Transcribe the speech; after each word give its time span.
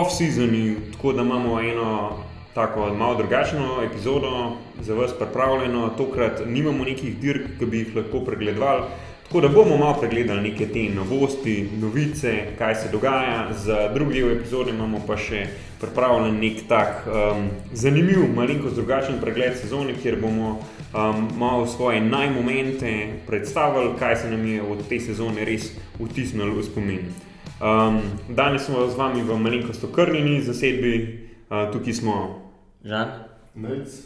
off-seasonu, 0.00 0.76
tako 0.92 1.12
da 1.12 1.22
imamo 1.22 1.60
eno 1.60 2.10
tako 2.54 2.94
malo 2.94 3.14
drugačno 3.14 3.82
epizodo 3.82 4.52
za 4.80 4.94
vas 4.94 5.10
pripravljeno. 5.18 5.88
Tokrat 5.96 6.42
nimamo 6.46 6.84
nekih 6.84 7.16
dirk, 7.18 7.46
ki 7.58 7.66
bi 7.66 7.78
jih 7.78 7.96
lahko 7.96 8.20
pregledovali. 8.20 8.82
Tako 9.22 9.40
da 9.40 9.48
bomo 9.48 9.76
malo 9.76 9.96
pregledali 10.00 10.50
neke 10.50 10.66
te 10.66 10.82
novosti, 10.94 11.68
novice, 11.80 12.32
kaj 12.58 12.74
se 12.74 12.88
dogaja. 12.92 13.48
Za 13.52 13.88
drugi 13.94 14.20
del 14.20 14.32
epizode 14.32 14.70
imamo 14.70 15.00
pa 15.06 15.16
še 15.16 15.46
pripravljen 15.80 16.36
nek 16.36 16.60
tak 16.68 17.06
um, 17.06 17.48
zanimiv, 17.72 18.26
malenkost 18.36 18.76
drugačen 18.76 19.16
pregled 19.20 19.56
sezone, 19.56 19.94
kjer 20.02 20.20
bomo 20.20 20.50
um, 20.58 21.28
malo 21.38 21.66
svoje 21.66 22.00
najmomente 22.00 22.92
predstavili, 23.26 23.96
kaj 23.98 24.16
se 24.16 24.30
nam 24.30 24.46
je 24.46 24.62
od 24.62 24.84
te 24.88 25.00
sezone 25.00 25.44
res 25.48 25.72
vtisnilo 25.98 26.52
v 26.54 26.68
spomin. 26.68 27.31
Um, 27.62 28.00
danes 28.28 28.66
smo 28.66 28.88
z 28.90 28.98
vami 28.98 29.22
v 29.22 29.38
malenkost 29.38 29.84
okrnjeni 29.84 30.40
zasedbi, 30.42 31.18
uh, 31.46 31.70
tukaj 31.72 31.94
smo 31.94 32.42
Žan. 32.84 33.08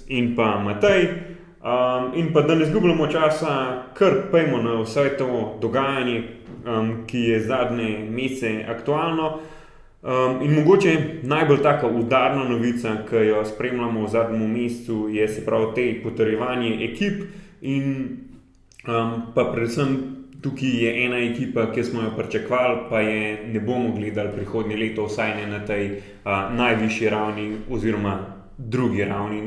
in 0.08 0.36
pa 0.36 0.60
Matej. 0.60 1.08
Um, 1.64 2.12
in 2.14 2.32
pa 2.32 2.42
da 2.42 2.54
ne 2.54 2.66
zgubljamo 2.66 3.06
časa, 3.06 3.82
kar 3.94 4.28
pejmo 4.32 4.62
na 4.62 4.82
vse 4.82 5.16
to 5.18 5.56
dogajanje, 5.60 6.22
um, 6.66 7.06
ki 7.06 7.18
je 7.18 7.40
zadnje 7.40 8.06
mesece 8.10 8.64
aktualno. 8.68 9.40
Um, 10.02 10.42
in 10.42 10.54
mogoče 10.54 11.20
najbolj 11.22 11.62
taka 11.62 11.86
udarna 11.86 12.44
novica, 12.44 12.96
ki 13.08 13.16
jo 13.16 13.44
spremljamo 13.44 14.04
v 14.04 14.08
zadnjem 14.08 14.52
mesecu, 14.52 15.08
je 15.08 15.28
se 15.28 15.44
pravi 15.44 15.66
te 15.74 16.02
potrjevanje 16.02 16.76
ekip. 16.84 17.24
In 17.60 18.18
um, 18.86 19.22
pa 19.34 19.44
predvsem 19.52 20.15
tukaj 20.42 20.84
je 20.84 20.92
ena 21.04 21.18
ekipa, 21.18 21.70
ki 21.72 21.84
smo 21.84 22.02
jo 22.02 22.12
pričakovali, 22.16 22.78
pa 22.90 23.00
je 23.00 23.46
ne 23.52 23.60
bomo 23.60 23.94
gledali 23.96 24.32
prihodnje 24.34 24.76
leto, 24.76 25.06
vsaj 25.06 25.34
ne 25.36 25.46
na 25.46 25.64
tej 25.66 25.86
uh, 25.96 26.54
najvišji 26.56 27.10
ravni, 27.10 27.50
oziroma 27.70 28.16
drugi 28.58 29.04
ravni 29.04 29.42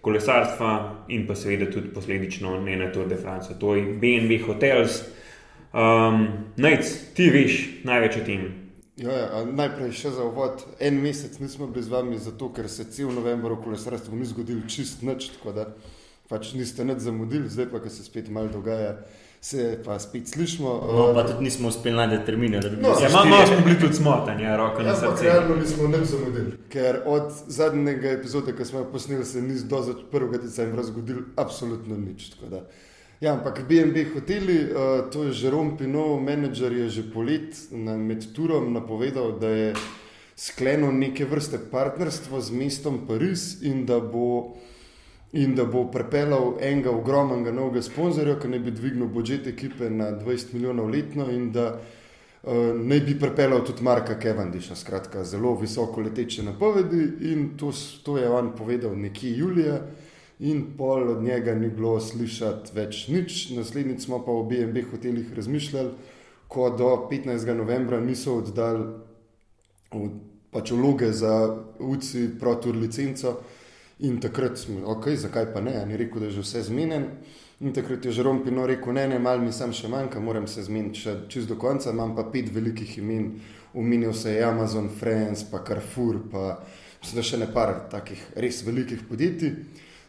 kolesarstva 0.00 1.04
in 1.08 1.26
pa 1.26 1.34
seveda 1.34 1.70
tudi 1.70 1.88
posledično 1.94 2.60
ne 2.60 2.76
na 2.76 2.92
Tour 2.92 3.08
de 3.08 3.16
France, 3.16 3.58
to 3.58 3.74
je 3.74 3.82
BNB 3.82 4.40
Hotels. 4.46 5.02
Um, 5.72 6.26
Najc, 6.56 6.94
ti 7.14 7.28
veš 7.30 7.58
največ 7.84 8.16
o 8.16 8.24
tem. 8.24 8.46
Ja, 8.98 9.14
ja, 9.14 9.42
najprej 9.46 9.92
še 9.94 10.10
za 10.16 10.24
uvod. 10.26 10.64
En 10.82 10.96
mesec 11.02 11.36
nismo 11.38 11.68
bili 11.70 11.84
z 11.86 11.92
vami, 11.92 12.16
zato 12.18 12.48
ker 12.54 12.66
se 12.72 12.88
cel 12.90 13.12
november 13.14 13.54
v 13.54 13.62
kolesarstvu 13.68 14.16
ni 14.18 14.26
zgodil 14.26 14.64
čist 14.66 15.04
nič, 15.06 15.28
tako 15.36 15.54
da 15.54 15.68
pač 16.28 16.50
niste 16.58 16.84
nič 16.84 17.04
zamudili, 17.04 17.46
zdaj 17.52 17.68
pa, 17.70 17.82
ko 17.84 17.92
se 17.92 18.02
spet 18.02 18.26
malo 18.32 18.50
dogaja, 18.52 18.96
se 19.40 19.78
pa 19.84 19.98
spet 19.98 20.28
slišimo. 20.28 20.68
No, 20.68 21.14
pa 21.14 21.22
tudi 21.22 21.44
nismo 21.44 21.68
uspeli 21.68 21.96
najti 21.96 22.26
termine, 22.26 22.60
da 22.60 22.68
bi 22.68 22.76
No, 22.76 22.88
Ja, 23.02 23.08
malo 23.10 23.46
smo 23.46 23.56
bili 23.64 23.78
tudi 23.80 23.94
smotani, 23.94 24.42
ja, 24.42 24.56
roka 24.56 24.82
na 24.82 24.88
Ja, 24.88 24.96
srce. 24.96 25.24
realno 25.24 25.56
nismo 25.56 25.88
nič 25.88 26.08
zamudili, 26.08 26.52
ker 26.68 27.00
od 27.06 27.22
zadnjega 27.46 28.10
epizode, 28.10 28.56
ki 28.56 28.64
smo 28.64 28.78
jo 28.78 28.84
posneli, 28.92 29.24
se 29.24 29.42
ni 29.42 29.60
do 29.62 29.76
1. 30.12 30.42
decembra 30.42 30.82
zgodil 30.82 31.16
absolutno 31.36 31.96
nič. 31.96 32.30
tako 32.30 32.46
da. 32.46 32.62
Ja, 33.20 33.32
ampak 33.32 33.62
BNB 33.68 34.14
hoteli, 34.14 34.64
uh, 34.64 35.10
to 35.10 35.24
je 35.24 35.32
Žerom 35.32 35.76
Pinov, 35.76 36.20
menedžer 36.20 36.72
je 36.72 36.88
že 36.88 37.02
polet 37.12 37.50
na, 37.70 37.96
med 37.96 38.32
turom 38.32 38.72
napovedal, 38.72 39.32
da 39.38 39.48
je 39.48 39.74
sklenil 40.36 40.92
neke 40.92 41.24
vrste 41.24 41.58
partnerstvo 41.70 42.40
z 42.40 42.50
mestom 42.50 43.06
Pariz 43.08 43.62
in 43.62 43.86
da 43.86 44.00
bo, 44.00 44.54
in 45.32 45.54
da 45.54 45.64
bo 45.64 45.84
pripeljal 45.90 46.54
enega 46.60 46.90
ogromnega 46.90 47.52
novega 47.52 47.82
sponzorja, 47.82 48.38
ki 48.40 48.48
naj 48.48 48.60
bi 48.64 48.70
dvignil 48.70 49.08
budžet 49.12 49.46
ekipe 49.46 49.90
na 49.90 50.10
20 50.16 50.54
milijonov 50.54 50.88
letno 50.90 51.28
in 51.30 51.50
da 51.52 51.66
uh, 51.74 52.52
naj 52.74 53.00
bi 53.00 53.18
pripeljal 53.20 53.64
tudi 53.66 53.84
Marka 53.84 54.18
Kevandisha, 54.18 54.76
skratka 54.76 55.24
zelo 55.24 55.54
visoko 55.60 56.00
leteče 56.00 56.42
napovedi 56.42 57.32
in 57.32 57.50
to, 57.56 57.72
to 58.02 58.18
je 58.18 58.30
on 58.30 58.52
povedal 58.56 58.96
nekje 58.96 59.36
julija. 59.36 59.80
In 60.40 60.76
pol 60.78 61.10
od 61.10 61.22
njega 61.22 61.54
ni 61.54 61.68
bilo 61.68 61.96
slišati 62.00 62.70
več 62.74 63.08
nič. 63.08 63.50
Naslednjič 63.56 64.04
smo 64.04 64.20
pa 64.22 64.32
v 64.32 64.44
BNB 64.46 64.84
hotelih 64.90 65.32
razmišljali, 65.34 65.90
ko 66.48 66.70
do 66.70 66.92
15. 67.10 67.54
novembra 67.58 67.98
niso 68.00 68.36
oddali 68.38 68.86
v- 69.92 70.10
pač 70.50 70.70
vloge 70.70 71.12
za 71.12 71.58
UCI 71.78 72.38
ProTour 72.40 72.76
licenco. 72.76 73.34
In 73.98 74.20
takrat 74.22 74.58
smo, 74.58 74.84
ok, 74.92 75.08
zakaj 75.18 75.52
pa 75.52 75.60
ne, 75.60 75.74
A 75.80 75.86
ni 75.86 75.96
rekel, 75.96 76.20
da 76.20 76.26
je 76.26 76.38
že 76.38 76.46
vse 76.46 76.62
zmenjen. 76.70 77.08
In 77.60 77.72
takrat 77.74 78.04
je 78.04 78.12
Žerom 78.14 78.44
Pino 78.44 78.66
rekel, 78.66 78.92
ne, 78.94 79.08
ne, 79.08 79.18
malo 79.18 79.42
mi 79.42 79.52
sam 79.52 79.72
še 79.74 79.88
manjka, 79.90 80.20
moram 80.22 80.46
se 80.46 80.62
zmeniti 80.62 81.00
še 81.02 81.14
čist 81.28 81.50
do 81.50 81.56
konca, 81.58 81.90
imam 81.90 82.14
pa 82.14 82.22
pet 82.30 82.52
velikih 82.54 82.98
imen, 83.00 83.32
omenil 83.74 84.14
se 84.14 84.36
je 84.36 84.44
Amazon, 84.46 84.86
France, 85.00 85.48
pa 85.50 85.64
Carrefour, 85.66 86.20
pa 86.30 86.44
mislim, 87.00 87.18
da 87.18 87.24
še 87.26 87.40
ne 87.42 87.48
par 87.50 87.74
takih 87.90 88.22
res 88.38 88.62
velikih 88.62 89.02
podjetij. 89.08 89.56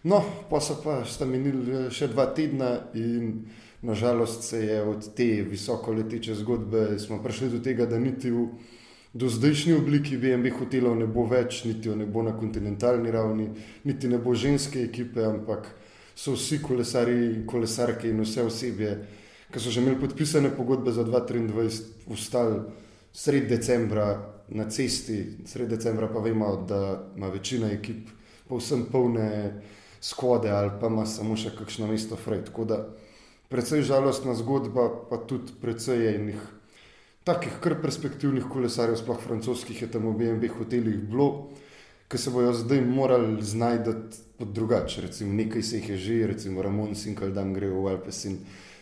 No, 0.03 0.21
pa 0.51 0.61
so 0.61 0.77
pa 0.83 1.01
sta 1.09 1.25
minili 1.25 1.73
eh, 1.73 1.89
še 1.91 2.11
dva 2.13 2.29
tedna 2.38 2.75
in 2.94 3.47
nažalost 3.81 4.45
se 4.45 4.61
je 4.67 4.81
od 4.83 5.09
te 5.16 5.41
visoko 5.50 5.91
leteče 5.97 6.38
zgodbe 6.39 7.00
smo 7.00 7.17
prišli 7.23 7.50
do 7.57 7.63
tega, 7.63 7.89
da 7.89 7.97
niti 8.00 8.29
v 8.31 8.45
do 9.14 9.30
zdajšnji 9.30 9.74
obliki 9.74 10.18
BNB 10.18 10.52
hotelov 10.59 10.97
ne 10.97 11.08
bo 11.09 11.25
več, 11.25 11.64
niti 11.66 11.90
jo 11.90 11.96
ne 11.97 12.06
bo 12.06 12.22
na 12.24 12.36
kontinentalni 12.38 13.12
ravni, 13.12 13.50
niti 13.84 14.08
ne 14.08 14.20
bo 14.22 14.36
ženske 14.36 14.84
ekipe, 14.86 15.24
ampak 15.25 15.72
so 16.16 16.36
vsi 16.36 16.59
kolesari, 16.62 17.46
kolesarke 17.48 18.09
in 18.09 18.22
vse 18.22 18.46
osebje, 18.46 18.94
ki 19.50 19.59
so 19.59 19.74
že 19.74 19.81
imeli 19.81 19.98
podpisane 19.98 20.52
pogodbe 20.53 20.92
za 20.94 21.03
2023, 21.08 22.14
ustali 22.14 22.62
sred 23.14 23.50
decembra 23.50 24.12
na 24.50 24.69
cesti, 24.69 25.46
sred 25.46 25.69
decembra 25.69 26.08
pa 26.08 26.19
vemo, 26.19 26.66
da 26.68 27.09
ima 27.18 27.28
večina 27.34 27.72
ekip 27.72 28.09
povsem 28.50 28.86
polne 28.92 29.62
skode 30.02 30.50
ali 30.50 30.72
pa 30.81 30.88
ima 30.88 31.06
samo 31.06 31.36
še 31.38 31.56
kakšno 31.58 31.88
mesto 31.88 32.16
fraj. 32.16 32.46
Tako 32.50 32.66
da 32.66 32.78
precej 33.50 33.81
žalostna 33.81 34.36
zgodba, 34.38 34.90
pa 35.09 35.18
tudi 35.18 35.53
precej 35.62 36.16
enih 36.16 36.59
takih 37.29 37.59
kar 37.62 37.75
perspektivnih 37.81 38.47
kolesarjev, 38.50 38.97
sploh 38.97 39.19
francoskih, 39.22 39.81
je 39.81 39.90
tam 39.91 40.07
v 40.09 40.16
BNB 40.17 40.50
hotelih 40.57 40.97
bilo, 40.97 41.50
ki 42.09 42.17
se 42.17 42.34
bojo 42.34 42.53
zdaj 42.57 42.81
morali 42.81 43.44
znajti 43.45 43.94
pod 44.40 44.56
drugače. 44.56 45.01
Recimo 45.06 45.34
nekaj 45.38 45.63
se 45.63 45.78
jih 45.78 45.89
je 45.89 45.97
že, 45.97 46.18
recimo 46.28 46.62
Ramon 46.66 46.95
Sinkaldam 46.95 47.53
gre 47.53 47.69
v 47.69 47.85
Alpes 47.91 48.25
in 48.25 48.39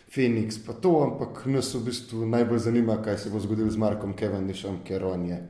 Phoenix, 0.08 0.56
pa 0.64 0.72
to, 0.72 0.94
ampak 1.04 1.44
nas 1.46 1.74
v 1.74 1.82
bistvu 1.90 2.26
najbolj 2.26 2.62
zanima, 2.70 2.96
kaj 3.04 3.18
se 3.18 3.30
bo 3.30 3.40
zgodilo 3.40 3.70
z 3.70 3.76
Markom 3.76 4.14
Cavendishom, 4.16 4.80
ker 4.84 5.04
on 5.04 5.26
je 5.28 5.42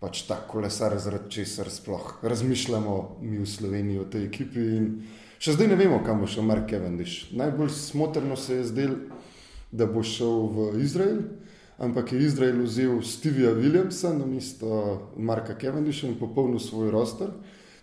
pač 0.00 0.26
ta 0.28 0.36
kolesar, 0.44 0.98
zaradi 1.00 1.30
česar 1.30 1.70
sploh 1.72 2.18
razmišljamo 2.22 2.96
mi 3.22 3.38
v 3.38 3.46
Sloveniji 3.48 4.02
o 4.02 4.04
tej 4.04 4.28
ekipi. 4.28 4.66
In 4.76 4.90
še 5.40 5.56
zdaj 5.56 5.72
ne 5.72 5.80
vemo, 5.80 6.02
kam 6.04 6.20
bo 6.20 6.28
šel 6.28 6.44
Mark 6.44 6.68
Cavendish. 6.68 7.32
Najbolj 7.32 7.72
smotrno 7.72 8.36
se 8.36 8.60
je 8.60 8.68
zdelo, 8.68 9.00
da 9.72 9.88
bo 9.88 10.04
šel 10.04 10.44
v 10.52 10.68
Izrael, 10.84 11.24
ampak 11.78 12.12
je 12.12 12.22
Izrael 12.22 12.62
vzel 12.62 13.02
Stevija 13.02 13.50
Williamsa 13.54 14.12
na 14.18 14.26
mesto 14.26 15.10
Marka 15.16 15.54
Cavendisha 15.60 16.06
in 16.06 16.18
popolnil 16.18 16.58
svoj 16.58 16.90
roster. 16.90 17.28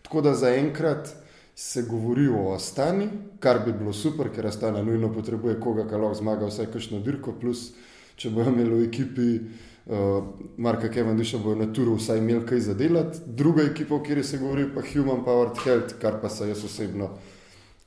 Tako 0.02 0.22
da 0.22 0.34
zaenkrat 0.34 1.16
se 1.56 1.82
govori 1.82 2.28
o 2.28 2.54
Astani, 2.54 3.10
kar 3.40 3.60
bi 3.66 3.74
bilo 3.74 3.94
super, 3.94 4.30
ker 4.36 4.48
Astana 4.48 4.84
nujno 4.84 5.14
potrebuje 5.14 5.60
koga, 5.60 5.88
ki 5.88 5.96
lahko 5.96 6.16
zmaga 6.20 6.48
vsaj 6.48 6.72
kakšno 6.74 7.00
dirko, 7.00 7.34
plus 7.40 7.72
če 8.16 8.30
bojo 8.30 8.54
imeli 8.54 8.80
v 8.80 8.88
ekipi 8.88 9.28
uh, 9.36 10.24
Marka 10.58 10.90
Cavendisha, 10.94 11.38
bojo 11.38 11.60
na 11.60 11.68
turu 11.74 11.98
vsaj 12.00 12.18
imeli 12.18 12.46
kaj 12.48 12.60
za 12.60 12.74
delati. 12.74 13.20
Druga 13.26 13.68
ekipa, 13.68 13.96
o 13.96 14.00
kateri 14.00 14.24
se 14.24 14.38
govori, 14.38 14.70
pa 14.74 14.82
Human 14.94 15.26
Powered 15.26 15.60
Health, 15.66 16.00
kar 16.02 16.22
pa 16.22 16.30
se 16.30 16.50
jaz 16.50 16.64
osebno 16.66 17.12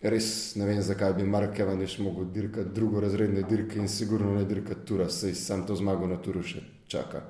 res 0.05 0.55
ne 0.61 0.67
vem, 0.69 0.83
zakaj 0.83 1.15
bi 1.17 1.25
Mark 1.25 1.57
Cavendish 1.57 1.99
mogel 2.05 2.29
dirkati 2.33 2.75
drugorazredne 2.75 3.43
dirke 3.49 3.79
in 3.79 3.89
sigurno 3.89 4.35
ne 4.35 4.45
dirkati 4.45 4.85
tura, 4.85 5.09
saj 5.09 5.35
sam 5.35 5.67
to 5.67 5.77
zmago 5.77 6.07
na 6.07 6.21
turu 6.21 6.43
še 6.43 6.61
čaka. 6.89 7.23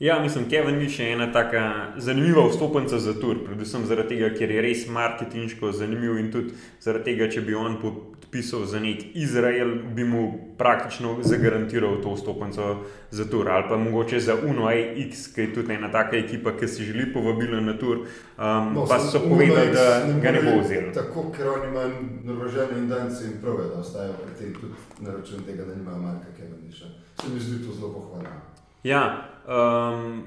Ja, 0.00 0.20
mislim, 0.20 0.48
Kevin 0.48 0.78
Miš 0.78 0.98
je 0.98 1.12
ena 1.12 1.32
tako 1.32 1.56
zanimiva 1.96 2.46
vstopnica 2.48 2.98
za 2.98 3.20
tur, 3.20 3.36
predvsem 3.44 3.86
zaradi 3.86 4.08
tega, 4.08 4.30
ker 4.34 4.50
je 4.50 4.62
res 4.62 4.86
marketinško 4.88 5.72
zanimiv 5.72 6.16
in 6.18 6.30
tudi 6.32 6.54
zaradi 6.80 7.04
tega, 7.04 7.26
če 7.28 7.42
bi 7.44 7.54
on 7.54 7.74
podpisal 7.82 8.64
za 8.64 8.80
nek 8.80 9.02
Izrael, 9.14 9.74
bi 9.92 10.04
mu 10.08 10.22
praktično 10.58 11.18
zagarantiral 11.20 11.98
to 12.00 12.14
vstopnico 12.14 12.68
za 13.10 13.26
tur. 13.28 13.50
Ali 13.52 13.68
pa 13.68 13.76
mogoče 13.76 14.20
za 14.20 14.38
Uno 14.40 14.70
AX, 14.70 15.26
ki 15.34 15.40
je 15.40 15.54
tudi 15.54 15.74
ena 15.74 15.90
taka 15.92 16.16
ekipa, 16.16 16.56
ki 16.56 16.68
si 16.68 16.84
želi 16.84 17.12
povabila 17.12 17.60
na 17.60 17.76
tur, 17.78 17.98
um, 17.98 18.72
no, 18.74 18.86
pa 18.88 18.98
so 18.98 19.20
povedali, 19.28 19.74
da 19.74 20.06
ga 20.22 20.32
ne 20.32 20.40
bo 20.46 20.62
vzel. 20.62 20.94
Tako, 20.94 21.26
ker 21.36 21.48
oni 21.48 21.68
imajo 21.68 21.90
Norvežane 22.24 22.78
in 22.78 22.88
Danci 22.88 23.24
in 23.24 23.36
prve, 23.42 23.68
da 23.68 23.84
ostajajo 23.84 24.16
pri 24.24 24.32
tem 24.38 24.56
tudi 24.62 25.04
na 25.04 25.12
račun 25.18 25.44
tega, 25.44 25.68
da 25.68 25.74
nimajo 25.74 25.98
Marka 25.98 26.32
Cavendisha. 26.38 26.88
Se 27.20 27.28
mi 27.34 27.40
zdi 27.40 27.66
to 27.66 27.74
zelo 27.74 27.92
pohvalno. 27.92 28.40
Ja, 28.82 29.29
um, 29.48 30.22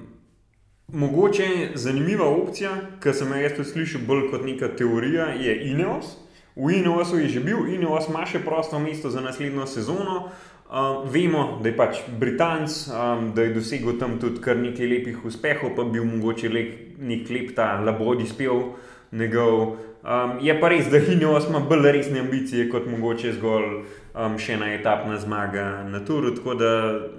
mogoče 0.88 1.48
zanimiva 1.76 2.28
opcija, 2.28 2.72
ki 3.04 3.14
sem 3.14 3.32
jo 3.32 3.42
jaz 3.42 3.56
tudi 3.58 3.70
slišal 3.70 4.02
bolj 4.08 4.30
kot 4.32 4.46
neka 4.46 4.74
teorija, 4.78 5.34
je 5.40 5.56
Ineos. 5.72 6.18
V 6.56 6.70
Ineosu 6.78 7.18
je 7.18 7.30
že 7.30 7.40
bil, 7.40 7.66
Ineos 7.74 8.10
ima 8.10 8.26
še 8.30 8.44
prosto 8.46 8.80
mesto 8.80 9.10
za 9.10 9.22
naslednjo 9.22 9.66
sezono. 9.66 10.30
Um, 10.74 11.10
vemo, 11.10 11.60
da 11.62 11.70
je 11.70 11.78
pač 11.78 12.00
Britanc, 12.20 12.88
um, 12.90 13.32
da 13.36 13.44
je 13.46 13.54
dosegel 13.54 13.98
tam 14.00 14.18
tudi 14.22 14.42
kar 14.42 14.58
nekaj 14.58 14.88
lepih 14.90 15.26
uspehov, 15.26 15.76
pa 15.76 15.84
bi 15.86 16.00
bil 16.00 16.08
mogoče 16.10 16.50
le, 16.50 16.64
nek 16.98 17.30
lep 17.30 17.52
ta 17.58 17.76
labodi 17.82 18.26
spel 18.26 18.72
njegov. 19.12 19.78
Um, 20.04 20.40
je 20.42 20.56
pa 20.60 20.72
res, 20.74 20.90
da 20.90 21.02
Hineos 21.02 21.46
ima 21.50 21.62
bolj 21.62 21.92
resne 21.94 22.24
ambicije 22.26 22.70
kot 22.74 22.90
mogoče 22.90 23.36
zgolj 23.38 23.84
um, 24.14 24.38
še 24.40 24.58
ena 24.58 24.70
etapna 24.74 25.18
zmaga 25.20 25.84
na 25.90 26.04
Turu. 26.06 26.34
Tako 26.38 26.56
da 26.60 26.72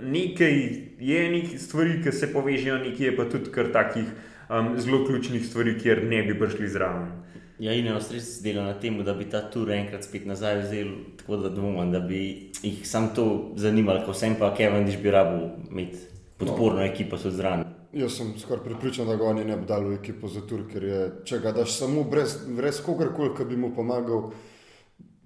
nekaj 0.02 0.56
je 1.00 1.26
nekaj 1.31 1.58
stvari, 1.58 1.99
ki 2.05 2.12
se 2.12 2.31
povežejo, 2.32 2.79
nekaj 2.87 3.11
je 3.11 3.17
pa 3.17 3.29
tudi 3.31 3.52
kar 3.55 3.70
takih 3.75 4.08
um, 4.49 4.75
zelo 4.79 5.05
ključnih 5.06 5.44
stvari, 5.46 5.76
kjer 5.81 6.05
ne 6.08 6.23
bi 6.23 6.38
prišli 6.38 6.69
zraven. 6.69 7.12
Ja, 7.62 7.70
in 7.70 7.87
eno 7.87 8.00
res 8.11 8.41
dela 8.43 8.64
na 8.67 8.73
tem, 8.82 8.96
da 9.06 9.14
bi 9.14 9.29
ta 9.31 9.44
tur 9.50 9.70
enkrat 9.70 10.02
spet 10.02 10.25
nazaj 10.26 10.58
vzel, 10.64 10.88
tako 11.20 11.38
da 11.44 11.52
dvomim, 11.55 11.93
da 11.93 12.00
bi 12.02 12.50
jih 12.62 12.81
sam 12.87 13.12
to 13.14 13.55
zanimalo, 13.56 14.02
ko 14.06 14.14
sem 14.14 14.35
pa 14.38 14.50
Kevin, 14.58 14.88
da 14.88 14.99
bi 14.99 15.12
rabil 15.14 15.44
imeti 15.70 16.02
podporno 16.38 16.82
no. 16.82 16.88
ekipo 16.88 17.19
so 17.19 17.31
zraven. 17.31 17.62
Jaz 17.94 18.17
sem 18.19 18.32
skoraj 18.38 18.64
pripričan, 18.64 19.06
da 19.06 19.14
ga 19.17 19.29
oni 19.31 19.44
ne 19.46 19.56
bi 19.56 19.69
dali 19.70 19.93
v 19.93 20.00
ekipo 20.00 20.29
za 20.29 20.43
tur, 20.43 20.64
ker 20.67 20.82
je, 20.82 20.99
če 21.31 21.38
ga 21.44 21.52
daš 21.55 21.76
samo 21.79 22.02
brez, 22.11 22.41
brez 22.56 22.81
kogarkoli, 22.82 23.31
ki 23.38 23.46
bi 23.46 23.56
mu 23.56 23.70
pomagal, 23.76 24.32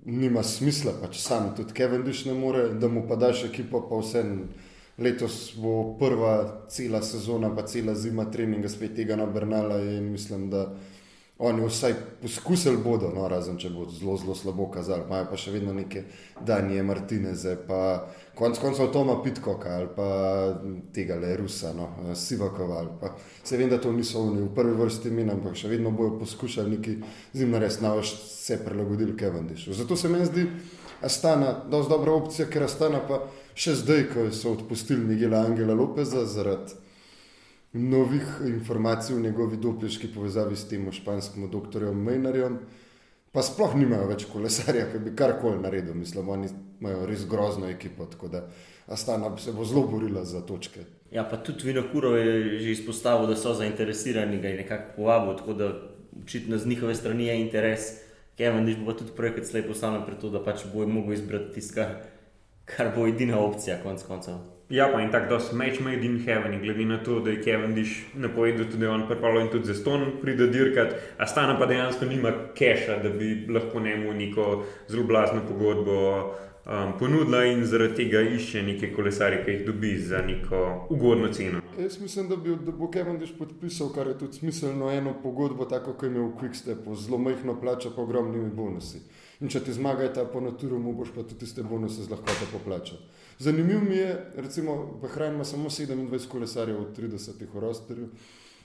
nima 0.08 0.42
smisla, 0.42 0.92
pač 1.02 1.20
sam 1.20 1.52
tudi 1.56 1.74
Kevin 1.76 2.02
Diš 2.04 2.24
ne 2.24 2.34
more, 2.34 2.68
da 2.80 2.88
mu 2.88 3.04
pa 3.08 3.16
daš 3.16 3.44
ekipo, 3.44 3.84
pa 3.90 4.00
vse. 4.00 4.24
Letos 4.98 5.52
bo 5.54 5.94
prva 5.98 6.64
cela 6.68 6.98
sezona, 7.06 7.52
pa 7.54 7.62
cela 7.62 7.94
zima 7.94 8.24
treninga 8.30 8.68
spet 8.68 8.96
tega 8.96 9.16
na 9.16 9.26
Bernala 9.30 9.76
in 9.78 10.08
mislim, 10.10 10.48
da 10.50 10.64
Oni 11.38 11.66
vsaj 11.66 11.94
poskusili 12.22 12.76
bodo, 12.82 13.12
no, 13.14 13.28
razen 13.30 13.60
če 13.62 13.68
bo 13.70 13.84
zelo, 13.86 14.16
zelo 14.18 14.34
slabo 14.34 14.64
kazali, 14.74 15.04
imajo 15.06 15.28
pa 15.30 15.36
še 15.38 15.52
vedno 15.54 15.70
neke 15.74 16.02
Danije, 16.46 16.82
Martineze, 16.82 17.52
pa 17.68 18.08
konec 18.34 18.58
koncev 18.58 18.90
Toma 18.90 19.20
Pitkoka 19.22 19.76
ali 19.76 19.86
pa 19.94 20.08
tega 20.94 21.14
le 21.22 21.36
Rusa, 21.38 21.70
no, 21.78 21.86
Sivakova 22.18 22.80
ali 22.80 22.90
pa 23.00 23.12
se 23.44 23.56
vem, 23.56 23.70
da 23.70 23.78
to 23.78 23.92
niso 23.94 24.24
oni 24.26 24.42
v 24.42 24.50
prvi 24.56 24.74
vrsti 24.80 25.14
min, 25.14 25.30
ampak 25.30 25.54
še 25.54 25.70
vedno 25.70 25.94
bojo 25.94 26.16
poskušali 26.24 26.74
neki 26.74 26.96
zimno 27.38 27.62
res 27.62 27.78
na 27.86 27.94
vse 27.94 28.18
se 28.18 28.58
prilagodili 28.64 29.14
Kevendišu. 29.16 29.78
Zato 29.78 29.96
se 29.96 30.10
meni 30.10 30.26
zdi 30.26 30.46
Astana 31.06 31.54
dosti 31.70 31.94
dobra 31.94 32.18
opcija, 32.18 32.48
ker 32.50 32.66
Astana 32.66 32.98
pa 33.06 33.22
še 33.54 33.78
zdaj, 33.78 34.08
ko 34.10 34.26
so 34.34 34.56
odpustili 34.58 35.06
Miguela 35.06 35.46
Angela 35.46 35.78
Lopeza 35.78 36.26
zaradi 36.26 36.87
novih 37.78 38.26
informacij 38.46 39.16
v 39.16 39.20
njegovi 39.20 39.56
dopiški 39.56 40.10
povezavi 40.14 40.56
s 40.56 40.68
tem 40.68 40.92
španskim 40.92 41.50
doktorjem 41.50 42.02
Mejnarjem. 42.04 42.58
Pa 43.32 43.42
sploh 43.44 43.74
nimajo 43.76 44.08
več 44.08 44.24
kolesarja, 44.32 44.88
ki 44.92 44.98
bi 45.04 45.14
karkoli 45.16 45.60
naredil. 45.62 45.94
Mislim, 45.94 46.28
oni 46.28 46.48
imajo 46.80 47.06
res 47.06 47.26
grozno 47.28 47.68
ekipo, 47.68 48.06
tako 48.06 48.28
da 48.28 48.46
Astana 48.88 49.30
se 49.38 49.52
bo 49.52 49.64
zelo 49.64 49.86
borila 49.86 50.24
za 50.24 50.40
točke. 50.40 50.86
Ja, 51.12 51.24
pa 51.24 51.36
tudi 51.36 51.68
Vinokurov 51.68 52.16
je 52.16 52.58
že 52.60 52.70
izpostavil, 52.72 53.28
da 53.28 53.36
so 53.36 53.54
zainteresirani, 53.54 54.40
ga 54.40 54.48
je 54.48 54.60
nekako 54.62 54.92
povabil, 54.96 55.36
tako 55.36 55.54
da 55.54 55.72
očitno 56.22 56.58
z 56.58 56.66
njihove 56.66 56.94
strani 56.94 57.26
je 57.26 57.40
interes. 57.40 57.80
Kevin 58.36 58.66
Diš 58.66 58.76
bo 58.84 58.92
tudi 58.92 59.12
projekt 59.16 59.46
slej 59.46 59.66
postavljen 59.66 60.04
pred 60.06 60.20
to, 60.20 60.30
da 60.30 60.44
pač 60.44 60.64
bo 60.72 60.86
mogel 60.86 61.12
izbrati 61.12 61.54
tisto, 61.54 61.74
kar, 61.74 61.96
kar 62.64 62.92
bo 62.96 63.06
edina 63.06 63.40
opcija, 63.40 63.80
konc 63.82 64.02
koncev. 64.02 64.57
Ja, 64.70 64.90
pa 64.92 65.00
in 65.00 65.10
tako, 65.10 65.28
da 65.34 65.40
so 65.40 65.56
match 65.56 65.80
made 65.80 66.04
in 66.04 66.18
heaven, 66.24 66.60
glede 66.60 66.84
na 66.84 66.98
to, 67.04 67.20
da 67.20 67.30
je 67.30 67.42
Kevin 67.42 67.74
Diš 67.74 68.06
napovedal, 68.14 68.66
da 68.76 68.84
je 68.84 68.90
on 68.90 69.06
pripravljen 69.08 69.46
in 69.46 69.52
tudi 69.52 69.66
za 69.66 69.74
ston 69.74 70.10
pride 70.22 70.46
dirkat, 70.46 70.94
a 71.18 71.26
stana 71.26 71.58
pa 71.58 71.66
dejansko 71.66 72.04
nima 72.04 72.32
keša, 72.54 72.98
da 73.02 73.08
bi 73.08 73.46
lahko 73.48 73.80
njemu 73.80 74.12
neko 74.12 74.64
zelo 74.88 75.04
blazno 75.04 75.40
pogodbo 75.48 75.94
um, 76.68 76.98
ponudila 76.98 77.44
in 77.44 77.64
zaradi 77.64 77.94
tega 77.94 78.20
išče 78.20 78.62
neke 78.62 78.92
kolesarje, 78.92 79.44
ki 79.44 79.50
jih 79.50 79.66
dobi 79.66 79.94
za 79.98 80.18
neko 80.26 80.86
ugodno 80.90 81.32
ceno. 81.32 81.60
Jaz 81.78 82.00
mislim, 82.00 82.28
da, 82.28 82.36
bi, 82.36 82.56
da 82.56 82.72
bo 82.72 82.90
Kevin 82.90 83.18
Diš 83.18 83.32
podpisal, 83.38 83.88
kar 83.94 84.06
je 84.06 84.18
tudi 84.18 84.36
smiselno, 84.36 84.90
eno 84.92 85.14
pogodbo, 85.22 85.64
tako 85.64 85.92
kot 85.92 86.02
je 86.02 86.10
imel 86.12 86.28
v 86.28 86.34
Quickstepu, 86.42 86.96
zelo 86.96 87.18
majhno 87.18 87.60
plačo, 87.60 87.94
pa 87.96 88.02
ogromnimi 88.02 88.50
bonusi. 88.50 89.00
In 89.40 89.48
če 89.48 89.64
ti 89.64 89.72
zmagajo 89.72 90.12
ta 90.12 90.24
po 90.28 90.40
naturu, 90.44 90.78
mu 90.78 90.92
boš 90.92 91.14
pa 91.14 91.22
tudi 91.22 91.46
te 91.54 91.62
bonuse 91.62 92.02
z 92.02 92.10
lahkoto 92.10 92.52
poplačal. 92.52 92.98
Zanimivo 93.38 93.80
mi 93.80 93.96
je, 93.96 94.30
recimo, 94.36 94.98
Bahrajn 95.02 95.34
ima 95.34 95.44
samo 95.44 95.68
27 95.68 96.28
kolesarjev 96.28 96.80
od 96.80 96.98
30 96.98 97.30
v 97.54 97.60
rosterju. 97.60 98.08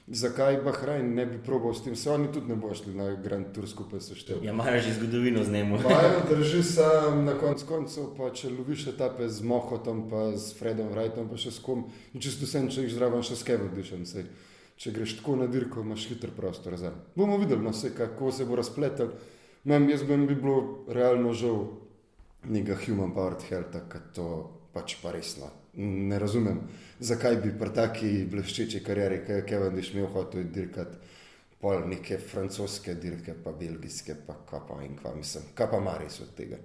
Zakaj 0.08 0.58
Bahrajn 0.62 1.14
ne 1.14 1.26
bi 1.26 1.38
probal 1.46 1.74
s 1.74 1.84
tem? 1.84 1.96
Se 1.96 2.10
oni 2.12 2.28
tudi 2.32 2.48
ne 2.48 2.56
bojo 2.56 2.76
šli 2.76 2.96
na 2.96 3.14
Grand 3.16 3.54
Tour 3.56 3.68
skupaj 3.70 4.02
s 4.04 4.18
številkami. 4.18 4.48
Ja, 4.50 4.52
imajo 4.52 4.82
že 4.84 4.96
zgodovino 4.98 5.44
z 5.44 5.54
njim. 5.54 5.76
Imajo, 5.78 6.24
drži 6.28 6.64
se 6.64 6.88
na 7.24 7.38
koncu 7.40 7.68
koncev, 7.70 8.10
pa 8.18 8.28
če 8.36 8.52
loviš 8.52 8.88
etape 8.92 9.30
z 9.30 9.46
Mohotom, 9.48 10.10
pa 10.12 10.26
z 10.36 10.58
Fredom 10.58 10.90
Wrightom, 10.92 11.30
pa 11.32 11.40
še 11.40 11.54
s 11.56 11.64
kom, 11.64 11.86
in 12.12 12.20
če 12.20 12.34
si 12.34 12.50
vsem, 12.50 12.68
če 12.68 12.84
jih 12.84 12.98
zraven 12.98 13.24
še 13.24 13.38
s 13.40 13.48
Kevindišem, 13.48 14.04
če 14.76 14.92
greš 14.92 15.16
tako 15.22 15.38
na 15.40 15.48
dirko, 15.48 15.86
imaš 15.86 16.10
hiter 16.10 16.34
prostor 16.36 16.76
za. 16.82 16.92
Bomo 17.16 17.38
videli, 17.40 17.64
no, 17.64 17.72
se, 17.72 17.94
kako 17.96 18.34
se 18.34 18.50
bo 18.50 18.58
razpletel. 18.60 19.14
Mem, 19.70 19.88
jaz 19.88 20.04
bi 20.04 20.18
mi 20.20 20.36
bilo 20.36 20.84
realno 20.92 21.32
žal 21.32 21.62
nekega 22.44 22.76
human 22.84 23.16
powered 23.16 23.46
health, 23.48 23.78
kot 23.88 24.12
to 24.18 24.28
pač 24.74 24.98
pa 25.02 25.12
resno. 25.14 25.52
Ne 25.78 26.20
razumem, 26.22 26.60
zakaj 27.00 27.40
bi 27.42 27.54
pri 27.58 27.74
taki 27.74 28.12
bleščeči 28.30 28.84
karieri, 28.86 29.24
ki 29.26 29.40
je 29.40 29.46
Kevin 29.50 29.76
Dišmil 29.78 30.10
hotel 30.14 30.50
dirkati 30.54 31.14
pol 31.64 31.86
neke 31.88 32.18
francoske 32.20 32.98
dirke, 33.00 33.38
pa 33.44 33.54
belgijske, 33.56 34.18
pa 34.28 34.36
kapa 34.50 34.82
in 34.84 34.98
kva 35.00 35.14
mislim, 35.16 35.46
kapa 35.56 35.80
maris 35.80 36.20
od 36.26 36.34
tega. 36.36 36.60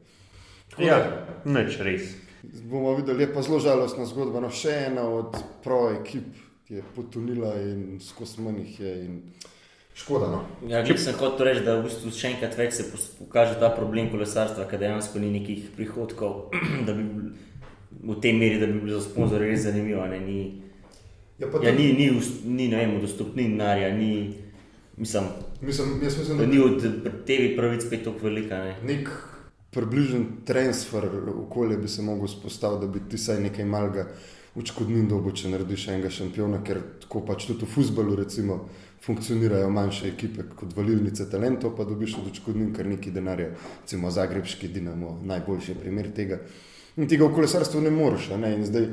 Ja, 0.83 0.99
neč 1.47 1.79
res. 1.87 2.11
Bomo 2.43 2.97
videli, 2.99 3.23
je 3.25 3.31
pa 3.35 3.43
zelo 3.47 3.61
žalostna 3.63 4.09
zgodba, 4.11 4.43
no 4.43 4.51
še 4.51 4.75
ena 4.89 5.07
od 5.11 5.39
pro 5.63 5.85
ekip 5.95 6.35
je 6.69 6.83
potonila 6.97 7.55
in 7.63 8.01
skozi 8.03 8.43
manjih 8.43 8.81
je 8.81 8.93
in 9.05 9.15
škoda. 9.99 10.33
No. 10.35 10.43
Ja, 10.71 10.83
če 10.87 10.99
sem 11.01 11.17
hotel 11.19 11.49
reči, 11.49 11.65
da 11.67 11.79
v 11.79 11.87
bistvu 11.87 12.13
še 12.15 12.35
enkrat 12.35 12.59
več 12.59 12.77
se 12.81 12.89
pokaže 12.91 13.57
ta 13.63 13.71
problem 13.75 14.11
kolesarstva, 14.13 14.67
ker 14.71 14.83
dejansko 14.83 15.23
ni 15.23 15.31
nekih 15.39 15.71
prihodkov, 15.79 16.51
da 16.87 16.95
bi 16.99 17.07
v 18.03 18.21
tej 18.21 18.33
meri, 18.33 18.61
da 18.61 18.67
bi 18.67 18.81
bilo 18.81 19.01
za 19.01 19.11
sponzorje 19.11 19.51
res 19.51 19.63
zanimivo. 19.67 20.07
Ne, 20.07 20.21
ni, 20.21 20.63
ja, 21.39 21.49
ja, 21.63 21.73
ni, 21.73 21.93
ni, 21.93 22.11
ni, 22.45 22.69
ne 22.69 22.77
vem, 22.77 23.01
dostopni 23.01 23.49
denarja, 23.49 23.91
ni, 23.97 24.35
mislim, 24.97 25.25
mislim, 25.61 25.99
mislim, 26.03 26.39
da 26.39 26.47
ni 26.47 26.59
od 26.59 26.83
TV 27.27 27.55
pravic 27.57 27.87
spet 27.87 28.05
tako 28.05 28.27
velika. 28.27 28.65
Ne. 28.65 28.77
Nek 28.85 29.11
približen 29.71 30.27
transfer 30.45 31.05
okolje 31.37 31.77
bi 31.77 31.89
se 31.89 32.03
lahko 32.03 32.29
spostavil, 32.29 32.81
da 32.81 32.87
bi 32.87 33.01
ti 33.11 33.19
saj 33.19 33.41
nekaj 33.41 33.65
malega 33.65 34.09
učkodnin 34.59 35.09
dobo, 35.09 35.33
če 35.33 35.53
narediš 35.53 35.89
enega 35.93 36.11
šampiona, 36.11 36.63
ker 36.67 36.81
tako 37.05 37.23
pač 37.27 37.47
tudi 37.51 37.67
v 37.67 37.73
futbalu 37.73 38.17
recimo. 38.25 38.67
Funkcionirajo 38.99 39.69
manjše 39.71 40.09
ekipe 40.09 40.43
kot 40.59 40.73
valilnice 40.77 41.29
talentov, 41.31 41.77
pa 41.79 41.85
dobiš 41.87 42.17
od 42.19 42.33
učkodnin 42.33 42.73
kar 42.75 42.87
nekaj 42.91 43.13
denarja, 43.15 43.53
recimo 43.55 44.11
Zagrebski 44.11 44.69
Dinamo, 44.75 45.13
najboljši 45.25 45.77
primer 45.79 46.11
tega. 46.17 46.41
In 46.99 47.07
tega 47.07 47.29
v 47.29 47.35
kolesarstvu 47.39 47.81
ne 47.81 47.95
moreš. 47.95 48.33
Ne? 48.35 48.57
Zdaj, 48.67 48.89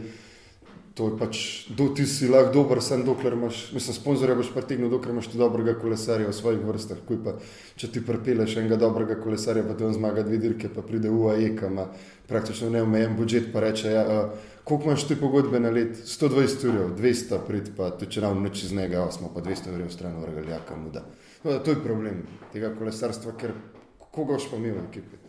to 0.95 1.09
je 1.09 1.17
pač, 1.19 1.37
do 1.75 1.89
ti 1.91 2.05
si 2.07 2.29
lahko 2.31 2.53
dober, 2.53 2.79
sem 2.79 3.01
dokler 3.03 3.33
imaš, 3.35 3.65
mislim, 3.75 3.95
sponzorja 3.97 4.37
boš 4.39 4.53
pritegnil, 4.55 4.87
dokler 4.93 5.11
imaš 5.11 5.27
ti 5.33 5.41
dobrega 5.41 5.73
kolesarja 5.81 6.29
v 6.29 6.35
svojih 6.37 6.61
vrstah. 6.63 7.01
Pa, 7.03 7.33
če 7.75 7.89
ti 7.91 8.03
prepeleš 8.05 8.55
enega 8.61 8.77
dobrega 8.79 9.17
kolesarja, 9.19 9.65
pa 9.67 9.75
ti 9.75 9.83
on 9.83 9.97
zmaga 9.97 10.23
dve 10.23 10.39
dirke, 10.39 10.71
pa 10.71 10.85
pride 10.85 11.11
UAE, 11.11 11.51
ki 11.57 11.67
ima 11.67 11.89
praktično 12.29 12.71
neomejen 12.71 13.17
budžet, 13.19 13.51
pa 13.51 13.65
reče, 13.65 13.91
ja, 13.91 14.05
uh, 14.05 14.55
koliko 14.63 14.93
imaš 14.93 15.07
ti 15.09 15.19
pogodbe 15.19 15.59
na 15.59 15.73
let? 15.75 15.99
120 16.07 16.65
ur, 16.71 16.81
200 16.95 17.43
prid, 17.49 17.73
pa 17.75 17.91
če 17.99 18.23
nam 18.23 18.45
neč 18.45 18.63
iz 18.69 18.71
njega, 18.73 19.03
smo 19.11 19.33
pa 19.35 19.43
200 19.43 19.75
ur 19.75 19.91
stran 19.91 20.15
vrgaljaka 20.23 20.79
muda. 20.79 21.03
No, 21.43 21.59
to 21.59 21.75
je 21.75 21.83
problem 21.83 22.23
tega 22.53 22.71
kolesarstva, 22.77 23.35
ker 23.35 23.51
koga 24.15 24.37
boš 24.37 24.47
pa 24.47 24.61
imel 24.61 24.79
v 24.79 24.87
ekipi. 24.87 25.25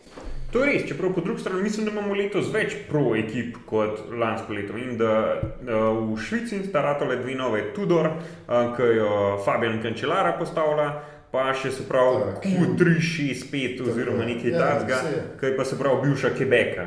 To 0.53 0.63
je 0.65 0.73
res, 0.73 0.85
čeprav 0.89 1.13
po 1.15 1.21
drugi 1.21 1.41
strani 1.41 1.63
mislim, 1.63 1.87
da 1.87 1.93
imamo 1.93 2.15
letos 2.15 2.53
več 2.55 2.77
pro-ekip 2.89 3.59
kot 3.67 4.07
lansko 4.13 4.55
leto. 4.55 4.77
In 4.79 4.95
da 5.01 5.13
uh, 5.43 5.99
v 6.13 6.21
Švici 6.23 6.63
sta 6.69 6.85
ratole 6.87 7.19
dve 7.21 7.35
nove 7.35 7.65
Tudor, 7.75 8.13
uh, 8.13 8.71
ki 8.77 8.93
jo 8.97 9.11
Fabian 9.45 9.83
Cancellara 9.83 10.37
postavlja, 10.39 10.87
pa 11.33 11.51
še 11.53 11.75
se 11.75 11.85
pravi 11.89 12.39
Q365 12.47 13.83
oziroma 13.91 14.25
nekaj 14.29 14.55
ja, 14.55 14.63
takega, 14.63 15.03
ki 15.41 15.53
pa 15.59 15.67
se 15.67 15.79
pravi 15.81 16.07
bivša 16.07 16.33
Quebeca. 16.39 16.87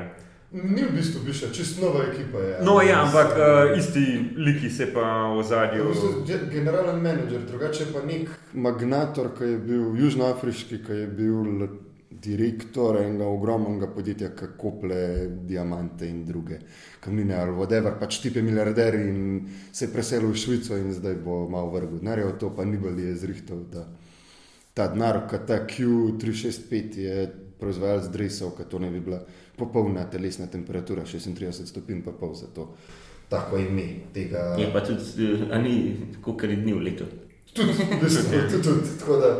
Ni 0.49 0.81
v 0.81 0.95
bistvu 0.95 1.19
biša, 1.27 1.51
čist 1.53 1.77
nova 1.77 2.07
ekipa 2.07 2.39
je. 2.41 2.53
No, 2.65 2.79
ja, 2.81 3.03
ampak 3.03 3.35
uh, 3.35 3.75
isti 3.77 4.01
liki 4.39 4.71
se 4.73 4.87
pa 4.95 5.27
v 5.35 5.43
zadju. 5.45 5.91
Generalen 6.49 7.03
menedžer, 7.03 7.43
drugače 7.51 7.91
pa 7.93 8.01
nek 8.07 8.31
magnator, 8.53 9.29
ki 9.37 9.51
je 9.51 9.59
bil 9.67 9.85
južnoafriški, 9.99 10.81
ki 10.87 11.03
je 11.03 11.11
bil 11.19 11.67
direktor 12.21 12.99
enega 13.01 13.27
ogromnega 13.27 13.87
podjetja, 13.93 14.29
ki 14.35 14.51
kople 14.59 14.99
diamante 15.47 16.07
in 16.07 16.23
druge 16.25 16.59
kamnine 16.99 17.35
ali 17.39 17.55
whatever, 17.55 17.95
pač 17.99 18.19
tipe 18.23 18.41
milijarder 18.41 18.95
in 18.99 19.19
se 19.71 19.85
je 19.85 19.93
preselil 19.93 20.33
v 20.33 20.37
Švico 20.37 20.77
in 20.77 20.93
zdaj 20.93 21.15
bo 21.23 21.41
malo 21.49 21.71
vrgel. 21.71 21.99
Narejo 22.03 22.35
to, 22.39 22.49
pa 22.55 22.65
ni 22.65 22.77
bolj 22.77 23.01
je 23.07 23.15
zrihtel, 23.23 23.63
da 23.71 23.85
ta 24.73 24.87
denar, 24.87 25.25
ki 25.29 25.43
ta 25.47 25.61
Q365 25.67 26.97
je 26.97 27.29
proizvajalec 27.59 28.09
dresov, 28.11 28.55
ki 28.57 28.67
to 28.71 28.79
ne 28.79 28.91
bi 28.91 28.99
bila 29.03 29.19
popolna 29.59 30.05
telesna 30.11 30.47
temperatura, 30.47 31.03
36 31.03 31.67
stopinj 31.67 32.03
pa 32.05 32.11
pol 32.11 32.33
za 32.35 32.47
to. 32.55 32.73
Tako 33.29 33.59
ime 33.61 34.09
tega. 34.13 34.55
Je 34.57 34.69
pa 34.73 34.81
tudi, 34.81 35.29
a 35.51 35.59
ni 35.61 35.95
koliko 36.21 36.47
dni 36.47 36.73
v 36.73 36.83
letu. 36.83 37.05
Tudi, 37.53 37.73
tudi, 37.75 38.21
tudi, 38.51 38.63
tudi, 38.63 38.93
tako 38.99 39.17
da. 39.21 39.33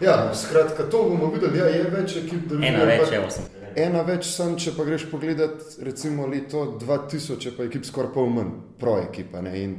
Ja, 0.00 0.34
skratka, 0.34 0.82
to 0.90 1.02
bomo 1.02 1.30
videli. 1.32 1.58
Ja, 1.58 1.66
je 1.72 1.84
več 1.90 2.16
ekip, 2.20 2.48
da 2.50 2.56
bi. 2.58 2.66
Ena 2.68 2.84
več, 2.84 3.12
evo 3.16 3.30
sem. 3.32 3.46
Ena 3.80 4.02
več, 4.04 4.26
sem, 4.28 4.56
če 4.60 4.74
pa 4.76 4.84
greš 4.84 5.06
pogledat, 5.08 5.62
recimo 5.84 6.26
leto 6.28 6.66
2000, 6.80 7.54
pa 7.56 7.64
je 7.64 7.70
ekip 7.70 7.86
skoraj 7.88 8.12
pol 8.12 8.28
manj, 8.32 8.52
pro 8.80 8.98
ekipa. 9.00 9.40
Ne? 9.44 9.54
In 9.62 9.76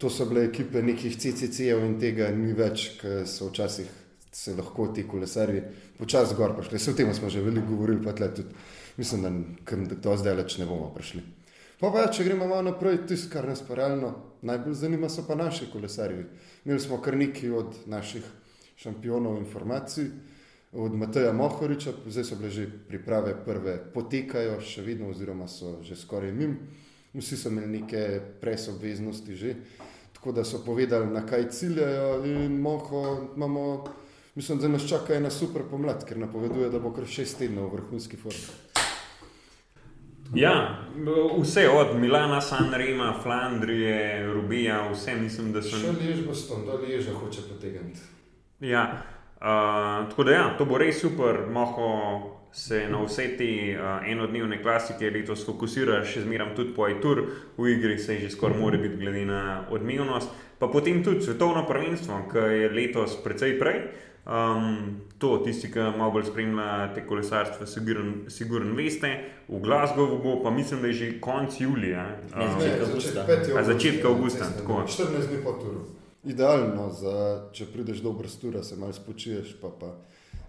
to 0.00 0.10
so 0.12 0.28
bile 0.28 0.44
ekipe 0.50 0.82
nekih 0.84 1.16
CCC-jev 1.16 1.84
in 1.86 1.96
tega 2.00 2.28
ni 2.36 2.52
več, 2.56 2.90
ker 3.00 3.24
so 3.28 3.48
včasih 3.48 3.88
se 4.36 4.52
lahko 4.52 4.90
ti 4.92 5.06
kolesari 5.08 5.62
počasi 5.96 6.36
gor 6.36 6.52
prišli. 6.56 6.76
Vse 6.76 6.92
o 6.92 6.96
tem 6.96 7.14
smo 7.16 7.32
že 7.32 7.40
veliko 7.40 7.72
govorili, 7.72 8.04
pa 8.04 8.12
tudi 8.12 8.44
mislim, 9.00 9.24
da 9.64 9.96
do 9.96 10.16
zdaj 10.20 10.36
več 10.36 10.58
ne 10.60 10.68
bomo 10.68 10.92
prišli. 10.92 11.22
Pa 11.80 11.88
pa, 11.92 12.06
če 12.12 12.24
gremo 12.24 12.48
malo 12.48 12.70
naprej, 12.70 13.06
tisto, 13.08 13.32
kar 13.32 13.48
nas 13.48 13.60
pa 13.64 13.76
realno 13.76 14.12
najbolj 14.44 14.76
zanima, 14.76 15.08
so 15.12 15.24
pa 15.28 15.36
naši 15.36 15.70
kolesarji. 15.72 16.24
Imeli 16.64 16.80
smo 16.80 17.00
kar 17.04 17.16
nekaj 17.16 17.50
od 17.52 17.80
naših 17.88 18.24
šampionov 18.76 19.38
informacij, 19.38 20.10
od 20.72 20.94
Mateja 20.94 21.32
Mohoriča, 21.32 21.92
zdaj 22.06 22.24
so 22.24 22.36
bile 22.36 22.50
že 22.50 22.66
priprave 22.88 23.34
prve, 23.44 23.78
potekajo 23.94 24.60
še 24.60 24.82
vedno, 24.82 25.10
oziroma 25.10 25.48
so 25.48 25.78
že 25.82 25.96
skoraj 25.96 26.32
mim. 26.32 26.58
Vsi 27.16 27.36
so 27.36 27.48
imeli 27.48 27.80
neke 27.80 28.20
presobveznosti 28.40 29.36
že, 29.36 29.54
tako 30.12 30.32
da 30.32 30.44
so 30.44 30.60
povedali, 30.64 31.06
na 31.06 31.24
kaj 31.26 31.48
ciljajo 31.50 32.24
in 32.24 32.60
moho 32.60 33.30
imamo. 33.36 33.84
Mislim, 34.36 34.58
da 34.58 34.68
nas 34.68 34.84
čaka 34.84 35.14
ena 35.14 35.30
super 35.30 35.62
pomlad, 35.70 36.04
ker 36.04 36.18
napoveduje, 36.18 36.68
da 36.68 36.78
bo 36.78 36.90
kar 36.92 37.06
šest 37.08 37.38
tednov 37.38 37.70
v 37.70 37.78
vrhunski 37.78 38.18
formi. 38.20 38.52
Ja, 40.34 40.84
vse 41.40 41.64
od 41.72 41.96
Milana, 41.96 42.40
Sanrema, 42.40 43.14
Flandrije, 43.22 44.26
Rubija, 44.26 44.90
vse 44.92 45.14
mislim, 45.16 45.54
da 45.56 45.62
so. 45.62 45.80
Še 45.80 45.94
lež 45.96 46.20
bo 46.26 46.36
ston, 46.36 46.66
da 46.68 46.76
lež 46.82 47.08
hoče 47.16 47.46
potegniti. 47.48 48.15
Ja, 48.60 49.02
uh, 49.36 50.08
tako 50.08 50.24
da 50.24 50.32
ja, 50.32 50.46
to 50.58 50.64
bo 50.64 50.78
res 50.78 51.00
super, 51.00 51.44
moho 51.52 52.36
se 52.56 52.86
na 52.88 53.02
vse 53.04 53.28
te 53.36 53.76
uh, 53.76 54.00
enodnevne 54.08 54.62
klasike 54.62 55.10
letos 55.12 55.44
fokusira, 55.44 56.00
še 56.08 56.22
zmeram 56.24 56.54
tudi 56.56 56.72
po 56.72 56.88
iTur, 56.88 57.20
v 57.58 57.74
igri 57.74 57.98
se 58.00 58.16
že 58.22 58.30
skoraj 58.32 58.56
more 58.56 58.80
biti 58.80 58.96
glede 58.96 59.26
na 59.28 59.66
odmevnost. 59.70 60.32
Pa 60.58 60.70
potem 60.72 61.02
tudi 61.04 61.20
svetovno 61.20 61.66
prvenstvo, 61.68 62.22
ki 62.32 62.44
je 62.54 62.68
letos 62.72 63.18
precej 63.20 63.58
prej. 63.60 63.82
Um, 64.26 65.02
to, 65.20 65.36
tisti, 65.44 65.68
ki 65.70 65.84
malo 65.98 66.16
bolj 66.16 66.24
spremljajo 66.30 66.88
te 66.96 67.04
kolesarstva, 67.06 67.68
sigurno 67.68 68.72
veste. 68.74 69.12
V 69.52 69.60
Glasgowu 69.62 70.16
bo, 70.24 70.40
pa 70.42 70.50
mislim, 70.50 70.80
da 70.80 70.88
je 70.88 70.98
že 71.02 71.12
konec 71.20 71.60
julija. 71.60 72.08
Um, 72.32 72.56
začetek 73.68 74.08
avgusta. 74.08 74.48
14 74.64 75.28
dni 75.28 75.44
po 75.44 75.54
turu. 75.60 75.84
Idealno, 76.26 76.90
za, 76.90 77.16
če 77.54 77.68
prideš 77.70 78.02
do 78.02 78.12
Brstura, 78.12 78.64
se 78.66 78.76
malo 78.76 78.92
spočiješ. 78.92 79.56
Pa, 79.60 79.70
pa. 79.70 79.94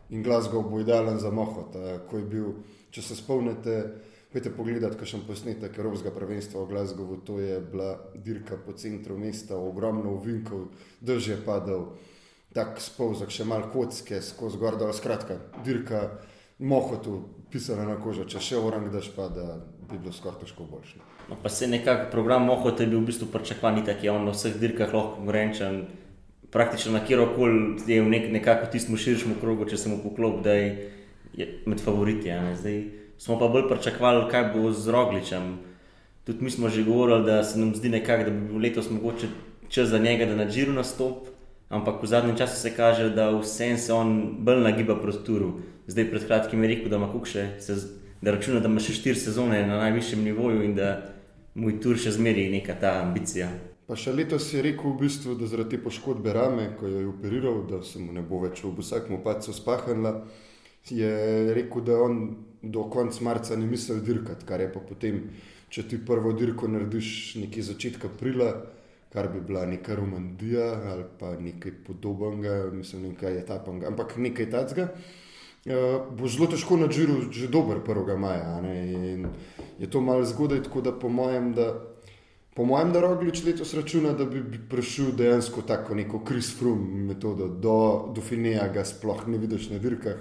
In 0.10 0.24
Glasgow 0.24 0.64
bo 0.66 0.80
idealen 0.82 1.20
za 1.20 1.30
moho. 1.32 1.68
Bil, 2.30 2.54
če 2.92 3.04
se 3.04 3.18
spomnite, 3.20 3.76
pojďte 4.32 4.54
pogledat, 4.56 4.96
kaj 4.98 5.12
še 5.12 5.20
posnetek 5.28 5.78
Evropskega 5.78 6.16
prvenstva 6.16 6.64
v 6.64 6.72
Glasgowu. 6.72 7.20
To 7.28 7.38
je 7.44 7.60
bila 7.62 7.94
dirka 8.16 8.58
po 8.58 8.74
centru 8.74 9.20
mesta, 9.22 9.60
ogromno 9.60 10.16
uvinkov, 10.18 10.72
dež 11.02 11.34
je 11.34 11.38
padal 11.46 11.92
tak 12.56 12.82
spolzak, 12.82 13.30
še 13.30 13.46
malo 13.46 13.70
kocke, 13.70 14.22
skozi 14.24 14.58
gor 14.58 14.80
dol, 14.80 14.96
skratka, 14.96 15.38
dirka, 15.68 16.08
mohotu, 16.58 17.20
pisana 17.52 17.86
na 17.86 18.00
kožo, 18.02 18.26
če 18.26 18.42
še 18.42 18.58
orang 18.58 18.90
daš 18.90 19.12
pa, 19.14 19.30
da 19.30 19.60
bi 19.60 20.00
bilo 20.00 20.16
skoraj 20.16 20.42
težko 20.42 20.66
boljše. 20.72 21.17
No, 21.30 21.36
pa 21.44 21.50
se 21.50 21.68
nekako 21.68 22.12
program 22.12 22.46
mohote 22.46 22.84
je 22.84 22.88
bil 22.88 23.00
v 23.00 23.12
bistvu 23.12 23.28
pričakovan, 23.32 23.84
tako 23.86 24.06
je 24.06 24.12
on 24.12 24.26
na 24.26 24.32
vseh 24.32 24.56
dirkah 24.60 24.94
lahko 24.94 25.16
konkurenčen, 25.18 25.82
praktično 26.52 26.92
na 26.92 27.04
kjer 27.06 27.26
koli 27.36 27.76
je 27.88 28.02
v 28.02 28.10
nek, 28.10 28.30
nekako 28.32 28.72
tistem 28.72 28.98
širšem 28.98 29.36
krogu, 29.42 29.68
če 29.68 29.78
se 29.78 29.90
mu 29.90 30.00
poklop, 30.04 30.40
da 30.44 30.56
je 30.56 30.94
med 31.66 31.84
favoriti. 31.84 32.32
Zdaj 32.32 32.84
smo 33.18 33.40
pa 33.40 33.48
bolj 33.48 33.68
pričakovali, 33.70 34.30
kaj 34.32 34.52
bo 34.54 34.72
z 34.72 34.94
Rogličem. 34.94 35.58
Tudi 36.24 36.44
mi 36.44 36.52
smo 36.52 36.70
že 36.70 36.84
govorili, 36.84 37.26
da 37.26 37.44
se 37.44 37.60
nam 37.60 37.76
zdi 37.76 37.90
nekako, 37.90 38.24
da 38.24 38.32
bi 38.32 38.48
bil 38.48 38.64
letos 38.64 38.90
mogoče 38.90 39.28
čas 39.70 39.90
za 39.90 40.00
njega, 40.00 40.26
da 40.26 40.36
na 40.36 40.48
džiru 40.48 40.74
nastopi. 40.74 41.30
Ampak 41.70 42.04
v 42.04 42.08
zadnjem 42.08 42.38
času 42.38 42.56
se 42.56 42.72
kaže, 42.76 43.10
da 43.10 43.30
vse 43.36 43.78
se 43.78 43.94
on 43.94 44.38
bolj 44.40 44.64
nagiba 44.64 44.96
prostoru. 44.96 45.60
Zdaj 45.88 46.10
pred 46.10 46.28
kratkim 46.28 46.64
je 46.64 46.70
rekel, 46.70 46.90
da 46.90 46.96
ima 46.96 47.12
kukše, 47.12 47.48
da 48.22 48.32
računa, 48.32 48.60
da 48.60 48.72
ima 48.72 48.80
še 48.80 48.96
štiri 48.96 49.20
sezone 49.20 49.66
na 49.68 49.78
najvišjem 49.78 50.24
nivoju 50.24 50.64
in 50.64 50.76
da 50.76 51.17
mu 51.58 51.72
je 51.74 51.80
tur 51.82 52.00
še 52.00 52.14
zmeri 52.16 52.48
neka 52.54 52.78
ta 52.80 53.00
ambicija. 53.02 53.50
Pa 53.88 53.96
še 53.98 54.14
letos 54.14 54.50
je 54.54 54.62
rekel, 54.62 54.94
v 54.94 55.08
bistvu, 55.08 55.36
da 55.40 55.48
zaradi 55.50 55.78
te 55.78 55.84
poškodbe 55.84 56.34
rame, 56.36 56.70
ko 56.80 56.88
jo 56.88 57.02
je 57.02 57.10
operiral, 57.10 57.62
da 57.70 57.82
se 57.84 58.00
mu 58.04 58.14
ne 58.14 58.22
bo 58.22 58.42
več 58.44 58.62
v 58.64 58.74
vsakem 58.78 59.22
pacu 59.24 59.56
spahnila, 59.56 60.14
je 60.88 61.12
rekel, 61.56 61.84
da 61.88 62.00
on 62.04 62.20
do 62.62 62.88
konca 62.92 63.24
marca 63.24 63.56
ne 63.56 63.68
misli 63.68 64.00
dirkati, 64.04 64.48
kar 64.48 64.64
je 64.64 64.72
pa 64.74 64.84
potem, 64.84 65.22
če 65.72 65.88
ti 65.88 66.00
prvo 66.00 66.32
dirko 66.36 66.68
narediš 66.72 67.10
nekje 67.42 67.70
začetka 67.74 68.12
aprila 68.12 68.52
kar 69.14 69.28
bi 69.34 69.42
bila 69.42 69.66
neka 69.66 69.96
romantija 69.96 70.66
ali 70.92 71.04
pa 71.20 71.36
nekaj 71.40 71.72
podobnega, 71.88 72.72
mislim, 72.74 73.10
nekaj 73.10 73.40
etapnega, 73.40 73.88
ampak 73.88 74.18
nekaj 74.18 74.50
tacga. 74.52 74.88
Bo 76.18 76.28
zelo 76.28 76.48
težko 76.48 76.78
na 76.78 76.88
žiru, 76.92 77.28
že 77.32 77.48
dober 77.52 77.78
1. 77.84 78.18
maja. 78.18 78.62
Je 79.80 79.90
to 79.90 80.02
malo 80.02 80.26
zgodaj, 80.26 80.64
tako 80.64 80.82
da 80.82 80.92
po 80.92 81.10
mojem, 81.10 81.54
da, 81.54 81.74
po 82.56 82.66
mojem, 82.66 82.92
da 82.92 83.02
Roglič 83.02 83.44
letos 83.44 83.74
računa, 83.74 84.14
da 84.14 84.26
bi, 84.26 84.42
prišel 84.70 85.12
dejansko 85.18 85.62
tako 85.62 85.96
neko 85.96 86.24
Chris 86.28 86.56
Froome 86.58 87.06
metodo, 87.14 87.48
do, 87.48 88.22
Fineja 88.22 88.68
ga 88.74 88.86
sploh 88.86 89.28
ne 89.28 89.38
vidiš 89.38 89.70
na 89.70 89.78
dirkah, 89.78 90.18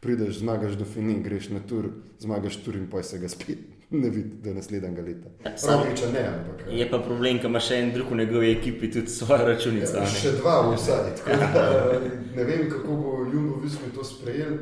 prideš, 0.00 0.40
zmagaš 0.40 0.74
do 0.80 0.84
Fineja, 0.84 1.22
greš 1.22 1.48
na 1.54 1.60
tur, 1.60 1.92
zmagaš 2.18 2.56
tur 2.64 2.76
in 2.76 2.90
pa 2.90 3.02
se 3.02 3.18
ga 3.18 3.28
spet 3.28 3.76
ne 3.90 4.10
vidi 4.10 4.30
do 4.42 4.54
naslednjega 4.54 5.02
leta. 5.02 5.28
Rogliča 5.44 6.06
ne, 6.12 6.28
ampak. 6.28 6.66
Je 6.70 6.90
pa 6.90 6.98
problem, 6.98 7.38
ker 7.38 7.50
ima 7.50 7.60
še 7.62 7.78
en 7.82 7.92
drug 7.94 8.10
v 8.10 8.18
njegovi 8.22 8.50
ekipi 8.56 8.90
tudi 8.90 9.12
svojo 9.12 9.46
računico. 9.46 10.00
Ja, 10.00 10.08
še 10.10 10.32
dva 10.40 10.56
vsaj. 10.72 11.12
Ne 12.34 12.44
vem, 12.44 12.66
kako 12.70 12.96
bo 12.98 13.14
Jumbo 13.32 13.60
Visko 13.62 13.92
to 13.94 14.04
sprejel. 14.04 14.58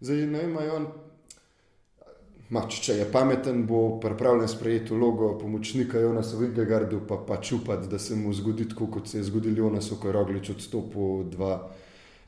Zdaj, 0.00 0.16
ne 0.16 0.38
vem, 0.38 0.58
on, 0.70 0.84
mač, 2.54 2.76
če 2.86 3.00
je 3.00 3.06
pameten, 3.10 3.64
bo 3.66 3.96
pripravljen 3.98 4.46
sprejeti 4.46 4.94
vlogo 4.94 5.32
pomočnika 5.40 5.98
Jonasa 5.98 6.36
Vingegardu, 6.38 7.00
pa 7.08 7.16
pa 7.26 7.40
čupati, 7.42 7.88
da 7.90 7.98
se 7.98 8.14
mu 8.14 8.30
zgodi 8.32 8.68
tako, 8.68 8.86
kot 8.94 9.08
se 9.10 9.18
je 9.18 9.24
zgodil 9.26 9.58
Jonas, 9.58 9.88
ko 9.90 10.06
je 10.06 10.12
Roglič 10.14 10.50
odstopil 10.54 11.24
dva. 11.32 11.56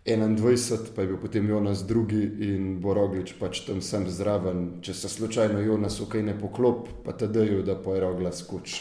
21, 0.07 0.89
pa 0.97 1.05
je 1.05 1.09
bil 1.13 1.19
potem 1.23 1.47
Jonas 1.49 1.85
drugi 1.87 2.23
in 2.49 2.81
Boroglič 2.81 3.35
pač 3.39 3.61
tam 3.67 3.83
sem 3.85 4.09
zraven. 4.11 4.81
Če 4.83 4.95
se 4.97 5.11
slučajno 5.13 5.61
Jonas 5.61 6.01
ok 6.01 6.17
ne 6.25 6.35
poklop, 6.41 6.89
pa 7.05 7.13
te 7.13 7.29
dajo, 7.29 7.61
da 7.63 7.77
poje 7.79 8.01
rogla 8.01 8.33
skoč 8.33 8.81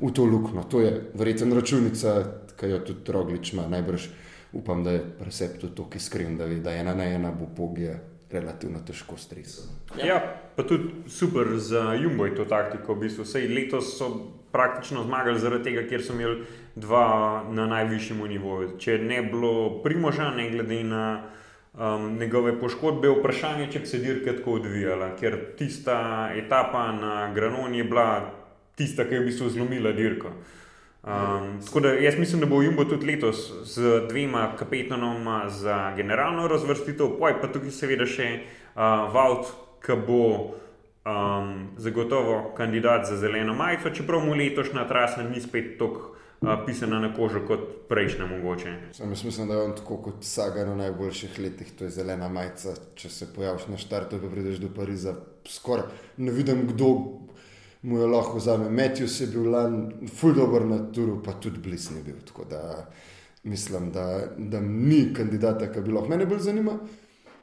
v 0.00 0.10
to 0.12 0.26
lukno. 0.26 0.66
To 0.68 0.82
je 0.82 0.90
verjeten 1.14 1.54
računica, 1.56 2.18
ki 2.58 2.68
jo 2.74 2.82
tudi 2.84 3.14
Roglič 3.14 3.54
ima. 3.54 3.64
Najbrž 3.70 4.10
upam, 4.58 4.84
da 4.84 4.98
je 4.98 5.06
presep 5.22 5.56
tudi 5.62 5.78
to, 5.78 5.88
ki 5.88 6.02
skrim, 6.02 6.36
da 6.36 6.50
ve, 6.50 6.58
da 6.60 6.74
ena 6.74 6.92
na 6.98 7.08
ena 7.14 7.32
bo 7.32 7.48
pogija 7.56 7.96
relativno 8.36 8.80
težko 8.86 9.16
stresati. 9.16 10.00
Ja, 10.04 10.20
pa 10.56 10.62
tudi 10.62 11.08
super 11.08 11.56
za 11.56 11.94
Jumbo 11.94 12.26
je 12.26 12.34
to 12.36 12.44
taktiko. 12.44 12.94
V 12.94 13.06
bistvu. 13.06 13.24
Sej 13.24 13.48
letos 13.48 13.96
so 13.98 14.10
praktično 14.52 15.04
zmagali 15.04 15.40
zaradi 15.40 15.70
tega, 15.70 15.86
ker 15.88 16.04
so 16.04 16.14
imeli 16.14 16.44
dva 16.76 17.44
na 17.50 17.66
najvišjem 17.66 18.20
nivoju. 18.28 18.76
Če 18.80 18.98
ne 18.98 19.22
bi 19.22 19.32
bilo 19.32 19.82
primoža, 19.84 20.30
ne 20.36 20.50
glede 20.50 20.82
na 20.84 21.04
um, 21.76 22.16
njegove 22.18 22.54
poškodbe, 22.60 23.10
vprašanje, 23.18 23.70
če 23.72 23.84
bi 23.84 23.86
se 23.86 23.98
dirka 23.98 24.36
tako 24.38 24.58
odvijala, 24.60 25.12
ker 25.20 25.38
tista 25.58 25.98
etapa 26.36 26.90
na 26.92 27.32
Granoni 27.34 27.78
je 27.78 27.84
bila 27.84 28.08
tista, 28.76 29.04
ki 29.04 29.14
je 29.14 29.20
v 29.20 29.28
bistvu 29.30 29.50
zlomila 29.50 29.92
dirko. 29.96 30.32
Um, 31.06 31.60
tako 31.66 31.80
da 31.80 31.88
jaz 31.88 32.18
mislim, 32.18 32.40
da 32.40 32.46
bo 32.46 32.62
Jumbo 32.62 32.84
tudi 32.84 33.06
letos 33.06 33.52
z 33.64 34.06
dvema 34.08 34.56
kapetanoma 34.58 35.48
za 35.48 35.92
generalno 35.96 36.48
razvrstitev, 36.48 37.06
pa 37.40 37.48
tudi 37.52 37.70
seveda 37.70 38.06
še 38.06 38.26
uh, 38.74 38.82
Vaut, 39.14 39.46
ki 39.86 39.94
bo 40.06 40.24
um, 41.06 41.68
zagotovo 41.78 42.54
kandidat 42.56 43.06
za 43.06 43.16
zeleno 43.16 43.54
majico, 43.54 43.90
čeprav 43.94 44.24
mu 44.26 44.34
letošnja 44.34 44.88
trasa 44.88 45.22
ni 45.22 45.40
spet 45.40 45.78
tako 45.78 46.16
uh, 46.40 46.56
pisana 46.66 46.98
na 46.98 47.12
kožo 47.14 47.44
kot 47.46 47.86
prejšnja 47.88 48.26
mogoče. 48.26 48.74
Sam 48.92 49.14
jaz 49.14 49.24
mislim, 49.24 49.48
da 49.48 49.54
je 49.54 49.62
on 49.62 49.76
tako 49.76 50.00
kot 50.08 50.26
saga 50.26 50.64
na 50.64 50.74
najboljših 50.74 51.38
letih, 51.38 51.70
to 51.78 51.84
je 51.84 51.90
zelena 52.00 52.28
majica. 52.28 52.74
Če 52.94 53.08
se 53.08 53.30
pojaviš 53.36 53.68
na 53.70 53.78
štartu, 53.78 54.18
pa 54.18 54.32
prideš 54.34 54.58
do 54.58 54.74
Pariza, 54.74 55.14
skoraj 55.46 55.86
ne 56.16 56.34
vidim, 56.34 56.66
kdo 56.72 56.90
mu 57.86 57.98
je 57.98 58.06
lahko 58.06 58.38
vzame. 58.38 58.70
Matthews 58.70 59.20
je 59.20 59.26
bil 59.30 59.50
lan, 59.50 59.92
full 60.10 60.34
dobro 60.34 60.66
na 60.66 60.78
turu, 60.92 61.20
pa 61.22 61.32
tudi 61.32 61.58
blizu 61.62 61.94
ni 61.94 62.02
bil. 62.02 62.14
mislim, 63.42 63.92
da, 63.92 64.20
da 64.36 64.60
ni 64.60 65.14
kandidata, 65.14 65.72
ki 65.72 65.80
bi 65.80 65.92
lahko 65.92 66.08
mene 66.08 66.26
bolj 66.26 66.40
zanimal. 66.48 66.78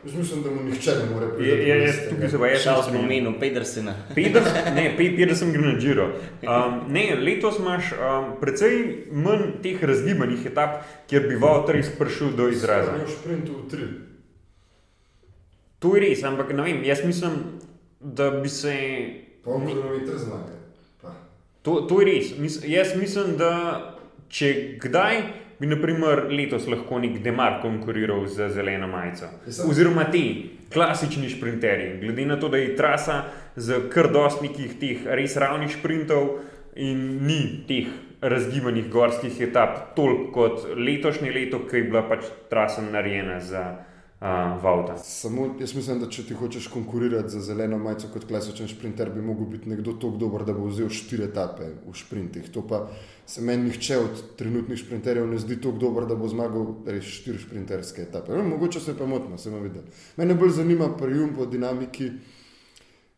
Jaz 0.05 0.15
mislim, 0.15 0.43
da 0.43 0.51
mu 0.51 0.63
nihče 0.63 0.91
ne 0.91 1.13
more 1.13 1.27
priti. 1.38 2.09
Tukaj 2.09 2.29
se 2.29 2.38
pa 2.38 2.47
je 2.47 2.59
šel 2.59 2.83
s 2.83 2.91
pomenom 2.91 3.39
Pedersena. 3.39 3.95
Ne, 4.75 4.95
Pedersen 4.97 5.53
gre 5.53 5.62
na 5.62 5.79
Džiro. 5.79 6.05
Um, 6.07 6.91
ne, 6.93 7.15
letos 7.15 7.59
imaš 7.59 7.93
um, 7.93 8.33
precej 8.41 9.05
manj 9.12 9.62
teh 9.63 9.83
razgibanih 9.83 10.45
etap, 10.45 10.83
kjer 11.07 11.27
bi 11.29 11.39
Valter 11.39 11.79
izpršil 11.79 12.35
do 12.35 12.50
izraza. 12.50 12.97
Ne, 12.97 13.07
šprintu 13.07 13.51
v 13.62 13.69
tri. 13.71 13.88
To 15.79 15.95
je 15.95 16.03
res, 16.03 16.23
ampak 16.23 16.51
ne 16.51 16.67
vem, 16.67 16.83
jaz 16.83 17.05
mislim, 17.05 17.39
da 18.00 18.31
bi 18.31 18.50
se. 18.50 18.75
Polnovitre 19.43 20.17
zmage. 20.17 20.59
To, 21.63 21.81
to 21.88 22.01
je 22.01 22.05
res. 22.07 22.33
Mis, 22.39 22.59
jaz 22.67 22.95
mislim, 23.00 23.38
da 23.39 23.51
če 24.33 24.79
kdaj 24.83 25.21
bi 25.59 25.69
naprimer, 25.71 26.25
letos 26.31 26.65
lahko 26.67 27.00
nek 27.00 27.21
demar 27.23 27.62
konkuriral 27.63 28.25
z 28.27 28.50
zeleno 28.51 28.89
majico. 28.91 29.29
Oziroma 29.69 30.09
ti 30.12 30.23
klasični 30.73 31.29
sprinterji, 31.31 32.00
glede 32.01 32.25
na 32.27 32.39
to, 32.39 32.50
da 32.51 32.59
je 32.59 32.75
trasa 32.75 33.21
z 33.55 33.85
kar 33.93 34.09
dostnikih 34.12 34.75
teh 34.81 35.05
res 35.07 35.38
ravnih 35.39 35.71
sprintov 35.71 36.41
in 36.75 37.23
ni 37.27 37.39
teh 37.69 37.91
razgibanih 38.23 38.89
gorskih 38.91 39.39
etap, 39.45 39.93
toliko 39.95 40.31
kot 40.33 40.67
letošnje 40.75 41.31
leto, 41.31 41.62
ki 41.69 41.79
je 41.79 41.88
bila 41.91 42.03
pač 42.07 42.27
trasa 42.51 42.83
narejena 42.83 43.39
za 43.43 43.63
uh, 44.24 45.00
Samo 45.03 45.56
jaz 45.60 45.74
mislim, 45.75 46.00
da 46.00 46.08
če 46.10 46.24
ti 46.27 46.34
hočeš 46.34 46.68
konkurirati 46.72 47.30
za 47.30 47.42
zeleno 47.42 47.77
majico 47.77 48.08
kot 48.13 48.27
klasičen 48.27 48.68
sprinter, 48.68 49.12
bi 49.12 49.22
lahko 49.22 49.46
bil 49.51 49.65
nekdo 49.65 49.94
tako 50.00 50.18
dober, 50.18 50.46
da 50.48 50.53
bo 50.53 50.70
vzel 50.70 50.89
štiri 50.89 51.27
etape 51.27 51.68
v 51.84 51.96
sprintih. 51.98 52.48
To 52.56 52.63
pa 52.68 52.86
se 53.25 53.42
meni 53.42 53.68
nihče 53.70 53.98
od 53.98 54.22
trenutnih 54.39 54.80
sprinterjev 54.80 55.27
ne 55.27 55.39
zdi 55.39 55.60
tako 55.62 55.77
dober, 55.77 56.08
da 56.08 56.15
bo 56.15 56.30
zmagal 56.32 56.70
res 56.88 57.10
štiri 57.20 57.42
sprinterske 57.44 58.08
etape. 58.08 58.32
No, 58.38 58.46
mogoče 58.53 58.80
se 58.80 58.96
pa 58.98 59.06
motno, 59.06 59.38
sem 59.38 59.60
videl. 59.63 59.84
Mene 60.18 60.39
bolj 60.39 60.56
zanima 60.62 60.88
pri 60.98 61.20
Jumbo 61.20 61.46
dinamiki. 61.46 62.12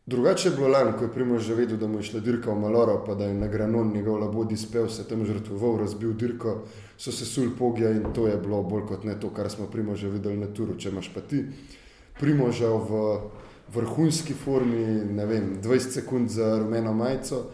Drugače 0.06 0.50
je 0.50 0.56
bilo 0.56 0.68
lani, 0.68 0.92
ko 0.98 1.04
je 1.04 1.14
Primož 1.14 1.48
že 1.48 1.56
vedel, 1.56 1.78
da 1.78 1.88
mu 1.88 1.98
je 1.98 2.04
šla 2.04 2.20
dirka 2.22 2.52
v 2.52 2.60
Maloro, 2.62 3.00
pa 3.06 3.16
da 3.16 3.26
je 3.26 3.34
na 3.34 3.48
Granon 3.48 3.90
njegov 3.94 4.20
labodi 4.22 4.58
spel, 4.58 4.90
se 4.90 5.08
tam 5.08 5.26
žrtvoval, 5.26 5.80
razbil 5.82 6.14
dirko, 6.14 6.60
so 6.98 7.12
se 7.12 7.25
sul 7.25 7.52
pogja 7.58 7.92
in 7.92 8.14
to 8.14 8.28
je 8.28 8.38
bilo 8.38 8.64
bolj 8.64 8.86
kot 8.88 9.04
ne 9.04 9.20
to, 9.20 9.30
kar 9.30 9.50
smo 9.50 9.68
Primož 9.68 10.00
že 10.00 10.10
videli 10.10 10.38
na 10.38 10.48
turu. 10.48 10.78
Če 10.78 10.90
imaš 10.90 11.12
pa 11.14 11.22
ti 11.22 11.44
Primoža 12.20 12.70
v 12.70 13.20
vrhunski 13.74 14.34
formi, 14.34 14.86
ne 15.12 15.25
vem, 15.25 15.58
20 15.62 16.00
sekund 16.00 16.30
za 16.30 16.60
rumeno 16.60 16.94
majico, 16.94 17.46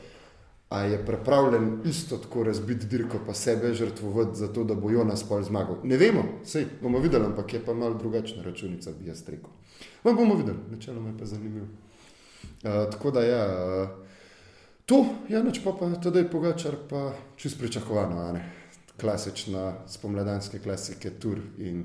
a 0.69 0.81
je 0.81 1.05
pripravljen 1.05 1.79
isto 1.85 2.17
tako 2.17 2.43
razbiti 2.43 2.85
dirko, 2.85 3.19
pa 3.25 3.33
sebe 3.33 3.73
žrtvovati 3.73 4.37
za 4.37 4.47
to, 4.53 4.63
da 4.63 4.75
bo 4.75 4.89
Jonas 4.89 5.23
pol 5.23 5.43
zmagal. 5.43 5.81
Ne 5.83 5.97
vemo, 5.97 6.23
sej 6.45 6.65
bomo 6.81 6.99
videli, 6.99 7.25
ampak 7.25 7.53
je 7.53 7.65
pa 7.65 7.73
malo 7.73 7.93
drugačna 7.93 8.43
računica, 8.43 8.91
bi 8.99 9.09
jaz 9.09 9.23
rekel. 9.27 9.49
Ma 10.03 10.13
bomo 10.13 10.35
videli, 10.35 10.57
načeloma 10.71 11.09
je 11.09 11.17
pa 11.19 11.25
zanimivo. 11.25 11.65
Uh, 11.65 12.71
tako 12.91 13.11
da 13.11 13.21
je 13.21 13.31
ja, 13.31 13.45
uh, 13.83 13.89
to, 14.85 15.05
ja, 15.29 15.43
neč 15.43 15.59
pa, 15.63 15.73
pa 15.79 15.89
tudi 16.03 16.19
je 16.19 16.31
pogačar, 16.31 16.75
pa 16.89 17.11
čist 17.35 17.59
pričakovano, 17.59 18.39
klasična 19.01 19.73
spomladanske 19.87 20.59
klasike, 20.59 21.09
tur 21.19 21.37
in 21.57 21.83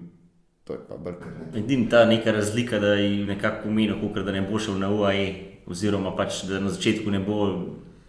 to 0.64 0.72
je 0.72 0.78
pa 0.88 0.96
brk. 0.96 1.26
Edina 1.54 1.90
ta 1.90 2.04
neka 2.06 2.32
razlika, 2.32 2.78
da 2.78 2.94
je 2.94 3.26
nekako 3.26 3.62
pomenil, 3.68 4.24
da 4.24 4.32
ne 4.32 4.42
bo 4.42 4.58
šel 4.58 4.78
na 4.78 4.90
UAE, 4.90 5.26
oziroma 5.66 6.16
pač, 6.16 6.42
da 6.48 6.60
na 6.60 6.70
začetku 6.70 7.10
ne 7.10 7.20
bo 7.22 7.36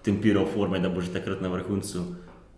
tempiral 0.06 0.46
forme, 0.46 0.80
da 0.80 0.90
bo 0.90 1.02
že 1.02 1.14
takrat 1.14 1.42
na 1.42 1.50
vrhuncu. 1.54 2.04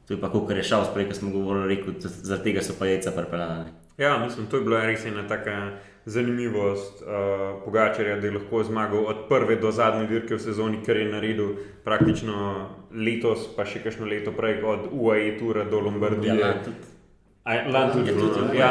To 0.07 0.13
je 0.13 0.21
pa, 0.21 0.31
kot 0.31 0.49
je 0.49 0.63
šel 0.63 0.85
sprej, 0.91 1.09
ko 1.09 1.13
smo 1.13 1.31
govorili, 1.31 1.75
rekel, 1.75 1.99
zaradi 1.99 2.43
tega 2.49 2.63
so 2.65 2.73
pa 2.79 2.87
jajca 2.89 3.11
prepeljane. 3.11 3.73
Ja, 3.97 4.17
mislim, 4.23 4.47
to 4.47 4.57
je 4.57 4.63
bila 4.63 4.85
res 4.85 5.05
ena 5.05 5.27
taka 5.27 5.77
zanimivost 6.05 7.01
uh, 7.01 7.59
Pogačarja, 7.65 8.15
da 8.19 8.27
je 8.27 8.33
lahko 8.33 8.63
zmagal 8.63 9.05
od 9.05 9.25
prve 9.29 9.59
do 9.59 9.71
zadnje 9.71 10.07
dirke 10.07 10.35
v 10.35 10.39
sezoni, 10.39 10.79
kar 10.85 10.97
je 10.97 11.11
naredil 11.11 11.49
praktično 11.83 12.69
letos, 12.93 13.47
pa 13.55 13.65
še 13.65 13.83
kakšno 13.83 14.07
leto 14.09 14.33
prej, 14.35 14.61
od 14.63 14.89
UAE 14.91 15.37
Tura 15.39 15.65
do 15.69 15.79
Lombardije. 15.79 16.39
Ja, 16.39 16.53
Land 17.71 17.93
tudi. 17.93 18.57
Ja, 18.57 18.69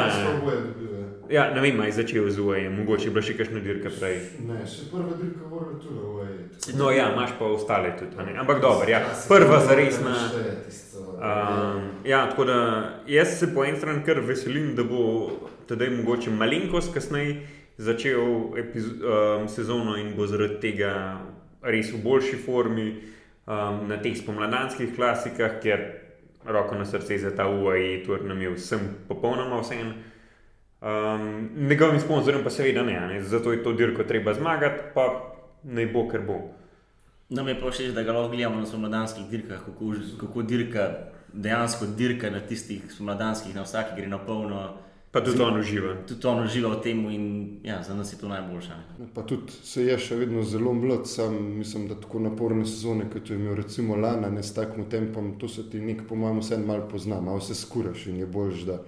ja, 1.28 1.54
ne 1.54 1.60
vem, 1.60 1.80
aj 1.80 1.92
začel 1.98 2.30
z 2.30 2.38
UAE, 2.40 2.68
mogoče 2.70 3.08
je 3.08 3.14
bila 3.14 3.24
še 3.26 3.34
kakšna 3.38 3.62
dirka 3.64 3.90
prej. 3.90 4.20
Ne, 4.46 4.60
še 4.68 4.86
prva 4.92 5.16
dirka 5.18 5.48
mora 5.50 5.74
tudi 5.80 5.98
v 5.98 6.12
UAE. 6.14 6.36
No, 6.78 6.90
ja, 6.94 7.08
imaš 7.12 7.34
pa 7.38 7.48
ostale 7.50 7.94
tudi. 7.98 8.14
Ampak 8.38 8.62
dobro, 8.62 8.86
ja, 8.90 9.02
prva 9.30 9.60
zaresna. 9.66 10.14
Um, 11.18 11.88
ja, 12.06 12.28
tako 12.30 12.44
da 12.46 12.58
jaz 13.10 13.38
se 13.40 13.50
po 13.54 13.64
eni 13.66 13.78
strani 13.78 14.04
kar 14.06 14.20
veselim, 14.22 14.76
da 14.78 14.84
bo 14.86 15.30
tedaj 15.66 15.90
mogoče 15.96 16.30
malenkost 16.30 16.94
kasneje 16.94 17.40
začel 17.78 18.22
um, 18.22 19.48
sezono 19.50 19.96
in 19.98 20.14
bo 20.16 20.26
zaradi 20.26 20.60
tega 20.62 20.92
res 21.62 21.90
v 21.90 22.02
boljši 22.02 22.38
formi 22.44 22.92
um, 23.48 23.88
na 23.88 23.96
teh 23.96 24.16
spomladanskih 24.16 24.92
klasikah, 24.96 25.56
ker 25.62 25.86
roko 26.44 26.76
na 26.76 26.84
srce 26.84 27.18
za 27.18 27.32
ta 27.36 27.48
UAE 27.48 28.04
tour 28.04 28.22
nam 28.24 28.42
je 28.42 28.54
vsem 28.54 28.80
popolnoma 29.08 29.60
vseeno. 29.62 29.96
Um, 30.78 31.50
njegovim 31.56 32.00
sponzorjem 32.00 32.44
pa 32.44 32.50
seveda 32.50 32.82
ne, 32.82 33.00
ne, 33.00 33.22
zato 33.22 33.52
je 33.52 33.62
to 33.62 33.72
dirko 33.72 34.04
treba 34.04 34.34
zmagati, 34.34 34.92
pa 34.94 35.08
ne 35.64 35.86
bo, 35.86 36.06
ker 36.08 36.22
bo. 36.22 36.38
Nam 37.28 37.48
je 37.48 37.56
pa 37.60 37.70
všeč, 37.70 37.90
da 37.94 38.02
ga 38.02 38.12
lahko 38.12 38.36
gledamo 38.36 38.60
na 38.60 38.66
spomladanskih 38.66 39.26
dirkah, 39.28 39.64
kako, 39.64 39.94
kako 40.20 40.42
dirka, 40.42 40.84
dejansko 41.32 41.86
dirka 41.96 42.30
na 42.30 42.40
tistih 42.40 42.84
spomladanskih, 42.92 43.54
na 43.54 43.66
vsaki 43.66 43.96
gre 43.96 44.06
na 44.08 44.18
polno. 44.18 44.76
Pa 45.10 45.20
tudi 45.24 45.42
on 45.42 45.56
uživa. 45.60 45.94
Tudi 46.08 46.26
on 46.26 46.42
uživa 46.44 46.74
v 46.74 46.80
tem 46.84 46.98
in 47.10 47.24
ja, 47.64 47.82
za 47.82 47.94
nas 47.94 48.12
je 48.12 48.18
to 48.18 48.28
najboljše. 48.28 48.76
Pa 49.14 49.22
tudi 49.22 49.52
se 49.62 49.84
je 49.86 49.96
še 49.98 50.18
vedno 50.20 50.42
zelo 50.44 50.74
mlad, 50.76 51.08
sam 51.08 51.36
mislim, 51.58 51.86
da 51.88 51.96
tako 51.96 52.20
naporne 52.20 52.66
sezone, 52.66 53.08
kot 53.12 53.30
je 53.30 53.36
imel 53.36 53.56
recimo 53.56 53.96
Lana, 53.96 54.28
ne 54.30 54.42
s 54.42 54.52
takim 54.54 54.84
tempom, 54.90 55.38
to 55.40 55.48
se 55.48 55.64
ti 55.70 55.80
nek, 55.80 56.04
po 56.08 56.16
mojem, 56.16 56.42
vse 56.44 56.58
malo 56.60 56.88
pozna, 56.90 57.20
malo 57.20 57.40
se 57.40 57.54
skuraš 57.54 58.06
in 58.06 58.20
je 58.20 58.26
boljš, 58.26 58.66
da 58.68 58.82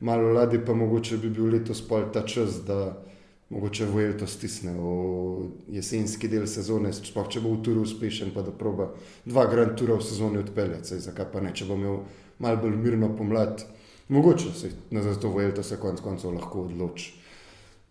malo 0.00 0.32
ladi, 0.32 0.62
pa 0.66 0.74
mogoče 0.74 1.18
bi 1.18 1.30
bil 1.30 1.50
letos 1.50 1.82
pol 1.88 2.12
ta 2.14 2.22
čas, 2.22 2.62
da 2.66 3.02
mogoče 3.50 3.86
vojel 3.90 4.14
to 4.18 4.26
stisne 4.26 4.72
v 4.78 5.50
jesenski 5.74 6.28
del 6.28 6.46
sezone, 6.46 6.92
sploh 6.92 7.26
če 7.30 7.42
bo 7.42 7.56
v 7.56 7.62
turu 7.66 7.82
uspešen, 7.86 8.30
pa 8.34 8.42
da 8.46 8.54
proba 8.54 8.92
dva 9.24 9.46
grand 9.50 9.74
tura 9.78 9.98
v 9.98 10.06
sezoni 10.06 10.38
odpeljati, 10.38 11.00
zakaj 11.02 11.30
pa 11.32 11.42
ne, 11.42 11.50
če 11.54 11.66
bo 11.66 11.74
imel 11.74 12.04
malo 12.38 12.62
bolj 12.62 12.78
mirno 12.78 13.10
pomlad. 13.18 13.66
Mogoče 14.08 14.52
se 14.52 14.70
na 14.90 15.02
zato 15.02 15.28
vojel, 15.28 15.52
da 15.52 15.62
se 15.62 15.76
konec 15.76 16.00
koncev 16.00 16.34
lahko 16.34 16.62
odloči 16.62 17.12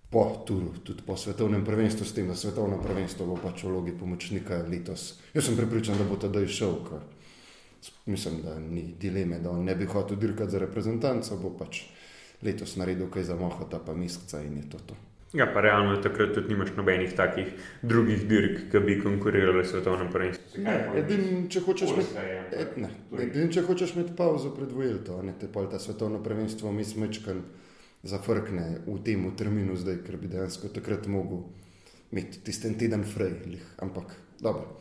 po 0.09 0.43
turu, 0.47 0.71
tudi 0.83 1.03
po 1.05 1.17
svetovnem 1.17 1.65
prvenstvu, 1.65 2.05
s 2.05 2.13
tem, 2.13 2.27
da 2.27 2.35
svetovno 2.35 2.77
prvenstvo 2.81 3.25
bo 3.25 3.35
pač 3.35 3.63
v 3.63 3.73
vlogi 3.73 3.93
pomočnika 3.99 4.61
letos. 4.69 5.19
Jaz 5.33 5.49
sem 5.49 5.57
pripričan, 5.57 5.97
da 5.97 6.05
bo 6.07 6.15
ta 6.15 6.29
doj 6.31 6.47
šel, 6.47 6.77
ker 6.87 7.03
mislim, 8.05 8.39
da 8.45 8.59
ni 8.59 8.93
dileme, 8.99 9.39
da 9.39 9.51
on 9.51 9.65
ne 9.65 9.75
bi 9.75 9.85
hotel 9.85 10.17
dirkati 10.17 10.51
za 10.51 10.61
reprezentanco, 10.63 11.37
bo 11.41 11.51
pač 11.59 11.83
letos 12.41 12.77
naredil 12.79 13.09
kaj 13.11 13.27
za 13.27 13.35
mohota, 13.35 13.79
pa 13.79 13.93
miskca 13.93 14.39
in 14.41 14.57
je 14.61 14.69
to 14.69 14.79
to. 14.87 14.95
Ja, 15.35 15.45
pa 15.53 15.61
realno 15.61 15.97
takrat 15.99 16.31
tudi 16.33 16.53
nimaš 16.53 16.69
nobenih 16.77 17.11
takih 17.15 17.47
drugih 17.81 18.23
dirk, 18.27 18.59
ki 18.71 18.79
bi 18.79 18.95
konkurirali 19.01 19.65
svetovnem 19.67 20.07
prvenstvu. 20.13 20.63
Edini, 20.95 21.41
če 21.51 21.63
hočeš 21.65 21.91
imeti 21.91 22.21
edin, 23.25 23.49
če 23.51 23.65
hočeš 23.67 23.97
imeti 23.97 24.15
pauzo 24.15 24.53
pred 24.55 24.71
Vuelto, 24.71 25.17
ne 25.25 25.33
te 25.39 25.49
pol 25.51 25.67
ta 25.71 25.79
svetovno 25.81 26.21
prvenstvo, 26.23 26.71
mi 26.71 26.85
smečkan 26.87 27.41
zafrkne 28.07 28.85
v 28.85 28.95
tem 29.03 29.25
terminu 29.35 29.75
zdaj, 29.75 29.99
ker 30.05 30.15
bi 30.21 30.31
dejansko 30.31 30.71
takrat 30.71 31.09
mogel 31.11 31.43
imeti 32.13 32.39
tisten 32.45 32.77
teden 32.79 33.03
frej. 33.03 33.59
Ampak 33.83 34.15
dobro, 34.39 34.77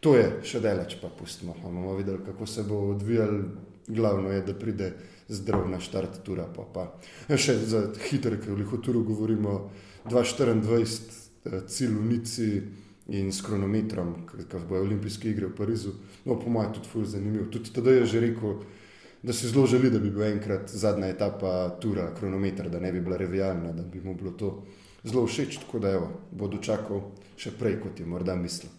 to 0.00 0.14
je 0.16 0.30
še 0.46 0.62
delač, 0.64 0.96
pa 1.02 1.10
pustimo. 1.12 1.56
Bomo 1.62 1.98
videli, 1.98 2.24
kako 2.24 2.46
se 2.46 2.64
bo 2.64 2.86
odvijal. 2.94 3.42
Glavno 3.88 4.28
je, 4.28 4.42
da 4.44 4.52
pride 4.52 4.90
zdrav 5.32 5.62
na 5.68 5.78
štart 5.80 6.18
tura. 6.24 6.44
Pa, 6.52 6.66
pa. 6.68 6.82
Še 7.32 7.54
za 7.64 7.86
hitre, 8.10 8.36
ker 8.36 8.52
v 8.52 8.58
lihoturu 8.60 9.00
govorimo. 9.04 9.54
2024, 10.04 11.02
eh, 11.44 11.60
cilj 11.66 11.94
v 11.94 12.04
Nici 12.04 12.62
in 13.08 13.32
s 13.32 13.42
kronometrom, 13.42 14.14
ki 14.26 14.58
bojo 14.68 14.82
olimpijske 14.82 15.30
igre 15.30 15.46
v 15.46 15.56
Parizu. 15.56 15.92
No, 16.24 16.38
po 16.40 16.50
mojem, 16.50 16.72
tudi 16.72 16.88
zelo 16.92 17.04
zanimiv. 17.04 17.50
Tudi 17.50 17.72
tada 17.72 17.90
je 17.90 18.06
že 18.06 18.20
rekel, 18.20 18.60
da 19.22 19.32
si 19.32 19.48
zelo 19.48 19.66
želi, 19.66 19.90
da 19.90 19.98
bi 19.98 20.10
bil 20.10 20.22
enkrat 20.22 20.70
zadnja 20.70 21.08
etapa 21.08 21.78
tura, 21.80 22.14
kronometer, 22.14 22.68
da 22.70 22.80
ne 22.80 22.92
bi 22.92 23.00
bila 23.00 23.16
revijalna, 23.16 23.72
da 23.72 23.82
bi 23.82 24.00
mu 24.00 24.14
bilo 24.14 24.30
to 24.30 24.66
zelo 25.04 25.26
všeč. 25.26 25.58
Tako 25.58 25.78
da 25.78 25.90
evo, 25.90 26.10
bo 26.30 26.48
dočakal 26.48 27.00
še 27.36 27.50
prej, 27.58 27.80
kot 27.80 28.00
je 28.00 28.06
morda 28.06 28.36
mislil. 28.36 28.70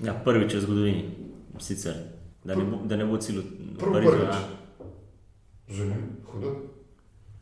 Ja, 0.00 0.14
prvič 0.14 0.54
v 0.54 0.60
zgodovini, 0.62 1.04
sicer, 1.60 1.94
da 2.44 2.56
ne 2.56 2.64
bo, 2.64 2.80
da 2.86 2.96
ne 2.96 3.04
bo 3.04 3.18
cilj 3.20 3.42
v 3.76 3.92
Parizu. 3.92 4.26
Zanimivo, 5.68 6.16
hudo. 6.32 6.77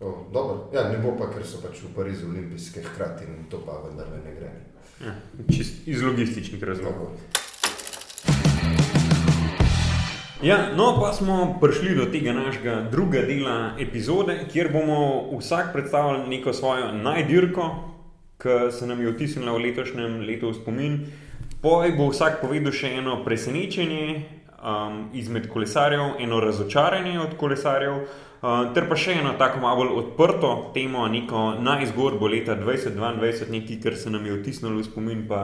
Oh, 0.01 0.69
ja, 0.73 0.89
ne 0.89 0.99
bo 0.99 1.15
pa, 1.17 1.31
ker 1.33 1.41
so 1.41 1.63
pač 1.65 1.81
v 1.81 1.89
Parizu 1.97 2.29
olimpijske 2.29 2.83
hkrati 2.85 3.25
in 3.25 3.47
to 3.49 3.63
pa 3.65 3.79
vendar 3.81 4.11
ne 4.13 4.35
gre. 4.37 4.51
Ja, 5.01 5.15
iz 5.87 6.03
logističnih 6.03 6.61
razlogov. 6.63 7.17
Ja, 10.45 10.59
no, 10.77 11.01
pa 11.01 11.15
smo 11.17 11.57
prišli 11.61 11.95
do 11.97 12.11
tega 12.13 12.37
našega 12.37 12.91
drugega 12.93 13.25
dela 13.25 13.57
epizode, 13.81 14.37
kjer 14.53 14.69
bomo 14.73 15.33
vsak 15.39 15.73
predstavili 15.73 16.29
neko 16.29 16.53
svojo 16.53 16.93
najdirko, 16.93 17.71
ki 18.37 18.59
se 18.73 18.87
nam 18.87 19.01
je 19.01 19.17
vtisnila 19.17 19.57
v 19.57 19.65
letošnjem 19.65 20.21
letu 20.29 20.53
v 20.53 20.59
spomin. 20.61 20.99
Poj 21.65 21.97
bo 21.97 22.13
vsak 22.13 22.43
povedal 22.45 22.77
še 22.77 22.99
eno 23.01 23.23
presenečenje 23.25 24.36
um, 24.67 25.09
izmed 25.15 25.49
kolesarjev, 25.49 26.01
eno 26.19 26.41
razočaranje 26.41 27.21
od 27.21 27.37
kolesarjev, 27.37 27.95
uh, 27.95 28.75
ter 28.75 28.89
pa 28.89 28.99
še 28.99 29.19
eno 29.21 29.35
tako 29.39 29.63
malo 29.63 29.89
odprto 30.01 30.53
temo, 30.75 31.07
neko 31.09 31.49
najzgodbo 31.63 32.29
leta 32.29 32.57
2022, 32.59 33.51
nekaj, 33.51 33.83
kar 33.83 33.97
se 33.97 34.11
nam 34.11 34.27
je 34.27 34.39
vtisnilo 34.41 34.81
v 34.81 34.87
spomin, 34.87 35.27
pa 35.29 35.43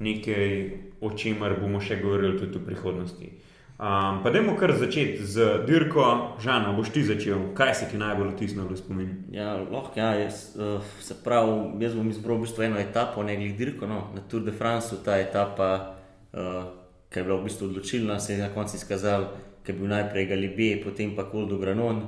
nekaj, 0.00 0.54
o 1.00 1.10
čemer 1.16 1.58
bomo 1.60 1.80
še 1.80 2.00
govorili 2.02 2.38
tudi 2.40 2.58
v 2.58 2.70
prihodnosti. 2.70 3.34
Um, 3.74 4.20
pa 4.22 4.30
dajmo 4.30 4.52
kar 4.54 4.70
začeti 4.78 5.24
z 5.26 5.48
dirko, 5.66 6.04
Žana, 6.40 6.70
boš 6.76 6.92
ti 6.94 7.02
začel, 7.02 7.50
kaj 7.58 7.72
se 7.74 7.88
ti 7.90 7.98
najbolj 7.98 8.30
vtisnilo 8.36 8.68
v 8.70 8.78
spomin? 8.78 9.10
Ja, 9.34 9.56
lahko, 9.58 9.98
ja, 9.98 10.12
jaz, 10.14 10.54
uh, 10.54 10.78
se 11.02 11.16
pravi, 11.24 11.82
jaz 11.82 11.98
bom 11.98 12.08
izbral 12.08 12.38
v 12.38 12.46
bistvu 12.46 12.68
eno 12.68 12.78
etapo, 12.78 13.26
ne 13.26 13.34
glede 13.34 13.74
no, 13.90 14.06
na 14.14 14.22
Tour 14.30 14.46
de 14.46 14.54
France, 14.54 14.94
ta 15.04 15.18
etapa, 15.18 15.98
uh, 16.32 16.83
ki 17.14 17.20
je 17.20 17.24
bila 17.24 17.38
v 17.38 17.46
bistvu 17.46 17.68
odločilna, 17.70 18.18
se 18.20 18.34
je 18.34 18.42
na 18.42 18.50
koncu 18.50 18.74
izkazal, 18.76 19.28
ker 19.62 19.74
je 19.74 19.78
bil 19.78 19.88
najprej 19.88 20.26
Galibije, 20.26 20.82
potem 20.82 21.14
pa 21.14 21.22
Koldo 21.30 21.58
Granon. 21.62 22.02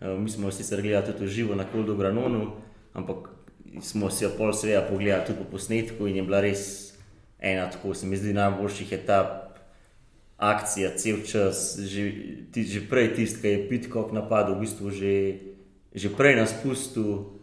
Uh, 0.00 0.16
mi 0.16 0.32
smo 0.32 0.50
sicer 0.50 0.80
gledali 0.82 1.12
tudi 1.12 1.28
živo 1.28 1.54
na 1.54 1.64
Koldo 1.68 1.94
Granonu, 1.96 2.56
ampak 2.92 3.28
smo 3.80 4.10
si 4.10 4.24
jo 4.24 4.30
pol 4.38 4.52
svega 4.52 4.80
pogledali 4.88 5.26
tudi 5.26 5.38
po 5.38 5.44
posnetku 5.44 6.08
in 6.08 6.16
je 6.16 6.22
bila 6.22 6.40
res 6.40 6.96
ena, 7.38 7.68
tako 7.70 7.94
se 7.94 8.06
mi 8.06 8.16
zdi, 8.16 8.32
najboljših 8.32 8.92
etap 8.92 9.60
akcija, 10.36 10.96
cel 10.96 11.20
čas, 11.24 11.78
že, 11.80 12.12
ti, 12.52 12.64
že 12.64 12.84
prej 12.88 13.14
tisti, 13.16 13.40
ki 13.40 13.48
je 13.48 13.64
Pitkop 13.68 14.12
napadel, 14.12 14.56
v 14.56 14.64
bistvu 14.64 14.92
že, 14.92 15.14
že 15.92 16.08
prej 16.12 16.36
nas 16.36 16.52
pustil. 16.64 17.36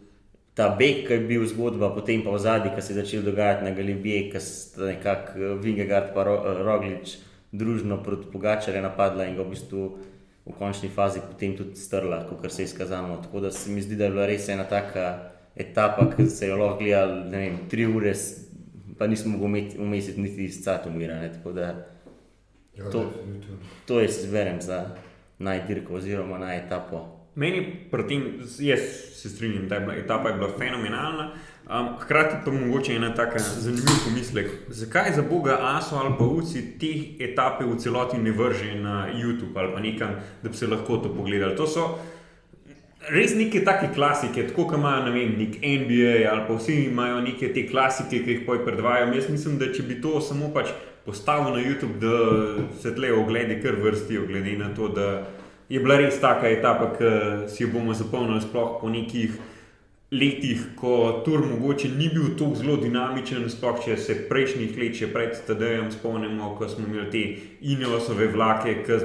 Ta 0.54 0.68
beg, 0.78 1.06
ki 1.06 1.12
je 1.12 1.20
bil 1.20 1.46
zgodba, 1.46 1.90
potem 1.90 2.22
pa 2.22 2.30
v 2.30 2.38
zadnji, 2.38 2.70
ki 2.74 2.82
se 2.82 2.92
je 2.92 3.02
začel 3.02 3.22
dogajati 3.22 3.64
na 3.64 3.70
Galibiji, 3.70 4.30
ki 4.30 4.40
sta 4.40 4.86
nekako 4.86 5.38
eh, 5.38 5.54
Vingegard 5.58 6.14
in 6.14 6.20
eh, 6.20 6.62
Roglič 6.62 7.16
družno 7.52 8.02
proti 8.02 8.26
Pogačarju 8.32 8.82
napadla 8.82 9.24
in 9.24 9.36
ga 9.36 9.42
v 9.42 9.50
bistvu 9.50 9.98
v 10.46 10.52
končni 10.58 10.88
fazi 10.88 11.20
potem 11.20 11.56
tudi 11.56 11.76
strla, 11.76 12.26
kot 12.28 12.52
se 12.52 12.62
je 12.62 12.64
izkazalo. 12.64 13.16
Tako 13.22 13.40
da 13.40 13.50
se 13.50 13.70
mi 13.70 13.82
zdi, 13.82 13.96
da 13.96 14.04
je 14.04 14.10
bila 14.10 14.26
res 14.26 14.48
ena 14.48 14.64
taka 14.64 15.30
etapa, 15.56 16.10
ki 16.10 16.26
se 16.26 16.46
je 16.46 16.54
lahko 16.54 16.78
gledala, 16.78 17.24
ne 17.24 17.38
vem, 17.38 17.58
tri 17.68 17.86
ure, 17.86 18.12
pa 18.98 19.06
nismo 19.06 19.38
mogli 19.38 19.70
umestiti 19.78 20.20
niti 20.20 20.44
iz 20.44 20.64
Catomira. 20.64 21.14
Ja, 21.14 22.90
To- 22.90 23.10
To 23.86 24.00
jaz 24.00 24.18
izberem 24.18 24.60
za 24.60 24.86
najdirko 25.38 25.94
oziroma 25.94 26.38
na 26.38 26.54
etapo. 26.54 27.13
Meni, 27.34 27.88
tem, 28.08 28.22
jaz 28.58 28.80
se 29.14 29.28
strinjam, 29.28 29.68
da 29.68 29.74
je 29.74 29.80
bila 29.80 29.94
etapa 29.94 30.28
je 30.28 30.34
bila 30.34 30.50
fenomenalna. 30.58 31.30
Um, 31.64 31.88
hkrati 31.98 32.36
pa 32.44 32.50
mogoče 32.50 32.94
ena 32.94 33.14
tako 33.14 33.38
zanimiva 33.38 33.96
pomislek. 34.04 34.50
Zakaj 34.68 35.12
za 35.12 35.22
Boga 35.22 35.58
Aso 35.60 35.96
ali 35.96 36.14
pa 36.18 36.24
Uci 36.24 36.78
te 36.78 37.24
etape 37.24 37.64
v 37.64 37.78
celoti 37.78 38.18
ne 38.18 38.30
vrže 38.30 38.74
na 38.74 39.08
YouTube 39.14 39.56
ali 39.56 39.72
pa 39.74 39.80
nekam, 39.80 40.10
da 40.42 40.48
bi 40.48 40.56
se 40.56 40.66
lahko 40.66 40.96
to 40.96 41.14
pogledali? 41.14 41.56
To 41.56 41.66
so 41.66 41.98
res 43.08 43.34
neke 43.34 43.64
take 43.64 43.94
klasike, 43.94 44.46
tako 44.48 44.64
kot 44.68 44.78
imajo 44.78 45.12
vem, 45.12 45.34
nek 45.38 45.56
NBA 45.60 46.14
ali 46.30 46.44
pa 46.48 46.56
vsi 46.56 46.74
imajo 46.84 47.20
neke 47.20 47.52
te 47.54 47.66
klasike, 47.68 48.22
ki 48.24 48.30
jih 48.30 48.42
poj 48.46 48.64
predvajajo. 48.64 49.12
Jaz 49.14 49.30
mislim, 49.30 49.58
da 49.58 49.72
če 49.72 49.82
bi 49.88 50.00
to 50.02 50.20
samo 50.20 50.50
pač 50.54 50.72
postavil 51.04 51.52
na 51.56 51.64
YouTube, 51.64 51.98
da 52.00 52.68
se 52.80 52.94
tle 52.94 53.12
ogledi 53.12 53.60
kar 53.62 53.76
vrstijo, 53.80 54.26
glede 54.26 54.56
na 54.58 54.70
to, 54.74 54.88
da 54.88 55.26
je 55.74 55.80
bila 55.80 55.96
res 55.98 56.20
taka 56.22 56.48
etapa, 56.54 56.92
ki 56.94 57.08
si 57.50 57.64
jo 57.64 57.72
bomo 57.72 57.94
zapomnili 57.94 58.38
sploh 58.40 58.78
po 58.78 58.88
nekih 58.88 59.34
letih, 60.14 60.60
ko 60.78 61.22
tur 61.26 61.42
mogoče 61.42 61.88
ni 61.96 62.06
bil 62.12 62.36
tako 62.38 62.54
zelo 62.54 62.76
dinamičen, 62.78 63.48
sploh 63.50 63.80
če 63.82 63.96
se 63.98 64.14
prejšnjih 64.28 64.76
let, 64.78 64.94
še 64.94 65.08
pred 65.10 65.32
TD-jem 65.48 65.88
spomnimo, 65.90 66.52
ko 66.54 66.68
smo 66.70 66.86
imeli 66.86 67.08
te 67.10 67.22
inovasove 67.74 68.28
vlake, 68.30 68.76
ki 68.86 69.00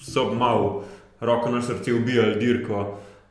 so 0.00 0.30
malo 0.32 0.86
roko 1.20 1.52
na 1.52 1.60
srce 1.60 1.92
ubijali 1.92 2.40
dirko. 2.40 2.86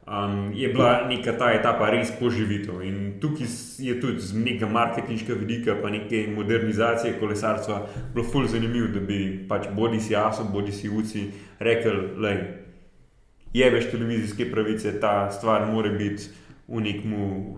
Um, 0.06 0.52
je 0.54 0.68
bila 0.70 1.08
neka 1.10 1.34
ta 1.40 1.48
etapa 1.58 1.88
res 1.90 2.12
poživitev. 2.20 2.84
In 2.86 3.16
tukaj 3.18 3.50
je 3.82 3.96
tudi 3.98 4.22
z 4.22 4.38
nekega 4.38 4.70
marketinškega 4.70 5.40
vidika, 5.40 5.76
pa 5.82 5.90
neke 5.90 6.28
modernizacije 6.36 7.16
kolesarstva, 7.18 7.80
bilo 8.14 8.28
fully 8.30 8.52
zanimivo, 8.54 8.92
da 8.94 9.02
bi 9.02 9.18
pač 9.50 9.66
bodi 9.74 9.98
si 9.98 10.14
aso, 10.14 10.46
bodi 10.54 10.76
si 10.76 10.94
uci 10.94 11.26
rekel, 11.58 11.98
da 12.22 12.36
jebeš 13.58 13.92
televizijske 13.92 14.52
pravice, 14.52 15.00
ta 15.00 15.32
stvar 15.32 15.72
mora 15.72 15.90
biti 15.90 16.24
v 16.68 16.82
nekem 16.82 17.14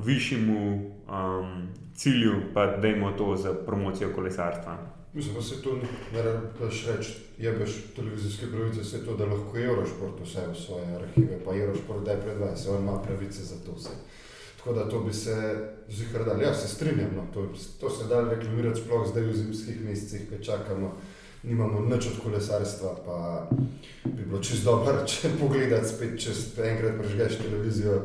višjemu 0.06 0.60
um, 0.76 1.68
cilju, 1.96 2.34
pa 2.54 2.66
dajmo 2.78 3.12
to 3.12 3.36
za 3.36 3.54
promocijo 3.54 4.10
kolesarstva. 4.16 4.78
Mislim, 5.14 5.36
da 5.36 5.42
se 5.42 5.62
to 5.62 5.80
ne 6.14 6.22
rabiš 6.22 6.86
reči, 6.88 7.14
jebeš 7.38 7.72
televizijske 7.96 8.46
pravice, 8.52 8.84
se 8.84 9.06
to, 9.06 9.16
da 9.18 9.26
lahko 9.26 9.58
Eurošport 9.58 10.22
vse 10.24 10.48
v 10.52 10.56
svoje 10.56 10.86
arhive, 10.96 11.40
pa 11.46 11.56
Eurošport 11.56 12.06
da 12.06 12.12
je 12.12 12.22
predvajal, 12.22 12.76
on 12.76 12.84
ima 12.84 13.02
pravice 13.02 13.44
za 13.44 13.56
to 13.66 13.72
vse. 13.72 13.90
Tako 14.58 14.74
da 14.74 14.90
to 14.90 15.00
bi 15.00 15.14
se 15.14 15.36
zihar 15.90 16.26
dal. 16.26 16.42
Ja, 16.42 16.54
se 16.54 16.68
strinjam, 16.68 17.16
no, 17.16 17.26
to, 17.34 17.48
to 17.80 17.90
se 17.90 18.08
da 18.08 18.22
reklamirati 18.30 18.82
sploh 18.82 19.08
zdaj 19.08 19.24
v 19.24 19.34
zimskih 19.34 19.82
mesecih, 19.82 20.30
ki 20.30 20.44
čakamo, 20.46 20.98
nimamo 21.48 21.82
nič 21.96 22.08
od 22.08 22.24
kolesarstva, 22.24 22.96
pa 23.06 23.48
bi 24.04 24.26
bilo 24.26 24.40
čisto 24.40 24.72
dobro, 24.72 25.04
če 25.10 25.30
pogledati 25.40 25.90
spet, 25.90 26.18
če 26.20 26.36
enkrat 26.70 27.00
prežgeš 27.00 27.40
televizijo, 27.44 28.02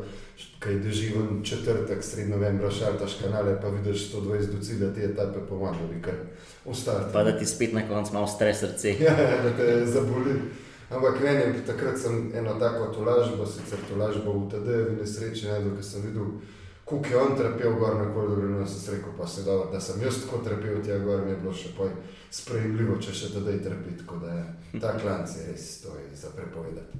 kaj 0.62 0.78
deživen 0.82 1.42
četrtek, 1.44 2.02
sred 2.04 2.30
novembra, 2.30 2.70
šaltaš 2.70 3.18
kanale, 3.22 3.56
pa 3.62 3.68
vidiš 3.68 4.08
120 4.12 4.54
do 4.54 4.62
cilja 4.64 4.90
te 4.94 5.04
etape, 5.10 5.42
pomaga 5.48 5.86
bi 5.90 6.00
kar 6.02 6.18
ostati. 6.64 7.12
Pa 7.12 7.24
da 7.26 7.36
ti 7.38 7.46
spet 7.46 7.74
na 7.74 7.86
koncu 7.88 8.14
malo 8.14 8.26
stres 8.26 8.62
srce. 8.62 8.94
Ja, 9.04 9.14
ja, 9.18 9.42
da 9.42 9.56
te 9.56 9.86
zaboli. 9.86 10.38
Ampak 10.92 11.22
meni, 11.24 11.62
takrat 11.66 11.98
sem 11.98 12.32
eno 12.36 12.54
tako 12.60 12.90
tolažbo, 12.92 13.46
sicer 13.46 13.80
tolažbo 13.88 14.32
v 14.32 14.48
TD-ju, 14.52 14.96
nesreči, 15.00 15.46
ne, 15.48 15.70
ker 15.76 15.84
sem 15.84 16.04
videl, 16.04 16.34
koliko 16.84 17.08
je 17.08 17.16
on 17.16 17.36
trpel 17.36 17.74
gor 17.78 17.96
na 17.96 18.14
Koldu, 18.14 18.40
in 18.42 18.68
sem 18.68 18.94
rekel, 18.94 19.12
pa 19.18 19.26
se 19.26 19.42
dobro, 19.42 19.70
da 19.72 19.80
sem 19.80 20.02
jaz 20.02 20.22
tako 20.24 20.42
trpel 20.44 20.82
tja 20.84 20.98
gor, 20.98 21.24
mi 21.24 21.30
je 21.30 21.36
bilo 21.36 21.54
še 21.54 21.72
poj 21.76 21.90
sprejemljivo, 22.30 22.98
če 23.00 23.14
še 23.14 23.32
TD 23.34 23.58
trpi, 23.64 23.96
tako 24.02 24.20
da 24.24 24.34
je 24.34 24.80
ta 24.80 24.96
klanc 24.98 25.36
je 25.36 25.46
res, 25.52 25.80
to 25.82 25.96
je 25.96 26.16
za 26.16 26.30
prepovedati. 26.36 26.98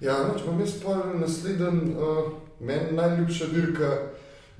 Ja, 0.00 0.22
noč 0.28 0.44
bom 0.46 0.60
jaz 0.60 0.78
pol 0.82 1.00
naslednji, 1.20 1.94
uh, 1.94 2.32
meni 2.60 2.96
najljubša 2.96 3.52
dirka 3.52 3.90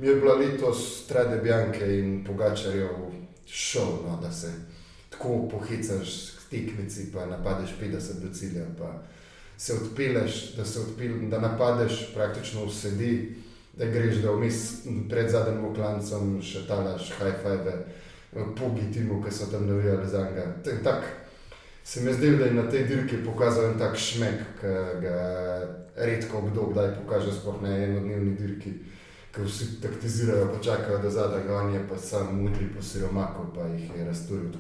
mi 0.01 0.07
je 0.07 0.15
bila 0.17 0.35
letos 0.35 1.05
Strade 1.05 1.41
Bianche 1.43 1.99
in 1.99 2.25
Pogačarjev 2.25 2.89
šov, 3.47 3.99
no, 4.07 4.19
da 4.23 4.33
se 4.33 4.53
tako 5.11 5.49
pohecaš 5.49 6.31
k 6.31 6.51
tekmici, 6.51 7.13
pa 7.13 7.27
napadeš 7.27 7.71
50 7.83 8.21
do 8.23 8.35
cilja, 8.35 8.65
pa 8.79 9.03
se 9.57 9.75
odpeleš, 9.75 10.55
da 10.57 10.65
se 10.65 10.81
odpeleš, 10.81 11.31
da 11.31 11.41
napadeš 11.41 12.15
praktično 12.15 12.65
v 12.65 12.75
sedi, 12.75 13.37
da 13.81 13.87
greš, 13.87 14.21
da 14.21 14.33
vmes 14.37 14.85
pred 15.09 15.31
zadnjim 15.33 15.65
oklancem 15.71 16.35
še 16.45 16.67
talaš 16.69 17.15
five, 17.17 17.73
pogi 18.59 18.91
timu, 18.93 19.23
ki 19.25 19.33
so 19.33 19.49
tam 19.51 19.65
navijali 19.67 20.09
za 20.09 20.27
njega. 20.29 21.01
Se 21.85 22.01
mi 22.01 22.13
zdi, 22.13 22.37
da 22.37 22.45
je 22.45 22.55
na 22.55 22.67
tej 22.71 22.85
dirki 22.87 23.23
pokazal 23.25 23.71
en 23.71 23.79
tak 23.79 23.97
šmek, 23.97 24.43
ki 24.61 24.75
ga 25.01 25.21
redko 25.97 26.43
kdo 26.51 26.69
kdaj 26.75 26.93
pokaže, 27.01 27.33
sploh 27.33 27.63
na 27.63 27.73
enodnevni 27.77 28.37
dirki. 28.37 28.75
Ker 29.33 29.47
vsi 29.47 29.81
taktizirajo, 29.83 30.51
pa 30.53 30.61
čakajo, 30.63 30.99
da 31.03 31.11
zadaj 31.11 31.47
ga 31.47 31.57
on 31.57 31.73
je 31.75 31.81
pa 31.89 31.97
sam 31.97 32.35
mudri 32.43 32.67
po 32.75 32.83
siromaku, 32.83 33.47
pa 33.55 33.65
jih 33.73 33.97
je 33.97 34.05
razturil. 34.05 34.53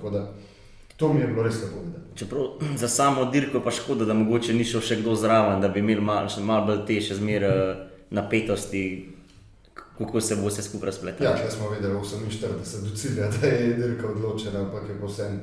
To 0.97 1.13
mi 1.13 1.21
je 1.21 1.27
bilo 1.27 1.43
res 1.43 1.61
lepo 1.63 1.85
videti. 1.85 2.17
Čeprav 2.17 2.77
za 2.77 2.89
samo 2.89 3.25
dirko 3.25 3.61
pa 3.61 3.71
škoda, 3.71 4.05
da 4.05 4.15
mogoče 4.15 4.55
ni 4.55 4.65
šel 4.65 4.81
še 4.81 5.01
kdo 5.03 5.15
zraven, 5.15 5.61
da 5.61 5.69
bi 5.69 5.81
imeli 5.81 6.01
malo 6.01 6.29
mal 6.45 6.67
bolj 6.67 6.85
te 6.87 7.01
še 7.01 7.19
zmer 7.21 7.45
eh, 7.45 7.90
napetosti, 8.11 9.13
kako 9.75 10.21
se 10.21 10.37
bo 10.37 10.49
vse 10.49 10.63
skupaj 10.63 10.87
razpletlo. 10.87 11.27
Ja, 11.27 11.37
če 11.37 11.51
smo 11.51 11.71
vedeli 11.71 11.95
48 11.95 12.89
do 12.89 12.97
cilja, 12.97 13.31
da 13.41 13.47
je 13.47 13.75
dirka 13.75 14.09
odločena, 14.09 14.61
ampak 14.61 14.89
je 14.89 15.01
posebno. 15.01 15.41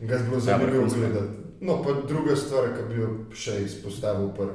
In 0.00 0.08
ga 0.08 0.14
je 0.14 0.22
bilo 0.28 0.40
zanimivo 0.40 0.70
vrhunsko. 0.70 1.00
gledati. 1.00 1.32
No, 1.60 1.82
pa 1.82 1.92
druga 2.08 2.36
stvar, 2.36 2.68
ki 2.76 2.82
bi 2.88 3.00
jo 3.00 3.08
še 3.32 3.62
izpostavil, 3.64 4.28
pa 4.36 4.48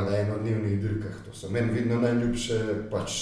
na 0.00 0.16
enodnevnih 0.18 0.80
dirkah, 0.82 1.16
to 1.26 1.34
so 1.34 1.50
meni 1.50 1.72
vedno 1.72 2.00
najljubše, 2.00 2.58
pač 2.90 3.18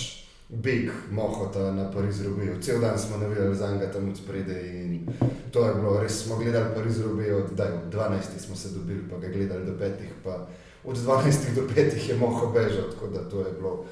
beg 0.48 0.90
Mohota 1.10 1.72
na 1.72 1.90
Pariz 1.90 2.22
Rubijo. 2.24 2.60
Cel 2.60 2.80
dan 2.80 2.98
smo 2.98 3.16
navijali 3.16 3.56
za 3.56 3.72
njega 3.72 3.92
tam 3.92 4.08
od 4.08 4.16
spredaj 4.16 4.62
in 4.68 5.08
to 5.50 5.66
je 5.66 5.74
bilo 5.74 6.00
res, 6.00 6.24
smo 6.24 6.36
gledali 6.36 6.74
Pariz 6.74 7.00
Rubijo, 7.00 7.38
od, 7.38 7.50
daj, 7.56 7.72
od 7.72 7.94
12 7.94 8.38
smo 8.38 8.56
se 8.56 8.68
dobili, 8.68 9.08
pa 9.10 9.18
ga 9.18 9.28
gledali 9.28 9.66
do 9.66 9.72
5, 9.72 9.90
pa 10.24 10.46
od 10.86 10.96
12 10.96 11.54
do 11.54 11.62
5 11.74 12.08
je 12.08 12.16
Moho 12.16 12.52
bežal, 12.52 12.90
tako 12.90 13.06
da 13.06 13.28
to 13.30 13.38
je 13.38 13.52
bilo 13.58 13.84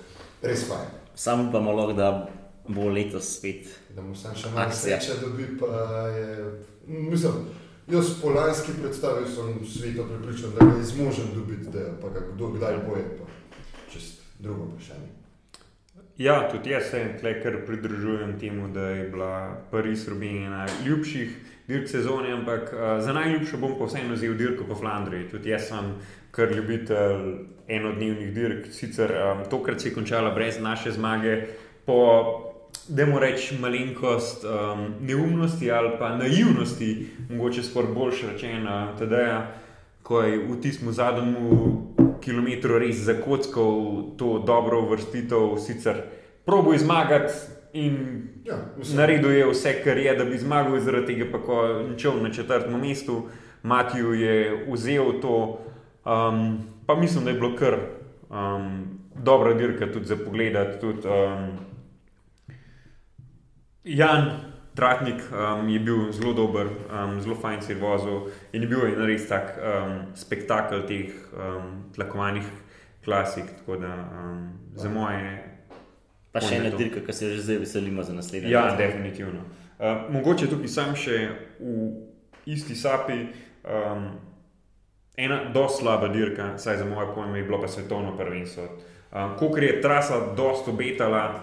res 0.43 0.69
fajn. 0.69 0.89
Sam 1.15 1.49
upamo, 1.49 1.73
lahko, 1.73 1.93
da 1.93 2.29
bo 2.69 2.89
letos 2.89 3.37
spet. 3.39 3.67
Da 3.95 4.03
mu 4.03 4.15
sam 4.15 4.35
še 4.37 4.51
malo 4.55 4.73
sreče 4.73 5.21
dobi, 5.21 5.49
pa 5.61 5.67
je, 6.09 6.53
mislim, 6.87 7.45
Jaz 7.89 8.21
po 8.23 8.31
lanski 8.31 8.73
predstavi 8.81 9.27
sem 9.29 9.67
sveto 9.67 10.05
pripričan, 10.05 10.51
da 10.59 10.67
ga 10.67 10.77
je 10.79 10.85
zmožen 10.85 11.27
dobiti, 11.35 11.69
da 11.73 11.81
pa 12.01 12.09
ga 12.09 12.21
kdo 12.35 12.49
kdaj 12.49 12.77
boje, 12.89 13.05
pa 13.19 13.25
čez 13.93 14.03
drugo 14.39 14.65
vprašanje. 14.65 15.09
Ja, 16.19 16.49
tudi 16.51 16.71
jaz 16.71 16.83
se 16.91 17.41
kar 17.43 17.67
pridružujem 17.67 18.41
temu, 18.41 18.69
da 18.69 18.89
je 18.89 19.09
bila 19.09 19.61
Pariz 19.71 20.09
Rubin 20.09 20.47
ena 20.47 20.67
ljubših 20.87 21.37
dirk 21.69 21.89
sezone, 21.89 22.33
ampak 22.33 22.73
uh, 22.73 23.03
za 23.05 23.13
najljubšo 23.13 23.57
bom 23.57 23.79
pa 23.79 23.89
vseeno 23.89 24.15
vzel 24.15 24.35
dirko 24.37 24.65
po 24.69 24.75
Flandriji. 24.75 25.29
Tudi 25.31 25.51
jaz 25.51 25.69
sem 25.69 25.95
kar 26.31 26.53
ljubitelj 26.53 27.21
enodnevnih 27.69 28.33
dirk, 28.35 28.67
sicer 28.73 29.13
um, 29.13 29.45
tokrat 29.51 29.81
se 29.81 29.89
je 29.89 29.95
končala 29.95 30.35
brez 30.35 30.61
naše 30.61 30.93
zmage, 30.93 31.47
po 31.87 32.01
da 32.89 33.07
mu 33.07 33.19
rečem 33.19 33.61
malenkost 33.61 34.45
um, 34.45 34.95
neumnosti 35.01 35.71
ali 35.71 35.91
pa 35.99 36.17
naivnosti, 36.17 37.07
mogoče 37.31 37.63
skoraj 37.63 37.93
boljš 37.93 38.23
rečeno, 38.33 38.93
da 39.01 39.53
ko 40.03 40.23
je 40.23 40.39
v 40.39 40.61
tistem 40.61 40.93
zadnjem 40.93 41.37
kilometru 42.21 42.79
res 42.79 42.97
zakockal 43.07 44.03
to 44.17 44.39
dobro 44.47 44.81
vrstitev, 44.91 45.57
sicer 45.67 46.03
probo 46.45 46.75
izmagati. 46.75 47.33
In 47.75 48.29
ja, 48.45 48.55
naredil 48.95 49.33
je 49.35 49.47
vse, 49.51 49.73
kar 49.85 49.99
je, 49.99 50.13
da 50.15 50.25
bi 50.25 50.39
zmagal, 50.39 50.79
zaradi 50.81 51.07
tega 51.11 51.27
pa 51.33 51.41
ko 51.43 51.63
šel 51.99 52.21
na 52.23 52.31
četrtem 52.31 52.79
mestu, 52.81 53.25
Matiju 53.63 54.13
je 54.15 54.67
vzel 54.71 55.21
to, 55.23 55.59
um, 56.05 56.59
pa 56.87 56.95
mislim, 56.95 57.25
da 57.25 57.31
je 57.31 57.39
bilo 57.41 57.57
kar 57.57 57.75
um, 58.31 59.01
dobra 59.15 59.55
dirka 59.55 59.93
tudi 59.93 60.05
za 60.05 60.17
pogled. 60.17 60.81
Tudi, 60.81 61.09
um, 61.09 61.49
Jan 63.85 64.31
Tratnik 64.75 65.23
um, 65.33 65.69
je 65.69 65.81
bil 65.81 66.13
zelo 66.13 66.33
dober, 66.33 66.67
um, 66.67 67.21
zelo 67.21 67.35
fajn 67.35 67.63
se 67.63 67.73
je 67.73 67.79
vozil 67.79 68.21
in 68.53 68.63
je 68.63 68.69
bil 68.69 68.87
je 68.87 69.07
res 69.07 69.27
tak 69.29 69.59
um, 69.59 69.99
spektakel 70.15 70.87
teh 70.87 71.11
um, 71.33 71.91
tlakovanih 71.95 72.47
klasik. 73.05 73.51
Da, 73.67 73.95
um, 74.13 74.49
za 74.75 74.89
moje. 74.89 75.54
Pa 76.35 76.43
še 76.43 76.59
ena 76.59 76.73
dirka, 76.75 77.01
ki 77.07 77.15
se 77.15 77.31
že 77.31 77.43
zdaj 77.47 77.61
veselimo 77.63 78.03
za 78.03 78.13
naslednjo. 78.13 78.51
Ja, 78.51 78.67
let. 78.73 78.79
definitivno. 78.79 79.45
Uh, 79.79 80.11
mogoče 80.11 80.49
tukaj 80.51 80.71
sam 80.71 80.97
še 80.99 81.19
v 81.61 81.93
isti 82.51 82.75
sapi. 82.75 83.21
Um, 83.63 84.09
ena 85.17 85.45
zelo 85.53 85.69
slaba 85.71 86.09
dirka, 86.11 86.57
saj 86.59 86.83
za 86.83 86.89
moje 86.91 87.07
pojme 87.15 87.39
je 87.39 87.45
bilo 87.47 87.61
pa 87.63 87.71
svetovno 87.71 88.17
prvenstvo. 88.19 88.67
Um, 89.15 89.37
Ko 89.39 89.53
je 89.57 89.79
trasa 89.81 90.35
dosto 90.35 90.75
obetala, 90.75 91.41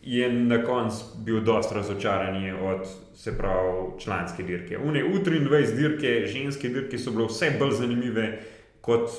je 0.00 0.32
na 0.32 0.62
koncu 0.64 1.20
bil 1.20 1.44
dosta 1.44 1.74
razočaran 1.74 2.40
od 2.64 2.88
se 3.14 3.36
pravi 3.38 4.00
članske 4.00 4.42
dirke. 4.42 4.78
Une 4.78 5.04
U23 5.04 5.76
dirke, 5.76 6.26
ženske 6.26 6.68
dirke 6.68 6.98
so 6.98 7.12
bile 7.12 7.28
vse 7.28 7.52
bolj 7.58 7.76
zanimive 7.84 8.38
kot 8.80 9.10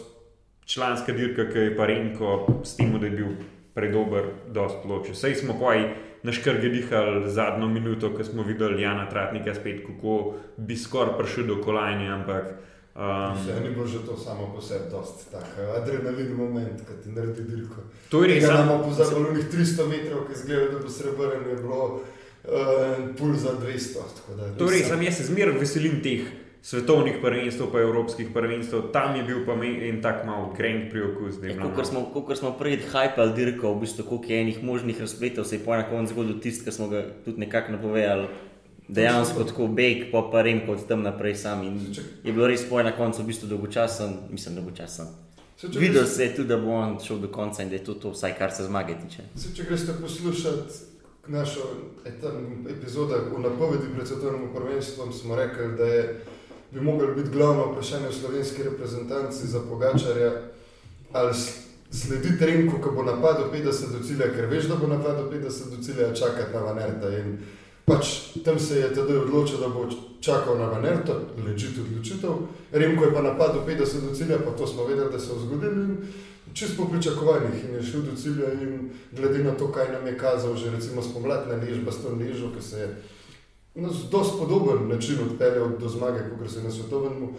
članska 0.65 1.13
dirka, 1.13 1.45
ki 1.53 1.59
je 1.59 1.75
pa 1.77 1.85
Renko 1.85 2.61
s 2.65 2.75
tem, 2.75 2.97
da 2.99 3.05
je 3.05 3.11
bil 3.11 3.35
predober, 3.73 4.23
dosta 4.47 4.81
ploče. 4.81 5.15
Sej 5.15 5.35
smo 5.35 5.73
i 5.73 5.85
naškrge 6.23 6.69
dihali 6.69 7.29
zadnjo 7.29 7.67
minuto, 7.67 8.13
ko 8.13 8.23
smo 8.23 8.43
videli 8.43 8.81
Jana 8.81 9.09
Tratnika 9.09 9.55
spet, 9.55 9.85
kako 9.87 10.33
bi 10.57 10.77
skoraj 10.77 11.17
prišel 11.17 11.47
do 11.47 11.61
kolajne, 11.63 12.09
ampak 12.09 12.53
Um, 12.95 13.45
Se 13.45 13.59
ni 13.59 13.69
bilo 13.75 13.87
že 13.87 13.99
to 14.05 14.17
samo 14.17 14.51
po 14.55 14.61
sebi, 14.61 14.91
dosti 14.91 15.31
tako 15.31 15.61
adrenalin 15.77 16.35
moment, 16.35 16.81
ki 16.81 17.03
ti 17.03 17.09
naredi 17.09 17.43
dirko. 17.43 17.75
To 18.09 18.23
je 18.23 18.27
res. 18.27 18.43
Imamo 18.43 18.83
pozabili 18.83 19.29
onih 19.29 19.45
300 19.47 19.87
metrov, 19.87 20.27
ki 20.27 20.35
zgleda, 20.35 20.65
da 20.71 20.79
bo 20.79 20.89
srebrn, 20.89 21.49
je 21.49 21.55
bilo 21.55 21.85
uh, 21.87 23.15
pul 23.17 23.31
za 23.33 23.55
200. 23.55 24.03
To 24.57 24.67
je 24.67 24.71
res, 24.75 24.89
sam 24.91 25.01
jaz 25.01 25.17
se 25.17 25.29
zmeraj 25.31 25.55
veselim 25.55 26.01
teh 26.03 26.27
svetovnih 26.61 27.15
prvenstv, 27.21 27.63
pa 27.71 27.81
evropskih 27.81 28.29
prvenstv, 28.33 28.77
tam 28.93 29.15
je 29.15 29.23
bil 29.23 29.45
pa 29.45 29.57
en 29.65 30.01
tak 30.01 30.25
mal 30.25 30.53
kreng 30.53 30.91
pri 30.91 31.01
okus. 31.01 31.41
Ja, 31.43 31.57
Kot 32.13 32.37
smo 32.37 32.53
prej 32.59 32.79
hajpali 32.91 33.33
dirko, 33.33 33.73
v 33.73 33.81
bistvu 33.81 34.05
koliko 34.05 34.33
je 34.33 34.41
enih 34.41 34.63
možnih 34.63 35.01
razpletov, 35.01 35.45
se 35.45 35.55
je 35.55 35.65
po 35.65 35.73
enakem 35.73 36.07
zgodil 36.07 36.39
tisti, 36.39 36.65
ki 36.65 36.71
smo 36.71 36.87
ga 36.87 37.05
tudi 37.25 37.39
nekako 37.39 37.71
napovedali 37.71 38.27
dejansko 38.91 39.43
tako 39.43 39.67
beg, 39.67 40.11
pa 40.11 40.21
pa 40.31 40.41
rem 40.41 40.65
kot 40.67 40.87
tam 40.87 41.03
naprej 41.03 41.35
sam. 41.35 41.63
Je 42.23 42.33
bilo 42.33 42.47
res 42.47 42.63
poje 42.69 42.83
na 42.83 42.91
koncu, 42.91 43.23
v 43.23 43.31
bistvu 43.31 43.47
dolgočasen, 43.47 44.17
mislim, 44.29 44.55
dolgočasen. 44.55 45.07
Videl 45.63 46.05
se 46.05 46.23
je 46.23 46.35
tudi, 46.35 46.47
da 46.49 46.57
bo 46.57 46.73
on 46.73 46.97
šel 46.99 47.19
do 47.21 47.27
konca 47.27 47.63
in 47.63 47.69
da 47.69 47.75
je 47.75 47.83
to, 47.83 47.93
to 47.93 48.11
vsaj 48.11 48.33
kar 48.37 48.51
se 48.51 48.65
zmage 48.65 48.95
tiče. 49.03 49.23
Se, 49.35 49.53
če 49.55 49.63
greš 49.69 49.85
poslušati 50.01 50.73
našo 51.27 51.67
epizodo 52.69 53.19
v 53.35 53.39
napovedi 53.39 53.93
pred 53.95 54.07
svetovnim 54.07 54.49
prvenstvom, 54.55 55.13
smo 55.13 55.35
rekli, 55.35 55.67
da 55.77 55.85
je, 55.85 56.21
bi 56.71 56.81
mogli 56.81 57.15
biti 57.15 57.29
glavno 57.29 57.71
vprašanje 57.71 58.07
v 58.07 58.13
slovenski 58.13 58.63
reprezentanci 58.63 59.47
za 59.47 59.59
pogačarja. 59.69 60.31
Ali 61.13 61.33
sledi 61.91 62.37
trenku, 62.39 62.81
ko 62.81 62.91
bo 62.91 63.03
napadel 63.03 63.51
50 63.53 63.91
do 63.91 64.03
cilja, 64.07 64.31
ker 64.35 64.45
veš, 64.45 64.69
da 64.71 64.75
bo 64.75 64.87
napadel 64.87 65.27
50 65.31 65.75
do 65.75 65.83
cilja, 65.83 66.13
čakati 66.13 66.53
na 66.53 66.59
vanerta. 66.59 67.09
In 67.17 67.37
Pač, 67.85 68.07
tam 68.45 68.59
se 68.59 68.79
je 68.79 68.89
tedaj 68.93 69.17
odločil, 69.25 69.59
da 69.59 69.67
bo 69.67 69.87
čakal 70.21 70.57
na 70.57 70.69
Vanerto, 70.69 71.17
ležite 71.45 71.81
odločitev. 71.81 72.45
Remko 72.71 73.05
je 73.05 73.13
pa 73.13 73.21
napadel 73.21 73.65
50 73.67 74.05
do 74.05 74.15
cilja, 74.15 74.37
pa 74.45 74.51
to 74.51 74.67
smo 74.67 74.85
vedeli, 74.85 75.11
da 75.11 75.19
se 75.19 75.33
je 75.33 75.39
zgodilo. 75.39 75.97
Čisto 76.53 76.83
po 76.83 76.89
pričakovanjih 76.91 77.63
in 77.63 77.75
je 77.75 77.83
šel 77.83 78.01
do 78.01 78.15
cilja, 78.15 78.53
in 78.53 78.89
glede 79.11 79.43
na 79.43 79.51
to, 79.51 79.71
kaj 79.71 79.91
nam 79.91 80.07
je 80.07 80.17
kazal, 80.17 80.55
že 80.55 80.71
recimo 80.71 81.01
spomladna 81.01 81.55
ležba 81.55 81.91
s 81.91 82.03
tem 82.03 82.19
ležo, 82.19 82.51
ki 82.55 82.61
se 82.61 82.79
je 82.79 82.87
na 83.75 83.89
zelo 83.89 84.23
podoben 84.39 84.87
način 84.87 85.17
odpeljal 85.31 85.69
do 85.79 85.89
zmage, 85.89 86.19
kot 86.39 86.51
se 86.51 86.59
je 86.59 86.63
na 86.63 86.71
svetovnem. 86.71 87.29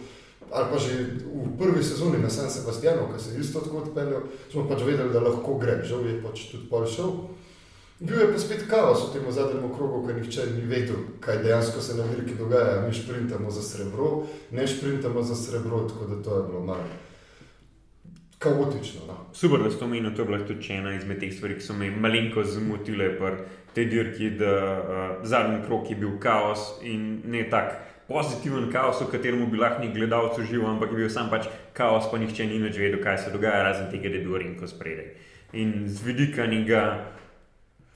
Ali 0.52 0.66
pa 0.72 0.78
že 0.78 0.94
v 1.34 1.58
prvi 1.58 1.82
sezoni 1.82 2.18
na 2.18 2.30
San 2.30 2.50
Sebastianu, 2.50 3.08
ki 3.14 3.22
se 3.22 3.34
je 3.34 3.40
isto 3.40 3.60
tako 3.60 3.78
odpeljal, 3.78 4.20
smo 4.50 4.68
pač 4.68 4.82
vedeli, 4.84 5.12
da 5.12 5.20
lahko 5.20 5.54
gre, 5.58 5.80
žal 5.84 6.06
je 6.06 6.22
pač 6.22 6.50
tudi 6.50 6.68
pol 6.70 6.86
šel. 6.86 7.12
Bil 8.00 8.18
je 8.18 8.32
pa 8.32 8.38
spet 8.38 8.66
kaos 8.68 9.06
v 9.06 9.12
tem 9.14 9.32
zadnjem 9.32 9.70
krogu, 9.76 10.02
ker 10.06 10.16
nihče 10.18 10.46
ni 10.56 10.66
vedel, 10.66 10.96
kaj 11.20 11.38
dejansko 11.42 11.80
se 11.80 11.94
na 11.94 12.04
dirki 12.10 12.34
dogaja. 12.34 12.82
Mi 12.86 12.94
sprintamo 12.94 13.50
za 13.50 13.62
srebro, 13.62 14.26
ne 14.50 14.66
sprintamo 14.68 15.22
za 15.22 15.34
srebro, 15.34 15.86
tako 15.88 16.10
da 16.10 16.22
to 16.22 16.36
je 16.36 16.42
bilo 16.48 16.60
malo 16.60 17.11
kaotično. 18.42 19.06
No. 19.08 19.16
Super, 19.32 19.62
da 19.62 19.70
ste 19.70 19.84
omenili, 19.84 20.14
to 20.14 20.22
je 20.22 20.26
bila 20.26 20.38
tudi 20.46 20.72
ena 20.72 20.94
izmed 20.94 21.20
teh 21.20 21.32
stvari, 21.32 21.56
ki 21.58 21.66
so 21.66 21.76
me 21.78 21.90
malenko 21.90 22.44
zmotile 22.44 23.12
pri 23.18 23.46
tej 23.74 23.86
dirki, 23.88 24.30
da 24.36 24.52
uh, 24.52 25.24
zadnji 25.26 25.62
krog 25.66 25.90
je 25.90 25.96
bil 25.96 26.18
kaos 26.20 26.78
in 26.82 27.22
ne 27.24 27.46
tak. 27.50 27.78
Pozitiven 28.08 28.66
kaos, 28.72 29.00
v 29.00 29.08
katerem 29.14 29.46
bi 29.50 29.56
lahko 29.56 29.80
nek 29.80 29.94
gledalec 29.94 30.36
užival, 30.38 30.74
ampak 30.74 30.90
je 30.92 31.00
bil 31.00 31.10
sam 31.10 31.30
pač 31.30 31.48
kaos, 31.72 32.10
pa 32.10 32.18
nihče 32.20 32.46
ni 32.50 32.58
več 32.60 32.76
vedel, 32.76 33.00
kaj 33.00 33.18
se 33.24 33.32
dogaja, 33.32 33.62
razen 33.64 33.88
tega, 33.94 34.10
da 34.10 34.20
je 34.20 34.26
bil 34.26 34.36
Rinko 34.42 34.68
spredaj. 34.68 35.14
In 35.56 35.86
z 35.88 36.04
vidika 36.04 36.46
njega 36.46 36.82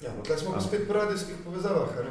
Ja, 0.00 0.10
no, 0.12 0.22
Tukaj 0.22 0.38
smo 0.38 0.52
pa 0.52 0.60
spet 0.60 0.82
pri 0.88 0.98
radijskih 0.98 1.36
povezavah. 1.44 1.88
Ne? 2.04 2.10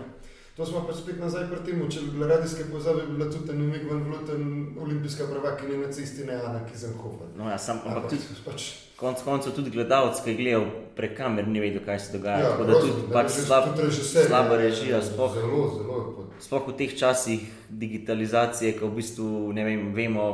To 0.56 0.66
smo 0.66 0.86
pa 0.88 0.94
spet 0.96 1.18
nazaj 1.20 1.50
pri 1.50 1.58
tem, 1.68 1.80
če 1.92 2.02
bi 2.06 2.14
bile 2.16 2.30
radijske 2.32 2.70
povezave, 2.70 3.02
bi 3.10 3.18
bila 3.18 3.26
tudi 3.32 3.54
Numik 3.58 3.82
van 3.90 4.06
Vluten, 4.08 4.46
olimpijska 4.80 5.26
prvakinja 5.28 5.82
na 5.82 5.90
cesti, 5.92 6.24
ne 6.24 6.38
Ana 6.40 6.62
Kizenhofer. 6.70 7.34
No, 7.36 7.50
ja, 7.52 7.58
sam, 7.60 7.82
ampak 7.84 8.08
tudi, 8.14 8.38
pač, 8.46 8.68
konc 8.96 9.20
koncev 9.26 9.52
tudi 9.58 9.74
gledalec, 9.74 10.22
ki 10.24 10.32
je 10.32 10.38
gledal 10.40 10.70
prek 10.96 11.18
kamer, 11.18 11.50
ni 11.52 11.60
vedel, 11.60 11.84
kaj 11.84 12.00
se 12.06 12.16
dogaja. 12.16 12.54
Ja, 12.54 12.70
da 12.72 12.80
tudi 12.80 13.04
pač 13.12 13.36
slab, 13.36 13.68
slaba 14.06 14.62
režija, 14.64 15.04
sploh, 15.04 15.36
zelo, 15.36 15.66
zelo. 15.76 16.30
Sploh 16.48 16.72
v 16.72 16.78
teh 16.80 16.96
časih 17.04 17.44
digitalizacije, 17.68 18.78
ko 18.80 18.88
v 18.94 19.02
bistvu 19.02 19.52
ne 19.60 19.68
vem, 19.68 19.92
vemo 19.98 20.30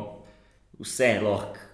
vse 0.77 1.15
lahko 1.25 1.70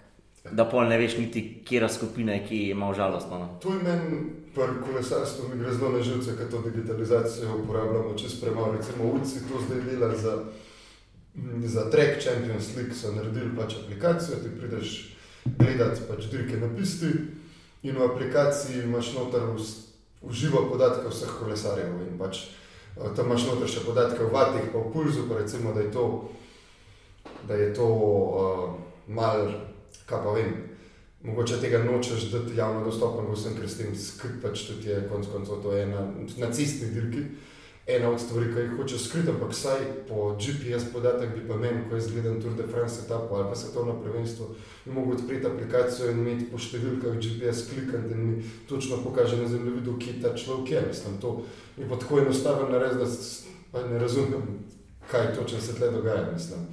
da 0.52 0.64
pol 0.68 0.88
ne 0.88 0.98
veš 0.98 1.16
niti, 1.18 1.62
kje 1.64 1.88
skupina 1.88 2.32
je, 2.32 2.44
ki 2.48 2.58
je 2.68 2.74
malo 2.74 2.94
žalostna. 2.94 3.38
No. 3.38 3.48
To 3.62 3.74
je 3.74 3.82
meni, 3.82 4.22
pri 4.54 4.80
kolesarstvu, 4.84 5.48
mi 5.48 5.60
gre 5.62 5.74
zelo 5.74 5.92
na 5.92 6.02
živce, 6.02 6.36
ker 6.36 6.50
to 6.50 6.62
digitalizacijo 6.62 7.56
uporabljamo 7.62 8.14
čez 8.18 8.40
premalo. 8.40 8.72
Recimo, 8.72 9.12
UCI 9.12 9.44
to 9.48 9.60
zdaj 9.66 9.80
dela 9.90 10.14
za, 10.16 10.38
za 11.64 11.90
Track 11.90 12.24
Champions 12.24 12.76
League, 12.76 12.94
so 12.94 13.12
naredili 13.12 13.56
pač 13.56 13.76
aplikacijo, 13.82 14.42
ti 14.42 14.54
prideš 14.60 15.14
gledati 15.44 16.00
pač 16.08 16.24
dirke 16.30 16.56
na 16.56 16.68
pisti 16.76 17.12
in 17.82 17.96
v 17.96 18.04
aplikaciji 18.04 18.82
imaš 18.82 19.12
noter 19.14 19.42
uživo 20.22 20.66
podatke 20.70 21.08
vseh 21.08 21.30
kolesarjev 21.40 21.94
in 22.08 22.18
pač 22.18 22.42
eh, 22.42 23.14
tam 23.16 23.30
imaš 23.30 23.46
noter 23.46 23.70
še 23.70 23.84
podatke 23.86 24.24
o 24.24 24.32
vatih, 24.34 24.70
pa 24.72 24.78
o 24.78 24.90
pulzu, 24.92 25.28
pa 25.28 25.38
recimo, 25.38 25.72
da 25.72 25.80
je 25.80 25.92
to, 25.94 26.06
da 27.48 27.54
je 27.54 27.74
to 27.74 27.86
uh, 27.86 28.74
malo 29.06 29.52
kaj 30.08 30.24
pa 30.24 30.32
vem. 30.32 30.56
Mogoče 31.22 31.56
tega 31.60 31.78
nočeš 31.82 32.30
dati 32.30 32.56
javno 32.56 32.84
dostopno 32.84 33.32
vsem, 33.32 33.56
ker 33.58 33.68
s 33.68 33.78
tem 33.78 33.94
skrit 33.98 34.38
pač 34.42 34.68
tudi 34.68 34.92
je 34.92 35.00
konc 35.10 35.26
koncev 35.32 35.62
to 35.62 35.74
ena 35.74 36.04
na 36.38 36.50
cestni 36.54 36.92
dirki. 36.94 37.24
Ena 37.88 38.10
od 38.12 38.20
stvari, 38.20 38.50
ki 38.52 38.60
jih 38.60 38.72
hoče 38.76 38.98
skriti, 39.00 39.30
ampak 39.32 39.54
vsaj 39.54 39.78
po 40.08 40.34
GPS 40.36 40.90
podatek 40.92 41.30
bi 41.34 41.46
pa 41.48 41.56
meni, 41.56 41.86
ko 41.88 41.96
je 41.96 42.02
zgleden 42.04 42.36
Tour 42.42 42.52
de 42.54 42.66
France 42.68 43.00
etapo 43.04 43.34
ali 43.34 43.48
pa 43.48 43.56
svetovno 43.56 43.94
prvenstvo, 44.02 44.48
bi 44.84 44.92
mogel 44.92 45.16
odpreti 45.16 45.46
aplikacijo 45.46 46.10
in 46.10 46.20
imeti 46.20 46.50
po 46.52 46.60
številkah 46.60 47.16
GPS 47.16 47.64
klikati 47.70 48.12
in 48.12 48.26
mi 48.26 48.50
točno 48.68 49.00
pokaže 49.04 49.40
na 49.40 49.48
zemljevidu, 49.48 49.96
kje 49.98 50.18
ta 50.22 50.34
človek 50.36 50.70
je. 50.70 50.82
Mislim, 50.88 51.16
to 51.20 51.32
je 51.78 51.88
pa 51.88 51.96
tako 51.96 52.20
enostavno 52.20 52.68
narediti, 52.68 53.08
da 53.72 53.86
ne 53.88 53.98
razumem, 53.98 54.44
kaj 55.10 55.32
točno 55.34 55.60
se 55.60 55.74
tle 55.80 55.90
dogaja. 55.90 56.28
Mislim. 56.32 56.68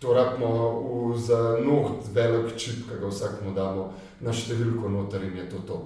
To 0.00 0.12
rabimo 0.12 1.14
za 1.16 1.58
noht 1.64 2.04
velik 2.14 2.56
čip, 2.56 2.84
ki 2.88 2.98
ga 3.00 3.08
vsakmu 3.08 3.54
damo 3.56 3.92
na 4.20 4.32
številko 4.32 4.90
noter 4.92 5.24
in 5.24 5.38
je 5.40 5.46
to 5.50 5.62
to. 5.68 5.78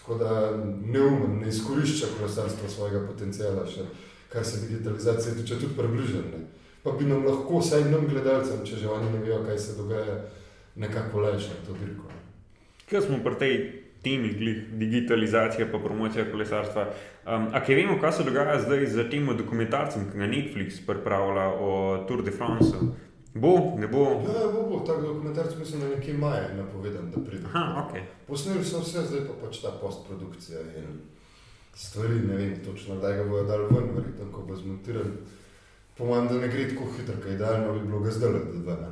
Tako 0.00 0.16
da 0.18 0.30
neumen, 0.66 1.38
ne 1.40 1.48
izkorišča 1.48 2.16
kolesarstva 2.16 2.68
svojega 2.68 3.04
potencijala, 3.06 3.62
še, 3.70 3.86
kar 4.32 4.42
se 4.44 4.64
digitalizacije 4.66 5.36
tiče, 5.38 5.60
tudi 5.60 5.76
približene. 5.78 6.42
Pa 6.82 6.96
bi 6.98 7.06
nam 7.06 7.22
lahko, 7.26 7.60
vsaj 7.62 7.86
nam 7.92 8.08
gledalcem, 8.10 8.64
če 8.66 8.80
že 8.82 8.90
oni 8.90 9.12
ne 9.12 9.22
vejo, 9.22 9.44
kaj 9.46 9.58
se 9.62 9.76
dogaja, 9.78 10.18
nekako 10.74 11.22
lajšati 11.22 11.66
to 11.68 11.78
dirko. 11.78 12.10
Kaj 12.90 13.06
smo 13.06 13.20
pri 13.22 13.38
tej 13.38 13.54
temi, 14.02 14.32
digitalizacija 14.80 15.68
in 15.68 15.84
promocija 15.84 16.26
kolesarstva? 16.32 16.88
Um, 17.22 17.46
a 17.54 17.62
kaj 17.62 17.78
vemo, 17.78 18.00
kaj 18.02 18.16
se 18.18 18.26
dogaja 18.26 18.58
zdaj 18.64 18.86
z 18.90 19.06
tem 19.12 19.30
dokumentarcem, 19.38 20.10
ki 20.10 20.18
ga 20.18 20.26
Netflix 20.26 20.82
pripravlja 20.86 21.46
o 21.62 21.72
Tour 22.08 22.26
de 22.26 22.34
France? 22.34 22.74
Bo, 23.34 23.76
ne 23.78 23.88
bo. 23.88 24.02
Ja, 24.02 24.52
bo, 24.52 24.62
bo. 24.68 24.84
Tak 24.86 25.02
dokumentarc 25.02 25.56
mislim, 25.58 25.80
da 25.80 25.88
nekje 25.88 26.14
maja 26.14 26.42
je 26.42 26.56
napovedan, 26.56 27.10
da 27.10 27.20
pride. 27.24 27.46
Aha, 27.46 27.88
okay. 27.88 28.02
Posneli 28.26 28.64
so 28.64 28.80
vse, 28.80 29.06
zdaj 29.08 29.26
pa 29.26 29.46
pač 29.46 29.62
ta 29.62 29.72
postprodukcija 29.80 30.60
in 30.60 30.98
stvari, 31.74 32.20
ne 32.20 32.36
vem 32.36 32.58
točno, 32.64 32.96
kdaj 32.96 33.16
ga 33.16 33.24
bodo 33.24 33.44
dali 33.48 33.64
ven, 33.70 33.88
verjetno, 33.94 34.32
ko 34.32 34.42
bo 34.48 34.56
zmontiran. 34.56 35.16
Po 35.98 36.04
mojem, 36.06 36.28
da 36.28 36.34
ne 36.34 36.48
gre 36.48 36.68
tako 36.68 36.90
hitro, 36.96 37.16
kaj 37.22 37.34
idealno 37.34 37.72
bi 37.72 37.86
bilo 37.86 38.00
ga 38.00 38.10
zdaj 38.10 38.32
le 38.32 38.38
ven. 38.66 38.84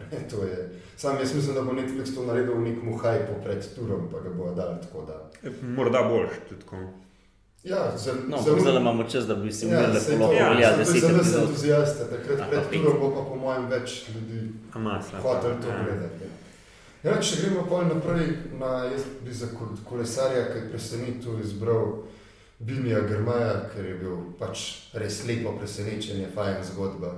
Sam 0.97 1.17
jaz 1.21 1.35
mislim, 1.35 1.55
da 1.55 1.63
bo 1.63 1.73
Netflix 1.73 2.15
to 2.15 2.25
naredil 2.27 2.55
v 2.55 2.65
nekem 2.65 2.99
hajpu 2.99 3.43
pred 3.45 3.69
turom, 3.75 4.09
pa 4.13 4.21
ga 4.21 4.33
bodo 4.37 4.55
dali 4.55 4.81
tako 4.83 5.05
da. 5.07 5.31
E, 5.43 5.53
morda 5.63 6.03
boljš, 6.09 6.41
tudi 6.49 6.61
tako. 6.61 6.77
Ja, 7.65 7.93
zelo 7.97 8.19
no, 8.29 8.43
zelo 8.43 8.81
imamo 8.81 9.05
čas, 9.05 9.27
da 9.27 9.35
bi 9.35 9.53
si 9.53 9.67
imeli 9.67 9.83
ja, 9.83 9.89
lepo 9.89 10.33
ja, 10.33 10.61
ja, 10.61 10.77
da 10.77 10.85
se 10.85 11.01
tam 11.01 11.21
zelo 11.23 11.43
entuzijaste. 11.45 12.05
Takrat 12.05 12.51
pred 12.51 12.63
turom 12.73 13.01
bo 13.01 13.11
pa 13.11 13.25
po 13.29 13.37
mojem 13.37 13.67
več 13.69 14.03
ljudi 14.15 14.49
hotel 15.23 15.51
to 15.63 15.69
ja. 15.69 15.85
gledati. 15.85 16.31
Ja, 17.03 17.21
če 17.21 17.37
gremo 17.43 17.67
pa 17.69 17.83
naprej, 17.85 18.33
na, 18.61 18.85
jaz 18.93 19.05
bi 19.25 19.33
za 19.33 19.47
kolesarja, 19.89 20.47
ki 20.53 20.59
je 20.59 20.71
presenetil, 20.71 21.39
izbral 21.41 21.87
Binija 22.59 23.01
Grmaja, 23.01 23.55
ker 23.75 23.87
je 23.89 23.95
bil 24.03 24.19
pač 24.39 24.65
res 24.93 25.23
lepo 25.29 25.55
presenečenje, 25.61 26.33
fajn 26.35 26.65
zgodba. 26.73 27.15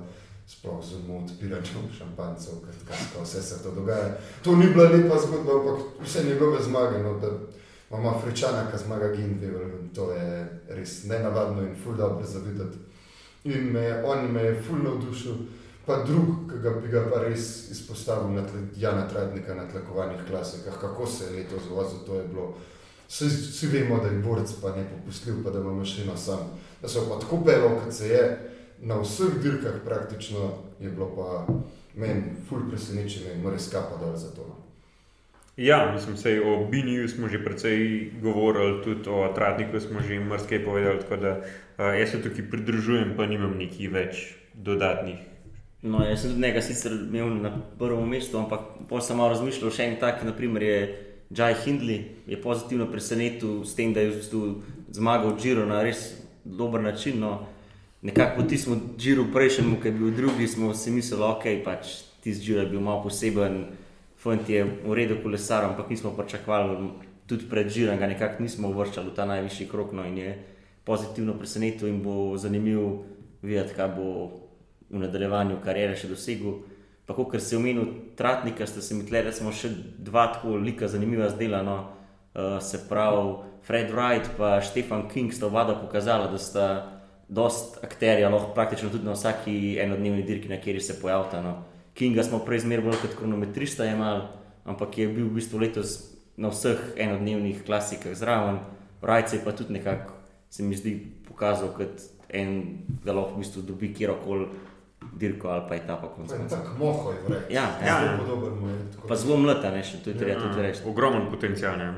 Sploh 0.47 0.81
z 0.85 0.99
odpiranjem 1.07 1.85
šampancev, 1.97 2.61
kaj 2.87 3.23
vse 3.23 3.43
se 3.43 3.61
to 3.63 3.71
dogaja. 3.71 4.17
To 4.45 4.57
ni 4.59 4.67
bila 4.75 4.91
lepa 4.91 5.19
zgodba, 5.23 5.55
ampak 5.61 6.03
vse 6.03 6.25
njegove 6.27 6.63
zmage. 6.63 6.99
No, 7.03 7.15
imamo 7.93 8.17
Afričana, 8.17 8.71
ki 8.71 8.79
zmaga 8.79 9.15
Gindevel 9.15 9.69
in 9.81 9.89
to 9.95 10.13
je 10.13 10.49
res 10.69 11.05
nenavadno 11.05 11.63
in 11.63 11.75
ful 11.85 11.95
dobro 11.95 12.27
za 12.27 12.39
videti. 12.39 12.79
In 13.45 13.73
me, 13.73 14.05
on 14.05 14.33
me 14.33 14.43
je 14.43 14.63
ful 14.63 14.79
navdušil, 14.83 15.35
pa 15.87 16.05
drug, 16.05 16.51
ki 16.51 16.59
ga 16.63 16.71
bi 16.71 16.89
ga 16.89 17.03
pa 17.11 17.21
res 17.21 17.71
izpostavil 17.71 18.33
na 18.33 18.47
tle, 18.47 18.61
Jana 18.77 19.09
Tradnika 19.09 19.55
na 19.55 19.69
tlakovanih 19.69 20.25
klasikah, 20.29 20.81
kako 20.81 21.07
se 21.07 21.25
je 21.25 21.33
leto 21.33 21.57
zvozil, 21.69 21.99
to 22.07 22.15
je 22.15 22.29
bilo. 22.29 22.55
Vsi, 23.09 23.27
vsi 23.27 23.67
vemo, 23.67 23.99
da 24.01 24.09
je 24.09 24.23
borec 24.25 24.53
pa 24.63 24.77
ne 24.77 24.87
popustil, 24.89 25.43
pa 25.45 25.51
da 25.51 25.61
ima 25.61 25.75
mašino 25.75 26.17
sam. 26.17 26.39
Da 26.83 26.89
so 26.89 27.05
pa 27.09 27.21
tako 27.21 27.45
pelo, 27.45 27.77
kot 27.85 27.93
se 27.95 28.09
je, 28.09 28.25
na 28.81 29.01
vseh 29.01 29.37
dirkah 29.43 29.75
praktično 29.85 30.51
je 30.81 30.91
bilo 30.91 31.13
pa 31.17 31.47
meni 31.95 32.23
ful 32.49 32.71
presenečenje 32.71 33.35
in 33.35 33.43
mora 33.43 33.59
skapa 33.59 34.01
dol 34.01 34.17
za 34.17 34.31
to. 34.31 34.62
Ja, 35.57 35.93
mislim, 35.95 36.17
se 36.17 36.41
o 36.45 36.67
Biniju 36.67 37.09
smo 37.09 37.29
že 37.29 37.45
precej 37.45 38.11
govorili, 38.23 38.83
tudi 38.85 39.09
o 39.09 39.33
Tratniku 39.35 39.81
smo 39.81 40.01
že 40.01 40.21
marsikaj 40.21 40.65
povedali, 40.65 41.01
tako 41.01 41.17
da 41.17 41.31
uh, 41.39 42.01
jaz 42.01 42.11
se 42.11 42.23
tukaj 42.23 42.51
pridružujem, 42.51 43.13
pa 43.17 43.27
nimam 43.27 43.59
nekih 43.59 43.93
več 43.93 44.35
dodatnih. 44.55 45.19
No, 45.83 46.01
jaz 46.07 46.23
sem 46.23 46.31
tudi 46.31 46.41
nekaj 46.41 46.63
sicer 46.63 46.93
imel 46.93 47.35
na 47.43 47.51
prvem 47.79 48.09
mestu, 48.09 48.39
ampak 48.39 48.89
pa 48.89 49.01
sem 49.01 49.17
malo 49.17 49.35
razmišljal 49.35 49.75
še 49.75 49.91
en 49.91 49.99
tak, 50.01 50.25
naprimer 50.25 50.63
je 50.63 50.79
Jai 51.37 51.53
Hindley, 51.65 52.01
je 52.27 52.41
pozitivno 52.41 52.87
presenetil 52.89 53.61
s 53.65 53.77
tem, 53.77 53.93
da 53.93 54.01
je 54.01 54.23
zmagal 54.93 55.37
Džiro 55.37 55.67
na 55.67 55.83
res 55.83 56.15
dober 56.45 56.81
način. 56.81 57.21
No. 57.21 57.47
Nekako 58.03 58.41
po 58.41 58.49
tistem 58.49 58.81
Džiru 58.97 59.29
prejšnjemu, 59.33 59.77
ki 59.83 59.89
je 59.89 59.93
bil 60.01 60.17
drugi, 60.17 60.49
smo 60.49 60.73
si 60.75 60.91
mislili, 60.91 61.25
ok, 61.29 61.45
pač 61.65 61.93
tisti 62.25 62.47
Džiro 62.47 62.65
je 62.65 62.73
bil 62.73 62.81
malo 62.81 63.03
poseben 63.05 63.65
fant 64.23 64.49
je 64.49 64.63
v 64.65 64.95
redu 64.95 65.19
kolesar, 65.23 65.65
ampak 65.65 65.91
nismo 65.91 66.15
pričakovali, 66.17 66.91
tudi 67.27 67.49
pred 67.51 67.69
žirom, 67.69 67.99
ga 67.99 68.07
nekako 68.07 68.43
nismo 68.43 68.71
uvrščali 68.71 69.11
v 69.11 69.17
ta 69.17 69.27
najvišji 69.27 69.69
krok. 69.69 69.93
No, 69.97 70.07
in 70.07 70.19
je 70.19 70.35
pozitivno 70.85 71.35
presenetil 71.39 71.89
in 71.89 72.03
bo 72.03 72.37
zanimivo 72.39 73.05
videti, 73.43 73.75
kaj 73.75 73.89
bo 73.97 74.09
v 74.91 75.03
nadaljevanju 75.03 75.59
karijere 75.65 75.97
še 75.97 76.11
dosegel. 76.11 76.61
Pa, 77.07 77.17
kot 77.19 77.35
se 77.41 77.55
je 77.55 77.59
omenil, 77.59 78.15
Tratnika, 78.17 78.67
ste 78.67 78.83
se 78.83 78.95
mi 78.95 79.07
tle, 79.07 79.25
da 79.27 79.33
smo 79.35 79.51
še 79.53 79.73
dva 79.99 80.29
tako 80.37 80.57
lika 80.61 80.89
zanimiva 80.89 81.31
zdela. 81.33 81.63
No, 81.67 81.79
uh, 82.35 82.59
se 82.63 82.85
pravi, 82.89 83.51
Fred 83.63 83.91
Wright 83.95 84.31
in 84.39 84.63
Stefan 84.63 85.09
King 85.09 85.33
sta 85.33 85.47
oba 85.47 85.65
pokazala, 85.75 86.27
da 86.31 86.39
sta 86.39 86.67
dost 87.29 87.79
akterja, 87.85 88.29
lahko 88.29 88.55
praktično 88.55 88.91
tudi 88.91 89.07
na 89.07 89.15
vsaki 89.15 89.79
enodnevni 89.81 90.23
dirki, 90.23 90.49
na 90.49 90.59
kateri 90.59 90.81
se 90.81 91.01
pojavlja. 91.01 91.43
No. 91.43 91.55
Kinga 91.95 92.23
smo 92.25 92.41
prej 92.45 92.65
zmeraj 92.65 92.85
bolj 92.85 93.01
kot 93.03 93.19
kronometrista 93.19 93.85
imeli, 93.85 94.25
ampak 94.65 94.99
je 94.99 95.09
bil 95.09 95.29
v 95.29 95.37
bistvu 95.37 95.61
letos 95.61 96.13
na 96.37 96.49
vseh 96.49 96.81
enodnevnih 96.97 97.65
klasikah 97.67 98.17
zraven. 98.17 98.63
Rajce 99.03 99.43
pa 99.45 99.53
tudi 99.53 99.77
nekako 99.77 100.15
se 100.53 100.63
mi 100.63 100.77
zdi 100.77 101.07
pokazal 101.29 101.69
kot 101.77 102.03
en, 102.29 102.79
da 103.05 103.13
lahko 103.13 103.35
v 103.35 103.39
bistvu 103.39 103.63
dobi 103.63 103.95
kjerkoli 103.95 104.47
dirko 105.19 105.49
ali 105.49 105.63
pa 105.69 105.75
etapa. 105.75 106.09
Tako 106.49 106.79
moho 106.79 107.11
je 107.11 107.19
vrek. 107.29 107.51
Ja, 107.51 107.67
ja. 107.87 108.01
Zelo 108.01 108.25
podoben 108.25 108.59
mu 108.61 108.69
je. 108.69 108.79
Pa 109.09 109.17
zelo 109.17 109.37
mlada, 109.37 109.71
ne 109.71 109.83
še, 109.83 110.03
to 110.05 110.11
je 110.11 110.19
treba 110.19 110.41
tudi 110.41 110.63
reči. 110.63 110.85
Ogromen 110.87 111.31
potencial, 111.31 111.77
ne. 111.79 111.89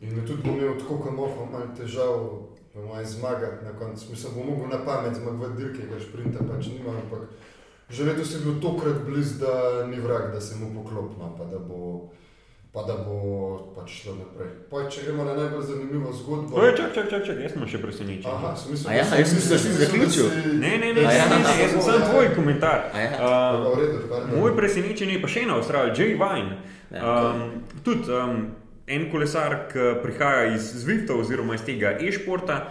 In 0.00 0.20
tudi 0.26 0.42
bom 0.42 0.58
imel 0.58 0.78
tako, 0.78 0.98
kot 1.02 1.16
moho, 1.16 1.46
malo 1.52 1.70
težav. 1.78 2.22
Po 2.74 2.82
mojem 2.82 3.06
zmagati 3.06 3.64
na 3.64 3.72
koncu, 3.78 4.06
mislim, 4.10 4.32
bom 4.34 4.46
mogel 4.50 4.70
na 4.72 4.80
pamet 4.86 5.14
zmagovati 5.14 5.62
dirke, 5.62 5.84
ker 5.90 6.00
šprinta 6.02 6.42
pač 6.42 6.72
nima, 6.72 6.96
ampak 7.02 7.28
Že 7.90 8.04
letos 8.04 8.32
je 8.34 8.40
bil 8.40 8.60
tokrat 8.60 9.04
blizu, 9.06 9.38
da 9.44 9.86
ni 9.86 10.00
vrag, 10.00 10.32
da 10.32 10.40
se 10.40 10.56
mu 10.56 10.82
poklopno, 10.82 11.36
pa 11.38 11.44
da 11.44 11.58
bo, 11.58 12.08
pa 12.72 12.82
da 12.82 12.94
bo 12.96 13.74
pač 13.76 13.90
šlo 14.00 14.14
naprej. 14.16 14.48
Pa, 14.70 14.86
če 14.88 15.04
gremo 15.04 15.24
na 15.28 15.34
najbolj 15.36 15.62
zanimivo 15.68 16.12
zgodbo. 16.12 16.56
Oj, 16.56 16.72
čak, 16.76 16.94
čak, 16.94 17.10
čak, 17.10 17.26
čak, 17.26 17.42
jaz 17.44 17.52
sem 17.52 17.66
še 17.68 17.82
presenečen. 17.84 18.30
Aha, 18.32 18.54
sem 18.56 18.72
mislil, 18.72 18.96
ja, 18.96 19.04
jaz 19.04 19.34
sem 19.36 19.60
se 19.60 19.76
zaključil. 19.84 20.32
Ne, 20.64 20.72
ne, 20.80 20.94
ne, 20.96 21.04
ja, 21.04 21.28
ne, 21.28 21.38
ne, 21.44 21.54
jaz 21.60 21.76
sem 21.76 21.84
samo 21.84 22.08
tvoj 22.08 22.32
komentar. 22.38 22.88
Uh, 22.96 24.32
moj 24.32 24.56
presenečen 24.56 25.12
je 25.12 25.20
pa 25.20 25.28
še 25.28 25.44
ena 25.44 25.60
Avstralija, 25.60 25.92
Jay 25.92 26.16
Vine. 26.16 26.60
Um, 26.94 27.44
tudi 27.84 28.08
um, 28.08 28.46
en 28.86 29.10
kolesar, 29.12 29.66
ki 29.68 29.92
prihaja 30.02 30.54
iz 30.54 30.72
Zwifta 30.82 31.16
oziroma 31.20 31.60
iz 31.60 31.68
tega 31.68 31.94
e-športa 32.00 32.64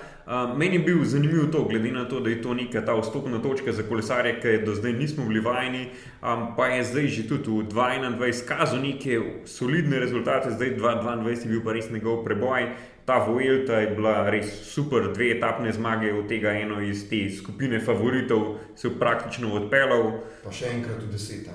meni 0.57 0.75
je 0.75 0.79
bil 0.79 1.03
zanimiv 1.03 1.51
to, 1.51 1.63
glede 1.63 1.91
na 1.91 2.05
to, 2.09 2.19
da 2.19 2.29
je 2.29 2.41
to 2.41 2.53
neka 2.53 2.86
ta 2.86 2.95
vstopna 2.95 3.41
točka 3.41 3.71
za 3.71 3.83
kolesarje, 3.83 4.39
ki 4.41 4.65
do 4.65 4.75
zdaj 4.75 4.93
nismo 4.93 5.25
bili 5.25 5.39
vajeni, 5.39 5.89
um, 6.21 6.55
pa 6.57 6.67
je 6.67 6.83
zdaj 6.83 7.07
že 7.07 7.27
tudi 7.27 7.51
v 7.51 7.67
2021 7.67 8.29
izkazal 8.29 8.81
neke 8.81 9.21
solidne 9.45 9.99
rezultate, 9.99 10.51
zdaj 10.51 10.77
2022 10.77 11.43
je 11.43 11.49
bil 11.51 11.63
pa 11.63 11.73
res 11.73 11.91
njegov 11.91 12.23
preboj. 12.23 12.71
Ta 13.05 13.17
Vuelta 13.27 13.81
je 13.83 13.88
bila 13.95 14.29
res 14.29 14.47
super, 14.63 15.12
dve 15.13 15.36
etapne 15.36 15.73
zmage, 15.75 16.13
od 16.13 16.27
tega 16.27 16.55
eno 16.55 16.79
iz 16.81 17.09
te 17.09 17.27
skupine 17.29 17.79
favoritov 17.79 18.59
se 18.75 18.88
je 18.88 18.99
praktično 18.99 19.51
odpeljal. 19.59 20.23
Pa 20.43 20.51
še 20.51 20.71
enkrat 20.71 21.03
v 21.03 21.12
deseta. 21.12 21.51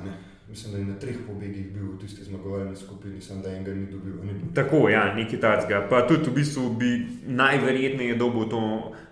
Mislim, 0.49 0.73
da 0.73 0.79
je 0.79 0.85
na 0.85 0.95
treh 0.99 1.17
pobegih 1.27 1.73
bil 1.73 1.93
v 1.93 1.99
tisti 2.01 2.25
zmagovalni 2.25 2.77
skupini, 2.77 3.21
sem 3.21 3.43
da 3.43 3.51
enega 3.51 3.75
ni 3.75 3.87
dobil. 3.87 4.15
Ni 4.25 4.55
Tako, 4.55 4.89
ja, 4.89 5.15
nekaj 5.15 5.41
takega. 5.41 5.83
Pa 5.91 6.07
tudi 6.09 6.31
v 6.31 6.35
bistvu 6.35 6.71
bi 6.71 7.07
najverjetneje 7.27 8.15
dobil 8.17 8.49
to 8.49 8.63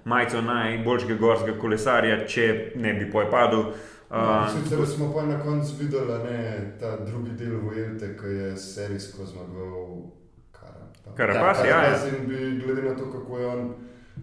majico 0.05 0.40
najboljšega 0.40 1.18
gorskega 1.20 1.59
kolesarja, 1.61 2.22
če 2.27 2.72
ne 2.77 2.94
bi 2.94 3.11
pojepadel. 3.12 3.66
No, 4.11 4.22
uh, 4.22 4.49
sicer 4.55 4.87
smo 4.87 5.11
pa 5.14 5.27
na 5.27 5.40
koncu 5.42 5.77
videli, 5.81 6.07
da 6.07 6.31
je 6.31 6.77
ta 6.81 6.96
drugi 7.05 7.31
del 7.37 7.59
Vojelte, 7.61 8.14
ki 8.16 8.26
je 8.26 8.57
serijsko 8.57 9.26
zmagoval 9.26 10.07
Karapaz. 10.53 11.16
Karapaz, 11.16 11.64
ja. 11.68 11.82
ja. 11.82 11.99
In 12.09 12.28
bi 12.28 12.64
glede 12.64 12.82
na 12.82 12.97
to, 12.97 13.11
kako 13.12 13.39
je 13.39 13.47
on 13.47 13.74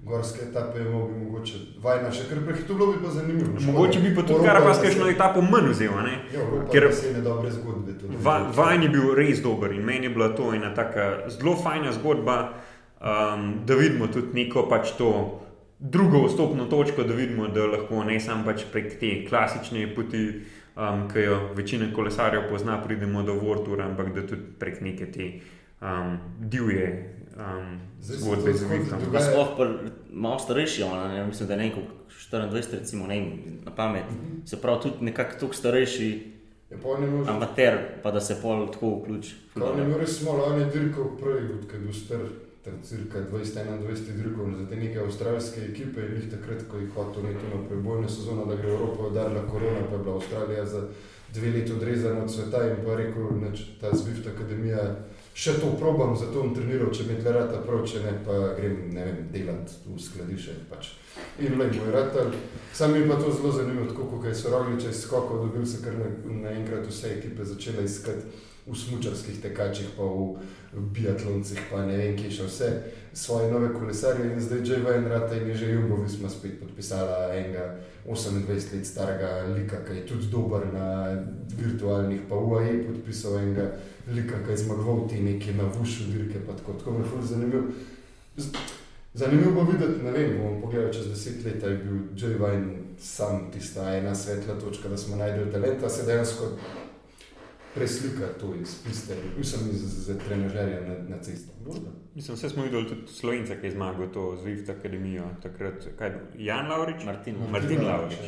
gorske 0.01 0.41
etape, 0.49 0.79
bi 0.79 0.89
mogoče 0.89 1.59
vajna 1.83 2.11
še 2.11 2.25
kar 2.29 2.41
prehitro, 2.45 2.75
bilo 2.75 2.91
bi 2.91 3.03
pa 3.03 3.11
zanimivo. 3.11 3.53
Mogoče 3.65 3.99
bi 3.99 4.15
pa 4.15 4.25
tudi 4.27 4.47
Karabas 4.47 4.81
kakšno 4.81 5.07
etapo 5.11 5.41
manj 5.45 5.69
vzel, 5.71 5.93
ne? 6.05 6.17
Ja, 6.33 6.47
ker 6.71 6.89
se 6.95 7.13
je 7.13 7.21
dobre 7.23 7.51
zgodbe. 7.53 7.95
Va, 8.25 8.39
vajn 8.55 8.87
je 8.87 8.89
bil 8.95 9.13
res 9.17 9.43
dober 9.45 9.71
in 9.71 9.85
meni 9.85 10.09
je 10.09 10.15
bila 10.17 10.31
to 10.35 10.51
ena 10.55 10.73
taka 10.75 11.29
zelo 11.29 11.55
fajna 11.61 11.93
zgodba, 11.95 12.37
um, 12.99 13.47
da 13.67 13.79
vidimo 13.79 14.09
tudi 14.11 14.33
neko 14.43 14.67
pač 14.69 14.95
to 14.97 15.13
drugo 15.79 16.25
vstopno 16.27 16.65
točko, 16.71 17.03
da 17.03 17.13
vidimo, 17.13 17.47
da 17.47 17.67
lahko 17.67 18.03
ne 18.03 18.19
samo 18.19 18.47
pač 18.49 18.67
prek 18.71 18.99
te 18.99 19.15
klasične 19.29 19.87
poti, 19.95 20.27
um, 20.75 21.07
ki 21.11 21.27
jo 21.27 21.39
večina 21.55 21.91
kolesarjev 21.95 22.49
pozna, 22.49 22.81
pridemo 22.83 23.23
do 23.23 23.39
Vortura, 23.39 23.87
ampak 23.91 24.13
da 24.15 24.27
tudi 24.27 24.55
prek 24.59 24.81
neke 24.81 25.11
te 25.11 25.33
um, 25.81 26.17
divje 26.39 26.87
um, 27.37 27.79
zgodbe 28.01 28.53
z 28.53 28.63
Vitom. 28.63 28.99
Sploh 28.99 29.47
malo 30.11 30.39
starejši, 30.39 30.83
ne, 30.83 31.25
mislim, 31.25 31.47
da 31.47 31.53
je 31.53 31.59
nekaj 31.59 31.83
24, 32.31 32.79
recimo, 32.79 33.07
ne, 33.07 33.37
na 33.65 33.71
pamet. 33.75 34.03
Mm 34.11 34.15
-hmm. 34.15 34.49
Se 34.49 34.61
pravi, 34.61 34.81
tudi 34.81 34.95
nekako 35.05 35.39
tako 35.39 35.53
starejši. 35.53 36.33
Amater, 37.27 37.77
pa 38.03 38.11
da 38.11 38.21
se 38.21 38.41
pol 38.41 38.71
tako 38.71 38.89
vključi. 38.89 39.35
Ne 39.55 39.87
moreš 39.87 40.09
smo 40.09 40.31
lani 40.31 40.65
dirkal 40.73 41.17
prej, 41.21 41.47
kot 41.61 41.73
je 41.73 41.79
bil 41.79 41.93
star, 41.93 42.19
tam 42.63 42.73
cirka 42.83 43.19
20-21 43.31 44.11
dirkal 44.15 44.45
za 44.57 44.69
te 44.69 44.75
neke 44.75 44.99
avstralske 44.99 45.61
ekipe 45.61 46.01
in 46.01 46.15
jih 46.15 46.31
takrat, 46.31 46.63
ko 46.71 46.77
jih 46.77 46.89
hotel 46.95 47.23
nekaj 47.23 47.49
na 47.49 47.67
prebojno 47.69 48.09
sezono, 48.09 48.45
da 48.45 48.55
gre 48.55 48.69
Evropa 48.69 49.07
udarila 49.07 49.41
korona, 49.51 49.79
pa 49.89 49.95
je 49.95 50.03
bila 50.03 50.15
Avstralija 50.15 50.65
za 50.65 50.87
dve 51.33 51.51
leti 51.51 51.73
odrezana 51.73 52.23
od 52.23 52.31
sveta 52.31 52.67
in 52.69 52.75
pa 52.85 52.95
rekel, 52.95 53.23
da 53.41 53.51
ta 53.81 53.97
Zvift 53.97 54.27
akademija 54.27 54.95
še 55.33 55.57
to 55.59 55.73
probam, 55.79 56.15
zato 56.15 56.41
bom 56.41 56.53
treniral, 56.53 56.91
če 56.93 57.07
mi 57.09 57.17
tle 57.17 57.33
rata 57.33 57.61
prav, 57.65 57.81
če 57.89 58.03
ne 58.05 58.13
pa 58.25 58.53
grem, 58.57 58.89
ne 58.93 59.05
vem, 59.07 59.19
delat 59.33 59.73
v 59.85 59.97
skladišče 59.99 60.57
pač. 60.69 60.93
In 61.41 61.57
le 61.57 61.69
moj 61.73 61.91
ratar. 61.93 62.29
Sam 62.73 62.93
mi 62.93 63.07
pa 63.09 63.17
to 63.17 63.33
zelo 63.33 63.51
zanimivo, 63.53 63.89
tako 63.89 64.09
kot 64.11 64.25
je 64.29 64.35
Soroglič 64.37 64.87
izskokal, 64.89 65.45
dobil 65.45 65.65
se 65.65 65.81
kar 65.83 65.97
naenkrat 66.25 66.85
na 66.85 66.89
vse 66.89 67.15
ekipe 67.17 67.45
začele 67.45 67.85
iskati 67.85 68.25
v 68.65 68.75
smučarskih 68.77 69.41
tekačih, 69.43 69.93
pa 69.97 70.05
v 70.07 70.85
biatloncih, 70.95 71.59
pa 71.69 71.83
ne 71.85 71.97
vem, 71.97 72.15
ki 72.17 72.31
še 72.31 72.47
vse 72.47 72.69
svoje 73.13 73.51
nove 73.51 73.73
kolesarje. 73.73 74.33
In 74.33 74.41
zdaj 74.41 74.65
že 74.65 74.81
v 74.83 74.95
en 74.95 75.07
rata 75.07 75.35
in 75.35 75.47
je 75.47 75.55
že 75.55 75.71
Jumbo 75.71 76.07
smo 76.07 76.29
spet 76.29 76.59
podpisala 76.59 77.33
enega 77.33 77.75
28 78.07 78.73
let 78.73 78.85
starega 78.85 79.47
lika, 79.55 79.77
ki 79.85 79.93
je 79.93 80.05
tudi 80.05 80.27
dober 80.31 80.73
na 80.73 81.17
virtualnih, 81.57 82.21
pa 82.29 82.35
UAE 82.35 82.83
podpisal 82.83 83.37
enega 83.37 83.71
lika, 84.07 84.43
ki 84.45 84.51
je 84.51 84.57
zmagoval 84.57 85.07
ti 85.09 85.21
neki 85.21 85.53
na 85.53 85.63
vušu 85.63 86.03
dirke, 86.11 86.39
pa 86.47 86.53
tako, 86.53 86.73
tako 86.73 86.91
me 86.91 86.99
je 86.99 87.09
ful 87.09 87.21
zanimivo. 89.13 89.53
Bo 89.53 89.63
videti, 89.71 90.03
ne 90.03 90.11
vem, 90.11 90.37
bomo 90.37 90.61
pogledali 90.61 90.93
čez 90.93 91.07
deset 91.07 91.45
let, 91.45 91.63
je 91.63 91.77
bil 91.77 91.97
Joe 92.17 92.33
Vine 92.33 92.83
sam 92.99 93.51
tista 93.53 93.95
ena 93.95 94.15
svetla 94.15 94.59
točka, 94.59 94.89
da 94.89 94.97
smo 94.97 95.15
najdeli 95.15 95.51
talenta, 95.51 95.89
se 95.89 96.05
dejansko 96.05 96.43
preslika 97.75 98.27
to 98.39 98.55
iz 98.61 98.83
piste, 98.85 99.15
mislim, 99.37 99.61
za, 99.71 100.13
za 100.13 100.19
trenažerja 100.19 100.81
na, 100.81 101.15
na 101.15 101.21
cesti. 101.21 101.51
Mislim, 102.15 102.35
vse 102.35 102.49
smo 102.49 102.63
videli 102.63 102.87
tudi 102.89 103.07
Slovenca, 103.07 103.55
ki 103.55 103.65
je 103.65 103.71
zmagal 103.71 104.07
to 104.13 104.35
z 104.35 104.45
Vift 104.45 104.69
Akademijo, 104.69 105.23
takrat, 105.41 105.87
kaj, 105.97 106.11
Jan 106.37 106.67
Laurič? 106.67 107.05
Martin, 107.05 107.35
Martin, 107.35 107.51
Martin 107.51 107.85
Laurič. 107.85 108.19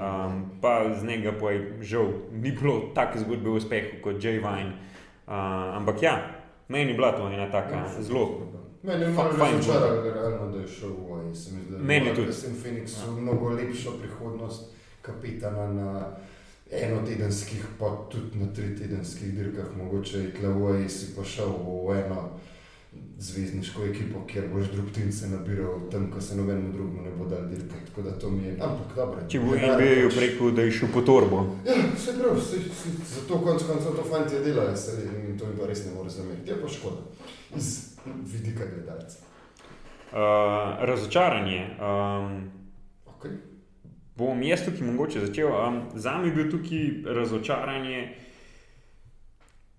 Um, 0.00 0.50
pa 0.60 0.94
z 1.00 1.04
njega 1.04 1.32
pa 1.40 1.50
je 1.50 1.78
žal 1.82 2.06
ni 2.32 2.52
bilo 2.52 2.80
tako 2.94 3.18
zgodbe 3.18 3.50
o 3.50 3.54
uspehu 3.54 4.02
kot 4.02 4.24
Joe 4.24 4.38
Vine. 4.38 4.72
Uh, 5.26 5.34
ampak 5.76 6.02
ja, 6.02 6.14
meni 6.68 6.90
je 6.90 6.96
bila 6.96 7.12
to 7.12 7.28
ena 7.28 7.50
taka 7.50 7.76
ja, 7.76 8.02
zelo. 8.02 8.46
Meni 8.82 9.02
je 9.02 9.08
malo 9.08 9.30
razočaralo, 9.38 10.50
da 10.50 10.58
je 10.58 10.68
šel 10.68 10.88
v 10.88 11.10
Wayne. 11.10 11.78
Meni 11.78 12.14
tudi. 12.14 12.26
Jaz 12.26 12.36
sem 12.36 12.54
Phoenix 12.54 13.06
ja. 13.06 13.12
mnogo 13.20 13.48
lepšo 13.48 13.90
prihodnost 14.00 14.72
kapitana 15.02 15.72
na 15.72 16.16
enotedenskih, 16.70 17.66
pa 17.78 18.06
tudi 18.10 18.38
na 18.38 18.52
tritedenskih 18.54 19.34
dirkah. 19.34 19.76
Mogoče 19.76 20.18
je 20.18 20.34
Tlavoj 20.34 20.88
si 20.88 21.14
pa 21.16 21.24
šel 21.24 21.50
v 21.86 21.98
eno 22.04 22.30
zvezdniško 23.18 23.84
ekipo, 23.84 24.20
kjer 24.26 24.48
boš 24.54 24.70
drugtince 24.72 25.28
nabiral 25.28 25.90
tam, 25.90 26.10
ko 26.10 26.20
se 26.20 26.36
nobenemu 26.36 26.72
drugemu 26.72 27.02
ne 27.02 27.10
bo 27.18 27.24
dal 27.24 27.46
dirkati. 27.48 27.86
Tako 27.86 28.02
da 28.02 28.18
to 28.18 28.30
mi 28.30 28.44
je, 28.44 28.52
ampak 28.52 28.96
dobro. 28.96 29.20
Če 29.28 29.40
bo 29.40 29.54
in 29.54 29.76
bil 29.78 30.10
preko, 30.16 30.50
da 30.50 30.62
je 30.62 30.72
šel 30.72 30.88
po 30.94 31.02
torbo. 31.02 31.44
Ja, 31.66 31.74
se 31.98 32.18
prav, 32.18 32.40
se, 32.40 32.62
se, 32.82 32.94
zato 33.14 33.40
konc 33.44 33.62
koncev 33.62 33.96
to 33.96 34.04
fanti 34.10 34.40
delajo, 34.44 34.76
se 34.76 34.96
in 35.04 35.38
to 35.38 35.44
jim 35.44 35.58
pa 35.58 35.66
res 35.66 35.84
ne 35.86 35.94
more 35.94 36.10
zameti. 36.10 36.50
Je 36.50 36.62
pa 36.62 36.68
škoda. 36.68 37.04
Iz, 37.56 37.98
vidika 38.32 38.64
gledalca? 38.74 39.18
Uh, 40.10 40.84
razočaranje. 40.86 41.60
Um, 41.78 42.50
okay. 43.06 43.49
Bom 44.20 44.42
jaz 44.42 44.64
tukaj 44.64 44.84
mogoče 44.84 45.20
začel. 45.20 45.48
Um, 45.48 45.82
za 45.94 46.18
me 46.18 46.28
je 46.28 46.32
bil 46.34 46.50
tukaj 46.50 47.14
razočaranje 47.14 48.08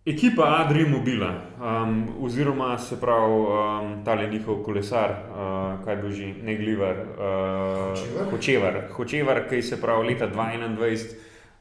ekipa 0.06 0.48
Adrija 0.66 0.88
Mobila, 0.90 1.30
um, 1.62 2.08
oziroma 2.20 2.78
se 2.78 2.98
pravi 3.02 3.34
um, 3.34 4.06
ta 4.06 4.16
njihov 4.32 4.64
kolesar, 4.64 5.12
uh, 5.12 5.86
kaj 5.86 5.98
bo 6.02 6.10
že 6.10 6.34
ne 6.44 6.56
glivar, 6.58 6.96
uh, 6.98 8.32
hočevar. 8.32 8.82
Hočevar, 8.92 9.44
ki 9.50 9.62
se 9.62 9.82
pravi 9.82 10.08
leta 10.08 10.28
2021. 10.28 11.06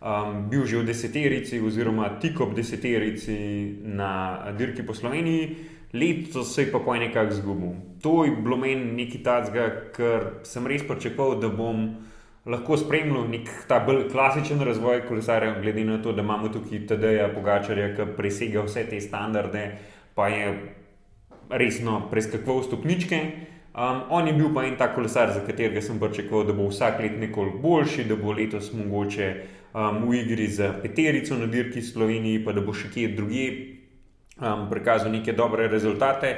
Um, 0.01 0.49
bil 0.49 0.65
že 0.65 0.79
v 0.79 0.85
deseterici, 0.85 1.61
oziroma 1.61 2.09
tik 2.21 2.41
ob 2.41 2.55
deseterici 2.57 3.77
na 3.85 4.39
dirki 4.57 4.83
po 4.83 4.95
Sloveniji, 4.95 5.57
letos 5.93 6.55
se 6.55 6.63
je 6.63 6.73
pa 6.73 6.79
po 6.79 6.97
nekaj 6.97 7.29
zgubil. 7.31 7.77
To 8.03 8.25
je 8.25 8.31
bilo 8.31 8.57
meni 8.57 9.05
nekaj 9.05 9.23
takega, 9.23 9.67
ker 9.93 10.25
sem 10.49 10.67
res 10.67 10.87
pričakoval, 10.89 11.37
da 11.41 11.53
bom 11.53 12.09
lahko 12.47 12.77
spremljal 12.77 13.29
nek 13.29 13.49
ta 13.69 13.81
bolj 13.85 14.09
klasičen 14.13 14.63
razvoj 14.65 15.05
kolesarja, 15.09 15.61
glede 15.61 15.85
na 15.85 16.03
to, 16.03 16.13
da 16.13 16.23
imamo 16.23 16.49
tukaj 16.49 16.87
TD-ja, 16.89 17.29
Pogačarja, 17.35 17.95
ki 17.97 18.09
presega 18.17 18.65
vse 18.65 18.87
te 18.89 19.01
standarde, 19.01 19.65
pa 20.15 20.29
je 20.29 20.53
resno 21.51 22.01
preskakoval 22.11 22.63
stopničke. 22.63 23.21
Um, 23.71 24.03
on 24.11 24.27
je 24.27 24.33
bil 24.35 24.49
pa 24.55 24.65
en 24.67 24.77
tak 24.77 24.95
kolesar, 24.95 25.31
za 25.35 25.45
katerega 25.47 25.83
sem 25.83 26.01
pričakoval, 26.01 26.49
da 26.49 26.57
bo 26.57 26.69
vsak 26.71 27.01
let 27.01 27.19
nekoliko 27.21 27.59
boljši, 27.59 28.05
da 28.09 28.17
bo 28.17 28.33
letos 28.33 28.73
mogoče 28.75 29.29
um, 29.75 30.09
v 30.09 30.23
igri 30.25 30.49
za 30.49 30.73
peterico 30.83 31.39
na 31.39 31.47
dirki 31.47 31.83
Sloveniji, 31.83 32.45
pa 32.45 32.57
da 32.57 32.65
bo 32.65 32.75
še 32.75 32.91
kje 32.91 33.13
drugje 33.15 33.47
um, 34.41 34.67
prikazal 34.73 35.13
neke 35.13 35.37
dobre 35.39 35.69
rezultate, 35.69 36.35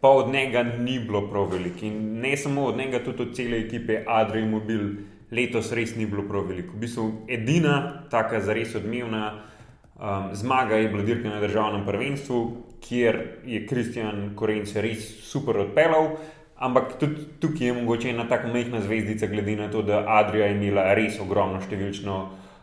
pa 0.00 0.12
od 0.12 0.30
njega 0.30 0.62
ni 0.62 1.00
bilo 1.00 1.24
prav 1.30 1.48
veliko. 1.50 1.82
In 1.88 2.20
ne 2.20 2.36
samo 2.36 2.68
od 2.70 2.76
njega, 2.76 3.02
tudi 3.02 3.22
od 3.22 3.34
cele 3.34 3.58
ekipe 3.64 4.04
Adrian 4.06 4.50
Mobil 4.50 5.15
letos 5.30 5.72
res 5.72 5.96
ni 5.96 6.06
bilo 6.06 6.26
prav 6.28 6.46
veliko. 6.48 6.76
V 6.76 6.84
bistvu 6.84 7.06
edina 7.28 8.06
taka 8.10 8.40
zares 8.40 8.74
odmevna 8.74 9.32
um, 9.32 10.30
zmaga 10.32 10.76
je 10.76 10.88
bila 10.88 11.02
dirka 11.02 11.28
na 11.28 11.40
državnem 11.40 11.84
prvenstvu, 11.86 12.40
kjer 12.80 13.20
je 13.44 13.66
Kristjan 13.66 14.32
Korenc 14.36 14.76
res 14.76 15.04
super 15.26 15.58
odpeljal. 15.66 16.16
Ampak 16.56 16.96
tudi 17.00 17.26
tukaj 17.40 17.66
je 17.66 17.76
mogoče 17.76 18.10
ena 18.10 18.24
tako 18.28 18.48
majhna 18.48 18.80
zvezdica, 18.80 19.26
glede 19.26 19.56
na 19.56 19.68
to, 19.70 19.82
da 19.82 20.04
Adrija 20.08 20.46
je 20.46 20.56
imela 20.56 20.94
res 20.96 21.20
ogromno 21.20 21.60
številčno 21.60 22.16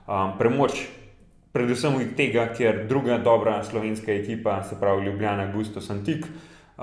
um, 0.08 0.36
premoč 0.40 0.86
predvsem 1.54 2.00
iz 2.02 2.16
tega, 2.18 2.48
ker 2.58 2.86
druga 2.90 3.20
dobra 3.22 3.60
slovenska 3.64 4.12
ekipa, 4.12 4.64
se 4.66 4.80
pravi 4.80 5.06
Ljubljana, 5.06 5.52
Gusto 5.54 5.82
Santik, 5.82 6.26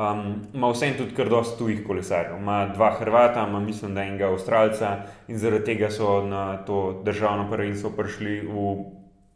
um, 0.00 0.42
ima 0.54 0.70
vsem 0.70 0.96
tudi 0.96 1.14
kar 1.14 1.28
dosti 1.28 1.58
tujih 1.58 1.82
kolesarjev. 1.86 2.38
Ima 2.38 2.66
dva 2.74 2.90
Hrvata, 2.98 3.46
ima 3.48 3.60
mislim, 3.60 3.94
da 3.94 4.02
enega 4.02 4.30
Avstralca 4.32 4.96
in 5.28 5.38
zaradi 5.38 5.64
tega 5.64 5.90
so 5.90 6.22
na 6.26 6.56
to 6.56 7.02
državno 7.04 7.50
prvenstvo 7.50 7.90
prišli 7.90 8.40
v 8.40 8.74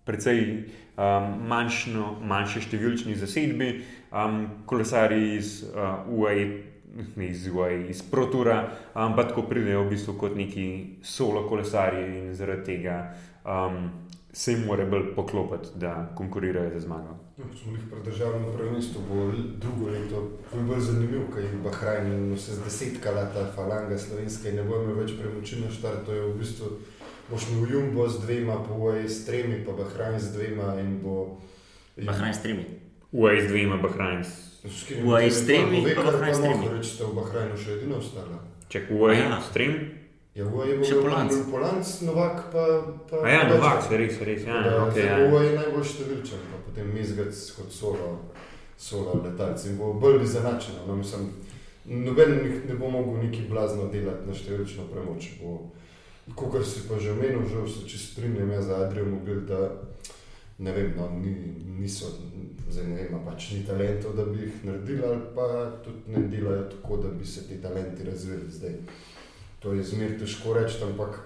precej 0.05 0.41
um, 0.97 1.33
manjšno, 1.49 2.19
manjši 2.21 2.65
številčni 2.69 3.17
zasedbi, 3.17 3.71
um, 4.13 4.47
kolesarji 4.67 5.35
iz 5.37 5.59
uh, 5.73 6.07
UAE. 6.09 6.47
Iz, 7.19 7.49
iz 7.91 8.01
Protura, 8.07 8.69
ampak 8.95 9.33
tako 9.33 9.43
pridejo 9.51 9.81
v 9.83 9.97
bistvu 9.97 10.13
kot 10.15 10.37
neki 10.39 10.67
solo 11.03 11.43
kolesarji 11.49 12.05
in 12.21 12.29
zaradi 12.39 12.63
tega 12.69 12.99
um, 13.43 13.89
se 14.35 14.53
jim 14.53 14.65
mora 14.67 14.85
bolj 14.85 15.15
poklopiti, 15.15 15.69
da 15.75 16.13
konkurirajo 16.17 16.71
za 16.71 16.81
zmago. 16.81 17.15
No, 17.37 17.45
če 17.53 17.59
smo 17.63 17.77
jih 17.77 17.85
pred 17.91 18.03
državnim 18.05 18.49
prvenstvom, 18.57 19.05
bo 19.09 19.27
drugo 19.63 19.91
leto 19.91 20.23
bolj 20.55 20.81
zanimivo, 20.81 21.29
kaj 21.35 21.43
je 21.43 21.61
Bahrajn 21.63 22.13
in 22.13 22.25
vse 22.35 22.57
z 22.57 22.65
desetkala 22.65 23.29
ta 23.35 23.47
falanga 23.55 23.99
slovenska 23.99 24.51
in 24.51 24.59
ne 24.59 24.67
bo 24.67 24.83
imel 24.83 24.99
več 25.05 25.15
premoči 25.21 25.61
na 25.63 25.71
štart. 25.71 26.03
To 26.07 26.19
je 26.19 26.27
v 26.27 26.35
bistvu, 26.43 26.73
boš 27.31 27.49
imel 27.53 27.77
Jumbo 27.77 28.09
z 28.11 28.27
dvema, 28.27 28.59
pa 28.67 28.75
UAE 28.75 29.09
s 29.09 29.23
tremi, 29.29 29.63
pa 29.67 29.79
Bahrajn 29.79 30.19
z 30.21 30.35
dvema 30.35 30.75
in 30.83 30.99
bo. 31.03 31.19
Bahrajn 31.97 32.35
s 32.35 32.43
tremi. 32.43 32.67
UAE 33.13 33.41
z 33.41 33.51
dvema, 33.55 33.83
Bahrajn 33.87 34.25
s 34.25 34.87
tremi. 34.89 35.11
UAE 35.11 35.31
s 35.31 35.45
tremi, 35.47 35.85
pa 35.95 36.11
Bahrajn 36.11 36.35
s 36.35 36.47
tremi. 36.47 36.73
Reči, 36.75 36.97
da 36.99 37.13
v 37.13 37.21
Bahrajnu 37.23 37.67
še 37.67 37.77
edino 37.79 38.03
ostalo. 38.03 38.43
Ček, 38.67 38.91
UAE 38.91 39.29
s 39.39 39.55
tremi. 39.55 40.04
Ja, 40.35 40.45
je 40.45 40.79
bil 40.79 41.03
Polanc. 41.03 41.33
Polanc, 41.51 42.01
Novak 42.01 42.43
pa. 42.53 42.83
pa 43.11 43.17
A 43.23 43.29
ja, 43.29 43.49
Novak, 43.49 43.83
se 43.89 43.97
res, 43.97 44.19
res. 44.21 44.43
Ja, 44.43 44.63
da, 44.63 44.89
okay, 44.91 45.07
ja. 45.07 45.19
Ovo 45.29 45.39
je 45.39 45.53
najbolj 45.55 45.87
številčen, 45.87 46.43
pa 46.51 46.59
potem 46.67 46.91
Mizgac 46.91 47.39
kot 47.55 47.71
solo, 47.71 48.09
solo 48.75 49.21
letalc 49.23 49.63
in 49.71 49.79
bo 49.79 49.93
bolj 49.95 50.25
izenačeno. 50.27 50.89
No, 50.89 50.99
mislim, 50.99 51.31
noben 51.87 52.35
ne 52.67 52.75
bo 52.75 52.91
mogel 52.91 53.23
neki 53.29 53.47
blazno 53.47 53.87
delati 53.95 54.27
na 54.27 54.35
številčno 54.35 54.89
premoč. 54.91 55.31
Kot 56.35 56.59
si 56.67 56.83
pa 56.89 56.99
že 56.99 57.15
omenil, 57.15 57.47
že 57.47 57.63
se 57.71 57.87
čisto 57.87 58.17
strinjam 58.17 58.51
jaz 58.57 58.67
za 58.73 58.83
Adrijo 58.89 59.07
Mobil, 59.15 59.45
da 59.47 59.71
ne 60.59 60.75
vem, 60.75 60.95
no, 60.99 61.13
ni, 61.15 61.31
niso, 61.79 62.11
zdaj 62.73 62.91
ne 62.91 63.03
vem, 63.05 63.19
pač 63.23 63.53
ni 63.55 63.63
talentov, 63.69 64.19
da 64.19 64.27
bi 64.27 64.49
jih 64.49 64.63
naredili 64.67 65.07
ali 65.07 65.27
pa 65.35 65.49
tudi 65.85 66.11
ne 66.11 66.27
delajo 66.27 66.71
tako, 66.75 67.05
da 67.07 67.15
bi 67.15 67.27
se 67.27 67.47
ti 67.47 67.63
talenti 67.63 68.03
razvili 68.03 68.51
zdaj 68.51 68.81
to 69.65 69.73
je 69.73 69.83
zmeraj 69.83 70.19
težko 70.21 70.53
reči, 70.55 70.83
ampak 70.85 71.23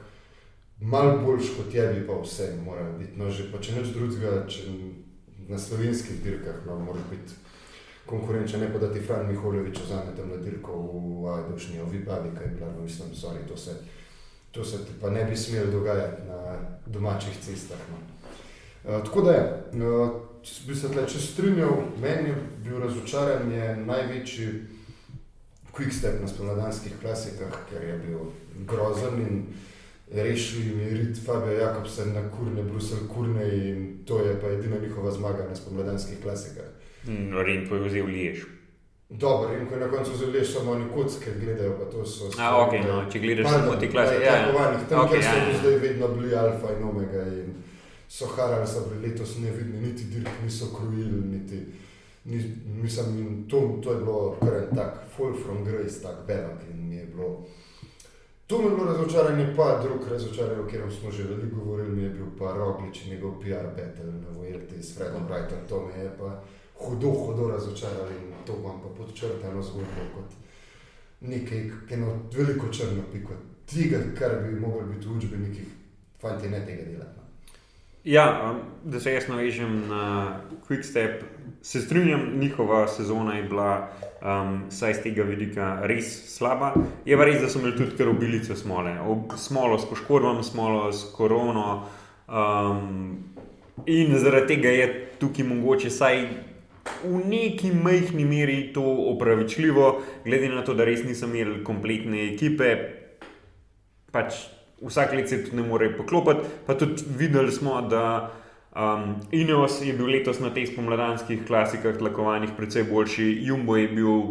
malo 0.81 1.19
boljš 1.25 1.51
kot 1.57 1.75
je, 1.75 1.89
bi 1.95 2.07
pa 2.07 2.21
vse 2.23 2.53
moral 2.65 2.93
biti. 2.99 3.19
No, 3.19 3.31
že 3.31 3.51
pa 3.53 3.59
če 3.59 3.75
neč 3.81 3.91
drugega, 3.97 4.45
če 4.47 4.71
na 5.49 5.59
slovenskih 5.59 6.23
dirkah, 6.23 6.63
no, 6.67 6.79
mora 6.79 7.03
biti 7.11 7.35
konkurenčen, 8.07 8.61
ne 8.61 8.71
pa 8.73 8.79
da 8.79 8.93
ti 8.93 9.03
Fran 9.03 9.27
Miholjevič 9.27 9.81
vzame 9.85 10.15
tam 10.17 10.31
na 10.31 10.37
dirko 10.37 10.77
v 10.79 11.27
Ajdošnji, 11.35 11.83
v 11.83 11.91
Vibavi, 11.93 12.31
kaj 12.37 12.47
je 12.47 12.55
bilo, 12.55 12.71
no, 12.77 12.87
mislim, 12.87 13.11
sorry, 13.13 13.43
to 13.49 13.57
se, 13.57 13.75
to 14.51 14.65
se 14.65 14.79
ti 14.87 14.95
pa 15.01 15.11
ne 15.11 15.25
bi 15.25 15.37
smelo 15.37 15.73
dogajati 15.73 16.23
na 16.29 16.57
domačih 16.87 17.37
cestah. 17.43 17.83
No. 17.91 17.99
Uh, 17.99 19.05
tako 19.05 19.23
da 19.23 19.33
je, 19.33 19.43
uh, 19.83 20.11
bi 20.67 20.75
se 20.75 20.89
tle 20.93 21.05
če 21.09 21.21
strinjal, 21.21 21.75
meni 22.01 22.31
je 22.31 22.37
bil 22.65 22.81
razočaran 22.81 23.53
je 23.53 23.77
največji 23.77 24.78
quick 25.79 25.93
step 25.93 26.21
na 26.21 26.29
spomladanskih 26.29 26.93
klasikah, 27.01 27.55
ker 27.71 27.83
je 27.83 27.99
bil 28.03 28.19
grozen 28.67 29.21
in 29.23 29.47
rešili 30.15 30.75
mi 30.75 30.91
rit 30.91 31.19
Fabio 31.27 31.53
Jakobsen 31.53 32.13
na 32.15 32.23
kurne, 32.31 32.63
Brusel 32.63 32.99
kurne 33.15 33.47
in 33.55 33.99
to 34.07 34.19
je 34.19 34.41
pa 34.41 34.49
edina 34.49 34.77
njihova 34.83 35.11
zmaga 35.11 35.47
na 35.49 35.57
spomladanskih 35.57 36.23
klasikah. 36.23 36.65
No, 37.07 37.43
Rim 37.43 37.69
pa 37.69 37.77
je 37.77 37.89
vzel 37.89 38.07
Liež. 38.07 38.39
Dobro, 39.11 39.55
in 39.55 39.67
ko 39.69 39.75
je 39.75 39.81
na 39.81 39.89
koncu 39.89 40.17
zelo 40.17 40.45
samo 40.45 40.73
oni 40.73 40.85
kocke 40.95 41.31
gledajo, 41.41 41.79
pa 41.79 41.85
to 41.91 42.07
so 42.07 42.31
A, 42.39 42.67
ok, 42.67 42.73
no, 42.89 43.11
če 43.13 43.19
gledaš 43.19 43.51
samo 43.51 43.77
te 43.81 43.91
klase, 43.91 44.15
ja, 44.15 44.35
ja. 44.37 44.85
Tam, 44.89 45.01
Ok, 45.01 45.11
kjer 45.11 45.23
so 45.23 45.29
ja, 45.29 45.45
do 45.45 45.51
ja. 45.51 45.59
zdaj 45.59 45.77
vedno 45.77 46.09
bili 46.09 46.35
alfa 46.35 46.69
in 46.77 46.85
omega 46.85 47.23
in 47.23 47.55
so 48.09 48.27
harali, 48.27 48.67
so 48.67 48.85
bili 48.91 49.09
letos 49.09 49.39
nevidni, 49.39 49.81
niti 49.81 50.05
dirk 50.05 50.29
niso 50.45 50.67
krojili, 50.77 51.21
niti, 51.25 51.55
ni, 51.55 51.65
mislim, 52.83 53.47
to, 53.49 53.79
to 53.83 53.93
je 53.93 53.99
bilo 53.99 54.37
kar 54.41 54.55
en 54.55 54.77
tak 54.77 54.99
fall 55.17 55.35
from 55.45 55.65
grace, 55.65 56.03
tak 56.03 56.27
belak 56.27 56.63
in 56.71 56.89
mi 56.89 56.97
je 56.97 57.07
bilo, 57.07 57.45
to 58.47 58.59
mi 58.59 58.65
je 58.65 58.71
bilo 58.71 58.85
razočaranje, 58.85 59.55
pa 59.57 59.81
drug 59.83 60.09
razočaranje, 60.11 60.61
o 60.61 60.65
katerem 60.65 60.91
smo 60.91 61.11
že 61.11 61.23
veliko 61.23 61.57
govorili, 61.57 61.97
mi 61.97 62.03
je 62.03 62.11
bil 62.11 62.27
pa 62.39 62.53
Roglič 62.53 63.05
in 63.05 63.11
njegov 63.11 63.41
PR 63.41 63.67
battle 63.77 64.13
na 64.13 64.29
Vuelti 64.37 64.83
s 64.83 64.99
Fredom 64.99 65.27
Brighton, 65.29 65.59
to 65.69 65.87
me 65.87 66.05
je 66.05 66.11
pa 66.19 66.43
hudo, 66.79 67.11
hudo 67.11 67.49
razočaralo 67.49 68.11
in 68.11 68.33
to 68.47 68.53
imam 68.53 68.81
pa 68.83 68.89
podčrtano 68.89 69.63
zgodbo 69.63 70.03
kot 70.15 70.33
nekaj, 71.21 71.71
eno 71.91 72.29
veliko 72.33 72.73
črno 72.73 73.03
piko, 73.13 73.33
tega, 73.67 73.99
kar 74.19 74.31
bi 74.43 74.61
moglo 74.61 74.83
biti 74.83 75.09
v 75.09 75.17
učbenikih, 75.17 75.67
fanti 76.21 76.49
ne 76.49 76.67
tega 76.67 76.83
delati. 76.83 77.17
no. 77.17 77.23
Ja, 78.05 78.55
da 78.85 79.01
se 79.01 79.13
jaz 79.13 79.29
navežem 79.29 79.89
na 79.89 80.41
Quickstep, 80.69 81.23
se 81.63 81.81
strinjam, 81.81 82.39
njihova 82.39 82.89
sezona 82.89 83.35
je 83.37 83.43
bila, 83.43 83.89
um, 84.23 84.61
saj 84.71 84.95
z 84.95 85.03
tega 85.03 85.23
vidika, 85.23 85.79
res 85.83 86.11
slaba. 86.37 86.73
Je 87.05 87.17
pa 87.17 87.25
res, 87.25 87.41
da 87.41 87.49
so 87.49 87.59
imeli 87.59 87.77
tudi 87.77 87.97
kar 87.97 88.09
obilico 88.09 88.57
smole. 88.57 88.97
Ob, 89.01 89.37
smolo 89.37 89.79
s 89.79 89.89
poškodbami, 89.91 90.45
smolo 90.45 90.93
s 90.93 91.13
korono. 91.17 91.87
Um, 92.29 93.19
in 93.87 94.19
zaradi 94.19 94.55
tega 94.55 94.69
je 94.69 94.89
tukaj 95.21 95.47
mogoče 95.47 95.89
vsaj 95.89 96.23
v 97.05 97.23
neki 97.29 97.73
majhni 97.73 98.25
meri 98.25 98.73
to 98.75 98.83
opravičljivo, 98.83 100.01
glede 100.25 100.49
na 100.49 100.65
to, 100.65 100.75
da 100.75 100.85
res 100.85 101.05
nisem 101.05 101.35
imel 101.35 101.61
kompletne 101.65 102.25
ekipe, 102.33 102.75
pač 104.13 104.47
vsak 104.83 105.13
let 105.13 105.29
se 105.29 105.43
tudi 105.45 105.57
ne 105.57 105.67
more 105.69 105.91
poklopiti. 105.97 106.49
Pa 106.67 106.75
tudi 106.79 107.05
videli 107.19 107.53
smo, 107.53 107.81
da 107.83 108.31
um, 108.79 109.17
Ineos 109.33 109.83
je 109.83 109.93
bil 109.93 110.07
letos 110.07 110.41
na 110.41 110.51
teh 110.55 110.69
spomladanskih 110.69 111.47
klasikah 111.47 111.99
tlakovanih 111.99 112.51
precej 112.57 112.85
boljši, 112.85 113.39
Jumbo 113.43 113.77
je 113.77 113.89
bil, 113.89 114.23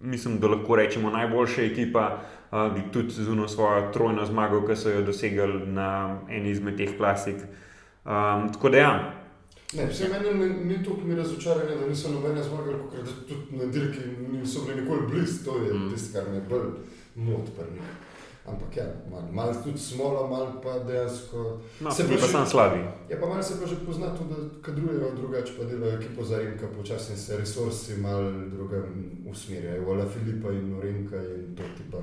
mislim, 0.00 0.40
da 0.40 0.48
lahko 0.48 0.76
rečemo 0.76 1.10
najboljša 1.10 1.62
ekipa. 1.62 2.22
Uh, 2.52 2.92
tudi 2.92 3.10
z 3.10 3.28
uno 3.28 3.48
svojo 3.48 3.92
trojno 3.92 4.24
zmago, 4.26 4.66
ki 4.66 4.76
so 4.76 4.90
jo 4.90 5.02
dosegli 5.02 5.66
na 5.66 6.20
eni 6.30 6.50
izmed 6.50 6.76
teh 6.76 6.96
klasik. 6.96 7.36
Um, 8.04 8.52
tako 8.52 8.68
da, 8.68 8.78
ja, 8.78 8.92
Ne, 9.74 9.86
vse 9.86 10.08
meni 10.08 10.38
ni, 10.38 10.64
ni 10.64 10.84
toliko 10.84 11.06
mi 11.06 11.14
razočaranje, 11.14 11.76
da 11.76 11.86
niso 11.86 12.10
nobene 12.10 12.42
zmagali, 12.42 12.78
ker 12.90 13.02
tudi 13.28 13.56
na 13.58 13.64
dirki 13.64 13.98
niso 14.32 14.60
bili 14.66 14.80
nikoli 14.80 15.06
blizu, 15.10 15.44
to 15.44 15.56
je 15.56 15.74
Mm. 15.74 15.90
tisto, 15.90 16.18
kar 16.18 16.32
me 16.32 16.40
bolj 16.48 16.70
moti. 17.14 17.50
Ampak 18.46 18.76
ja, 18.76 18.84
malo 19.10 19.26
mal 19.32 19.54
tudi 19.64 19.78
smola, 19.78 20.26
malo 20.30 20.60
pa 20.62 20.78
dejansko. 20.78 21.58
no, 21.80 21.90
Se 21.90 22.04
pa 22.08 22.14
pa 22.20 22.26
sam 22.26 22.46
slabi. 22.46 22.78
Ja, 23.10 23.16
pa 23.20 23.26
malo 23.26 23.42
se 23.42 23.60
pa 23.60 23.66
že 23.66 23.76
pozna 23.86 24.14
tudi, 24.16 24.34
da 24.34 24.62
kadrujejo 24.62 25.14
drugače, 25.16 25.52
pa 25.58 25.64
delajo 25.64 25.98
ekipo 25.98 26.24
za 26.24 26.38
Rimka, 26.38 26.66
počasno 26.76 27.16
se 27.16 27.36
resursi 27.36 27.96
malo 27.96 28.30
drugam 28.54 29.10
usmerjajo. 29.30 29.90
Ola 29.90 30.04
Filipa 30.08 30.52
in 30.52 30.80
Rimka 30.82 31.16
in 31.16 31.56
to 31.56 31.62
tipa. 31.76 31.98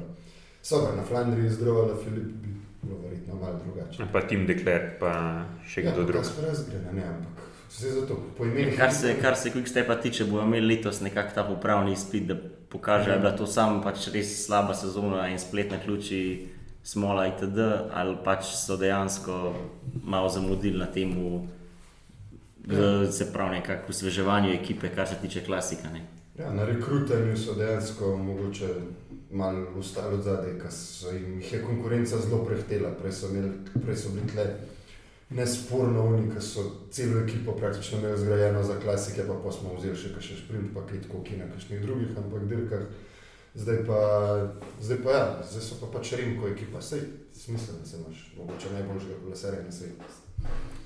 Sober, 0.62 0.96
na 0.96 1.04
Flandriji 1.04 1.50
zdravala 1.50 1.96
Filip 2.04 2.24
bi 2.24 2.48
bilo 2.82 3.00
verjetno 3.04 3.36
malo 3.36 3.60
drugače. 3.66 4.04
Pa 4.14 4.22
Tim 4.22 4.48
Dekler, 4.48 5.00
pa 5.00 5.44
še 5.68 5.84
Ja, 5.84 5.92
kdo 5.92 6.04
drug. 6.04 6.24
Kasper 6.24 6.46
razgrena, 6.48 6.92
ne, 6.92 7.04
ampak 7.04 7.44
vse 7.70 7.92
zato, 7.92 8.20
po 8.38 8.46
imenu. 8.46 8.72
Kar 8.78 8.94
se, 8.94 9.16
kar 9.22 9.36
se 9.36 9.52
Quickstepa 9.52 9.96
tiče, 9.96 10.26
bojo 10.26 10.44
imeli 10.44 10.76
letos 10.76 11.02
nekako 11.02 11.36
ta 11.36 11.44
popravni 11.44 11.94
izpit, 11.94 12.28
da 12.28 12.36
pokaže, 12.74 13.06
da 13.06 13.14
je 13.14 13.20
bila 13.20 13.32
to 13.38 13.46
samo 13.48 13.82
pač 13.84 14.08
res 14.14 14.46
slaba 14.46 14.74
sezona 14.74 15.28
in 15.30 15.40
spletna 15.40 15.78
ključi, 15.80 16.48
smola 16.84 17.28
itd. 17.28 17.60
ali 17.94 18.18
pač 18.26 18.50
so 18.58 18.78
dejansko 18.78 19.54
malo 20.04 20.30
zamudili 20.30 20.78
na 20.80 20.86
tem, 20.86 21.14
Ja. 22.68 23.12
se 23.12 23.34
pravi, 23.34 23.58
nekako 23.60 23.90
osveževanju 23.90 24.54
ekipe, 24.54 24.90
kar 24.96 25.08
se 25.08 25.16
tiče 25.22 25.44
klasika. 25.46 25.90
Ne. 25.94 26.06
Ja, 26.40 26.54
na 26.54 26.66
rekrutanju 26.66 27.38
so 27.38 27.54
dejansko 27.54 28.18
mogoče 28.18 28.68
malo 29.32 29.68
ustali 29.80 30.22
zadaj, 30.24 30.54
ker 30.60 30.72
jih 31.38 31.54
je 31.54 31.62
konkurenca 31.62 32.18
zelo 32.18 32.46
prehtela. 32.46 32.90
Prej 33.02 33.12
so, 33.12 33.28
imeli, 33.28 33.52
prej 33.86 33.96
so 33.96 34.10
bili 34.10 34.28
tle 34.32 34.46
nesporno 35.36 36.06
oni, 36.06 36.28
ki 36.34 36.42
so 36.42 36.64
celo 36.92 37.24
ekipo 37.24 37.56
praktično 37.58 38.00
imeli 38.00 38.20
zgrajeno 38.20 38.64
za 38.64 38.80
klasike, 38.80 39.24
pa, 39.28 39.34
pa 39.44 39.52
smo 39.52 39.74
vzeli 39.78 39.96
še 39.98 40.14
kakšen 40.14 40.38
sprint 40.44 40.74
paket, 40.74 41.08
kot 41.12 41.30
na 41.38 41.48
kakšnih 41.54 41.82
drugih, 41.82 42.14
ampak 42.18 42.46
dirkah. 42.50 42.86
Zdaj 43.56 43.84
pa, 43.86 44.00
zdaj 44.82 44.98
pa 45.04 45.12
ja, 45.12 45.26
zdaj 45.46 45.62
so 45.62 45.76
pa 45.82 45.92
pač 45.94 46.14
Rimko 46.18 46.48
ekipa, 46.50 46.82
sej 46.82 47.04
smisel, 47.38 47.76
da 47.80 47.86
se 47.86 47.98
imaš 48.02 48.24
mogoče 48.38 48.72
najboljšega 48.74 49.20
kolesarja 49.24 49.62
na 49.66 49.72
svetu. 49.72 50.14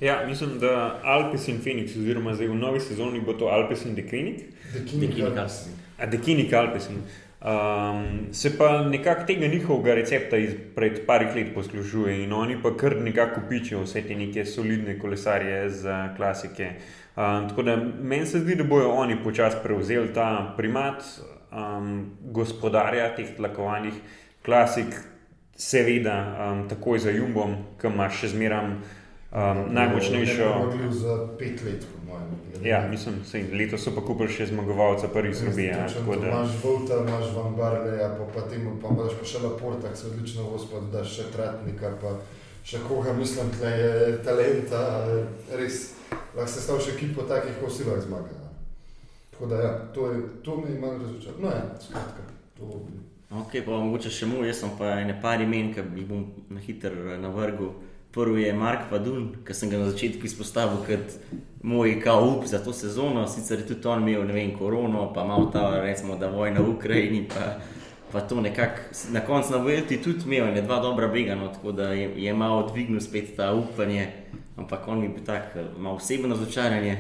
Ja, 0.02 0.26
mislim, 0.28 0.60
da 0.60 1.00
Alpes 1.04 1.48
in 1.48 1.62
Phoenix, 1.64 1.96
oziroma 1.98 2.36
zdaj 2.36 2.48
v 2.48 2.56
novi 2.56 2.80
sezoni 2.80 3.22
bo 3.24 3.34
to 3.34 3.48
Alpes 3.48 3.86
in 3.86 3.96
Deklinik. 3.96 4.44
Dekini 4.74 5.08
Dekini 5.08 5.32
Karlsson. 5.36 5.72
A 5.98 6.06
Deklinik 6.06 6.54
Alpes. 6.54 6.90
in- 6.90 7.02
Um, 7.42 8.34
se 8.34 8.58
pa 8.58 8.82
nekako 8.82 9.24
tega 9.24 9.48
njihovega 9.48 9.96
recepta 9.96 10.38
izpred 10.38 11.06
parih 11.06 11.36
let 11.36 11.54
poslužuje 11.54 12.24
in 12.24 12.34
oni 12.34 12.62
pa 12.64 12.72
kar 12.78 12.96
nekako 13.02 13.42
pičijo 13.50 13.84
vse 13.84 14.02
te 14.02 14.16
neke 14.16 14.46
solidne 14.46 15.00
kolesarje 15.00 15.70
za 15.70 16.16
klasike. 16.16 16.72
Um, 17.16 17.50
tako 17.50 17.64
da 17.64 17.76
meni 18.02 18.26
se 18.26 18.40
zdi, 18.40 18.56
da 18.56 18.64
bojo 18.64 18.90
oni 18.90 19.24
počasi 19.24 19.58
prevzeli 19.64 20.14
ta 20.14 20.54
primat 20.58 21.04
um, 21.52 22.18
gospodarja 22.22 23.16
teh 23.16 23.36
tlakovanih 23.36 23.94
klasik, 24.46 24.98
seveda 25.56 26.18
um, 26.52 26.70
takoj 26.70 27.00
za 27.00 27.12
Jumbom, 27.12 27.56
ki 27.82 27.88
ima 27.88 28.10
še 28.10 28.28
zmeraj 28.34 28.74
um, 29.32 29.74
najmočnejšo. 29.74 30.50
Mogli 30.60 30.94
za 30.94 31.28
pet 31.40 31.64
let, 31.66 31.86
po 31.86 32.12
mojem. 32.12 32.28
Ja, 32.64 32.88
mislim, 32.88 33.22
sej, 33.26 33.44
letos 33.54 33.84
so 33.84 33.92
pa 33.92 34.02
kupili 34.02 34.30
še 34.34 34.46
zmagovalca 34.46 35.08
prvi 35.08 35.34
Srbije. 35.36 35.68
ja, 35.68 35.88
to, 35.88 36.16
da- 36.16 36.28
Imaš 36.28 36.56
Volta, 36.64 36.94
imaš 37.08 37.26
Van 37.36 37.56
Barleja, 37.56 38.10
pa, 38.18 38.26
pa, 38.34 38.48
tem, 38.50 38.66
pa 38.82 38.88
imaš 38.90 39.14
pa 39.20 39.26
še 39.26 39.44
Laporta, 39.44 39.92
ki 39.92 39.98
se 39.98 40.08
odlično 40.08 40.44
vozi, 40.44 40.68
pa 40.72 40.80
daš 40.92 41.16
še 41.16 41.24
Tratnika, 41.32 41.92
pa 42.02 42.16
še 42.66 42.82
koga, 42.88 43.14
mislim, 43.14 43.52
tle 43.60 43.70
je 43.72 43.92
talenta, 44.26 44.82
res, 45.56 45.94
lahko 46.36 46.48
se 46.50 46.62
stav 46.62 46.82
še 46.82 46.96
ekipo 46.98 47.24
takih, 47.24 47.56
ko 47.62 47.70
vsi 47.70 47.86
lahko 47.86 48.02
zmaga. 48.02 48.42
Tako 49.32 49.46
da 49.46 49.62
ja, 49.62 49.72
to, 49.94 50.12
je, 50.12 50.18
to 50.44 50.58
me 50.58 50.80
malo 50.80 50.98
razočaralo. 50.98 51.42
No 51.42 51.50
ja, 51.50 51.62
skratka, 51.80 52.24
to 52.58 52.66
bi. 52.88 52.98
Ok, 53.32 53.60
pa 53.66 53.72
mogoče 53.78 54.10
še 54.10 54.26
mu, 54.26 54.42
jaz 54.44 54.64
sem 54.64 54.72
pa 54.80 54.96
ene 55.02 55.14
par 55.22 55.38
imen, 55.44 55.70
ki 55.76 55.84
jih 55.94 56.08
bom 56.10 56.26
na 56.50 56.60
hitro 56.60 57.18
navrgel. 57.22 57.70
Prvi 58.18 58.44
je 58.44 58.54
Mark 58.54 58.90
Padun, 58.90 59.28
ki 59.46 59.54
sem 59.54 59.70
ga 59.70 59.78
na 59.78 59.92
začetku 59.92 60.26
izpostavil 60.26 60.80
kot 60.88 61.14
moj 61.62 62.00
kao 62.02 62.24
up 62.26 62.48
za 62.50 62.58
to 62.64 62.74
sezono. 62.74 63.28
Sicer 63.28 63.60
je 63.60 63.68
tudi 63.68 63.88
on 63.88 64.02
imel, 64.02 64.26
vem, 64.34 64.56
korono, 64.58 65.14
pa 65.14 65.24
malo 65.24 65.52
ta, 65.54 65.82
recimo, 65.82 66.18
da 66.18 66.32
vojna 66.34 66.64
v 66.66 66.72
Ukrajini, 66.74 67.28
pa, 67.30 67.60
pa 68.12 68.22
to 68.26 68.42
nekako 68.42 68.82
na 69.14 69.22
koncu 69.22 69.52
na 69.54 69.62
Velti 69.62 70.02
tudi 70.02 70.26
imel, 70.26 70.50
ne 70.54 70.62
dva 70.66 70.80
dobra 70.82 71.08
bega, 71.08 71.36
no, 71.36 71.52
tako 71.54 71.72
da 71.72 71.92
je, 71.94 72.10
je 72.18 72.34
malo 72.34 72.66
dvignil 72.74 73.02
spet 73.02 73.36
ta 73.38 73.54
upanje, 73.54 74.08
ampak 74.58 74.88
on 74.88 75.00
mi 75.00 75.14
bi 75.14 75.22
tak 75.26 75.54
malo 75.78 75.96
osebno 75.96 76.34
razočaranje. 76.36 76.98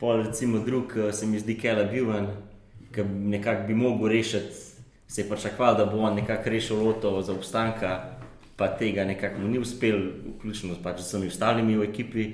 Pol 0.00 0.22
recimo 0.22 0.58
drug 0.58 0.92
eh, 0.96 1.12
se 1.12 1.26
mi 1.26 1.38
zdi 1.38 1.56
Kela 1.58 1.84
Bivan, 1.84 2.28
ki 2.94 3.04
nekako 3.04 3.66
bi 3.66 3.74
mogel 3.74 4.08
rešiti 4.08 4.70
se 5.10 5.20
je 5.20 5.28
pričakoval, 5.28 5.76
da 5.76 5.84
bo 5.86 5.98
on 5.98 6.14
nekako 6.14 6.50
rešil 6.50 6.84
loto 6.84 7.22
za 7.22 7.32
obstanka, 7.32 8.19
pa 8.60 8.68
tega 8.70 9.04
nekako 9.04 9.40
ni 9.42 9.58
uspel, 9.58 9.96
vključno 10.34 10.76
pač 10.84 11.00
z 11.00 11.06
vsemi 11.06 11.28
ostalimi 11.28 11.78
v 11.78 11.88
ekipi. 11.88 12.24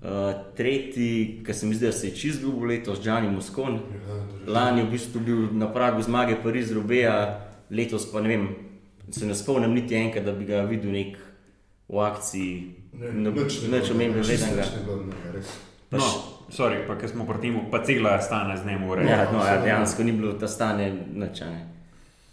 Uh, 0.00 0.08
tretji, 0.56 1.10
ki 1.44 1.52
se 1.52 1.66
mi 1.66 1.74
zdi, 1.76 1.84
da 1.84 1.92
se 1.92 2.08
je 2.08 2.14
čist 2.16 2.38
zgubil 2.40 2.70
letos, 2.70 3.02
Džani 3.04 3.28
Moskon. 3.28 3.74
Ja, 3.74 4.16
Lani 4.48 4.80
je 4.80 4.86
v 4.86 4.90
bistvu 4.90 5.20
bil 5.20 5.42
na 5.52 5.68
pragu 5.68 6.00
zmage 6.00 6.38
Pariz 6.40 6.72
Rubeja, 6.72 7.16
letos 7.70 8.06
pa 8.08 8.20
ne 8.20 8.28
vem, 8.28 8.46
se 9.10 9.26
ne 9.26 9.34
spomnim 9.34 9.74
niti 9.74 9.94
enkrat, 9.94 10.24
da 10.24 10.32
bi 10.32 10.48
ga 10.48 10.62
videl 10.62 10.92
nek 10.92 11.18
v 11.88 12.00
akciji. 12.00 12.54
No, 12.94 13.34
Neč 13.70 13.90
omembe 13.90 14.24
vedenega. 14.24 14.64
Pa 15.90 15.98
No, 15.98 16.06
še- 16.06 16.22
sorry, 16.52 16.80
pa 16.86 16.96
ker 16.96 17.08
smo 17.08 17.26
proti 17.26 17.50
temu, 17.50 17.66
pa 17.70 17.82
cela 17.84 18.14
stane 18.22 18.56
z 18.56 18.64
njim 18.64 18.88
urejena. 18.88 19.10
Ja, 19.12 19.28
no, 19.28 19.44
ja, 19.44 19.58
dejansko 19.60 20.02
ni 20.02 20.12
bilo 20.12 20.32
ta 20.32 20.48
stane 20.48 20.88
načane. 21.12 21.60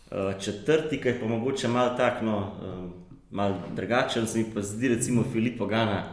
Uh, 0.07 0.31
četrti, 0.39 1.01
ki 1.01 1.07
je 1.07 1.19
pa 1.19 1.27
mogoče 1.27 1.67
malo 1.67 1.97
tak, 1.97 2.21
no, 2.21 2.37
um, 2.61 2.87
malo 3.31 3.55
drugačen, 3.75 4.27
se 4.27 4.39
mi 4.39 4.45
pa 4.53 4.61
zdi 4.61 4.87
recimo 4.87 5.23
Filipo 5.33 5.65
Gana. 5.65 6.03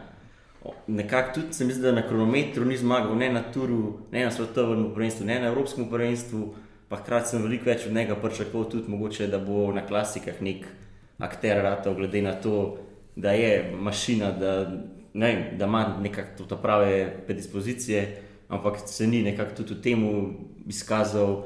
nekako 0.87 1.35
tudi 1.35 1.53
se 1.53 1.65
mi 1.65 1.73
zdi, 1.73 1.83
da 1.83 1.93
na 1.93 2.09
kronometru 2.09 2.65
ni 2.65 2.77
zmagal, 2.77 3.17
ne 3.17 3.33
na 3.33 3.43
turu, 3.53 3.99
ne 4.13 4.25
na 4.25 4.31
svetovnem 4.31 4.95
prvenstvu, 4.95 5.27
ne 5.27 5.41
na 5.41 5.47
evropskem 5.47 5.91
prvenstvu. 5.91 6.55
Pa 6.89 6.97
hkrati 6.97 7.29
sem 7.29 7.43
veliko 7.43 7.65
več 7.65 7.87
od 7.87 7.93
njega 7.93 8.17
pričakoval, 8.17 8.71
tudi 8.71 8.91
mogoče, 8.91 9.27
da 9.27 9.39
bo 9.39 9.73
na 9.73 9.87
klasikah 9.87 10.41
nek 10.43 10.67
akter 11.19 11.63
ratov, 11.63 11.95
glede 11.95 12.23
na 12.23 12.33
to, 12.33 12.79
da 13.17 13.33
je 13.33 13.73
mašina, 13.81 14.31
da, 14.31 14.53
ne, 15.15 15.57
da 15.59 15.65
ima 15.65 15.97
nekakšne 16.03 16.59
prave 16.63 17.25
predispozicije, 17.27 18.23
ampak 18.49 18.79
se 18.87 19.07
ni 19.07 19.23
nekako 19.23 19.63
tudi 19.63 19.75
v 19.75 19.83
tem 19.83 20.05
izkazal, 20.69 21.43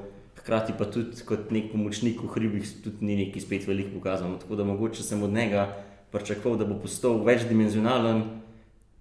hkrati 0.48 0.72
pa 0.78 0.88
tudi 0.88 1.20
kot 1.28 1.52
nek 1.52 1.68
pomočnik 1.68 2.24
v 2.24 2.32
hribih, 2.32 2.64
tudi 2.80 3.04
ni 3.04 3.20
neki 3.20 3.44
spet 3.44 3.68
veliko 3.68 3.98
pokazal. 4.00 4.32
Tako 4.40 4.56
da 4.56 4.64
mogoče 4.64 5.04
sem 5.04 5.20
od 5.22 5.36
njega 5.36 5.68
pričakoval, 6.08 6.56
da 6.56 6.64
bo 6.64 6.80
postal 6.80 7.20
večdimenzionalen 7.20 8.24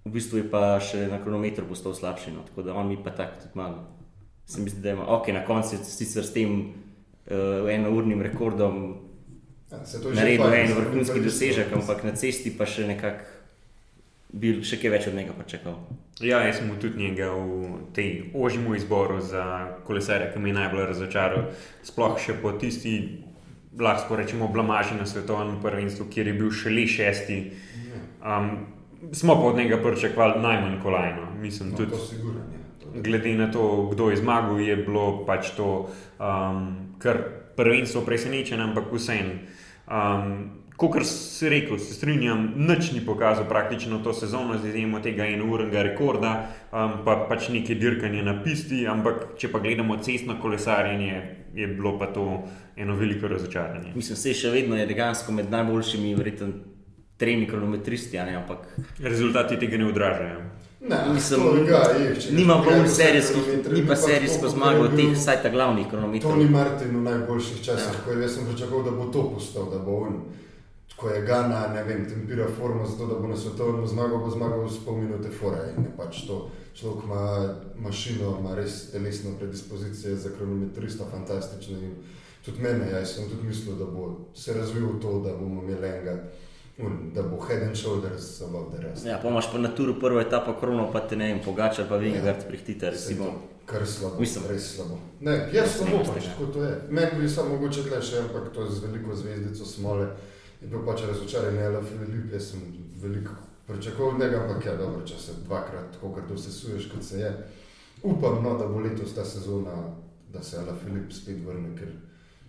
v 0.08 0.12
bistvu 0.12 0.40
je 0.40 0.48
pa 0.48 0.80
še 0.80 1.08
na 1.12 1.20
kronometru 1.20 1.68
postal 1.68 1.96
slabši. 1.96 2.32
No. 2.36 2.44
Tako 2.48 2.64
da 2.68 2.76
on 2.76 2.88
mi 2.88 2.98
pa 3.04 3.12
tako 3.12 3.44
tudi 3.44 3.60
malo. 3.60 3.84
Se 4.48 4.62
mi 4.62 4.72
zdi, 4.72 4.82
da 4.82 4.96
ima 4.96 5.08
ok, 5.08 5.28
na 5.36 5.44
koncu 5.46 5.80
sicer 5.84 6.24
s 6.24 6.32
tem 6.32 6.54
uh, 7.28 7.68
enournim 7.72 8.22
rekordom 8.24 8.78
ja, 9.72 9.82
naredil 10.16 10.54
en 10.56 10.76
vrhunski 10.78 11.20
dosežek, 11.24 11.74
ampak 11.76 12.06
na 12.08 12.16
cesti 12.16 12.54
pa 12.56 12.68
še 12.68 12.88
nekako. 12.88 13.34
Bil 14.38 14.62
še 14.66 14.78
kaj 14.82 14.94
več 14.94 15.08
od 15.10 15.16
njega 15.18 15.34
pričakoval. 15.38 15.80
Ja, 16.22 16.42
jaz 16.46 16.60
sem 16.60 16.70
tudi 16.82 17.02
njega 17.02 17.30
v 17.34 17.80
tej 17.94 18.32
ožjem 18.34 18.66
izboru 18.76 19.20
za 19.22 19.44
kolesare, 19.86 20.32
ki 20.34 20.42
mi 20.42 20.50
je 20.50 20.58
najbolj 20.58 20.88
razočaral. 20.90 21.52
Sploh 21.86 22.18
še 22.22 22.38
po 22.42 22.54
tisti, 22.58 22.96
lahko 23.78 24.18
rečemo, 24.18 24.50
blamaži 24.54 24.98
na 24.98 25.06
svetovnem 25.06 25.60
prvenstvu, 25.62 26.10
kjer 26.10 26.32
je 26.32 26.36
bil 26.38 26.50
še 26.54 26.74
le 26.74 26.88
šesti. 26.90 27.38
Um, 28.26 28.50
smo 29.14 29.38
pa 29.38 29.50
od 29.52 29.58
njega 29.62 29.78
pričakovali 29.84 30.42
najmanj 30.42 30.80
kolajno. 30.82 31.32
Mislim, 31.42 31.70
no, 31.70 31.78
tudi, 31.78 32.02
siguren, 32.10 32.44
glede 33.04 33.36
na 33.38 33.52
to, 33.52 33.90
kdo 33.92 34.10
je 34.10 34.18
zmagal, 34.18 34.60
je 34.60 34.78
bilo 34.78 35.26
pač 35.26 35.54
to 35.58 35.90
um, 36.18 36.96
kar 37.00 37.22
prvenstvo 37.58 38.02
presenečenje, 38.06 38.64
ampak 38.64 38.90
vseeno. 38.94 39.38
Um, 39.88 40.67
Kot 40.78 40.94
si 41.10 41.50
rekel, 41.50 41.80
se 41.82 41.96
strinjam, 41.98 42.52
nič 42.56 42.92
ni 42.94 43.02
pokazal 43.06 43.48
praktično 43.50 43.98
to 44.06 44.14
sezono, 44.14 44.60
z 44.62 44.70
izjemo 44.70 45.00
tega 45.02 45.26
enournega 45.26 45.82
rekorda, 45.82 46.34
um, 46.70 47.00
pa 47.06 47.16
pač 47.30 47.50
nekaj 47.50 47.80
dirkanja 47.82 48.22
na 48.22 48.36
pisti, 48.44 48.84
ampak 48.86 49.34
če 49.42 49.50
pa 49.50 49.60
gledamo 49.64 49.98
cestno 50.06 50.38
kolesarjenje, 50.42 51.16
je 51.58 51.68
bilo 51.68 51.96
pa 51.98 52.12
to 52.14 52.44
eno 52.78 52.96
veliko 52.96 53.28
razočaranje. 53.28 53.96
Mislim, 53.96 54.14
da 54.14 54.22
se 54.22 54.38
še 54.38 54.54
vedno 54.54 54.78
je 54.78 54.86
dejansko 54.86 55.34
med 55.34 55.50
najboljšimi, 55.50 56.14
verjetno 56.16 56.54
tremi 57.18 57.50
kronometristi, 57.50 58.20
ampak 58.22 58.70
rezultati 59.02 59.58
tega 59.58 59.82
ne 59.82 59.90
odražajo. 59.90 60.42
Ne, 60.88 60.98
mislim, 61.14 61.66
ga, 61.66 61.80
je, 61.98 62.16
nima 62.32 62.62
pa 62.66 62.76
vse 62.84 62.96
serijskih, 62.96 63.72
ni 63.74 63.82
pa 63.88 63.96
serijsko 63.96 64.50
zmagal 64.54 64.86
od 64.86 64.94
teh 64.96 65.10
vsaj 65.16 65.42
ta 65.42 65.50
glavnih 65.50 65.88
kronometrov. 65.90 66.32
To 66.32 66.38
ni 66.38 66.46
Martin 66.50 66.94
v 67.00 67.02
najboljših 67.02 67.64
časih, 67.66 67.96
ja. 67.98 68.04
ko 68.06 68.14
je 68.14 68.30
sem 68.30 68.46
pričakoval, 68.46 68.86
da 68.86 68.94
bo 68.94 69.10
to 69.10 69.24
postal, 69.34 69.72
da 69.74 69.82
bo 69.82 69.98
on, 70.06 70.22
ko 70.98 71.10
je 71.10 71.22
Gana, 71.22 71.68
ne 71.74 71.84
vem, 71.84 72.06
tempira 72.10 72.48
formo 72.58 72.86
za 72.86 72.98
to, 72.98 73.08
da 73.08 73.20
bo 73.20 73.28
na 73.28 73.38
svetovnem 73.38 73.88
zmagal, 73.88 74.18
bo 74.18 74.30
zmagal 74.30 74.70
s 74.70 74.80
pol 74.86 74.98
minute 74.98 75.30
fora 75.30 75.68
in 75.78 75.84
je 75.84 75.92
pač 75.98 76.24
to. 76.28 76.50
Človek 76.74 77.06
ima 77.06 77.54
mašino, 77.76 78.38
ima 78.40 78.56
res 78.56 78.92
telesno 78.92 79.32
predispozicijo 79.40 80.16
za 80.16 80.30
kronometrista, 80.38 81.06
fantastično 81.12 81.78
in 81.78 81.96
tudi 82.46 82.62
mene, 82.62 82.90
jaz 82.92 83.16
sem 83.16 83.30
tudi 83.30 83.48
mislil, 83.48 83.76
da 83.76 83.86
bo 83.86 84.30
se 84.34 84.54
razvil 84.54 85.00
to, 85.02 85.20
da 85.22 85.38
bomo 85.38 85.64
imeli 85.64 85.88
enega 85.88 86.18
da 87.14 87.24
bo 87.24 87.38
head 87.48 87.64
and 87.64 87.76
shoulders 87.76 88.42
above 88.42 88.78
the 88.78 88.88
rest. 88.88 89.06
Ja, 89.06 89.20
pa 89.22 89.28
imaš 89.28 89.52
pa 89.52 89.58
na 89.58 89.76
turu 89.76 90.00
prvo 90.00 90.22
etapo 90.22 90.54
krono, 90.60 90.92
pa 90.92 91.00
te 91.00 91.16
ne 91.16 91.34
vem, 91.34 91.40
pogača 91.46 91.86
pa 91.90 91.96
vi, 91.96 92.12
ja. 92.12 92.36
prihtite, 92.48 92.90
recimo. 92.90 93.26
Kar 93.66 93.86
slabo, 93.86 94.20
Mislim. 94.20 94.44
res 94.50 94.76
slabo. 94.76 94.98
Ne, 95.20 95.50
jaz 95.54 95.78
slabo 95.78 96.04
pač, 96.14 96.24
tako 96.24 96.52
to 96.54 96.64
je. 96.64 96.82
Meni 96.90 97.22
bi 97.22 97.30
samo 97.30 97.50
mogoče 97.50 97.84
tle 97.84 98.02
še, 98.02 98.22
ampak 98.28 98.54
to 98.54 98.64
je 98.64 98.72
z 98.72 98.86
veliko 98.86 99.16
zvezdico 99.16 99.66
smole. 99.66 100.08
In 100.62 100.72
bil 100.72 100.82
pač 100.86 101.04
razočaren, 101.06 101.58
Ela 101.62 101.84
Filip, 101.86 102.32
jaz 102.34 102.52
sem 102.52 102.64
veliko 103.02 103.36
pričakoval 103.68 104.16
od 104.16 104.20
njega, 104.20 104.42
ampak 104.42 104.66
ja, 104.66 104.76
dobro, 104.76 105.06
če 105.06 105.20
se 105.20 105.32
dvakrat 105.46 105.92
tako 105.94 106.14
kar 106.16 106.24
dosesuješ, 106.30 106.90
kot 106.94 107.04
se 107.04 107.20
je. 107.20 107.32
Upam, 108.04 108.44
no, 108.44 108.58
da 108.58 108.68
bo 108.68 108.80
letos 108.80 109.14
ta 109.16 109.26
sezona, 109.26 109.76
da 110.34 110.44
se 110.44 110.58
Ela 110.58 110.76
Filip 110.84 111.12
spet 111.14 111.44
vrne, 111.46 111.76
ker 111.78 111.92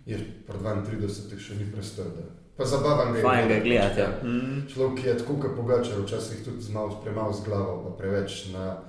je 0.05 0.19
pred 0.47 0.61
32 0.61 1.39
še 1.39 1.57
ni 1.59 1.67
prestor. 1.71 2.13
Pa 2.57 2.65
zabavam 2.65 3.13
ga. 3.13 3.21
Fajn 3.23 3.49
ga 3.49 3.59
gledati. 3.63 4.01
Ja. 4.01 4.09
Mm. 4.23 4.63
Človek 4.73 5.05
je 5.05 5.17
tako, 5.21 5.37
kot 5.43 5.55
pogača, 5.55 5.99
včasih 6.01 6.41
tudi 6.45 6.73
malo 6.73 6.97
premalo 7.03 7.33
z 7.33 7.45
glavo, 7.45 7.77
pa 7.85 7.97
preveč, 8.01 8.49
na, 8.53 8.81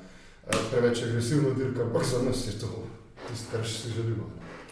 eh, 0.47 0.64
preveč 0.73 1.03
agresivno 1.07 1.55
dirka, 1.55 1.83
ampak 1.83 2.05
za 2.05 2.23
nas 2.23 2.47
je 2.47 2.59
to 2.59 2.71
tisto, 3.29 3.57
kar 3.57 3.66
si 3.66 3.93
želimo. 3.95 4.31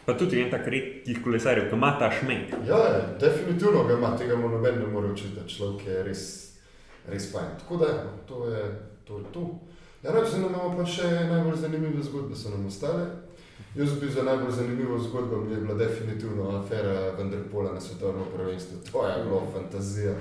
Pa 0.09 0.15
tudi 0.17 0.39
en 0.41 0.49
tak 0.49 0.65
redkih 0.73 1.19
kolesarjev, 1.21 1.67
ki 1.69 1.77
ima 1.77 1.91
ta 2.01 2.09
šmek. 2.09 2.55
Ja, 2.65 2.79
definitivno 3.21 3.83
ga 3.85 3.99
ima, 3.99 4.15
tega 4.17 4.37
mu 4.41 4.49
noben 4.49 4.79
ne 4.81 4.87
more 4.89 5.11
učiti, 5.13 5.35
da 5.37 5.43
človek 5.45 5.83
je 5.87 6.03
res, 6.07 6.23
res 7.13 7.27
fajn. 7.33 7.51
Tako 7.61 7.77
da, 7.77 7.91
no, 8.07 8.15
to 8.29 8.47
je 8.49 8.63
to. 9.05 9.19
Je 9.19 9.25
to. 9.35 9.43
Ja, 10.03 10.27
se 10.27 10.39
nam 10.39 10.55
imamo 10.55 10.77
pa 10.79 10.87
še 10.89 11.11
najbolj 11.29 11.59
zanimive 11.61 12.03
zgodbe, 12.07 12.37
so 12.37 12.55
nam 12.55 12.65
ostale. 12.71 13.05
Jaz 13.77 13.93
bi 14.01 14.09
za 14.09 14.25
najbolj 14.25 14.55
zanimivo 14.57 14.97
zgodbo 14.99 15.43
mi 15.43 15.53
je 15.53 15.61
bila 15.61 15.75
definitivno 15.75 16.49
afera 16.57 17.11
Vendrpola 17.19 17.75
na 17.75 17.81
svetovnem 17.81 18.33
prvenstvu. 18.37 18.79
To 18.93 19.05
je 19.09 19.25
bilo 19.25 19.43
fantazija, 19.53 20.15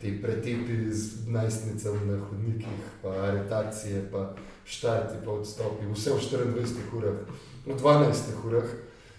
ti 0.00 0.14
pretepi 0.22 0.88
z 0.88 1.28
najstnicami 1.28 2.06
na 2.06 2.18
hodnikih, 2.30 2.88
pa 3.02 3.12
aretacije, 3.28 4.06
pa 4.12 4.24
štarti, 4.64 5.20
pa 5.24 5.36
odstopi, 5.36 5.92
vse 5.92 6.16
v 6.16 6.24
24 6.32 6.96
urah, 6.96 7.22
v 7.66 7.76
12 7.76 8.48
urah. 8.48 8.74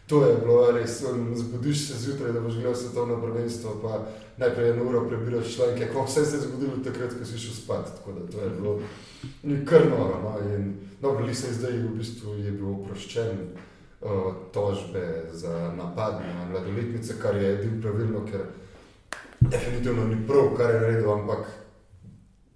To 0.08 0.26
je 0.26 0.36
bilo 0.38 0.72
res, 0.72 1.02
zbudiš 1.34 1.88
se 1.88 2.00
zjutraj, 2.00 2.34
da 2.34 2.40
boš 2.40 2.54
gledal 2.54 2.76
svetovno 2.76 3.22
prvenstvo, 3.22 3.80
pa 3.82 4.06
najprej 4.38 4.70
eno 4.70 4.90
uro 4.90 5.08
prebiraš 5.10 5.56
članke, 5.56 5.88
kako 5.88 6.06
vse 6.06 6.26
se 6.26 6.36
je 6.36 6.42
zgodilo 6.42 6.84
takrat, 6.84 7.14
ko 7.20 7.26
si 7.26 7.40
šel 7.40 7.54
spat. 7.54 7.86
Tako 7.98 8.12
da 8.12 8.32
to 8.32 8.42
je 8.42 8.50
bilo 8.50 8.80
kar 9.66 9.82
noro. 9.90 10.20
No? 10.24 10.56
In 10.56 10.74
no, 11.02 11.20
Lisa 11.20 11.48
je 11.48 11.54
zdaj 11.54 11.72
v 11.72 11.96
bistvu 11.98 12.36
je 12.36 12.52
bil 12.52 12.70
oproščen 12.70 13.48
tožbe 14.54 15.24
za 15.34 15.74
napad 15.78 16.22
na 16.36 16.46
mladoletnice, 16.46 17.14
kar 17.22 17.36
je 17.36 17.54
edino 17.54 17.82
pravilno, 17.82 18.26
ker 18.32 18.42
definitivno 19.40 20.06
ni 20.08 20.28
prav, 20.28 20.54
kar 20.58 20.74
je 20.74 20.82
naredil, 20.82 21.12
ampak 21.14 21.48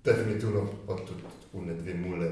definitivno 0.05 0.67
pa 0.87 0.95
tudi 0.95 1.23
v 1.53 1.65
ne 1.65 1.73
dve 1.73 1.93
mule, 1.93 2.29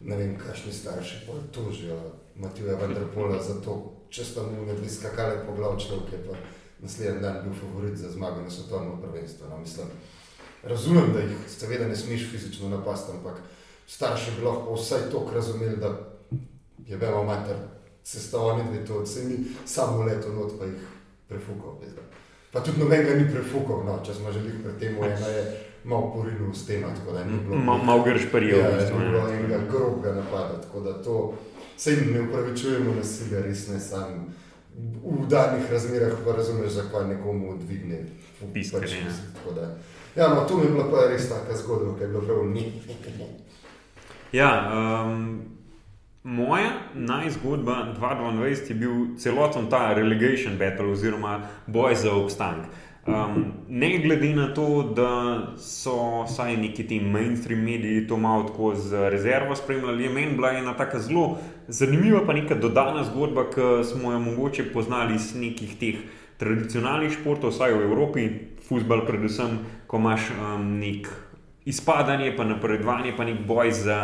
ne 0.00 0.16
vem, 0.16 0.36
kakšni 0.38 0.72
starši 0.72 1.26
pa 1.26 1.32
tožijo 1.52 1.98
Matija 2.36 2.76
Vendrpola 2.80 3.42
za 3.42 3.60
to, 3.60 3.95
če 4.16 4.24
sta 4.24 4.42
mu 4.48 4.64
ne 4.64 4.74
dve 4.74 4.88
skakali 4.88 5.44
po 5.46 5.54
glav 5.56 5.76
človek, 5.80 6.24
pa 6.24 6.38
naslednji 6.80 7.20
dan 7.20 7.42
bil 7.44 7.54
favorit 7.60 7.96
za 8.00 8.10
zmago 8.10 8.40
na 8.40 8.50
svetovnem 8.50 8.96
prvenstvu. 9.02 9.50
No, 9.50 9.58
mislim, 9.60 9.92
razumem, 10.64 11.12
da 11.12 11.20
jih 11.20 11.46
seveda 11.52 11.88
ne 11.88 11.96
smeš 11.96 12.30
fizično 12.30 12.72
napasti, 12.72 13.12
ampak 13.12 13.40
starši 13.86 14.38
bi 14.38 14.46
lahko 14.48 14.74
vsaj 14.74 15.10
to 15.12 15.26
razumeli, 15.34 15.76
da 15.76 15.92
je 16.86 16.96
bilo 16.96 17.24
mater 17.24 17.56
se 18.06 18.20
sta 18.20 18.40
oni 18.40 18.62
dve 18.70 18.84
to 18.86 18.94
oceni, 18.94 19.36
samo 19.64 20.02
leto 20.02 20.28
not 20.32 20.52
pa 20.58 20.64
jih 20.64 20.82
prefukal. 21.28 21.74
Pa 22.52 22.60
tudi 22.60 22.78
noben 22.80 23.04
ga 23.04 23.14
ni 23.14 23.30
prefukal, 23.30 23.82
no, 23.84 23.98
če 24.06 24.14
smo 24.14 24.32
želeli 24.32 24.62
pred 24.62 24.78
tem, 24.78 24.94
ena 24.94 25.28
je 25.28 25.42
malo 25.84 26.12
porinil 26.14 26.52
s 26.54 26.66
tem, 26.66 26.84
tako 26.86 27.16
da 27.16 27.24
ni 27.24 27.40
bilo. 27.48 27.58
Mal, 27.58 27.82
mal 27.82 28.04
grš 28.06 28.28
prijel. 28.32 28.58
Ja, 28.62 28.70
ni 28.78 29.10
bilo 29.10 29.24
enega 29.28 29.58
grobega 29.70 30.14
napada, 30.20 30.60
tako 30.62 30.80
da 30.80 30.94
to 31.02 31.16
se 31.76 31.92
jim 31.92 32.12
ne 32.12 32.22
upravičujemo 32.28 32.94
nasilja, 32.94 33.42
res 33.42 33.68
ne 33.68 33.80
sam. 33.80 34.26
V 34.76 35.26
danih 35.28 35.70
razmerah 35.72 36.12
pa 36.24 36.32
razumeš, 36.36 36.72
zakaj 36.72 37.08
nekomu 37.08 37.56
dvigne 37.58 38.04
pismo. 38.54 38.80
Pač, 38.80 38.92
ja, 40.16 40.28
no, 40.28 40.44
to 40.48 40.56
mi 40.56 40.64
je 40.64 40.70
bila 40.70 40.90
pa 40.90 41.08
res 41.08 41.28
taka 41.28 41.56
zgodba, 41.56 41.96
ki 41.96 42.04
je 42.04 42.08
bila 42.08 42.24
prav 42.24 42.46
ni. 42.50 42.72
Ja, 44.32 44.50
um, 45.06 45.56
Moja 46.26 46.70
najzgodba 46.94 47.94
2022 48.00 48.68
je 48.68 48.74
bil 48.74 49.16
celoten 49.18 49.70
ta 49.70 49.92
relegation 49.94 50.58
battle 50.58 50.86
oziroma 50.86 51.48
boj 51.66 51.94
za 51.94 52.14
obstanek. 52.14 52.66
Um, 53.06 53.44
ne 53.68 53.98
glede 53.98 54.34
na 54.34 54.54
to, 54.54 54.82
da 54.96 55.38
so 55.58 56.24
vsaj 56.24 56.56
neki 56.56 56.86
ti 56.86 57.00
mainstream 57.00 57.60
mediji 57.60 58.06
to 58.06 58.16
malo 58.16 58.42
tako 58.42 58.74
z 58.74 59.10
rezervo 59.10 59.56
spremljali, 59.56 60.04
je 60.04 60.10
meni 60.10 60.34
bila 60.34 60.50
ena 60.50 60.74
tako 60.76 60.98
zelo 60.98 61.38
zanimiva, 61.68 62.20
pa 62.26 62.32
neka 62.32 62.54
dodana 62.54 63.04
zgodba, 63.04 63.44
ki 63.50 63.84
smo 63.84 64.12
jo 64.12 64.18
mogoče 64.18 64.72
poznali 64.72 65.14
iz 65.14 65.34
nekih 65.34 65.76
teh 65.78 66.02
tradicionalnih 66.36 67.12
športov, 67.12 67.54
vsaj 67.54 67.72
v 67.72 67.84
Evropi, 67.86 68.28
futbal, 68.68 69.06
predvsem, 69.06 69.58
ko 69.86 70.02
imaš 70.02 70.26
um, 70.34 70.66
nek 70.80 71.06
izpadanje, 71.64 72.34
pa 72.36 72.44
napredovanje, 72.44 73.14
pa 73.16 73.24
nek 73.24 73.46
boj 73.46 73.70
za 73.70 74.00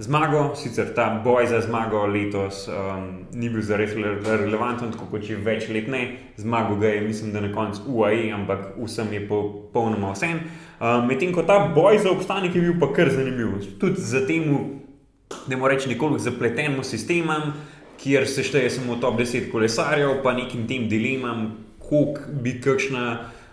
zmago, 0.00 0.54
sicer 0.56 0.94
ta 0.94 1.20
boj 1.24 1.46
za 1.46 1.60
zmago 1.60 2.06
letos 2.06 2.68
um, 2.68 3.26
ni 3.32 3.48
bil 3.48 3.62
za 3.62 3.76
res 3.76 3.92
relevanten, 3.94 4.92
tako 4.94 5.06
kot 5.12 5.24
če 5.26 5.36
več 5.44 5.68
let 5.68 5.88
ne. 5.92 6.02
Zmago 6.40 6.78
ga 6.80 6.88
je, 6.94 7.00
mislim, 7.04 7.32
da 7.34 7.42
na 7.44 7.52
koncu 7.52 7.84
UAE, 7.86 8.30
ampak 8.32 8.70
vsem 8.80 9.12
je 9.12 9.24
popolnoma 9.28 10.14
vse. 10.14 10.30
Um, 10.80 11.08
Medtem 11.08 11.34
ko 11.36 11.44
ta 11.44 11.58
boj 11.74 12.00
za 12.00 12.12
obstanek 12.14 12.56
je 12.56 12.62
bil 12.64 12.78
pa 12.80 12.88
kar 12.96 13.12
zanimiv. 13.12 13.58
Tudi 13.80 14.00
za 14.00 14.24
temu, 14.26 14.62
da 15.46 15.56
moramo 15.56 15.74
reči, 15.74 15.90
nekoliko 15.92 16.22
zapletenim 16.24 16.80
sistemom, 16.84 17.52
kjer 18.00 18.24
se 18.28 18.46
šteje 18.46 18.70
samo 18.78 18.96
top 19.02 19.20
10 19.20 19.50
kolesarjev, 19.52 20.22
pa 20.24 20.32
nekim 20.32 20.64
tem 20.68 20.88
dilemam, 20.88 21.50
koliko 21.78 22.32
bi 22.40 22.56
kakšna. 22.64 23.10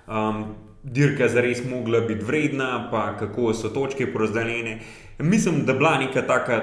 Um, 0.07 0.47
Dirka 0.87 1.27
za 1.27 1.41
res 1.43 1.59
mogla 1.67 1.99
biti 2.07 2.23
vredna, 2.23 2.87
pa 2.87 3.17
kako 3.19 3.49
so 3.51 3.67
točke 3.75 4.05
porazdeljene. 4.07 4.77
Mislim, 5.20 5.65
da 5.65 5.72
je 5.72 5.78
bila 5.78 5.97
neka 5.97 6.22
taka 6.22 6.61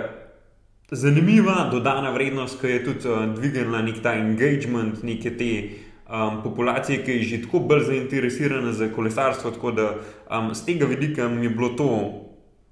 zanimiva 0.91 1.69
dodana 1.73 2.11
vrednost, 2.11 2.61
ki 2.61 2.67
je 2.67 2.85
tudi 2.85 3.09
uh, 3.09 3.35
dvignila 3.35 3.83
nek 3.83 4.03
ta 4.03 4.15
engagement 4.15 5.03
neke 5.03 5.37
te 5.37 5.51
um, 6.09 6.43
populacije, 6.43 7.03
ki 7.05 7.11
je 7.11 7.23
že 7.23 7.43
tako 7.43 7.59
bolj 7.59 7.85
zainteresirana 7.89 8.73
za 8.73 8.89
kolesarstvo. 8.89 9.51
Tako 9.51 9.73
da 9.73 9.95
um, 9.95 10.55
z 10.55 10.65
tega 10.65 10.87
vidika 10.87 11.29
mi 11.29 11.47
je 11.47 11.51
bilo 11.51 11.69
to 11.69 11.89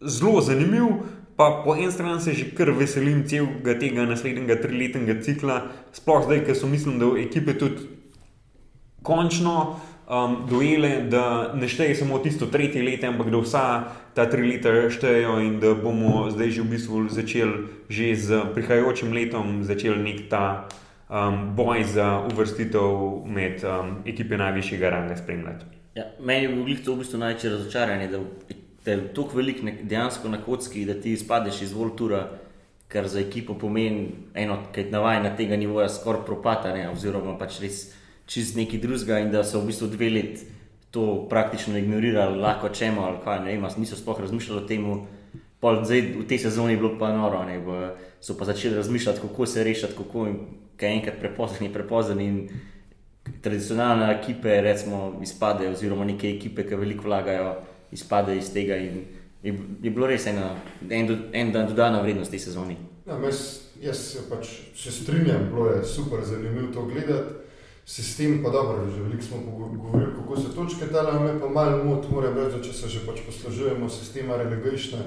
zelo 0.00 0.40
zanimivo. 0.40 1.02
Pa 1.36 1.62
po 1.64 1.74
eni 1.74 1.92
strani 1.92 2.20
se 2.20 2.32
že 2.32 2.50
kar 2.54 2.70
veselim 2.70 3.24
celega 3.28 3.78
tega 3.78 4.04
naslednjega 4.06 4.60
triletnega 4.62 5.22
cikla, 5.22 5.62
sploh 5.92 6.24
zdaj, 6.24 6.44
ker 6.44 6.56
so 6.56 6.68
mislim, 6.68 6.98
da 6.98 7.08
ekipe 7.18 7.58
tudi 7.58 7.88
končno 9.02 9.80
um, 10.12 10.36
dojele, 10.50 11.02
da 11.08 11.52
ne 11.54 11.68
šteje 11.68 11.94
samo 11.94 12.18
tisto 12.18 12.46
tretje 12.46 12.82
leto, 12.82 13.06
ampak 13.06 13.30
da 13.30 13.38
vsa 13.40 13.64
ta 14.14 14.26
tri 14.30 14.44
leta 14.48 14.90
štejejo 14.90 15.38
in 15.40 15.60
da 15.60 15.74
bomo 15.74 16.28
zdaj 16.30 16.50
že 16.50 16.62
v 16.62 16.70
bistvu 16.76 17.08
začeli 17.08 17.88
že 17.88 18.14
z 18.14 18.28
prihajajočim 18.54 19.12
letom 19.12 19.64
začeli 19.64 20.02
nek 20.02 20.28
ta 20.28 20.68
um, 21.08 21.56
boj 21.56 21.84
za 21.84 22.28
uvrstitev 22.32 23.24
med 23.24 23.64
um, 23.64 23.96
ekipe 24.06 24.36
najvišjega 24.36 24.90
ranga 24.90 25.16
spremljati. 25.16 25.64
Ja, 25.94 26.04
meni 26.20 26.44
je 26.44 26.48
bilo 26.48 26.76
to 26.84 26.94
v 26.94 27.04
bistvu 27.04 27.18
največje 27.18 27.50
razočaranje, 27.50 28.08
da 28.84 28.90
je 28.90 29.14
tako 29.14 29.36
velik 29.36 29.64
dejansko 29.82 30.28
na 30.28 30.40
kocki, 30.44 30.84
da 30.84 30.94
ti 30.94 31.12
izpadeš 31.12 31.62
iz 31.62 31.72
Voltura. 31.72 32.28
Kar 32.92 33.08
za 33.08 33.20
ekipo 33.20 33.54
pomeni 33.56 34.08
eno, 34.34 34.58
ki 34.72 34.80
je 34.80 34.90
navaden 34.92 35.22
na 35.24 35.30
tega 35.36 35.56
nivoja, 35.56 35.88
skoraj 35.88 36.26
propadanje, 36.26 36.90
oziroma 36.92 37.38
pač 37.40 37.62
res 37.64 37.78
čez 38.26 38.54
neki 38.56 38.78
drugega, 38.78 39.18
in 39.18 39.30
da 39.30 39.44
so 39.44 39.60
v 39.60 39.70
bistvu 39.70 39.90
dve 39.92 40.10
leti 40.10 40.46
to 40.92 41.26
praktično 41.28 41.78
ignorirali, 41.78 42.38
lahko 42.38 42.68
čemo 42.68 43.02
ali 43.02 43.18
kaj, 43.24 43.40
ne 43.44 43.56
vem, 43.56 43.64
niso 43.78 43.96
sploh 43.96 44.20
razmišljali 44.20 44.60
o 44.60 44.66
tem. 44.68 44.88
Zdaj, 45.62 46.00
v 46.18 46.26
tej 46.28 46.38
sezoni 46.42 46.74
je 46.74 46.76
bilo 46.76 46.98
pa 46.98 47.12
noro, 47.14 47.44
ne, 47.46 47.60
so 48.20 48.34
pa 48.38 48.44
začeli 48.44 48.76
razmišljati, 48.76 49.20
kako 49.20 49.46
se 49.46 49.64
rešiti, 49.64 49.94
kako 49.96 50.26
je 50.26 50.88
enkrat 50.88 51.18
prepozno, 51.20 51.68
prepozno 51.72 52.20
in 52.20 52.48
tradicionalne 53.40 54.10
ekipe, 54.12 54.60
recimo, 54.60 55.20
izpadejo, 55.22 55.70
oziroma 55.72 56.04
neke 56.04 56.30
ekipe, 56.30 56.66
ki 56.68 56.74
veliko 56.74 57.06
vlagajo, 57.06 57.54
izpadejo 57.92 58.38
iz 58.38 58.52
tega. 58.52 58.76
In, 58.76 59.04
je, 59.42 59.54
je 59.82 59.90
bilo 59.90 60.06
res 60.06 60.26
ena, 60.26 60.50
en, 60.90 61.08
en 61.32 61.52
dan 61.52 61.70
dodana 61.70 62.02
vrednost 62.02 62.30
tej 62.30 62.42
sezoni. 62.42 62.76
Ja, 63.06 63.16
mes, 63.18 63.38
jaz 63.80 64.02
se 64.12 64.26
pač 64.30 64.50
se 64.76 64.92
strinjam, 64.92 65.48
bilo 65.54 65.70
je 65.70 65.84
super 65.84 66.20
zanimivo 66.26 66.72
to 66.74 66.84
gledati 66.90 67.42
sistem, 67.86 68.42
pa 68.42 68.50
dobro, 68.50 68.90
že 68.90 69.02
veliko 69.02 69.22
smo 69.22 69.36
govorili, 69.76 70.12
kako 70.16 70.36
se 70.36 70.54
točke 70.54 70.86
dale, 70.92 71.20
me 71.20 71.40
pa 71.40 71.48
malo 71.48 71.84
mot, 71.84 72.10
moram 72.10 72.34
reči, 72.34 72.62
če 72.64 72.72
se 72.72 72.88
že 72.88 73.06
pač 73.06 73.20
poslužujemo 73.26 73.88
sistema 73.88 74.36
relegation 74.36 75.02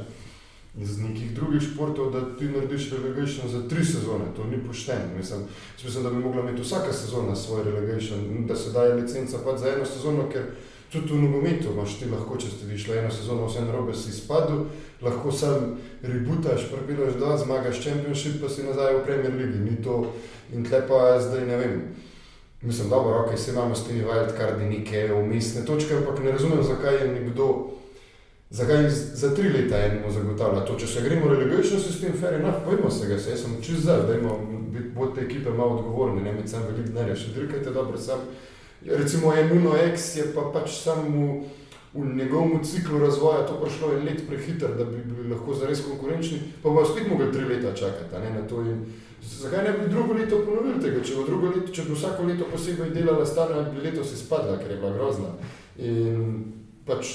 iz 0.82 1.00
nekih 1.00 1.36
drugih 1.36 1.62
športov, 1.62 2.12
da 2.12 2.36
ti 2.36 2.46
narediš 2.46 2.92
relegation 2.92 3.50
za 3.50 3.68
tri 3.70 3.86
sezone, 3.86 4.26
to 4.36 4.44
ni 4.44 4.60
pošteno. 4.68 5.16
Mislim, 5.18 5.48
mislim, 5.84 6.04
da 6.04 6.10
bi 6.10 6.16
mogla 6.16 6.42
imeti 6.42 6.62
vsaka 6.62 6.94
sezona 6.94 7.36
svoj 7.36 7.64
relegation, 7.64 8.46
da 8.48 8.56
se 8.56 8.72
daje 8.72 8.94
licenca 8.94 9.38
pa 9.46 9.58
za 9.58 9.70
eno 9.70 9.86
sezono, 9.86 10.30
ker 10.32 10.44
tudi 10.92 11.14
v 11.14 11.22
nogometu 11.22 11.72
imaš 11.72 11.96
ti 12.00 12.10
lahko, 12.12 12.38
če 12.38 12.50
ste 12.52 12.78
šli 12.78 12.98
eno 12.98 13.12
sezono, 13.12 13.48
vse 13.48 13.64
narobe 13.66 13.94
si 13.96 14.10
izpadel, 14.10 14.66
lahko 15.02 15.32
sam 15.32 15.78
rebutaš, 16.02 16.68
prepiraš 16.72 17.16
dva, 17.20 17.38
zmagaš 17.38 17.82
Championship, 17.82 18.42
pa 18.42 18.50
si 18.50 18.64
nazaj 18.64 19.00
v 19.00 19.06
Premier 19.08 19.34
League. 19.34 19.64
Ni 19.64 19.80
to 19.84 20.12
in 20.54 20.68
tle 20.68 20.84
pa 20.88 21.20
zdaj 21.24 21.48
ne 21.48 21.58
vem. 21.58 21.80
Mislim, 22.66 22.90
da 22.90 22.96
okay, 22.96 23.50
imamo 23.50 23.76
s 23.76 23.88
temi 23.88 24.04
wildcardi 24.04 24.70
neke 24.70 25.14
umestne 25.14 25.66
točke, 25.66 25.94
ampak 25.96 26.24
ne 26.24 26.32
razumem, 26.32 26.64
zakaj 26.64 26.96
je 26.96 27.08
nekdo, 27.08 27.68
zakaj 28.50 28.90
za 28.90 29.36
tri 29.36 29.50
leta 29.50 29.78
enemu 29.78 30.12
zagotavlja 30.12 30.66
to. 30.66 30.80
Če 30.80 30.88
se 30.88 31.02
gremo 31.02 31.30
relegation 31.30 31.80
system, 31.80 32.18
fair 32.22 32.34
enough, 32.34 32.66
pojmo 32.66 32.92
se 32.92 33.08
ga, 33.08 33.20
se 33.20 33.30
jaz 33.30 33.44
sem 33.44 33.62
čez 33.62 33.84
zdaj, 33.84 34.02
da 34.08 34.18
imamo 34.18 34.40
biti 34.72 35.16
te 35.16 35.22
ekipe 35.22 35.50
malo 35.50 35.78
odgovorni, 35.78 36.24
ne 36.24 36.34
med 36.34 36.50
sam 36.50 36.66
velik 36.70 36.90
denarja, 36.90 37.16
še 37.16 37.36
drkajte 37.38 37.72
dobro 37.72 38.02
sam. 38.02 38.26
Recimo 38.86 39.34
Enuno 39.34 39.78
X 39.94 40.16
je 40.18 40.26
pa 40.34 40.50
pač 40.54 40.82
sam 40.82 41.06
v, 41.14 41.30
v 41.94 42.18
njegovem 42.18 42.64
ciklu 42.64 43.00
razvoja 43.00 43.46
to 43.46 43.62
prišlo 43.62 43.94
en 43.94 44.06
let 44.10 44.26
prehiter, 44.28 44.74
da 44.78 44.86
bi 44.86 45.06
bili 45.06 45.30
lahko 45.30 45.54
zares 45.54 45.86
konkurenčni, 45.86 46.42
pa 46.64 46.70
bomo 46.70 46.86
spet 46.86 47.10
mogli 47.12 47.32
tri 47.34 47.46
leta 47.46 47.78
čakati, 47.78 48.22
ne 48.24 48.40
na 48.40 48.48
to 48.50 48.62
in 48.62 48.86
Zakaj 49.26 49.64
ne 49.64 49.72
bi 49.78 49.90
drugo 49.90 50.14
leto 50.14 50.42
ponovili 50.46 50.82
tega? 50.82 51.04
Če 51.04 51.16
bi, 51.16 51.48
leto, 51.48 51.72
če 51.74 51.84
bi 51.88 51.96
vsako 51.96 52.24
leto 52.24 52.48
posebej 52.52 52.94
delala 52.94 53.26
stara, 53.26 53.64
bi 53.70 53.82
letos 53.84 54.14
izpadla, 54.14 54.58
ker 54.62 54.72
je 54.72 54.78
bila 54.78 54.92
grozna. 54.94 55.32
In 55.82 56.44
pač, 56.86 57.12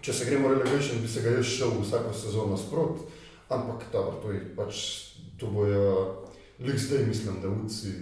če 0.00 0.14
se 0.14 0.28
gremo 0.30 0.52
relegation, 0.52 1.02
bi 1.02 1.10
se 1.10 1.24
ga 1.24 1.36
jaz 1.36 1.46
šel 1.50 1.74
vsako 1.82 2.14
sezono 2.16 2.56
sprot, 2.56 3.02
ampak 3.52 3.86
dobro, 3.92 4.20
to 4.22 4.32
je 4.32 4.42
pač, 4.56 4.82
to 5.40 5.50
bojo, 5.52 5.86
lik 6.62 6.78
zdaj 6.78 7.06
mislim, 7.06 7.40
da 7.42 7.50
uci 7.50 7.94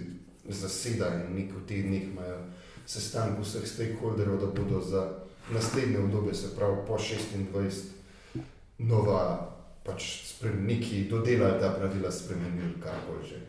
zasedajo 0.49 1.25
in 1.27 1.35
nek 1.39 1.55
v 1.55 1.65
tednih 1.67 2.09
imajo 2.11 2.37
sestanek 2.85 3.39
vseh 3.41 3.65
stakeholderov, 3.67 4.39
da 4.41 4.49
bodo 4.55 4.81
za 4.81 5.07
naslednje 5.51 5.99
obdobje, 5.99 6.33
se 6.33 6.55
pravi 6.55 6.77
po 6.87 6.97
26, 6.97 8.41
nova 8.77 9.50
pač 9.83 10.03
neki 10.61 11.07
dodelajo 11.09 11.59
ta 11.59 11.73
pravila, 11.77 12.11
spremenili 12.11 12.77
karkoli 12.79 13.27
že. 13.29 13.39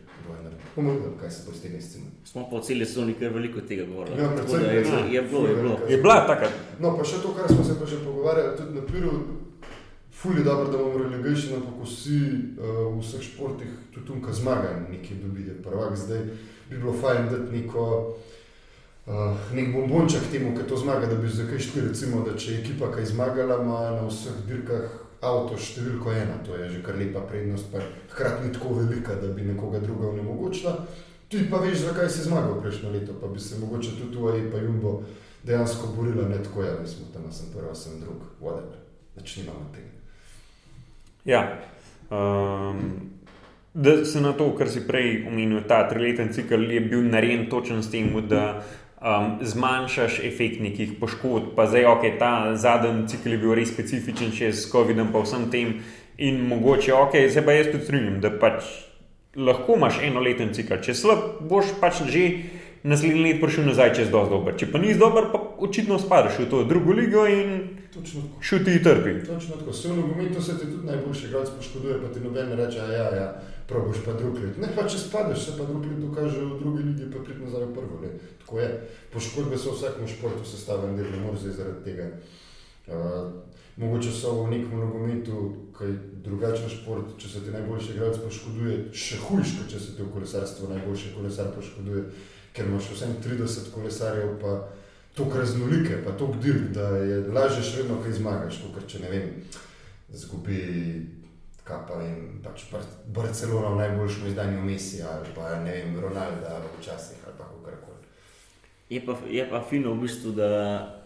Pomagam, 0.75 1.17
kaj 1.19 1.31
se 1.31 1.41
bo 1.45 1.53
s 1.53 1.61
tega 1.61 1.77
izcimali. 1.77 2.11
Smo 2.25 2.47
pa 2.49 2.57
v 2.57 2.63
celi 2.63 2.85
sezoni 2.85 3.13
kar 3.13 3.33
veliko 3.33 3.61
tega 3.61 3.85
govorili. 3.85 4.21
Ja, 4.21 4.29
predvsem, 4.31 4.61
je, 4.61 4.75
je, 4.75 5.13
je 5.13 5.21
bilo, 5.21 5.47
je 5.47 5.55
bilo. 5.55 5.77
Je 5.89 5.97
bila 5.97 6.15
taka. 6.27 6.49
No, 6.79 6.95
pa 6.97 7.03
še 7.03 7.19
to, 7.21 7.33
kar 7.35 7.51
smo 7.51 7.63
se 7.63 7.75
pa 7.79 7.85
že 7.85 7.99
pogovarjali, 8.05 8.55
tudi 8.57 8.79
na 8.79 8.85
Piru, 8.87 9.11
ful 10.09 10.39
je 10.39 10.45
dobro, 10.47 10.71
da 10.71 10.79
imamo 10.79 11.03
relegation, 11.03 11.59
ampak 11.59 11.83
vsi 11.83 12.17
uh, 12.55 12.95
v 12.95 13.03
vseh 13.03 13.21
športih 13.21 13.75
tudi 13.91 14.07
tunka 14.07 14.33
zmagajo, 14.33 14.87
nekaj 14.89 15.19
dobijo. 15.21 15.59
Prvak 15.61 15.99
zdaj 15.99 16.23
bi 16.71 16.79
bilo 16.79 16.95
fajn 16.95 17.29
dati 17.29 17.59
neko, 17.59 17.85
uh, 19.05 19.45
nek 19.53 19.75
bombonček 19.75 20.31
temu, 20.31 20.55
ki 20.57 20.65
to 20.69 20.79
zmaga, 20.79 21.11
da 21.11 21.19
bi 21.19 21.29
za 21.29 21.45
kaj 21.51 21.59
šli, 21.59 21.89
recimo, 21.91 22.23
da 22.25 22.33
če 22.33 22.55
je 22.55 22.63
ekipa 22.63 22.89
kaj 22.95 23.11
zmagala, 23.11 23.59
ima 23.61 23.83
na 23.99 24.07
vseh 24.07 24.41
dirkah 24.47 25.02
avto 25.23 25.57
številko 25.57 26.11
ena, 26.11 26.37
to 26.45 26.57
je 26.59 26.69
že 26.75 26.83
kar 26.83 26.99
lepa 26.99 27.23
prednost, 27.29 27.71
pa 27.71 27.81
hkrati 28.11 28.47
ni 28.47 28.53
tako 28.53 28.75
velika, 28.81 29.15
da 29.21 29.31
bi 29.33 29.47
nekoga 29.47 29.79
druga 29.79 30.11
onemogočila. 30.11 30.75
Ti 31.31 31.47
pa 31.49 31.63
veš, 31.63 31.87
zakaj 31.87 32.09
si 32.13 32.27
zmagal 32.27 32.59
prejšnjo 32.61 32.91
leto, 32.93 33.15
pa 33.21 33.27
bi 33.31 33.39
se 33.39 33.59
mogoče 33.59 33.95
tudi 33.97 34.13
tu 34.13 34.27
ali 34.27 34.51
pa 34.51 34.61
Jumbo 34.61 35.01
dejansko 35.43 35.87
borila, 35.95 36.27
ne 36.29 36.43
tako, 36.43 36.63
ja, 36.63 36.75
mi 36.81 36.87
smo 36.87 37.07
tam, 37.13 37.31
sem 37.31 37.49
prva, 37.55 37.73
sem 37.75 37.99
drug, 37.99 38.21
whatever, 38.41 38.77
več 39.15 39.37
nimamo 39.41 39.65
tega. 39.73 39.91
Ja, 41.25 41.41
um, 42.11 42.83
da 43.73 44.05
se 44.05 44.21
na 44.21 44.33
to, 44.37 44.51
kar 44.55 44.69
si 44.69 44.85
prej 44.87 45.25
omenil, 45.27 45.63
ta 45.67 45.83
trileten 45.89 46.31
cikl 46.33 46.69
je 46.71 46.79
bil 46.85 47.03
narejen 47.09 47.49
točno 47.49 47.81
s 47.81 47.91
tem, 47.91 48.13
da 48.29 48.63
um, 49.03 49.37
zmanjšaš 49.41 50.19
efekt 50.23 50.61
nekih 50.61 50.95
poškodb. 50.99 51.53
Pa 51.55 51.67
zdaj, 51.67 51.85
ok, 51.85 52.07
ta 52.19 52.55
zadnji 52.55 53.07
cikl 53.07 53.35
je 53.35 53.37
bil 53.37 53.55
res 53.59 53.73
specifičen, 53.73 54.31
še 54.31 54.53
s 54.53 54.71
COVID-om, 54.71 55.11
pa 55.13 55.23
vsem 55.25 55.49
tem. 55.51 55.77
In 56.23 56.43
mogoče, 56.47 56.93
ok, 56.93 57.17
zdaj 57.33 57.45
pa 57.45 57.55
jaz 57.57 57.71
tudi 57.73 57.87
strinjam, 57.87 58.19
da 58.23 58.29
pač 58.29 58.67
lahko 59.35 59.77
imaš 59.79 59.99
enoleten 60.05 60.53
cikl. 60.55 60.79
Če 60.83 60.95
slab, 60.95 61.23
boš 61.49 61.73
pač 61.81 62.03
že 62.07 62.27
naslednji 62.83 63.23
let 63.23 63.39
prišel 63.41 63.65
nazaj, 63.71 63.93
če 63.95 64.03
je 64.03 64.09
zelo 64.11 64.25
dober. 64.29 64.55
Če 64.59 64.67
pa 64.71 64.81
nisi 64.81 64.99
dober, 64.99 65.31
pa 65.31 65.39
očitno 65.63 65.97
spadaš 65.99 66.41
v 66.43 66.49
to 66.51 66.63
drugo 66.67 66.95
ligo 66.95 67.23
in 67.31 67.79
šuti 68.43 68.77
trpi. 68.83 69.21
Točno 69.23 69.57
tako, 69.59 69.73
se 69.73 69.89
v 69.89 69.97
nogometu 69.97 70.41
se 70.41 70.57
ti 70.59 70.67
tudi 70.67 70.87
najboljši 70.91 71.27
igralec 71.29 71.53
poškoduje, 71.57 71.99
pa 72.03 72.11
ti 72.13 72.23
noben 72.23 72.51
reče, 72.59 72.87
ja, 72.93 73.07
ja 73.15 73.27
probiš 73.73 74.03
pa 74.05 74.13
drug 74.13 74.37
let. 74.37 74.59
Ne, 74.61 74.69
pa 74.75 74.85
če 74.85 75.01
spadeš, 75.01 75.47
se 75.47 75.55
pa 75.57 75.65
drug 75.65 75.87
let 75.89 75.97
dokaže 76.03 76.45
v 76.45 76.59
drugi 76.59 76.83
ligi, 76.91 77.09
pa 77.09 77.23
pridno 77.25 77.49
nazaj 77.49 77.65
v 77.65 77.73
prvo 77.79 78.01
let. 78.03 78.27
Tako 78.43 78.59
je. 78.61 78.69
Poškodbe 79.13 79.57
so 79.57 79.73
v 79.73 79.79
vsakem 79.79 80.11
športu 80.13 80.45
sestavljene, 80.45 81.01
da 81.01 81.15
ne 81.15 81.23
moreš 81.25 81.47
zaradi 81.57 81.81
tega. 81.87 82.11
Uh, 82.83 83.31
mogoče 83.77 84.11
so 84.11 84.35
v 84.43 84.51
nekem 84.51 84.77
nogometu, 84.79 85.39
ki 85.77 85.89
je 85.89 85.97
drugačen 86.25 86.69
šport, 86.69 87.15
če 87.17 87.29
se 87.29 87.41
ti 87.41 87.55
najboljši 87.55 87.95
igralec 87.95 88.21
poškoduje, 88.21 88.77
še 88.93 89.17
hujš, 89.25 89.55
kot 89.57 89.73
če 89.73 89.81
se 89.81 89.95
ti 89.97 90.05
v 90.05 90.11
kolesarstvu 90.13 90.69
najboljši 90.69 91.13
kolesar 91.17 91.49
poškoduje, 91.55 92.05
ker 92.53 92.69
imaš 92.69 92.91
vsem 92.93 93.17
30 93.23 93.71
kolesarjev, 93.73 94.35
pa 94.43 94.59
tako 95.17 95.41
raznolike, 95.41 96.03
pa 96.05 96.13
tako 96.13 96.37
dirk, 96.43 96.69
da 96.75 96.91
je 97.01 97.19
lažje 97.33 97.65
še 97.65 97.81
vedno, 97.81 97.97
kaj 98.03 98.19
zmagaš, 98.19 98.61
kot 98.75 98.85
če 98.89 99.01
ne 99.01 99.11
vem, 99.13 99.33
zgubi 100.13 100.61
kaj 101.63 101.85
pa 101.87 101.97
vem, 101.99 102.41
pač 102.43 102.65
Barcelona 103.15 103.71
v 103.71 103.79
najboljšem 103.79 104.27
izdanju 104.27 104.63
Messi 104.65 105.01
ali 105.01 105.31
pa 105.35 105.55
ne 105.63 105.71
vem, 105.71 105.95
Ronaldo 105.99 106.73
včasih 106.79 107.23
ali 107.25 107.37
pa 107.37 107.47
kakorkoli. 107.47 108.03
Je 108.89 108.99
pa, 109.05 109.15
je 109.29 109.45
pa 109.49 109.63
fino 109.69 109.93
v 109.93 110.03
bistvu, 110.03 110.33
da, 110.35 110.49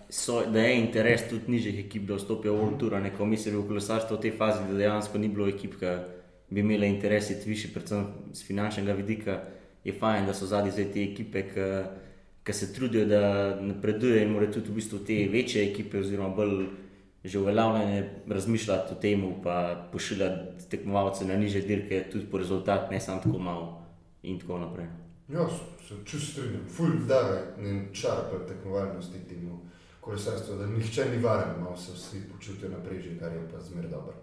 so, 0.10 0.42
da 0.50 0.66
je 0.66 0.80
interes 0.80 1.28
tudi 1.30 1.52
nižjih 1.52 1.86
ekip, 1.86 2.08
da 2.10 2.18
vstopijo 2.18 2.56
v 2.56 2.64
World 2.64 2.80
Tour, 2.82 2.98
neko 3.02 3.26
misel 3.26 3.60
v 3.62 3.68
kolesarstvo 3.70 4.18
v 4.18 4.26
tej 4.26 4.34
fazi, 4.40 4.66
da 4.66 4.80
dejansko 4.82 5.22
ni 5.22 5.30
bilo 5.30 5.48
ekip, 5.48 5.78
ki 5.80 5.94
bi 6.50 6.66
imele 6.66 6.90
interes 6.90 7.30
iti 7.30 7.50
višji, 7.50 7.72
predvsem 7.76 8.08
z 8.34 8.44
finančnega 8.48 8.98
vidika. 8.98 9.40
Je 9.86 9.94
fajn, 9.94 10.26
da 10.28 10.34
so 10.34 10.50
zadnji 10.50 10.74
zdaj 10.74 10.90
te 10.92 11.04
ekipe, 11.04 11.46
ki 12.44 12.54
se 12.54 12.74
trudijo, 12.74 13.06
da 13.06 13.22
napredujejo 13.62 14.26
in 14.26 14.34
morajo 14.34 14.58
tudi 14.58 14.72
v 14.72 14.82
bistvu 14.82 15.00
te 15.06 15.22
večje 15.32 15.64
ekipe 15.70 16.02
oziroma 16.02 16.34
bolj 16.36 16.66
že 17.24 17.40
uveljavljene 17.40 18.22
razmišljati 18.28 18.94
o 18.94 18.96
tem, 18.96 19.24
pa 19.44 19.88
pošiljati 19.92 20.70
tekmovalce 20.70 21.26
na 21.26 21.36
niže 21.36 21.62
dirke, 21.62 22.06
tudi 22.12 22.26
po 22.32 22.38
rezultatu, 22.38 22.92
ne 22.92 23.00
samo 23.00 23.22
tako 23.24 23.40
malo 23.40 23.84
in 24.24 24.40
tako 24.40 24.60
naprej. 24.60 24.88
Ja, 25.28 25.48
se 25.88 25.96
čustvujem, 26.06 26.60
ful 26.76 26.90
da 27.08 27.16
je 27.16 27.90
čar 27.94 28.30
pri 28.32 28.48
tekmovalnosti 28.48 29.20
temu 29.30 29.60
kolesarstvu, 30.02 30.56
da 30.56 30.68
nihče 30.68 31.06
ni 31.12 31.24
varen, 31.24 31.60
malo 31.64 31.78
se 31.78 31.92
vsi 31.92 32.22
počutijo 32.34 32.70
naprej, 32.70 33.02
že 33.02 33.20
kar 33.20 33.32
je 33.32 33.50
pa 33.52 33.60
zmer 33.60 33.90
dobro. 33.90 34.14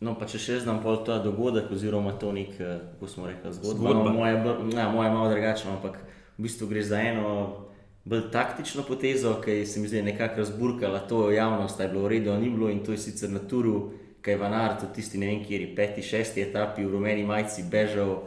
No, 0.00 0.14
pa 0.14 0.28
če 0.30 0.38
še 0.38 0.60
znam 0.62 0.78
pol 0.82 1.00
ta 1.06 1.16
dogodek, 1.22 1.72
oziroma 1.74 2.12
to 2.22 2.30
nek, 2.32 2.54
eh, 2.60 2.78
kako 2.92 3.06
smo 3.10 3.26
rekli, 3.26 3.52
zgodba. 3.52 3.90
zgodba. 3.90 4.10
No, 4.10 4.12
moje, 4.14 4.34
ja, 4.74 4.88
moje 4.94 5.10
malo 5.10 5.30
drugačno, 5.30 5.74
ampak 5.74 5.98
v 6.38 6.42
bistvu 6.46 6.68
gre 6.70 6.82
za 6.82 7.00
eno 7.02 7.67
bolj 8.08 8.30
taktično 8.32 8.82
potezo, 8.82 9.34
ki 9.44 9.66
se 9.66 9.80
mi 9.80 9.88
zdi 9.88 10.02
nekako 10.02 10.36
razburkala 10.36 10.98
to 10.98 11.30
javnost, 11.30 11.78
da 11.78 11.84
je 11.84 11.88
bilo 11.88 12.04
v 12.04 12.08
redu, 12.08 12.36
ni 12.40 12.50
bilo 12.50 12.70
in 12.70 12.84
to 12.84 12.92
je 12.92 12.98
sicer 12.98 13.30
na 13.30 13.38
turu, 13.38 13.92
kaj 14.20 14.34
je 14.34 14.38
Vanar, 14.38 14.80
tudi 14.80 14.94
tisti 14.94 15.18
ne 15.18 15.26
vem, 15.26 15.44
kjer 15.44 15.60
je 15.60 15.74
peti, 15.76 16.02
šesti 16.02 16.42
etapi 16.42 16.84
v 16.84 16.92
rumeni 16.92 17.24
majici 17.24 17.64
bežal. 17.70 18.22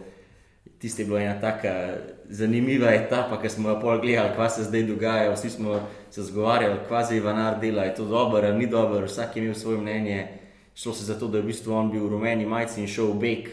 Tisti 0.81 1.01
je 1.01 1.05
bila 1.05 1.21
ena 1.21 1.39
taka 1.41 1.97
zanimiva 2.29 2.93
etapa, 2.93 3.37
ki 3.41 3.49
smo 3.49 3.69
jo 3.69 3.79
pol 3.81 3.99
gledali, 4.01 4.33
kaj 4.35 4.49
se 4.49 4.63
zdaj 4.69 4.83
dogaja. 4.83 5.33
Vsi 5.33 5.49
smo 5.49 5.79
se 6.09 6.23
zgovarjali, 6.23 6.79
kaj 6.89 7.15
je 7.15 7.21
Vanar 7.21 7.59
dela, 7.59 7.83
je 7.83 7.95
to 7.95 8.05
dobro 8.05 8.47
ali 8.47 8.57
ni 8.57 8.67
dobro, 8.67 9.05
vsak 9.05 9.35
je 9.35 9.43
imel 9.43 9.55
svoje 9.55 9.77
mnenje. 9.77 10.27
Šlo 10.75 10.93
se 10.93 11.05
za 11.05 11.19
to, 11.19 11.27
da 11.27 11.37
je 11.37 11.43
v 11.43 11.51
bistvu 11.51 11.73
on 11.73 11.91
bil 11.91 12.05
v 12.05 12.09
rumeni 12.09 12.45
majici 12.45 12.81
in 12.81 12.87
šel 12.87 13.13
v 13.13 13.19
beg, 13.19 13.49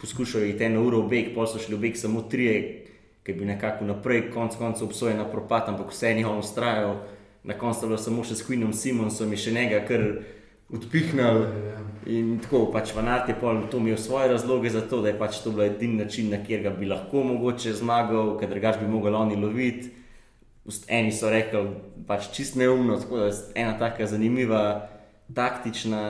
poskušal 0.00 0.42
je 0.42 0.50
iti 0.50 0.64
eno 0.64 0.84
uro 0.84 1.02
v 1.04 1.08
beg, 1.08 1.34
pol 1.34 1.46
so 1.46 1.58
šli 1.58 1.76
v 1.76 1.80
beg 1.80 1.96
samo 1.96 2.22
trije, 2.22 2.84
ki 3.24 3.32
je 3.32 3.36
bil 3.38 3.46
nekako 3.48 3.84
naprej, 3.88 4.28
konec 4.34 4.56
koncev 4.60 4.86
obsojen 4.86 5.16
na 5.16 5.24
propad, 5.24 5.68
ampak 5.68 5.92
vse 5.92 6.12
je 6.12 6.26
on 6.26 6.38
ustrajal. 6.38 6.96
Na 7.44 7.54
koncu 7.58 7.84
je 7.84 7.88
bilo 7.88 7.98
samo 7.98 8.24
še 8.24 8.36
s 8.36 8.44
Queenom 8.44 8.72
Simonsom 8.72 9.32
in 9.32 9.40
še 9.40 9.52
nekaj, 9.52 9.80
kar 9.88 10.04
odpihnil. 10.72 11.40
In 12.04 12.36
tako 12.44 12.66
pač 12.72 12.92
Vanart 12.96 13.28
je 13.28 13.36
pol 13.40 13.62
to 13.72 13.80
imel 13.80 13.96
svoje 13.96 14.28
razloge 14.28 14.68
za 14.70 14.84
to, 14.84 15.00
da 15.00 15.08
je 15.08 15.18
pač 15.18 15.40
to 15.40 15.52
bil 15.56 15.64
edini 15.64 16.04
način, 16.04 16.28
na 16.28 16.42
kjer 16.44 16.64
ga 16.68 16.72
bi 16.76 16.88
lahko 16.88 17.24
mogoče 17.24 17.72
zmagal, 17.72 18.36
ker 18.40 18.52
drugač 18.52 18.80
bi 18.80 18.88
mogli 18.92 19.16
oni 19.16 19.40
loviti. 19.40 19.92
Eni 20.88 21.12
so 21.12 21.32
rekli, 21.32 21.64
pač 22.08 22.28
čist 22.32 22.56
neumno, 22.60 22.96
tako 23.00 23.24
da 23.24 23.32
je 23.32 23.40
ena 23.60 23.76
taka 23.80 24.08
zanimiva 24.08 24.60
taktična 25.32 26.04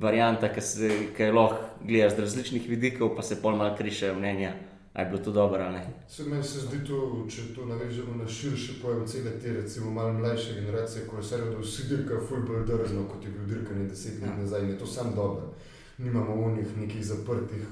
varianta, 0.00 0.52
ki 0.52 0.60
se 0.60 0.92
je 0.92 1.32
lahko 1.32 1.84
gledala 1.84 2.12
z 2.12 2.24
različnih 2.24 2.68
vidikov, 2.68 3.14
pa 3.16 3.24
se 3.24 3.40
pol 3.40 3.56
malo 3.56 3.76
krišajo 3.76 4.16
mnenja 4.16 4.52
ali 4.96 5.06
je 5.06 5.10
bilo 5.10 5.24
to 5.24 5.32
dobro 5.32 5.62
ali 5.62 5.72
ne. 5.72 5.86
Se 6.08 6.24
meni 6.24 6.42
se 6.42 6.60
zdi 6.60 6.84
to, 6.84 7.26
če 7.30 7.42
to 7.54 7.66
navežemo 7.66 8.14
na 8.16 8.28
širši 8.28 8.78
pojem 8.82 9.06
cele 9.06 9.30
te, 9.42 9.52
recimo 9.52 9.90
malo 9.90 10.12
mlajše 10.12 10.54
generacije, 10.54 11.06
ko 11.06 11.22
se 11.22 11.36
rado 11.36 11.58
vsi 11.60 11.82
dirkajo 11.88 12.20
fulbol 12.28 12.64
drzno, 12.64 13.04
kot 13.12 13.24
je 13.24 13.30
bil 13.30 13.44
dirkanje 13.46 13.84
deset 13.88 14.22
let 14.22 14.30
ja. 14.30 14.36
nazaj, 14.36 14.62
in 14.62 14.68
je 14.68 14.78
to 14.78 14.86
sam 14.86 15.12
dobro. 15.16 15.52
Nimamo 15.98 16.34
unih 16.34 16.76
nekih 16.76 17.06
zaprtih, 17.06 17.66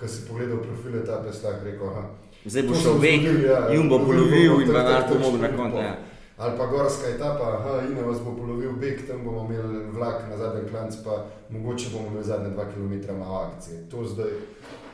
ki 0.00 0.08
si 0.08 0.28
pogledal 0.28 0.62
profile 0.62 1.04
ta 1.04 1.22
peslah, 1.26 1.62
rekel, 1.64 1.88
aha. 1.88 2.08
Zdaj 2.44 2.62
bo 2.62 2.74
šel 2.74 2.98
vek, 2.98 3.28
ja, 3.44 3.68
jim 3.72 3.88
bo 3.88 3.98
polovil 3.98 4.60
in 4.62 4.72
bo 4.72 4.72
nato 4.72 5.18
mogel 5.18 5.40
na 5.40 5.56
koncu. 5.56 5.76
Ja. 5.76 5.98
Ali 6.36 6.58
pa 6.58 6.66
gorska 6.66 7.08
etapa, 7.08 7.44
aha, 7.60 7.82
in 7.88 8.04
vas 8.08 8.24
bo 8.24 8.32
polovil 8.36 8.72
beg, 8.80 9.04
tam 9.08 9.24
bomo 9.24 9.44
imeli 9.50 9.84
vlak 9.92 10.22
na 10.30 10.36
zadnji 10.36 10.70
klanc, 10.70 10.96
pa 11.04 11.26
mogoče 11.50 11.92
bomo 11.92 12.08
imeli 12.08 12.24
zadnje 12.24 12.50
dva 12.50 12.64
km 12.64 13.18
malo 13.18 13.36
akcije. 13.36 13.88
To 13.90 14.04
zdaj 14.04 14.32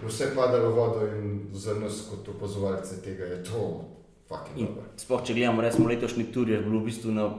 vse 0.04 0.34
pada 0.34 0.58
v 0.58 0.72
vodo 0.74 1.06
in 1.06 1.48
za 1.52 1.74
nas, 1.74 2.04
kot 2.10 2.28
opazovalce 2.28 3.02
tega, 3.02 3.24
je 3.24 3.44
to 3.44 3.84
fucking 4.28 4.68
dobro. 4.68 4.84
Sploh 4.96 5.22
če 5.24 5.34
gledamo, 5.34 5.64
recimo 5.64 5.88
letošnji 5.88 6.28
tur, 6.32 6.50
je 6.50 6.60
bilo 6.60 6.80
v 6.80 6.90
bistvu 6.90 7.14
na 7.14 7.30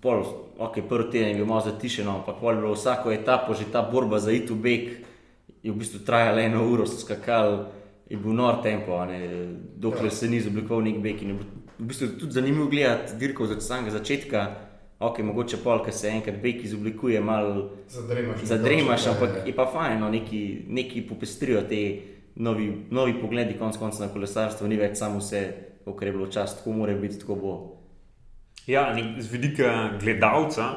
pol, 0.00 0.24
ok, 0.58 0.80
prvi 0.88 1.10
teden 1.12 1.32
je 1.32 1.40
bil 1.40 1.48
malo 1.48 1.64
zatišeno, 1.64 2.20
ampak 2.20 2.40
pol 2.40 2.54
je 2.54 2.62
bilo 2.62 2.74
vsako 2.74 3.12
etapo, 3.12 3.54
že 3.54 3.68
ta 3.72 3.82
borba 3.82 4.20
za 4.20 4.32
itu 4.32 4.54
beg 4.54 5.04
je 5.62 5.72
v 5.72 5.76
bistvu 5.76 6.00
trajala 6.04 6.40
eno 6.40 6.64
uro, 6.64 6.86
so 6.88 6.96
skakali, 7.00 7.64
je 8.08 8.16
bil 8.16 8.32
nor 8.32 8.62
tempo, 8.64 8.96
dokler 9.76 10.08
ja. 10.08 10.16
se 10.16 10.28
ni 10.28 10.40
izoblikoval 10.40 10.82
nek 10.84 10.98
beg. 11.04 11.22
In 11.22 11.34
je 11.34 11.36
v 11.78 11.86
bistvu 11.92 12.08
tudi 12.18 12.32
zanimivo 12.32 12.68
gledati 12.68 13.16
dirko 13.20 13.44
od 13.44 13.62
samega 13.62 13.92
začetka 13.98 14.69
ok, 15.00 15.18
mogoče 15.24 15.56
pol, 15.64 15.80
ki 15.84 15.92
se 15.96 16.08
enkrat 16.12 16.36
bek 16.42 16.64
izoblikuje, 16.64 17.20
malo 17.24 17.70
zadremaš. 17.88 18.44
Zadremaš, 18.44 19.06
ampak 19.06 19.46
je 19.46 19.54
pa 19.56 19.66
fajn, 19.72 20.00
no, 20.00 20.10
neki, 20.12 20.42
neki 20.68 21.06
popestrijo 21.08 21.62
te 21.68 21.80
novi, 22.36 22.68
novi 22.90 23.16
pogledi, 23.20 23.56
konc 23.58 23.80
konca 23.80 24.04
na 24.04 24.12
kolesarstvo, 24.12 24.68
ni 24.68 24.76
več 24.80 24.98
samo 25.00 25.22
vse, 25.22 25.42
kar 25.88 26.06
je 26.08 26.12
bilo 26.12 26.28
čas, 26.30 26.58
tako 26.58 26.76
mora 26.76 26.94
biti, 26.94 27.18
tako 27.22 27.38
bo. 27.40 27.56
Ja, 28.68 28.90
z 29.18 29.26
vidika 29.32 29.96
gledalca. 30.00 30.70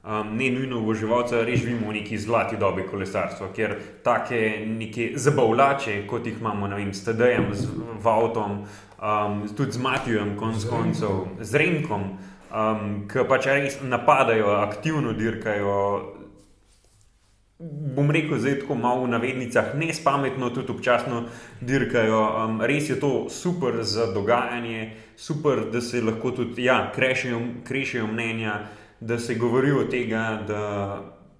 Um, 0.00 0.30
ne 0.32 0.46
nujno 0.48 0.78
uživalca, 0.88 1.42
res 1.44 1.60
živimo 1.60 1.90
v 1.90 1.98
neki 1.98 2.16
zlati 2.18 2.56
dobi 2.56 2.86
kolesarstva, 2.88 3.50
ker 3.52 3.74
take 4.00 4.62
neke 4.64 5.10
zabavljače, 5.20 5.98
kot 6.08 6.24
jih 6.24 6.38
imamo 6.40 6.70
vem, 6.72 6.94
s 6.96 7.04
TD-jem, 7.04 7.50
z 7.52 7.68
avtom, 8.08 8.62
um, 8.96 9.42
tudi 9.52 9.76
z 9.76 9.82
Matijem, 9.84 10.32
konc 10.40 10.64
koncev, 10.70 11.26
z 11.44 11.60
Renkom 11.60 12.06
um, 12.50 13.04
ki 13.08 13.26
pač 13.28 13.46
res 13.46 13.78
napadajo, 13.82 14.50
aktivno 14.60 15.12
dirkajo. 15.12 15.76
Bom 17.60 18.08
rekel, 18.08 18.38
zdaj 18.40 18.62
tako 18.62 18.74
malo 18.80 19.04
v 19.04 19.12
navednicah, 19.12 19.74
ne 19.76 19.92
spametno, 19.92 20.48
tudi 20.50 20.72
občasno 20.72 21.26
dirkajo. 21.60 22.20
Um, 22.44 22.60
res 22.64 22.88
je 22.88 22.96
to 23.00 23.28
super 23.28 23.82
za 23.84 24.08
dogajanje, 24.14 24.96
super, 25.16 25.66
da 25.72 25.80
se 25.80 26.00
lahko 26.00 26.30
tudi 26.30 26.64
ja, 26.64 26.92
krešijo 26.92 28.06
mnenja, 28.06 28.60
da 29.00 29.18
se 29.18 29.34
govori 29.34 29.72
o 29.72 29.84
tem, 29.84 30.08
da 30.48 30.62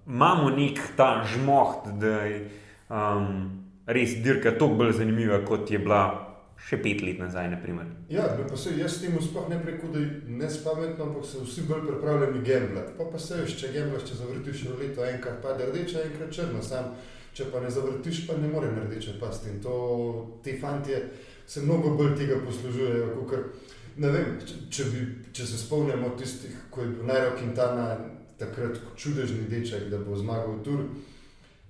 imamo 0.07 0.49
nek 0.49 0.79
ta 0.97 1.23
žmoht, 1.25 1.89
da 2.01 2.21
je 2.25 2.49
um, 2.89 3.65
res 3.85 4.15
dirka 4.21 4.51
toliko 4.51 4.83
bolj 4.83 4.99
zanimiva, 5.01 5.41
kot 5.45 5.71
je 5.71 5.79
bila 5.79 6.30
še 6.67 6.81
pet 6.83 7.01
let 7.05 7.19
nazaj. 7.19 7.49
Naprimer. 7.51 7.87
Ja, 8.09 8.27
pa 8.49 8.57
se 8.57 8.75
jaz 8.77 8.99
temu 9.01 9.21
sploh 9.21 9.49
ne 9.49 9.57
preko, 9.63 9.89
da 9.93 9.99
je 9.99 10.37
nespametno, 10.41 11.09
ampak 11.09 11.25
so 11.27 11.45
vsi 11.45 11.65
bolj 11.69 11.87
pripravljeni 11.87 12.43
gambljati. 12.47 12.93
Pa, 12.97 13.09
pa 13.11 13.19
se 13.19 13.41
veš, 13.41 13.57
če 13.61 13.73
gamblaš, 13.75 14.05
če 14.09 14.19
zavrtiš 14.21 14.67
v 14.69 14.77
leto, 14.83 15.05
enkrat 15.07 15.41
pade 15.43 15.67
rdeča, 15.71 16.05
enkrat 16.09 16.31
črna. 16.35 16.61
Sam, 16.65 16.93
če 17.33 17.49
pa 17.51 17.63
ne 17.63 17.71
zavrtiš, 17.71 18.25
pa 18.27 18.37
ne 18.37 18.51
more 18.51 18.71
rdeče 18.75 19.17
pasti. 19.19 19.49
In 19.51 19.59
to 19.63 19.75
ti 20.43 20.57
fantje 20.61 21.03
se 21.47 21.61
mnogo 21.61 21.95
bolj 21.97 22.15
tega 22.19 22.39
poslužujejo. 22.45 23.43
Ne 24.01 24.09
vem, 24.11 24.35
če, 24.39 24.57
če, 24.71 24.83
bi, 24.91 25.05
če 25.35 25.45
se 25.47 25.57
spomnimo 25.59 26.13
tistih, 26.19 26.53
ko 26.71 26.83
je 26.83 26.93
bil 26.93 27.07
Najrok 27.09 27.41
in 27.43 27.55
ta 27.55 27.73
na 27.75 27.87
takrat 28.39 28.79
čudežni 28.95 29.49
deček, 29.51 29.89
da 29.91 29.99
bo 29.99 30.15
zmagal 30.15 30.61
tur. 30.63 30.85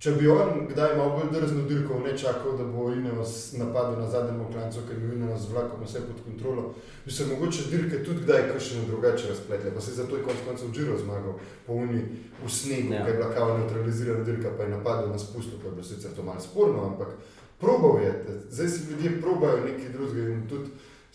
Če 0.02 0.16
bi 0.18 0.26
on 0.34 0.64
kdaj 0.66 0.96
malo 0.98 1.12
bolj 1.14 1.28
drzno 1.30 1.68
dirkal, 1.70 2.00
ne 2.02 2.16
čakal, 2.18 2.56
da 2.58 2.64
bo 2.66 2.88
Ineos 2.90 3.52
napadel 3.54 4.00
na 4.02 4.08
zadnjem 4.10 4.40
oklancu, 4.48 4.82
ker 4.88 4.98
bi 4.98 5.12
Ineos 5.14 5.44
z 5.44 5.52
vlakom 5.54 5.84
vse 5.86 6.02
pod 6.08 6.24
kontrolo, 6.26 6.64
bi 7.06 7.14
se 7.14 7.28
mogoče 7.30 7.68
dirke 7.70 8.00
tudi 8.08 8.24
kdaj 8.24 8.48
kakšne 8.48 8.88
drugače 8.88 9.30
razpletle. 9.30 9.76
Pa 9.76 9.84
se 9.86 9.94
zato 10.00 10.18
je 10.18 10.24
konec 10.26 10.42
koncev 10.48 10.72
Džiro 10.74 10.98
zmagal 10.98 11.38
po 11.68 11.78
uni 11.84 12.02
v 12.42 12.50
snegu, 12.50 12.96
ja. 12.96 13.06
ker 13.06 13.14
je 13.14 13.20
bila 13.20 13.30
kao 13.36 13.58
neutralizirana 13.58 14.26
dirka, 14.26 14.56
pa 14.58 14.64
je 14.64 14.74
napadel 14.74 15.14
na 15.14 15.22
spustu, 15.22 15.62
pa 15.62 15.70
je 15.70 15.76
bilo 15.78 15.86
sicer 15.86 16.18
to 16.18 16.26
malo 16.26 16.42
sporno, 16.42 16.88
ampak 16.90 17.14
probal 17.62 18.02
je. 18.02 18.16
Zdaj 18.50 18.68
si 18.68 18.90
ljudje 18.90 19.22
probajo 19.22 19.62
nekaj 19.68 19.94
drugega 19.94 20.34
in 20.34 20.48
tudi, 20.50 20.74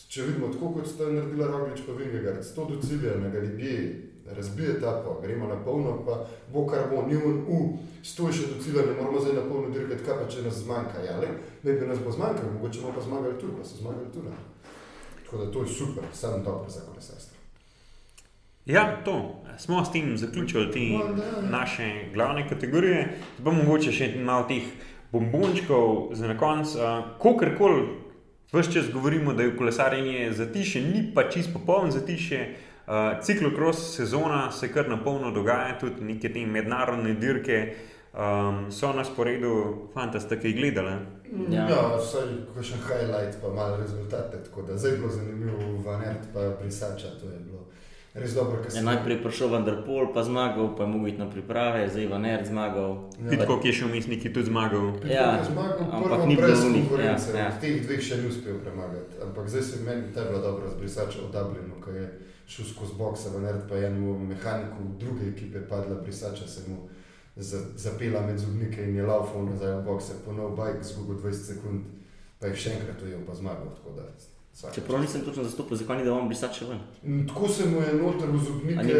če 0.09 0.30
vidimo 0.30 0.53
tako, 0.55 0.76
kot 0.78 0.87
sta 0.87 1.11
naredila 1.11 1.51
Roglič 1.51 1.82
pa 1.89 1.99
Vingegard, 1.99 2.45
s 2.45 2.55
to 2.55 2.70
do 2.70 2.78
cilja 2.78 3.18
na 3.18 3.34
Galibiji, 3.34 4.06
razbije 4.31 4.81
ta 4.81 5.03
pa, 5.05 5.20
gremo 5.27 5.47
na 5.47 5.57
polno, 5.64 6.03
pa 6.07 6.27
bo 6.53 6.66
kar 6.66 6.89
bo, 6.91 7.07
ni 7.07 7.16
on 7.16 7.45
u, 7.49 7.79
stoj 8.03 8.33
še 8.33 8.51
do 8.51 8.62
cilja, 8.62 8.87
ne 8.87 8.97
moramo 9.01 9.20
zdaj 9.20 9.35
na 9.35 9.47
polno 9.51 9.70
dirkati, 9.70 10.05
kaj 10.05 10.20
pa 10.22 10.29
če 10.31 10.43
nas 10.49 10.61
zmanjka, 10.64 11.05
ja, 11.07 11.16
le, 11.20 11.31
ne 11.62 11.72
bi 11.72 11.87
nas 11.87 12.03
bo 12.03 12.12
zmanjkalo, 12.12 12.53
mogoče 12.59 12.83
bomo 12.83 12.95
pa 12.99 13.07
zmagali 13.07 13.39
tu, 13.41 13.55
pa 13.59 13.64
so 13.64 13.81
zmagali 13.81 14.12
tu. 14.14 14.27
Ne. 14.27 14.37
Tako 15.24 15.45
da 15.45 15.51
to 15.53 15.62
je 15.62 15.68
super, 15.68 16.05
samo 16.12 16.39
dobro 16.45 16.70
za 16.70 16.81
kolesarstvo. 16.87 17.37
Ja, 18.66 19.03
to. 19.05 19.43
Smo 19.59 19.85
s 19.85 19.93
tem 19.93 20.16
zaključili 20.16 20.72
te 20.72 20.81
no, 20.81 21.49
naše 21.51 22.11
glavne 22.14 22.49
kategorije. 22.49 23.18
Zdaj 23.39 23.45
pa 23.45 23.53
mogoče 23.62 23.93
še 23.93 24.09
malo 24.18 24.45
teh 24.49 24.66
bombončkov 25.12 26.14
za 26.18 26.27
na 26.29 26.35
konec. 26.39 26.74
Kokorkoli, 27.22 27.87
vse 28.53 28.72
čas 28.72 28.91
govorimo, 28.93 29.33
da 29.33 29.47
je 29.47 29.57
kolesarjenje 29.57 30.33
zatišje, 30.33 30.83
ni 30.83 31.05
pa 31.14 31.29
čisto 31.31 31.59
popoln 31.59 31.91
zatišje. 31.91 32.57
Uh, 32.87 33.18
Ciklokros 33.22 33.97
sezona 33.97 34.53
se 34.53 34.72
kar 34.72 34.89
na 34.89 34.97
polno 35.03 35.30
dogaja, 35.30 35.78
tudi 35.80 36.05
neke 36.05 36.32
te 36.32 36.47
mednarodne 36.47 37.14
dirke. 37.14 37.74
Um, 38.16 38.72
so 38.72 38.93
na 38.93 39.05
sporedu, 39.05 39.91
fanta, 39.95 40.20
ste 40.20 40.39
kaj 40.41 40.53
gledali? 40.57 40.93
Ja, 41.51 41.66
ja 41.68 41.80
vsaj 41.99 42.30
še 42.64 42.78
highlight, 42.87 43.37
pa 43.43 43.51
malo 43.53 43.76
rezultate. 43.76 44.39
Zdaj 44.72 44.91
je 44.91 44.99
bilo 45.03 45.11
zanimivo, 45.12 45.59
vanert 45.84 46.30
pa 46.32 46.47
prisača. 46.61 47.11
To 47.20 47.28
je 47.28 47.41
bilo 47.45 47.66
res 48.14 48.32
dobro. 48.32 48.62
Ja, 48.72 48.82
najprej 48.87 49.18
je 49.18 49.22
prišel 49.26 49.51
Vanderpol, 49.53 50.09
pa 50.14 50.24
zmagal, 50.24 50.70
pa 50.78 50.87
je 50.87 50.89
mogel 50.95 51.12
iti 51.12 51.20
na 51.20 51.28
priprave, 51.30 51.89
zdaj 51.93 52.03
je 52.03 52.09
vanert 52.09 52.47
zmagal. 52.49 52.97
Ja. 53.20 53.39
Tako 53.43 53.61
je 53.64 53.72
šel 53.82 53.93
misliti, 53.93 54.32
tudi 54.32 54.47
zmagal. 54.49 54.87
Ja, 55.05 55.43
zmagal, 55.45 55.84
ampak 55.93 56.24
ni 56.30 56.39
bilo 56.41 56.70
njih. 56.72 56.89
Ja, 56.97 57.18
ja. 57.37 57.51
Teh 57.61 57.84
dveh 57.84 58.01
še 58.01 58.22
ni 58.22 58.30
uspel 58.32 58.62
premagati. 58.64 59.20
Ampak 59.26 59.53
zdaj 59.53 59.62
se 59.62 59.82
meni 59.84 60.09
ta 60.14 60.24
bila 60.30 60.41
dobra 60.41 60.72
z 60.72 60.80
brisača 60.80 61.26
v 61.26 61.34
Dublinu, 61.37 61.76
ko 61.84 61.93
je 61.93 62.09
šel 62.47 62.64
skozi 62.74 62.94
boks, 62.99 63.26
vanert 63.34 63.68
pa 63.68 63.74
je 63.74 63.86
enemu 63.86 64.18
mehaniku 64.18 64.86
druge 64.99 65.28
ekipe 65.28 65.68
padla 65.68 66.01
brisača 66.03 66.47
zapela 67.76 68.20
med 68.26 68.38
zubnike 68.38 68.82
in 68.82 68.97
je 68.97 69.07
laufal 69.07 69.44
nazaj 69.44 69.74
v 69.76 69.84
boxe, 69.84 70.14
ponovil 70.24 70.57
bajk, 70.57 70.84
zgubil 70.84 71.18
20 71.20 71.53
sekund, 71.53 71.84
pa 72.40 72.47
je 72.47 72.57
še 72.57 72.72
enkrat 72.78 73.03
ujel, 73.03 73.20
pa 73.26 73.34
zmagal. 73.34 73.76
Čeprav 74.72 75.03
nisem 75.03 75.20
točno 75.20 75.44
zastopil, 75.44 75.76
zakaj 75.76 75.99
ni 75.99 76.05
da 76.05 76.14
vam 76.16 76.28
brisač 76.28 76.62
ven? 76.64 76.80
Mm, 77.05 77.26
tako 77.28 77.49
se 77.49 77.66
mu 77.68 77.82
je 77.82 77.92
noter 78.01 78.30
v 78.32 78.40
zubnike, 78.40 78.94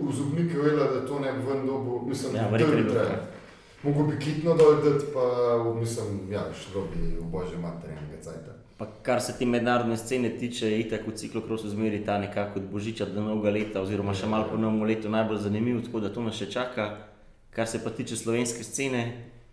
v 0.00 0.12
zubnike 0.16 0.60
ujela, 0.60 0.86
da 0.94 1.06
to 1.06 1.20
ne 1.20 1.32
bi 1.32 1.44
ven 1.44 1.66
dobil, 1.66 2.08
mislim, 2.08 2.36
ja, 2.36 2.48
da 2.50 2.56
je 2.56 2.64
to 2.64 2.72
treba. 2.72 3.20
Mogo 3.82 4.06
bi 4.08 4.16
kitno 4.18 4.54
dol 4.56 4.80
dati, 4.80 5.04
pa 5.12 5.24
mislim, 5.80 6.32
ja, 6.32 6.46
šlo 6.56 6.86
bi 6.94 7.16
v 7.20 7.28
božje 7.28 7.58
materijalnega 7.60 8.22
cajta. 8.22 8.53
Pa 8.76 8.86
kar 9.02 9.20
se 9.22 9.36
ti 9.38 9.46
mednarodne 9.46 9.96
scene 9.96 10.30
tiče, 10.38 10.70
je 10.70 10.88
tako 10.90 11.10
v 11.10 11.14
ciklokrosu 11.14 11.68
zmeri 11.70 12.04
ta 12.04 12.18
nekako 12.18 12.58
od 12.58 12.64
božiča 12.72 13.06
do 13.06 13.22
novega 13.22 13.50
leta, 13.54 13.82
oziroma 13.82 14.14
še 14.14 14.26
malo 14.26 14.48
po 14.50 14.58
novem 14.58 14.82
letu 14.82 15.10
najbolj 15.10 15.44
zanimiv, 15.46 15.84
tako 15.86 16.00
da 16.02 16.10
to 16.10 16.22
nas 16.22 16.34
še 16.34 16.50
čaka. 16.50 16.88
Kar 17.54 17.70
se 17.70 17.78
pa 17.84 17.92
tiče 17.94 18.16
slovenske 18.18 18.66
scene, 18.66 19.04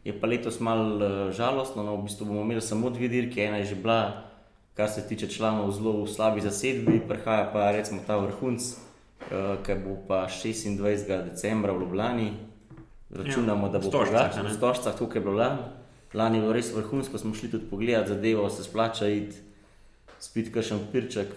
je 0.03 0.13
pa 0.19 0.28
letos 0.28 0.57
malo 0.59 0.95
uh, 0.97 1.30
žalostno. 1.38 1.84
No, 1.86 1.99
v 2.01 2.07
bistvu 2.09 2.26
bomo 2.26 2.41
imeli 2.41 2.61
samo 2.65 2.89
dve 2.89 3.11
dirke, 3.11 3.43
ena 3.45 3.61
je 3.61 3.74
že 3.74 3.76
bila, 3.76 4.26
kar 4.74 4.89
se 4.89 5.05
tiče 5.07 5.30
članov, 5.30 5.69
zelo 5.78 6.01
v 6.01 6.07
slabi 6.09 6.41
zasedbi, 6.41 7.01
prihaja 7.05 7.51
pa 7.53 7.69
recimo 7.72 8.01
ta 8.07 8.17
vrhunc, 8.17 8.57
uh, 9.30 9.61
ki 9.61 9.78
bo 9.86 9.99
pa 10.07 10.26
26. 10.26 10.82
decembra 11.30 11.78
v 11.78 11.86
Ljubljani. 11.86 12.32
Računamo, 13.11 13.69
da 13.69 13.80
bo 13.80 13.91
to 13.91 14.01
drugače, 14.01 14.43
na 14.43 14.53
stožcah 14.53 14.97
tukaj 14.97 15.19
je 15.19 15.24
bilo 15.24 15.38
lani. 15.38 15.80
Lani 16.14 16.38
je 16.38 16.41
bilo 16.41 16.53
res 16.53 16.74
vrhunsko, 16.76 17.18
smo 17.18 17.34
šli 17.34 17.51
tudi 17.51 17.70
pogledat 17.70 18.07
zadevo, 18.07 18.49
se 18.49 18.64
splača 18.64 19.07
iti, 19.07 19.38
spiti 20.20 20.51
kakšen 20.51 20.80
pirček. 20.91 21.28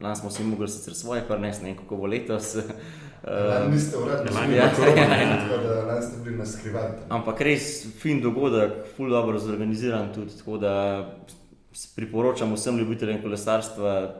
Lani 0.00 0.16
smo 0.16 0.30
si 0.30 0.44
mogli 0.44 0.68
sicer 0.68 0.94
svoje, 0.94 1.24
pa 1.28 1.38
ne 1.38 1.52
vem, 1.62 1.76
kako 1.76 1.96
bo 1.96 2.06
letos. 2.06 2.54
Niste 3.70 3.98
uradni, 3.98 4.56
ja, 4.56 4.64
ja, 4.64 4.94
ja, 4.96 5.16
ja. 5.22 5.58
da 5.62 5.84
lani 5.84 6.02
ste 6.02 6.22
bili 6.24 6.38
na 6.38 6.46
skrivati. 6.46 7.02
Ampak 7.08 7.40
res 7.40 7.84
fin 8.00 8.22
dogodek, 8.22 8.72
ful 8.96 9.10
dobro 9.10 9.38
zorganiziran 9.38 10.08
tudi, 10.14 10.38
tako 10.38 10.56
da 10.58 10.72
priporočam 11.96 12.54
vsem 12.54 12.78
ljubiteljem 12.78 13.20
kolesarstva 13.22 14.14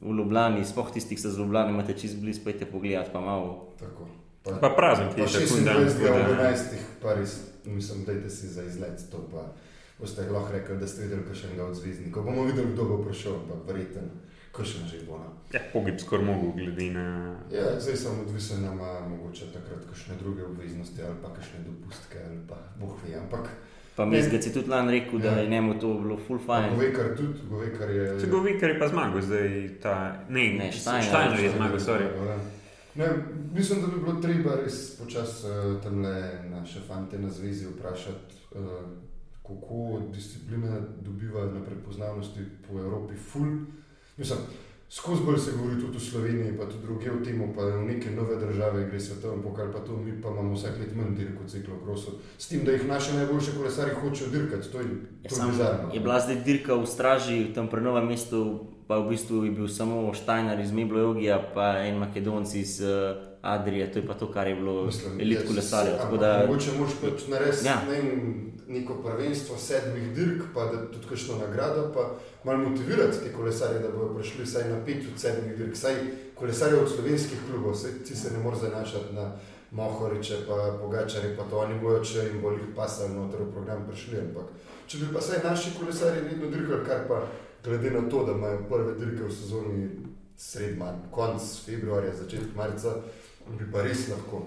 v 0.00 0.16
Ljubljani, 0.16 0.64
spoh 0.64 0.88
tistih, 0.92 1.18
ki 1.18 1.22
se 1.22 1.30
z 1.30 1.38
Ljubljani 1.38 1.74
imate 1.74 1.94
čist 1.98 2.16
blizu, 2.16 2.40
pojdite 2.44 2.66
pogledat 2.66 3.12
pa 3.12 3.20
malo. 3.20 3.68
Tako. 3.80 4.08
Pa, 4.42 4.56
pa 4.60 4.70
prazen, 4.76 5.12
ki 5.14 5.20
je 5.20 5.28
še 5.28 5.44
sekund 5.44 5.68
dan. 5.68 5.84
11. 5.84 6.80
Paris, 7.02 7.36
mislim, 7.64 8.04
dajte 8.04 8.30
si 8.30 8.48
za 8.48 8.64
izlet 8.64 9.10
to 9.10 9.28
pa. 9.32 9.52
Boste 10.00 10.24
lahko 10.30 10.52
rekli, 10.52 10.78
da 10.80 10.86
ste 10.88 11.02
videli 11.02 11.26
kakšnega 11.28 11.64
od 11.64 11.74
zvezdnikov. 11.76 12.24
Bomo 12.24 12.44
videli, 12.48 12.72
kdo 12.72 12.84
bo 12.84 13.02
prišel, 13.04 13.34
ampak 13.36 13.66
verjetno 13.68 14.08
kakšen 14.52 14.88
že 14.90 15.06
bo. 15.06 15.18
No. 15.18 15.30
Ja, 15.54 15.60
pogib 15.72 15.98
skoraj 16.00 16.26
mogo, 16.26 16.52
glede 16.56 16.90
na. 16.90 17.36
Ja, 17.52 17.78
zdaj 17.78 17.96
sem 17.96 18.20
odvisen, 18.20 18.62
da 18.62 18.72
ima 18.72 19.06
mogoče 19.06 19.52
takrat 19.54 19.86
kakšne 19.86 20.14
druge 20.22 20.44
obveznosti 20.44 21.02
ali 21.02 21.16
pa 21.22 21.28
kakšne 21.34 21.58
dopustke 21.66 22.18
ali 22.18 22.38
pa 22.48 22.58
boh 22.80 22.94
ve. 23.04 23.14
Ampak. 23.18 23.48
Pa 23.96 24.06
mi 24.06 24.22
zgodi 24.22 24.42
si 24.42 24.52
tudi 24.54 24.70
lani 24.70 24.92
rekel, 24.92 25.18
da 25.18 25.28
ja. 25.28 25.38
je 25.42 25.48
njemu 25.50 25.74
to 25.80 25.94
bilo 25.94 26.16
full 26.26 26.38
fine. 26.38 26.70
Govekar 26.74 27.16
tudi, 27.16 27.38
govekar 27.50 27.90
je. 27.90 28.20
Če 28.20 28.26
govekar 28.26 28.70
je 28.70 28.78
pa 28.78 28.88
zmagal, 28.88 29.22
zdaj 29.22 29.50
ta. 29.82 29.94
Ne, 30.28 30.44
ne, 30.58 30.72
Štajno 30.72 31.36
je 31.36 31.50
zmagal, 31.56 31.78
sorry. 31.78 32.06
Ja, 32.08 32.38
ne, 33.00 33.08
mislim, 33.54 33.80
da 33.80 33.86
bi 33.86 34.00
bilo 34.00 34.20
treba 34.20 34.56
res 34.56 34.96
počasi 35.00 35.46
uh, 35.46 35.82
tam 35.82 36.02
le 36.04 36.42
naše 36.50 36.80
fante 36.88 37.18
na 37.18 37.30
zvezi 37.30 37.66
vprašati, 37.66 38.34
uh, 38.54 38.60
kako 39.42 40.00
disciplina 40.14 40.80
dobiva 41.00 41.44
na 41.44 41.64
prepoznavnosti 41.64 42.40
po 42.68 42.78
Evropi 42.78 43.14
full. 43.16 43.46
Mislim, 44.16 44.38
skozi 44.90 45.22
bolj 45.24 45.38
se 45.38 45.52
govori 45.56 45.80
tudi 45.80 45.98
v 45.98 46.00
Sloveniji, 46.00 46.56
pa 46.58 46.66
tudi 46.66 46.82
druge 46.82 47.10
v 47.10 47.24
tem, 47.24 47.42
pa 47.56 47.64
v 47.64 47.84
neke 47.86 48.10
nove 48.10 48.36
države 48.36 48.88
gre 48.90 49.00
svetovni 49.00 49.42
pokal, 49.42 49.72
pa 49.72 49.78
to 49.78 49.96
mi 49.96 50.22
pa 50.22 50.28
imamo 50.28 50.54
vsak 50.54 50.78
let 50.80 50.96
manj 50.96 51.14
dirk 51.16 51.40
v 51.40 51.48
ciklokrosu. 51.48 52.18
S 52.38 52.48
tem, 52.48 52.64
da 52.64 52.72
jih 52.72 52.86
naše 52.88 53.14
najboljše 53.14 53.56
kolesari 53.56 53.94
hočejo 53.94 54.30
dirkati, 54.30 54.72
to 54.72 54.78
je 54.78 54.86
bizarno. 55.22 55.94
Je 55.94 56.00
bila 56.00 56.20
zdaj 56.20 56.42
dirka 56.44 56.74
v 56.74 56.86
straži, 56.86 57.54
tam 57.54 57.70
pri 57.70 57.80
novem 57.80 58.06
mestu, 58.06 58.66
pa 58.90 58.98
v 58.98 59.14
bistvu 59.14 59.44
je 59.46 59.50
bil 59.54 59.68
samo 59.70 60.10
Štajnar 60.10 60.58
iz 60.60 60.72
Meblojogija, 60.74 61.38
pa 61.54 61.78
en 61.78 61.98
Makedonci 62.02 62.60
iz 62.60 62.80
uh, 62.82 63.22
Adrije, 63.42 63.92
to 63.92 63.98
je 63.98 64.06
pa 64.06 64.14
to, 64.14 64.26
kar 64.32 64.48
je 64.48 64.54
bilo 64.54 64.90
elit 65.20 65.46
kolesarjev. 65.46 65.94
Mogoče 66.10 66.70
moraš 66.78 66.94
pač 67.02 67.28
narediti 67.28 67.66
ja. 67.66 67.76
ne, 67.86 68.00
neko 68.66 68.96
prvenstvo 69.04 69.56
sedmih 69.56 70.08
dirk, 70.14 70.42
pa 70.54 70.64
da 70.72 70.80
tudi 70.90 71.06
kakšno 71.06 71.38
nagrado, 71.38 71.92
pa 71.94 72.08
malo 72.44 72.68
motivirati 72.68 73.20
te 73.22 73.30
kolesarje, 73.32 73.78
da 73.78 73.92
bodo 73.94 74.16
prišli 74.18 74.44
vsaj 74.44 74.66
na 74.72 74.80
pet 74.86 75.06
od 75.12 75.20
sedmih 75.22 75.54
dirk, 75.58 75.76
vsaj 75.78 75.94
kolesarje 76.34 76.80
od 76.80 76.90
slovenskih 76.90 77.44
klubov, 77.46 77.76
vse 77.78 77.92
ti 78.04 78.16
se 78.16 78.32
ne 78.34 78.42
more 78.42 78.58
zanašati 78.58 79.14
na 79.14 79.30
Mohoriče, 79.70 80.40
pa 80.48 80.78
Pogačare, 80.80 81.36
pa 81.36 81.46
to 81.46 81.62
oni 81.62 81.78
bojo, 81.78 82.02
če 82.02 82.26
jim 82.26 82.42
bo 82.42 82.50
jih 82.50 82.72
pasal 82.74 83.14
noter 83.14 83.44
v 83.44 83.52
program 83.54 83.86
prišli. 83.86 84.18
Ampak 84.18 84.50
če 84.90 84.98
bi 84.98 85.12
pa 85.14 85.22
vsaj 85.22 85.44
naši 85.44 85.76
kolesarji 85.78 86.26
vedno 86.26 86.50
dirkali, 86.50 86.82
kar 86.86 87.06
pa 87.06 87.20
glede 87.64 87.90
na 87.90 88.08
to, 88.08 88.24
da 88.24 88.32
imajo 88.32 88.64
prve 88.68 88.94
dirke 88.94 89.24
v 89.24 89.32
sezoni 89.32 89.88
sred 90.36 90.78
marca, 90.78 91.10
konc 91.10 91.42
februarja, 91.66 92.14
začetek 92.22 92.56
marca, 92.56 92.94
bi 93.58 93.68
pa 93.72 93.82
res 93.82 94.08
lahko. 94.08 94.46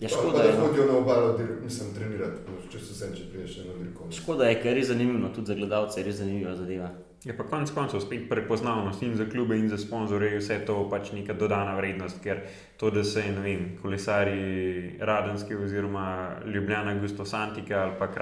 Ja, 0.00 0.08
škoda, 0.08 0.42
da 0.42 0.52
no. 0.52 0.66
hodijo 0.66 0.86
na 0.86 0.98
obalo, 0.98 1.38
mislim, 1.64 1.94
trenirati, 1.94 2.40
če 2.72 2.78
se 2.78 2.92
vse 2.92 3.06
če 3.16 3.26
priješ 3.32 3.56
na 3.64 3.76
dirko. 3.80 4.08
Škoda 4.12 4.48
je, 4.50 4.58
ker 4.60 4.72
je 4.72 4.74
res 4.80 4.90
zanimivo, 4.90 5.30
tudi 5.34 5.52
za 5.52 5.56
gledalce 5.56 6.00
je 6.00 6.04
res 6.04 6.18
zanimiva 6.20 6.52
zadeva. 6.56 6.90
Je 7.24 7.34
pa 7.36 7.46
konec 7.48 7.72
koncev 7.74 8.00
spet 8.04 8.28
prepoznavnost 8.28 9.02
in 9.02 9.16
za 9.16 9.24
klube 9.30 9.56
in 9.58 9.70
za 9.72 9.78
sponzorje, 9.80 10.36
vse 10.38 10.60
to 10.68 10.76
pač 10.90 11.10
neka 11.16 11.34
dodana 11.34 11.72
vrednost, 11.78 12.20
ker 12.22 12.44
to, 12.76 12.90
da 12.92 13.04
se 13.04 13.24
vem, 13.42 13.72
kolesari 13.82 14.98
Radenske 15.00 15.56
oziroma 15.56 16.36
Ljubljana, 16.46 16.94
Gusto 17.00 17.24
Santika 17.24 17.82
ali 17.86 17.96
pa 17.98 18.12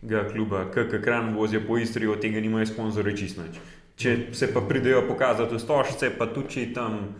Kranskega 0.00 0.32
kluba, 0.32 0.70
KK 0.70 1.02
Kran 1.02 1.34
vozijo 1.34 1.62
po 1.66 1.78
Istri, 1.78 2.06
od 2.06 2.20
tega 2.20 2.40
nimajo 2.40 2.66
sponzorje 2.66 3.16
čisto 3.16 3.42
nič. 3.42 3.58
Če 3.96 4.16
se 4.32 4.52
pa 4.54 4.60
pridejo 4.60 5.08
pokazati 5.08 5.54
v 5.54 5.58
stožce, 5.58 6.10
pa 6.18 6.26
tudi 6.26 6.72
tam 6.74 7.16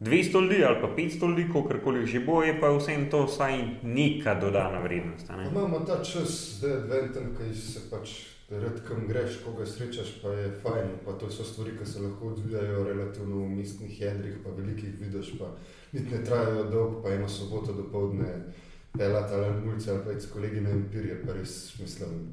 200 0.00 0.42
ljudi 0.42 0.64
ali 0.64 0.80
pa 0.80 0.88
500 0.88 1.28
ljudi, 1.28 1.48
kakorkoli 1.52 2.06
že 2.06 2.20
bo, 2.20 2.42
je 2.42 2.60
pa 2.60 2.70
vsem 2.70 3.10
to 3.10 3.26
vsaj 3.26 3.82
neka 3.82 4.34
dodana 4.34 4.80
vrednost. 4.80 5.28
Ne? 5.28 5.48
Imamo 5.50 5.80
ta 5.80 6.02
čas, 6.04 6.58
da 6.62 6.68
je 6.68 6.76
adventen, 6.76 7.34
ki 7.34 7.54
se 7.54 7.90
pač 7.90 8.10
redkem 8.50 9.08
greš, 9.08 9.40
koga 9.42 9.66
srečaš, 9.66 10.22
pa 10.22 10.30
je 10.30 10.52
fajn. 10.62 11.02
Pa 11.04 11.18
to 11.18 11.30
so 11.30 11.44
stvari, 11.44 11.74
ki 11.78 11.86
se 11.86 12.00
lahko 12.00 12.28
odvijajo 12.28 12.84
relativno 12.84 13.42
v 13.42 13.48
mestnih 13.56 14.00
jedrih, 14.00 14.38
pa 14.44 14.50
velikih 14.54 14.94
vidiš, 15.00 15.38
pa 15.38 15.50
niti 15.92 16.14
ne 16.14 16.22
trajajo 16.24 16.70
dolgo, 16.70 17.02
pa 17.02 17.10
eno 17.10 17.28
soboto 17.28 17.72
do 17.72 17.90
povdne 17.90 18.30
pelati 18.98 19.34
ali 19.34 19.66
mulce 19.66 19.90
ali 19.90 20.00
pa 20.04 20.12
iti 20.12 20.20
s 20.20 20.32
kolegi 20.32 20.60
na 20.60 20.70
empirije, 20.70 21.22
pa 21.26 21.32
res 21.32 21.78
mislim. 21.78 22.32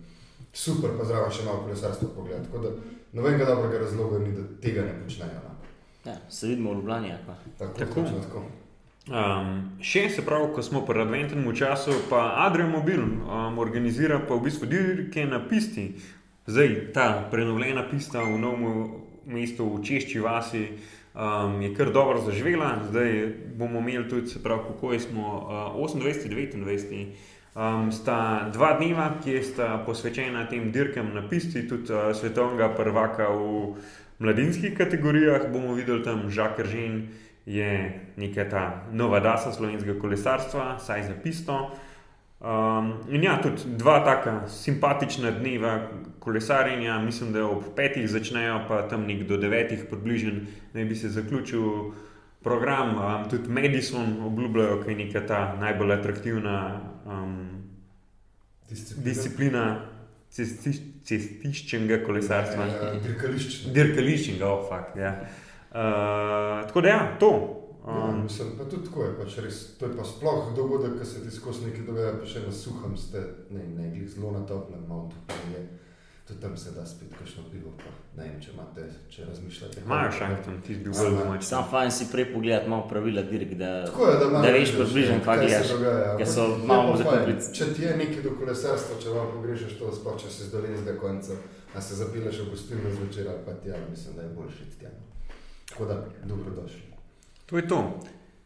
Super, 0.53 0.91
pa 0.97 1.05
zraven 1.05 1.31
še 1.33 1.45
malo 1.45 1.63
kolesarstva 1.65 2.09
pogled. 2.15 2.43
Tako 2.45 2.65
da 2.65 2.73
nobenega 3.13 3.45
dobrega 3.45 3.79
razloga 3.85 4.19
ni, 4.19 4.33
da 4.37 4.43
tega 4.61 4.85
ne 4.85 4.97
počnejo. 5.03 5.39
No. 5.43 5.53
Ja, 6.05 6.17
se 6.29 6.47
vidimo 6.47 6.73
v 6.73 6.81
Ljubljani. 6.81 7.15
Tako, 7.57 7.79
tako. 7.79 8.03
tako. 8.21 8.43
Um, 9.03 9.79
še 9.83 10.05
se 10.09 10.21
pravi, 10.23 10.53
ko 10.55 10.63
smo 10.63 10.85
pri 10.87 11.01
adventnem 11.03 11.47
času, 11.55 11.91
pa 12.07 12.45
Adrian 12.45 12.69
Mobil 12.71 13.01
um, 13.03 13.57
organizira 13.59 14.21
pa 14.23 14.37
v 14.37 14.45
bistvu 14.47 14.69
dirke 14.71 15.25
na 15.27 15.41
pisti. 15.43 15.89
Zdaj 16.47 16.93
ta 16.95 17.07
prenovljena 17.31 17.83
pista 17.89 18.23
v 18.23 18.37
novem 18.39 19.01
mestu 19.25 19.67
v 19.73 19.83
Češči 19.83 20.19
vasi 20.23 20.63
um, 21.15 21.61
je 21.61 21.75
kar 21.75 21.91
dobro 21.91 22.21
zaživela. 22.21 22.75
Zdaj 22.89 23.33
bomo 23.55 23.79
imeli 23.79 24.09
tudi, 24.09 24.27
se 24.27 24.43
pravi, 24.43 24.61
kako 24.67 24.93
je 24.93 24.99
smo 24.99 25.47
uh, 25.75 25.91
28-29. 25.91 27.07
Um, 27.55 27.91
sta 27.91 28.49
dva 28.53 28.73
dneva, 28.77 29.11
ki 29.23 29.43
sta 29.43 29.83
posvečena 29.85 30.47
tem 30.49 30.71
dirkam 30.71 31.13
na 31.13 31.21
pisti, 31.29 31.67
tudi 31.67 31.93
uh, 31.93 32.09
svetovnega 32.15 32.73
prvaka 32.75 33.29
v 33.29 33.75
mladinskih 34.19 34.77
kategorijah 34.77 35.51
bomo 35.51 35.73
videli 35.73 36.03
tam 36.03 36.29
Žakr 36.29 36.67
Žen, 36.67 37.07
je 37.45 37.99
neka 38.17 38.49
ta 38.49 38.63
nova 38.91 39.19
dasa 39.19 39.51
slovenskega 39.51 39.99
kolesarstva, 39.99 40.79
saj 40.79 41.03
za 41.03 41.15
pisto. 41.23 41.71
Um, 42.43 42.93
in 43.07 43.23
ja, 43.23 43.37
tudi 43.41 43.61
dva 43.79 44.01
taka 44.03 44.47
simpatična 44.47 45.31
dneva 45.31 45.87
kolesarjenja, 46.19 46.99
mislim, 46.99 47.31
da 47.33 47.45
ob 47.47 47.63
petih 47.75 48.09
začnejo, 48.09 48.65
pa 48.67 48.81
tam 48.87 49.05
nek 49.07 49.23
do 49.27 49.37
devetih 49.37 49.85
približen, 49.89 50.41
da 50.73 50.83
bi 50.83 50.95
se 50.95 51.09
zaključil 51.09 51.63
program. 52.43 52.97
Um, 52.97 53.29
tudi 53.29 53.49
Madison 53.49 54.19
obljubljajo, 54.25 54.83
da 54.83 54.91
je 54.91 54.97
neka 54.97 55.25
ta 55.27 55.55
najbolj 55.59 55.93
atraktivna 55.93 56.81
um, 57.05 57.63
disciplina. 58.69 59.03
disciplina 59.03 59.65
cestiščnega 60.33 61.99
kolesarstva. 62.05 62.65
Ja, 62.65 62.85
ja, 62.87 62.93
dirkališčnega. 63.03 63.73
Dirkališčnega, 63.73 64.49
oh, 64.49 64.63
fuck. 64.69 64.95
Ja. 64.97 65.11
Uh, 65.73 66.63
tako 66.67 66.81
da, 66.81 66.89
ja, 66.89 67.01
to. 67.19 67.33
Um, 67.83 67.99
ja, 67.99 68.11
mislim, 68.23 68.53
pa 68.57 68.63
tudi 68.63 68.85
tako 68.87 69.03
je, 69.03 69.13
pač 69.17 69.37
res, 69.43 69.61
to 69.79 69.85
je 69.85 69.97
pa 69.97 70.03
sploh 70.07 70.53
dogodek, 70.55 70.99
ki 70.99 71.05
se 71.05 71.23
ti 71.23 71.31
skozi 71.35 71.65
nekaj 71.67 71.87
dogaja, 71.89 72.13
pa 72.19 72.25
še 72.25 72.45
na 72.45 72.51
suhem 72.55 72.97
ste, 72.97 73.23
ne, 73.51 73.65
ne, 73.75 73.89
zelo 74.07 74.31
na 74.31 74.45
toplem, 74.47 74.85
malo 74.87 75.09
tukaj 75.11 75.65
tudi 76.27 76.41
tam 76.41 76.57
se 76.57 76.71
da 76.71 76.85
spet 76.85 77.09
kakšno 77.19 77.43
pivo. 77.51 77.71
Pa, 77.77 77.91
ne 78.17 78.29
vem, 78.29 78.35
če 78.41 78.51
imate, 78.53 78.85
če 79.09 79.25
razmišljate. 79.27 79.81
Imajo 79.85 80.11
šankton, 80.19 80.61
ti 80.65 80.75
bi 80.75 80.83
bil 80.83 80.93
zelo 80.93 81.17
domač. 81.17 81.43
Sam 81.43 81.65
fajn 81.71 81.91
si 81.91 82.07
prej 82.11 82.29
pogledati 82.33 82.69
malo 82.69 82.87
pravila 82.89 83.21
dirk, 83.27 83.51
da, 83.59 83.71
je, 83.83 84.13
da, 84.21 84.29
da 84.45 84.53
veš 84.55 84.75
približno, 84.77 85.19
kaj 85.25 85.41
gledaš. 85.43 85.73
Ker 86.21 86.31
so 86.35 86.47
malo 86.69 86.95
zaprti. 87.01 87.51
Če 87.59 87.69
ti 87.75 87.87
je 87.87 87.97
nekaj 87.99 88.23
do 88.23 88.37
kolesarstva, 88.39 89.01
če 89.03 89.17
vam 89.17 89.35
pogrešaš 89.35 89.75
to, 89.81 89.91
sploh 89.99 90.17
če 90.23 90.31
si 90.31 90.47
z 90.47 90.53
dolinskega 90.55 90.95
konca, 91.01 91.37
a 91.73 91.83
se 91.83 91.99
zapileš 91.99 92.39
v 92.45 92.49
gostilno 92.53 92.95
zvečer, 92.95 93.29
pa 93.43 93.59
ti 93.59 93.73
ja, 93.73 93.83
mislim, 93.89 94.15
da 94.15 94.27
je 94.27 94.33
boljši 94.39 94.71
tja. 94.79 94.95
Tako 95.73 95.91
da, 95.91 96.01
dobrodošli. 96.23 96.92
To 97.45 97.57
je 97.57 97.67
to. 97.67 97.99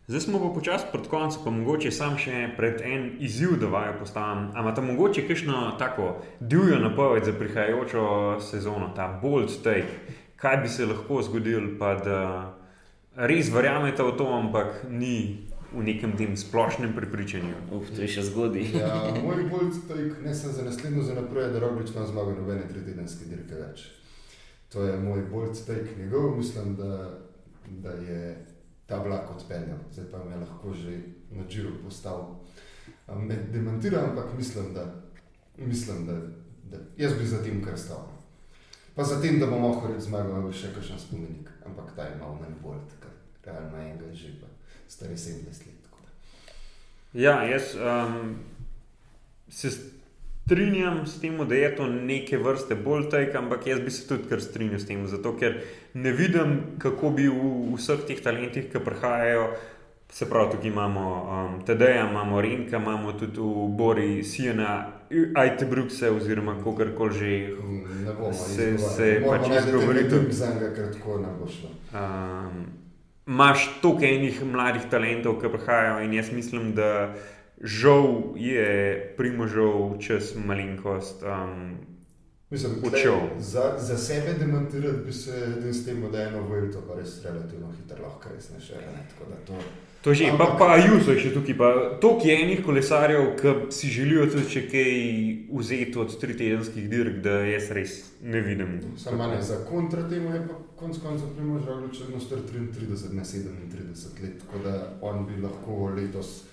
Zdaj 0.08 0.22
smo 0.22 0.40
pa 0.40 0.54
počasi 0.54 0.86
pred 0.92 1.08
koncem, 1.08 1.42
pa 1.44 1.52
mogoče 1.52 1.92
sam 1.92 2.14
še 2.16 2.54
pred 2.58 2.80
en 2.82 3.10
izziv, 3.20 3.58
da 3.60 3.68
vaju 3.68 3.98
postavim. 4.00 4.46
Ampak 4.56 4.78
tam 4.80 4.88
mogoče 4.88 5.26
kakšno 5.28 5.76
tako 5.80 6.14
divjo 6.40 6.80
napoved 6.80 7.28
za 7.28 7.34
prihajajočo 7.36 8.06
sezono, 8.40 8.94
ta 8.96 9.10
bold 9.22 9.52
take, 9.64 10.16
kaj 10.40 10.58
bi 10.64 10.72
se 10.72 10.88
lahko 10.88 11.20
zgodil, 11.28 11.76
pa 11.80 11.92
da 12.00 12.22
res 13.20 13.52
verjamete 13.52 14.08
v 14.08 14.16
to, 14.16 14.32
ampak 14.32 14.88
ni 14.90 15.44
v 15.76 15.84
nekem 15.84 16.16
tem 16.16 16.38
splošnem 16.40 16.96
prepričanju. 16.96 17.68
Uf, 17.76 17.92
to 17.92 18.08
je 18.08 18.08
še 18.08 18.24
zgodi. 18.32 18.64
ja, 18.80 19.12
moj 19.20 19.44
bold 19.52 19.76
take, 19.92 20.24
ne 20.24 20.32
sem 20.32 20.56
za 20.56 20.64
naslednjo, 20.64 21.04
za 21.04 21.20
naprej, 21.20 21.52
da 21.52 21.60
robič 21.60 21.92
ima 21.92 22.08
zmago 22.08 22.32
nobene 22.40 22.64
tretjedenske 22.72 23.28
dirke 23.28 23.60
več. 23.60 23.90
To 24.72 24.88
je 24.88 24.96
moj 25.00 25.28
bold 25.28 25.60
take 25.68 26.00
njegov, 26.00 26.38
mislim, 26.40 26.80
da, 26.80 27.20
da 27.84 27.92
je 28.00 28.22
ta 28.88 29.02
vlak 29.04 29.30
odpeljal, 29.36 29.80
zdaj 29.92 30.06
pa 30.12 30.24
me 30.24 30.36
lahko 30.36 30.74
že 30.74 30.98
na 31.32 31.44
žiru 31.50 31.76
postavil. 31.84 32.40
Me 33.08 33.36
demantira, 33.52 34.04
ampak 34.10 34.38
mislim, 34.38 34.74
da, 34.74 34.86
mislim, 35.58 36.06
da, 36.06 36.14
da 36.72 36.78
jaz 36.98 37.14
bi 37.20 37.26
za 37.26 37.44
tem 37.44 37.64
kar 37.64 37.78
stal. 37.78 38.08
Pa 38.96 39.04
za 39.04 39.22
tem, 39.22 39.40
da 39.40 39.46
bomo 39.46 39.70
lahko 39.70 39.94
zmagali 40.00 40.54
še 40.54 40.72
kakšen 40.76 41.00
spomenik, 41.00 41.52
ampak 41.66 41.92
ta 41.96 42.08
je 42.08 42.16
malo 42.20 42.40
manj 42.40 42.56
bolj, 42.64 42.80
ker 43.02 43.12
realno 43.46 43.78
enega 43.78 44.14
že 44.16 44.34
pa 44.42 44.48
stari 44.88 45.18
70 45.18 45.68
let. 45.68 45.88
Ja, 47.14 47.44
jaz 47.44 47.76
um, 47.76 48.36
se 49.50 49.70
strinjam 50.46 51.08
s 51.08 51.20
tem, 51.20 51.38
da 51.48 51.56
je 51.56 51.76
to 51.76 51.88
neke 51.88 52.38
vrste 52.38 52.76
bolj 52.76 53.10
tajk, 53.10 53.36
ampak 53.36 53.68
jaz 53.68 53.80
bi 53.80 53.92
se 53.92 54.08
tudi 54.08 54.30
kar 54.30 54.42
strinjal 54.42 54.80
s 54.80 54.88
tem, 54.88 55.08
zato 55.08 55.34
ker 55.40 55.62
ne 56.04 56.12
vidim, 56.12 56.62
kako 56.80 57.10
bi 57.10 57.28
v 57.28 57.74
vseh 57.76 58.06
teh 58.08 58.22
talentih, 58.22 58.70
ki 58.72 58.84
prihajajo. 58.86 59.50
Se 60.10 60.24
pravi, 60.30 60.54
tukaj 60.54 60.70
imamo 60.70 61.04
um, 61.04 61.56
TD-ja, 61.68 62.06
imamo 62.10 62.42
Renka, 62.42 62.78
imamo 62.78 63.12
tudi 63.20 63.44
v 63.44 63.66
Bori, 63.76 64.24
Sijena, 64.24 64.88
IT 65.12 65.66
Brukse, 65.70 66.10
oziroma 66.10 66.56
kako 66.64 66.76
koli 66.96 67.14
že. 67.14 67.32
Ne 68.06 68.14
bomo 68.14 68.34
se, 68.34 68.78
se 68.78 69.10
pač 69.26 69.50
bomo 69.50 70.32
za 70.32 70.46
enega, 70.52 70.70
ker 70.76 70.94
tako 70.94 71.18
ne 71.20 71.34
bo 71.40 71.48
šlo. 71.48 71.74
Um, 71.94 72.66
Máš 73.28 73.68
toliko 73.82 74.08
enih 74.08 74.40
mladih 74.48 74.88
talentov, 74.88 75.42
ki 75.42 75.52
prihajajo, 75.52 76.00
in 76.06 76.14
jaz 76.16 76.32
mislim, 76.32 76.72
da 76.72 77.12
žal 77.60 78.38
je 78.40 78.70
primožal 79.18 79.98
čez 80.00 80.32
malenkost. 80.40 81.26
Um, 81.28 81.76
Mislim, 82.50 82.72
tle, 82.82 83.20
za, 83.40 83.76
za 83.78 83.98
sebe 83.98 84.34
demontirati 84.40 85.06
bi 85.06 85.14
se 85.14 85.32
s 85.74 85.86
tem, 85.86 86.12
da 86.12 86.20
je 86.20 86.28
eno 86.28 86.48
vrto, 86.48 86.82
pa 86.88 86.96
res 86.96 87.24
relativno 87.24 87.72
hitro 87.72 88.04
lahko 88.04 88.30
res 88.36 88.50
ene. 88.50 89.04
To, 89.48 89.54
to 90.02 90.14
že, 90.14 90.30
ampak, 90.32 90.48
pa, 90.60 90.68
pa 90.68 90.78
Juso 90.78 91.12
je 91.12 91.26
še 91.26 91.34
tukaj, 91.34 91.58
pa 91.60 91.72
toliko 92.00 92.28
je 92.28 92.38
enih 92.44 92.62
kolesarjev, 92.64 93.26
ki 93.42 93.54
si 93.76 93.92
želijo 93.92 94.30
tudi 94.32 94.48
če 94.54 94.64
kaj 94.72 94.96
vzeti 95.60 96.00
od 96.00 96.16
tri 96.22 96.38
tedenskih 96.40 96.88
dirk, 96.90 97.20
da 97.28 97.42
jaz 97.50 97.68
res 97.76 97.98
ne 98.24 98.40
vidim. 98.40 98.80
Samo 98.96 99.28
ne, 99.28 99.42
za 99.44 99.60
kontra 99.68 100.08
temu 100.08 100.32
je 100.32 100.46
pa 100.48 100.62
konc 100.80 101.04
koncev 101.04 101.36
primožal 101.36 101.84
če 101.92 102.08
eno 102.08 102.24
star 102.24 102.40
33, 102.48 103.12
ne 103.12 103.28
37 103.28 104.24
let, 104.24 104.40
tako 104.46 104.64
da 104.64 104.78
on 105.02 105.28
bi 105.28 105.44
lahko 105.44 105.92
letos 106.00 106.46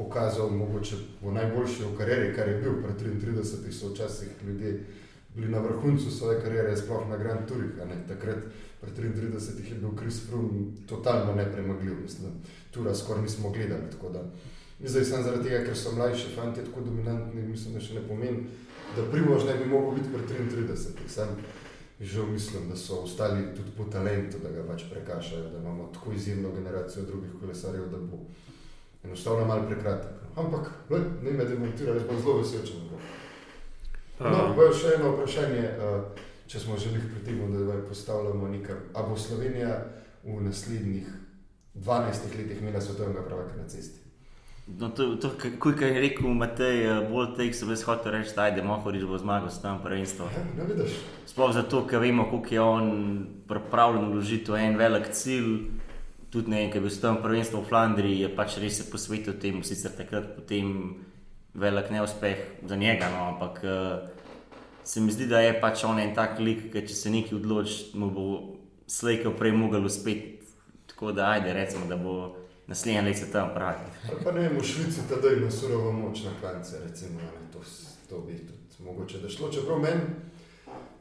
pokazal, 0.00 0.48
mogoče 0.56 0.96
bo 1.20 1.36
najboljši 1.36 1.84
v 1.84 1.94
karieri, 2.00 2.32
kar 2.32 2.48
je 2.48 2.60
bil 2.64 2.80
pred 2.80 2.96
33, 3.04 3.68
so 3.68 3.92
včasih 3.92 4.32
ljudje 4.48 4.78
bili 5.34 5.48
na 5.48 5.58
vrhuncu 5.58 6.10
svoje 6.10 6.40
kariere, 6.42 6.76
sploh 6.76 7.08
na 7.08 7.16
Grand 7.16 7.48
Tourih. 7.48 7.70
Takrat, 8.08 8.44
pred 8.80 8.98
33, 8.98 9.70
je 9.70 9.78
bil 9.80 9.96
Kris 9.96 10.26
Frum 10.26 10.76
totalno 10.88 11.34
nepremagljiv, 11.34 12.00
mislim, 12.02 12.32
tura 12.70 12.94
skoraj 12.94 13.22
nismo 13.22 13.50
gledali. 13.50 13.82
Zdaj 14.84 15.04
sem 15.04 15.22
zaradi 15.22 15.48
tega, 15.48 15.64
ker 15.64 15.76
so 15.78 15.92
mlajši 15.94 16.34
fanti 16.36 16.64
tako 16.64 16.80
dominantni, 16.80 17.42
mislim, 17.42 17.74
da 17.74 17.80
še 17.80 17.94
ne 17.94 18.02
pomeni, 18.08 18.46
da 18.96 19.04
primož 19.12 19.44
ne 19.46 19.54
bi 19.58 19.68
mogel 19.70 19.94
biti 20.00 20.10
pred 20.10 20.32
33. 20.50 21.08
Sam 21.08 21.36
žal 22.00 22.26
mislim, 22.26 22.68
da 22.68 22.76
so 22.76 23.04
ostali 23.06 23.44
tudi 23.56 23.70
po 23.76 23.84
talentu, 23.84 24.38
da 24.42 24.50
ga 24.50 24.66
pač 24.66 24.82
prekašajo, 24.90 25.50
da 25.52 25.58
imamo 25.58 25.90
tako 25.94 26.12
izjemno 26.12 26.50
generacijo 26.50 27.04
drugih 27.06 27.30
kolesarjev, 27.40 27.86
da 27.90 27.98
bo 27.98 28.18
enostavno 29.04 29.46
malo 29.46 29.68
prekratek. 29.68 30.18
Ampak, 30.36 30.70
ne 31.22 31.30
me 31.30 31.44
demontira, 31.44 31.94
jaz 31.94 32.02
bom 32.08 32.18
zelo 32.18 32.40
vesel, 32.40 32.66
če 32.66 32.80
bo. 32.90 32.98
No, 34.22 34.52
bo 34.56 34.68
še 34.74 34.96
eno 34.98 35.14
vprašanje, 35.16 35.64
uh, 35.78 36.22
če 36.46 36.60
smo 36.60 36.76
že 36.78 36.92
pri 36.94 37.24
tem, 37.26 37.40
da 37.52 37.80
postavljamo 37.88 38.48
nekaj. 38.52 38.78
A 38.94 39.02
bo 39.08 39.16
Slovenija 39.16 39.74
v 40.24 40.38
naslednjih 40.44 41.08
12 41.74 42.38
letih 42.38 42.60
imela 42.60 42.80
svetovnega 42.80 43.26
pravaka 43.26 43.56
na 43.58 43.68
cesti? 43.68 43.98
No, 44.78 44.92
to, 44.94 45.16
to 45.18 45.32
kaj 45.58 45.88
je 45.90 46.00
rekel 46.00 46.30
Matej, 46.38 46.84
eh, 46.86 47.00
bolj 47.10 47.32
tek 47.36 47.54
se 47.54 47.66
brez 47.66 47.82
hotel 47.82 48.12
reči, 48.14 48.30
da 48.36 48.46
je 48.46 48.62
Mohorič 48.62 49.02
bo 49.10 49.18
zmagal 49.18 49.50
s 49.50 49.58
tem 49.58 49.80
prvenstvom. 49.82 50.28
Ja, 50.54 50.86
Sploh 51.26 51.50
zato, 51.50 51.82
ker 51.82 51.98
vemo, 51.98 52.28
koliko 52.30 52.54
je 52.54 52.60
on 52.60 52.86
pripravljen 53.50 54.12
vložiti 54.12 54.52
v 54.52 54.60
en 54.62 54.78
velik 54.78 55.10
cilj 55.10 55.82
tudi 56.32 56.50
ne, 56.50 56.70
ki 56.70 56.78
je 56.78 56.80
bil 56.80 56.94
tam 57.00 57.20
prvenstvo 57.22 57.60
v 57.60 57.68
Flandriji, 57.68 58.20
je 58.24 58.28
pač 58.32 58.56
res 58.62 58.80
se 58.80 58.88
posvetil 58.88 59.36
temu, 59.36 59.60
sicer 59.62 59.92
takrat 59.92 60.32
potem 60.32 60.96
velik 61.54 61.90
neuspeh 61.90 62.36
za 62.66 62.76
njega, 62.76 63.10
no, 63.10 63.24
ampak 63.28 63.60
uh, 63.64 64.08
se 64.84 65.00
mi 65.00 65.12
zdi, 65.12 65.26
da 65.26 65.40
je 65.40 65.60
pač 65.60 65.84
on 65.84 65.98
en 66.00 66.14
tak 66.14 66.38
lik, 66.38 66.70
ki 66.72 66.86
če 66.88 66.94
se 66.94 67.10
nekaj 67.10 67.38
odloči, 67.38 67.90
mu 67.94 68.10
bo 68.10 68.26
slejko 68.86 69.34
prej 69.38 69.52
mogel 69.56 69.86
uspeti. 69.86 70.38
Tako 70.86 71.12
da 71.12 71.30
ajde, 71.36 71.52
recimo, 71.52 71.86
da 71.88 71.96
bo 71.96 72.34
naslednji 72.66 73.02
let 73.08 73.18
se 73.18 73.30
tam 73.32 73.52
pravi. 73.54 73.86
Pa 74.24 74.32
ne 74.32 74.48
vem, 74.48 74.58
v 74.58 74.64
Švici 74.64 75.06
tada 75.08 75.32
ima 75.34 75.50
surovo 75.50 75.92
moč 75.92 76.24
na 76.24 76.34
klance, 76.40 76.80
recimo, 76.84 77.20
ne, 77.20 77.46
to, 77.52 77.64
to 78.08 78.20
bi 78.26 78.38
tudi 78.38 78.84
mogoče 78.84 79.18
da 79.22 79.28
šlo, 79.28 79.52
čeprav 79.52 79.80
meni 79.80 80.32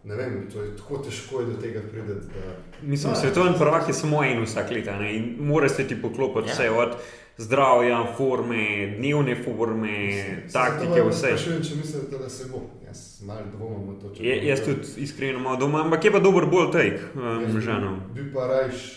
ne 0.04 0.16
vem, 0.16 0.50
to 0.54 0.62
je 0.62 0.78
tako 0.78 0.98
težko, 0.98 1.44
da 1.44 1.54
do 1.54 1.62
tega 1.62 1.82
pridete. 1.92 2.28
Da... 2.34 2.54
Mislim, 2.82 3.14
da 3.14 3.18
no, 3.18 3.22
svetovni 3.22 3.58
prvak 3.58 3.88
je 3.88 3.94
samo 3.94 4.24
en 4.24 4.44
vsak 4.44 4.72
let 4.72 4.88
in 5.12 5.36
mora 5.40 5.70
se 5.70 5.88
ti 5.88 6.02
poklopiti 6.02 6.50
ja. 6.50 6.54
vse 6.54 6.70
od 6.70 6.96
zdravja, 7.44 8.14
forme, 8.18 8.96
dnevne 8.98 9.36
forme, 9.44 9.98
mislim, 10.08 10.42
taktike, 10.54 11.04
vse. 11.10 11.28
Vedno, 11.28 11.64
če 11.64 11.76
mislite, 11.76 12.18
da 12.18 12.30
se 12.30 12.50
bo. 12.52 12.62
Jaz 12.86 13.22
malo 13.26 13.48
dvomim 13.56 13.90
v 13.90 14.00
to. 14.02 14.12
Je, 14.24 14.36
jaz 14.48 14.64
tudi 14.66 15.04
iskreno 15.04 15.40
malo 15.40 15.58
doma, 15.58 15.84
ampak 15.86 16.06
je 16.06 16.12
pa 16.12 16.20
dober 16.20 16.46
bolj 16.52 16.72
tek, 16.72 17.02
um, 17.16 17.60
žano. 17.62 17.98
Bi 18.16 18.28
pa 18.34 18.48
rajš 18.48 18.90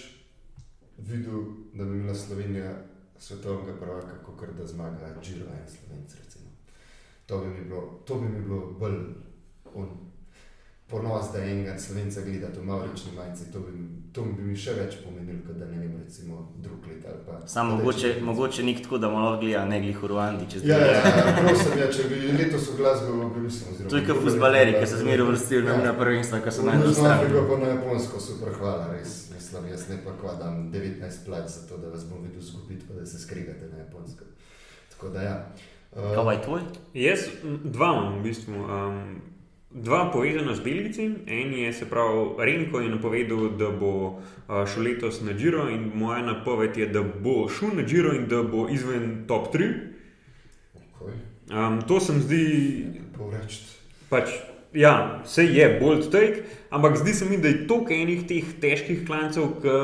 videl, 0.98 1.44
da 1.74 1.84
bi 1.84 1.98
imela 1.98 2.14
Slovenija 2.14 2.74
svetovnega 3.18 3.78
prvaka, 3.80 4.18
kot 4.24 4.56
da 4.58 4.66
zmaga 4.66 5.14
Džiro 5.22 5.46
in 5.46 5.68
Slovenci. 5.68 6.24
To 7.26 7.38
bi 7.38 7.48
mi 7.48 7.64
bilo, 7.64 8.00
to 8.04 8.14
bi 8.14 8.28
mi 8.28 8.40
bilo 8.44 8.76
bolj 8.78 8.98
on 9.74 9.88
ponos, 10.94 11.32
da 11.32 11.42
enega 11.42 11.78
slovenca 11.78 12.20
gleda 12.20 12.48
v 12.56 12.64
Maurični 12.64 13.12
majici. 13.16 13.50
To, 13.52 13.58
to 14.12 14.22
bi 14.22 14.42
mi 14.42 14.56
še 14.56 14.76
več 14.78 15.00
pomenilo, 15.02 15.40
kot 15.46 15.58
da 15.58 15.66
ne 15.66 15.80
vem, 15.80 15.96
recimo 16.04 16.52
drug 16.62 16.86
let. 16.86 17.02
Samo 17.50 17.76
mogoče, 17.76 18.12
mogoče 18.22 18.62
nik 18.62 18.82
tako, 18.84 19.00
da 19.02 19.10
malo 19.10 19.32
gleda, 19.40 19.64
ne 19.66 19.80
glih 19.82 19.98
v 20.02 20.10
Ruandi. 20.12 20.46
Ja, 20.62 20.78
ja, 20.78 20.92
ja, 20.94 21.34
prosim, 21.40 21.74
ja, 21.82 21.90
če 21.96 22.06
bi 22.12 22.20
letos 22.38 22.70
v 22.70 22.76
Glasgow, 22.78 23.26
bi 23.34 23.42
mislim. 23.48 23.88
To 23.90 23.98
je 23.98 24.06
kot 24.06 24.22
futbaleri, 24.22 24.76
ki 24.78 24.86
se 24.86 25.02
zmeraj 25.02 25.28
vrstijo 25.32 25.66
na, 25.66 25.76
na 25.88 25.96
prvenstva, 25.98 26.40
ki 26.46 26.54
so 26.54 26.68
najbolj 26.70 26.94
znani. 27.00 27.10
Na 27.10 27.18
Afriko 27.18 27.44
pa 27.50 27.60
na 27.64 27.74
Japonsko, 27.74 28.22
super, 28.22 28.54
hvala, 28.60 28.88
res. 28.94 29.18
Mislim, 29.34 29.68
jaz 29.74 29.88
ne 29.90 30.00
pa 30.06 30.14
kvadam 30.20 30.64
19 30.72 31.26
plač 31.26 31.50
za 31.58 31.66
to, 31.68 31.82
da 31.82 31.90
vas 31.90 32.06
bom 32.06 32.22
videl 32.22 32.42
zgubiti, 32.42 32.86
pa 32.88 33.00
da 33.00 33.06
se 33.06 33.18
skrigate 33.22 33.68
na 33.72 33.82
Japonsko. 33.82 34.30
Tako 34.94 35.14
da 35.16 35.28
ja. 35.28 35.36
Uh, 35.92 36.14
Kaj 36.14 36.34
je 36.34 36.42
tvoj? 36.42 36.66
Jaz 36.94 37.28
dva 37.64 37.92
imam 37.92 38.18
v 38.18 38.26
bistvu. 38.30 38.54
Um, 38.54 39.33
Dva 39.74 40.10
povezana 40.12 40.54
z 40.54 40.60
Belgijci. 40.60 41.04
En 41.26 41.54
je, 41.54 41.72
se 41.72 41.86
pravi, 41.90 42.30
Renko 42.38 42.80
je 42.80 42.88
napovedal, 42.88 43.48
da 43.58 43.70
bo 43.70 44.22
šel 44.46 44.82
letos 44.82 45.20
na 45.20 45.32
Džiro, 45.34 45.68
in 45.68 45.90
moja 45.94 46.22
napoved 46.22 46.76
je, 46.76 46.86
da 46.86 47.02
bo 47.02 47.48
šel 47.48 47.74
na 47.74 47.82
Džiro 47.82 48.14
in 48.14 48.28
da 48.30 48.42
bo 48.42 48.68
izven 48.70 49.24
top 49.26 49.54
3. 49.54 49.72
Okay. 51.00 51.18
Um, 51.50 51.82
to 51.88 52.00
se 52.00 52.12
mi 52.12 52.20
zdi. 52.20 52.86
Pač, 54.08 54.30
ja, 54.72 55.22
vse 55.24 55.44
je 55.44 55.68
bold 55.80 56.10
take, 56.12 56.44
ampak 56.70 56.96
zdi 56.96 57.14
se 57.14 57.24
mi, 57.24 57.38
da 57.38 57.48
je 57.48 57.66
toliko 57.66 57.92
enih 57.92 58.26
teh 58.30 58.54
težkih 58.60 59.02
klancev, 59.06 59.56
ki 59.58 59.74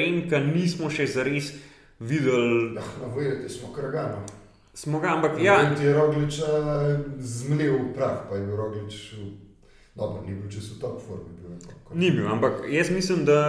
renka 0.00 0.40
nismo 0.40 0.88
še 0.90 1.06
zares 1.06 1.52
videli. 2.00 2.72
Ja, 2.80 2.88
no, 3.02 3.12
videti 3.18 3.52
smo 3.52 3.74
kragano. 3.76 4.24
Smo 4.80 5.00
ga, 5.00 5.08
ampak 5.16 5.36
ja. 5.44 5.58
Ti 5.76 5.84
je 5.84 5.92
roglič 5.92 6.40
zmlil 7.18 7.92
prav, 7.92 8.24
pa 8.30 8.36
je 8.36 8.46
bil 8.46 8.56
roglič. 8.56 8.94
Dobro, 9.92 10.22
ni 10.24 10.32
bil 10.32 10.48
čisto 10.48 10.80
top 10.80 11.02
formi. 11.04 11.36
Bil, 11.36 11.58
ni 11.92 12.08
bil, 12.10 12.24
ampak 12.32 12.64
jaz 12.64 12.88
mislim, 12.90 13.26
da 13.28 13.40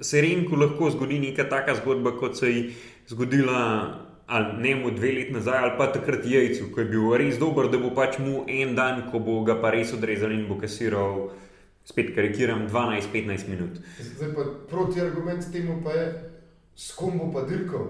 se 0.00 0.20
renku 0.22 0.54
lahko 0.56 0.90
zgodi 0.94 1.18
neka 1.18 1.48
taka 1.50 1.74
zgodba, 1.80 2.14
kot 2.20 2.38
se 2.38 2.52
je 2.52 2.62
zgodila 3.10 3.58
ali 4.28 4.62
ne 4.62 4.74
mu 4.76 4.90
dve 4.90 5.12
leti 5.12 5.32
nazaj, 5.32 5.58
ali 5.58 5.74
pa 5.78 5.92
takrat 5.92 6.26
jajcu, 6.26 6.70
ko 6.74 6.80
je 6.80 6.86
bil 6.92 7.12
res 7.16 7.38
dober, 7.40 7.70
da 7.72 7.78
bo 7.80 7.90
pač 7.96 8.18
mu 8.20 8.44
en 8.46 8.74
dan, 8.76 9.06
ko 9.10 9.18
bo 9.18 9.40
ga 9.44 9.56
pa 9.58 9.70
res 9.72 9.92
odrezal 9.96 10.34
in 10.36 10.44
bo 10.48 10.60
kasiral, 10.60 11.30
spet 11.88 12.12
karikiram, 12.14 12.66
12-15 12.68 13.48
minut. 13.48 13.80
Zdaj 13.98 14.34
pa 14.36 14.44
proti 14.68 15.00
argument 15.00 15.48
temu 15.52 15.80
pa 15.82 15.96
je, 15.96 16.10
s 16.76 16.92
kom 16.94 17.16
bo 17.18 17.32
pa 17.32 17.48
dirkal. 17.48 17.88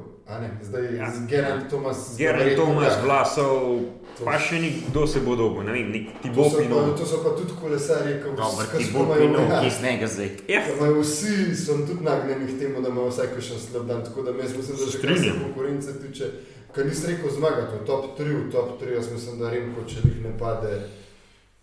Zdaj 0.63 0.85
je 0.85 0.97
ja. 0.97 1.13
Gerard 1.29 1.71
Tomas. 1.71 2.17
Gerard 2.19 2.57
Tomas, 2.57 2.93
Vlasov, 3.05 3.81
pa 4.25 4.37
še 4.37 4.59
nikdo 4.61 5.07
se 5.09 5.23
bo 5.25 5.33
dobil, 5.37 5.65
ne 5.65 5.73
vem, 5.73 5.89
ti 6.21 6.29
bo 6.37 6.51
pino. 6.53 6.83
To 6.93 7.07
so 7.09 7.23
pa 7.25 7.33
tudi 7.33 7.57
kolesarji, 7.57 8.19
ki 8.21 8.35
so 8.37 8.67
se 8.69 8.85
spominjali 8.91 9.67
iz 9.67 9.81
njega 9.83 10.11
zdaj. 10.13 10.31
Ja. 10.53 10.61
Vsi 11.01 11.57
so 11.57 11.79
tudi 11.89 12.05
nagnjeni 12.05 12.51
k 12.51 12.59
temu, 12.61 12.85
da 12.85 12.93
imajo 12.93 13.09
vsak 13.09 13.41
še 13.41 13.57
slab 13.63 13.89
dan, 13.89 14.05
tako 14.05 14.27
da 14.29 14.37
mislim, 14.37 14.69
da 14.69 14.91
že 14.93 15.01
kar 15.01 15.17
se 15.17 15.33
konkurence 15.41 15.97
tiče, 15.97 16.31
kar 16.77 16.87
nisi 16.93 17.09
rekel 17.15 17.33
zmagati, 17.33 17.81
v 17.81 17.89
top 17.89 18.13
3, 18.21 18.37
v 18.37 18.53
top 18.53 18.77
3, 18.85 18.95
jaz 19.01 19.13
mislim, 19.17 19.41
da 19.41 19.57
Remko, 19.57 19.89
če 19.89 20.05
jih 20.05 20.23
ne 20.29 20.37
pade, 20.37 20.77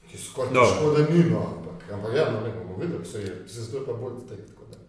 je 0.09 0.25
skoraj 0.25 0.57
težko, 0.57 0.93
da 0.97 1.05
ni 1.13 1.27
no, 1.29 1.45
ampak, 1.53 1.85
ampak 1.93 2.17
ja, 2.17 2.31
no, 2.33 2.41
ne 2.41 2.57
bomo 2.57 2.81
videli, 2.81 3.05
se 3.05 3.27
je, 3.29 3.39
se 3.45 3.69
zdaj 3.69 3.85
pa 3.85 3.93
bolj 3.93 4.23
tek. 4.25 4.41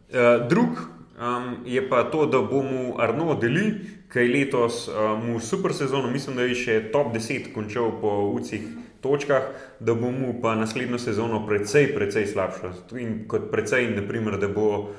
Uh, 0.07 0.47
drug 0.49 0.96
um, 1.19 1.57
je 1.67 1.89
pa 1.89 2.05
to, 2.11 2.27
da 2.27 2.43
bomo 2.43 2.97
Arno 2.99 3.35
deli, 3.41 3.73
kaj 4.09 4.29
letos 4.29 4.87
um, 4.89 5.35
v 5.37 5.41
super 5.41 5.75
sezono, 5.75 6.11
mislim, 6.11 6.37
da 6.37 6.47
je 6.47 6.55
še 6.55 6.79
top 6.93 7.15
10 7.15 7.53
končal 7.55 7.91
po 8.01 8.13
ucih 8.35 8.63
točkah, 9.01 9.51
da 9.81 9.95
bomo 9.95 10.35
pa 10.43 10.55
naslednjo 10.55 10.99
sezono 10.99 11.47
precej, 11.47 11.93
precej 11.95 12.27
slabša. 12.27 12.73
In 13.01 13.27
kot 13.29 13.51
precej, 13.51 13.91
naprimer, 13.97 14.39
da 14.41 14.49
bo, 14.49 14.95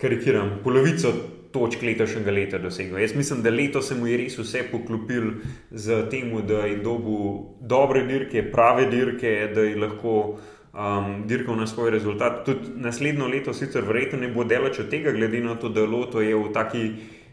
karikiram, 0.00 0.58
polovico 0.64 1.12
točk 1.52 1.82
letošnjega 1.84 2.32
leta 2.32 2.58
dosegel. 2.58 2.98
Jaz 2.98 3.14
mislim, 3.14 3.42
da 3.42 3.50
letos 3.50 3.88
se 3.88 3.94
mu 3.94 4.06
je 4.06 4.16
res 4.16 4.38
vse 4.38 4.64
poklopil 4.70 5.30
z 5.70 6.02
tem, 6.10 6.32
da 6.48 6.64
je 6.66 6.78
dobil 6.84 7.58
dobre 7.60 8.06
dirke, 8.08 8.42
prave 8.52 8.88
dirke, 8.90 9.34
da 9.54 9.66
je 9.68 9.76
lahko 9.76 10.16
um, 10.72 11.26
dirkal 11.26 11.56
na 11.56 11.66
svoj 11.66 11.90
rezultat. 11.90 12.44
Tudi 12.44 12.72
naslednjo 12.74 13.26
leto, 13.26 13.54
sicer 13.54 13.84
verjetno 13.84 14.18
ne 14.18 14.32
bo 14.32 14.44
delač 14.44 14.78
od 14.78 14.90
tega, 14.90 15.12
glede 15.12 15.40
na 15.40 15.54
to, 15.54 15.68
da 15.68 15.84
Loto 15.84 16.20
je 16.20 16.34
v 16.36 16.52
taki 16.52 16.82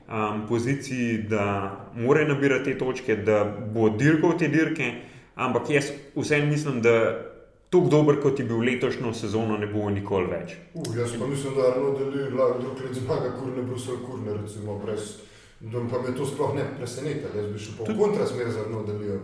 um, 0.08 0.46
poziciji, 0.48 1.18
da 1.30 1.72
mora 1.96 2.28
nabirati 2.28 2.72
te 2.72 2.78
točke, 2.78 3.16
da 3.16 3.44
bo 3.44 3.90
dirkal 3.90 4.38
te 4.38 4.48
dirke, 4.48 4.94
ampak 5.36 5.70
jaz 5.70 5.92
vseeno 6.16 6.52
mislim, 6.52 6.82
da. 6.82 7.26
Tako 7.70 7.86
dober, 7.86 8.16
kot 8.18 8.40
je 8.40 8.46
bil 8.50 8.64
letošnjo 8.66 9.12
sezono, 9.14 9.54
ne 9.62 9.68
bo 9.70 9.92
nikoli 9.94 10.26
več. 10.26 10.56
Uh, 10.74 10.88
jaz 10.98 11.12
pa 11.20 11.28
mislim, 11.30 11.54
da 11.54 11.68
Arno 11.70 11.92
deli 12.00 12.24
drug 12.34 12.80
let 12.82 12.96
zmaga, 12.98 13.30
kurne, 13.38 13.62
Brusel, 13.62 14.00
kurne, 14.08 14.34
recimo, 14.42 14.80
brez. 14.82 15.20
Da 15.62 15.84
pa 15.92 16.02
me 16.02 16.16
to 16.18 16.26
sploh 16.26 16.56
ne 16.58 16.66
preseneča, 16.80 17.30
jaz 17.36 17.52
bi 17.54 17.62
šel 17.62 17.76
po 17.78 17.86
kontrasmer 18.00 18.50
za 18.50 18.64
Arno 18.66 18.82
delijo. 18.88 19.20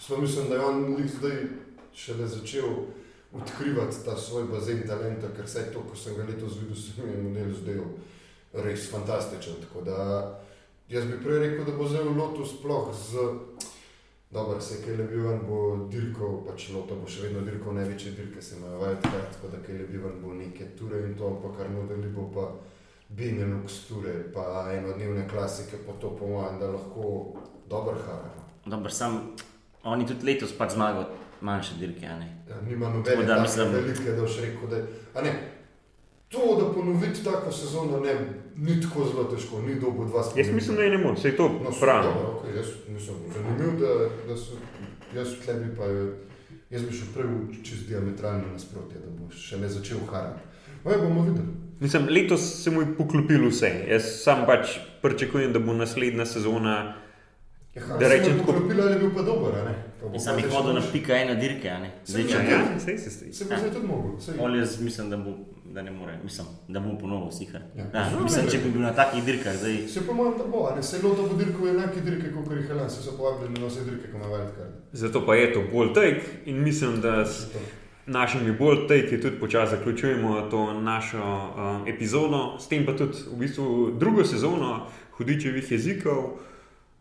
Sploh 0.00 0.22
mislim, 0.24 0.48
da 0.48 0.54
je 0.54 0.64
on 0.64 0.96
zdaj 1.18 1.36
šele 1.92 2.26
začel 2.26 2.72
odkrivati 3.32 3.96
ta 4.04 4.16
svoj 4.16 4.44
bazen 4.44 4.86
talenta, 4.86 5.28
ker 5.36 5.44
vse 5.44 5.70
to, 5.72 5.82
ko 5.90 5.96
sem 5.96 6.16
ga 6.16 6.24
letos 6.26 6.58
videl, 6.58 6.76
se 6.76 7.02
mi 7.02 7.12
je 7.12 7.22
model 7.22 7.52
zdel 7.54 7.84
res 8.52 8.90
fantastičen. 8.90 9.60
Tako 9.62 9.84
da 9.86 9.98
jaz 10.88 11.04
bi 11.06 11.20
prej 11.22 11.38
rekel, 11.38 11.64
da 11.64 11.76
bo 11.76 11.88
zelo 11.88 12.10
loto 12.10 12.46
sploh 12.46 12.90
z. 12.94 13.28
Dobro, 14.30 14.60
se 14.60 14.96
lebi 14.96 15.16
ven, 15.18 15.40
bo 15.48 15.88
dirkal, 15.90 16.44
pač 16.46 16.68
loto 16.70 16.94
bo 16.94 17.08
še 17.10 17.24
vedno 17.24 17.40
dirkal 17.42 17.74
največje 17.74 18.12
dirke, 18.14 18.42
se 18.42 18.56
imajo 18.56 18.78
wildcard, 18.78 19.32
tako 19.34 19.48
da 19.50 19.58
kaj 19.64 19.78
lebi 19.78 19.98
ven 19.98 20.20
bo 20.22 20.34
neke 20.34 20.68
ture 20.78 21.00
in 21.02 21.16
to, 21.18 21.26
ampak 21.26 21.56
kar 21.58 21.70
modeli 21.70 22.12
bo 22.14 22.28
pa 22.34 22.44
Benelux 23.10 23.80
ture, 23.88 24.12
pa 24.30 24.68
enodnevne 24.70 25.24
klasike, 25.26 25.80
pa 25.82 25.96
to 25.98 26.12
po 26.14 26.28
mojem, 26.30 26.60
da 26.60 26.68
lahko 26.70 27.34
dober 27.66 27.98
hara. 28.06 28.30
Dobro, 28.66 28.90
sam 28.90 29.18
oni 29.82 30.06
tudi 30.06 30.30
letos 30.30 30.54
pač 30.54 30.78
zmagajo 30.78 31.08
manjše 31.40 31.74
dirke. 31.78 32.06
Ja, 32.06 32.18
nima 32.68 32.88
nobene 32.88 33.24
da, 33.24 33.40
mislim, 33.42 33.72
velike, 33.72 34.12
da 34.12 34.26
še 34.28 34.46
rekel, 34.46 34.68
da 34.68 34.76
je. 35.26 35.34
To, 36.30 36.56
da 36.60 36.72
ponoviti 36.74 37.24
tako 37.24 37.52
sezono, 37.52 38.00
ne, 38.00 38.12
ni 38.56 38.80
tako 38.82 39.04
zelo 39.08 39.24
težko, 39.24 39.62
ni 39.62 39.80
dolgo 39.80 40.04
dva 40.04 40.22
stoletja. 40.22 40.46
Jaz 40.46 40.54
mislim, 40.54 40.76
da 40.76 40.82
je 40.82 40.90
ne 40.90 40.98
moreš, 40.98 41.20
se 41.20 41.28
je 41.28 41.36
to 41.36 41.48
no, 41.48 41.72
pravi. 41.80 42.08
Okay, 42.08 42.56
jaz 42.56 42.68
nisem 42.88 43.14
zanimiv, 43.34 43.80
da, 43.80 43.94
da 44.28 44.36
so, 44.36 44.58
jaz 45.14 45.32
tlebi 45.44 45.72
pa, 45.76 45.88
jaz 46.70 46.84
bi 46.86 46.94
šel 46.94 47.10
prej 47.14 47.34
čez 47.66 47.82
diametralno 47.88 48.52
nasprotje, 48.52 49.02
da 49.02 49.10
bo 49.10 49.32
še 49.34 49.58
ne 49.58 49.68
začel 49.68 50.06
harati. 50.10 50.46
No, 50.84 50.98
bomo 51.02 51.26
videli. 51.26 51.50
Mislim, 51.80 52.06
letos 52.08 52.62
se 52.62 52.70
mu 52.70 52.80
je 52.80 52.94
poklopil 52.96 53.48
vse. 53.48 53.72
Jaz 53.88 54.06
sam 54.22 54.46
pač 54.46 54.78
pričakujem, 55.02 55.52
da 55.52 55.58
bo 55.58 55.74
naslednja 55.74 56.26
sezona. 56.30 56.94
Ja, 57.74 57.82
da 58.00 58.08
rečem, 58.08 58.38
tako 58.38 58.52
je 58.52 58.98
bil, 58.98 59.10
pa 59.14 59.22
dober. 59.22 59.52
Sam 60.18 60.38
jih 60.38 60.46
hodil 60.52 60.74
na 60.74 60.82
pika 60.92 61.14
ena 61.14 61.34
dirke. 61.34 61.70
Zdaj, 62.06 62.24
če 62.28 62.38
ne, 62.42 62.80
se 62.80 62.98
se 62.98 63.10
strinja. 63.10 63.34
Se 63.34 63.44
bo 63.44 63.58
zdaj 63.58 63.70
tudi 63.70 63.86
mogel. 63.86 64.56
Jaz 64.58 64.80
mislim, 64.80 65.10
da 65.10 65.16
bo, 65.16 65.34
da 65.64 65.82
ne 65.82 65.90
more, 65.90 66.18
mislim, 66.24 66.46
da 66.68 66.80
bo 66.80 66.96
ponovno 66.98 67.28
vsih. 67.28 67.54
Ja. 67.54 67.84
Ja, 67.94 68.08
mislim, 68.22 68.48
če 68.50 68.58
bi 68.64 68.72
bil 68.74 68.82
na 68.82 68.90
takih 68.94 69.22
dirkah. 69.24 69.54
Zdaj... 69.54 69.78
Se 69.88 70.02
pa 70.06 70.12
moram, 70.12 70.34
da 70.38 70.48
bo, 70.50 70.64
ne 70.76 70.82
se 70.82 70.98
loto 71.02 71.28
bo 71.30 71.38
dirkal 71.38 71.68
enake 71.68 72.00
dirke, 72.00 72.32
kot 72.34 72.50
jih 72.50 72.64
je 72.64 72.66
Helan, 72.72 72.90
se 72.90 73.06
so 73.06 73.14
povabili 73.18 73.54
na 73.54 73.70
vse 73.70 73.86
dirke, 73.86 74.10
kot 74.10 74.18
ima 74.18 74.34
Wildcard. 74.34 74.74
Zato 74.92 75.24
pa 75.26 75.38
je 75.38 75.52
to 75.54 75.64
bolj 75.72 75.94
take 75.94 76.50
in 76.50 76.62
mislim, 76.64 77.00
da 77.00 77.24
s 77.26 77.46
našimi 78.06 78.58
bolj 78.58 78.86
take 78.88 79.20
tudi 79.20 79.40
počasi 79.40 79.76
zaključujemo 79.76 80.40
to 80.50 80.72
našo 80.80 81.22
um, 81.22 81.88
epizodo, 81.88 82.58
s 82.58 82.66
tem 82.68 82.86
pa 82.86 82.98
tudi 82.98 83.26
v 83.30 83.38
bistvu 83.46 83.90
drugo 83.98 84.24
sezono 84.24 84.86
hudičevih 85.18 85.72
jezikov. 85.72 86.49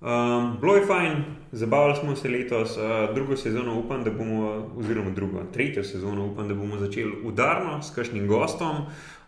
Um, 0.02 0.58
bilo 0.62 0.76
je 0.76 0.86
fajn, 0.86 1.24
zabavali 1.52 1.96
smo 1.96 2.16
se 2.16 2.30
letos, 2.30 2.78
uh, 2.78 3.16
drugo 3.16 3.36
sezono 3.38 3.80
upam, 3.80 4.04
da 4.04 4.12
bomo, 4.12 4.72
oziroma 4.78 5.10
drugo, 5.10 5.44
tretjo 5.54 5.84
sezono 5.84 6.26
upam, 6.26 6.48
da 6.48 6.54
bomo 6.54 6.78
začeli 6.78 7.12
udarno 7.24 7.82
s 7.82 7.92
kakšnim 7.96 8.28
gostom. 8.28 8.76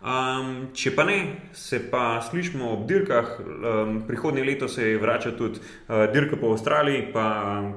Um, 0.02 0.68
če 0.74 0.96
pa 0.96 1.04
ne, 1.04 1.18
se 1.54 1.82
pa 1.92 2.22
slišmo 2.30 2.72
ob 2.72 2.88
dirkah. 2.88 3.36
Um, 3.40 4.04
prihodnje 4.08 4.44
leto 4.44 4.68
se 4.68 4.96
vrača 4.98 5.36
tudi 5.36 5.60
uh, 5.60 6.08
dirka 6.14 6.40
po 6.40 6.56
Avstraliji, 6.56 7.10
pa 7.14 7.26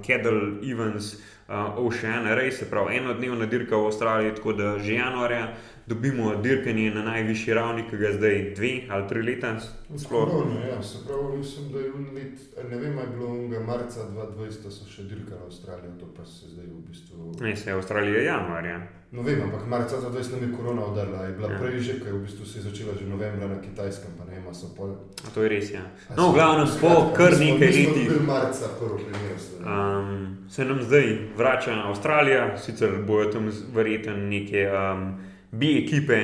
Kedel 0.06 0.40
Evans, 0.62 1.16
uh, 1.48 1.74
Ocean 1.76 2.30
Race, 2.30 2.56
se 2.62 2.70
pravi 2.70 2.96
enodnevna 2.96 3.46
dirka 3.46 3.76
v 3.76 3.90
Avstraliji, 3.90 4.36
tako 4.38 4.52
da 4.52 4.78
že 4.78 4.94
januarja 4.94 5.48
dobimo 5.86 6.36
dirkanje 6.36 6.90
na 6.90 7.02
najvišji 7.02 7.55
ravni, 7.55 7.85
ki 7.90 7.97
ga 7.97 8.12
zdaj 8.12 8.52
dve 8.56 8.81
ali 8.90 9.09
tri 9.09 9.23
leta. 9.23 9.61
Skorajno, 10.05 10.61
ja, 10.70 10.82
se 10.82 10.98
pravi, 11.06 11.39
mislim, 11.39 11.73
da 11.73 11.78
je 11.78 11.86
let, 12.15 12.69
ne 12.70 12.77
vem, 12.77 12.98
je 12.98 13.06
bilo 13.06 13.28
unga 13.28 13.61
marca 13.61 14.01
2020, 14.01 14.70
so 14.70 14.89
še 14.89 15.02
dirkali 15.02 15.40
Avstralijo, 15.47 15.93
to 16.01 16.06
pa 16.16 16.24
se 16.24 16.48
zdaj 16.48 16.66
v 16.66 16.82
bistvu. 16.89 17.32
Ne, 17.40 17.56
se 17.56 17.70
je 17.70 17.74
Avstralija 17.74 18.23
januarja. 18.23 18.81
No, 19.12 19.23
vem, 19.23 19.43
ampak 19.43 19.66
marca 19.69 19.97
2020 19.97 20.32
nam 20.32 20.43
je 20.43 20.56
korona 20.56 20.86
udarila, 20.86 21.24
je 21.24 21.32
bila 21.32 21.51
ja. 21.52 21.59
prej 21.59 21.81
že, 21.81 21.98
ker 22.01 22.15
v 22.15 22.23
bistvu 22.24 22.47
se 22.47 22.59
je 22.59 22.62
začela 22.62 22.97
že 22.98 23.06
novembra 23.06 23.48
na 23.48 23.61
kitajskem, 23.61 24.16
pa 24.19 24.24
ne 24.24 24.40
vem, 24.40 24.55
so 24.55 24.73
pol. 24.77 24.97
A 25.27 25.31
to 25.35 25.44
je 25.44 25.52
res, 25.52 25.70
ja. 25.70 25.85
No, 26.16 26.32
v 26.32 26.40
glavnem, 26.40 26.73
po 26.81 27.12
kar 27.15 27.36
nekaj 27.39 27.70
letih. 27.77 28.09
Bil 28.09 28.24
marca, 28.27 28.73
prvo 28.81 28.98
primer. 28.98 29.36
Um, 29.61 30.48
se 30.51 30.65
nam 30.65 30.82
zdaj 30.82 31.06
vrača 31.36 31.77
Avstralija, 31.85 32.56
sicer 32.59 32.98
bojo 33.06 33.31
tam 33.36 33.52
verjetno 33.74 34.16
neke. 34.16 34.66
Um, 34.73 35.34
bi 35.59 35.78
ekipe. 35.85 36.20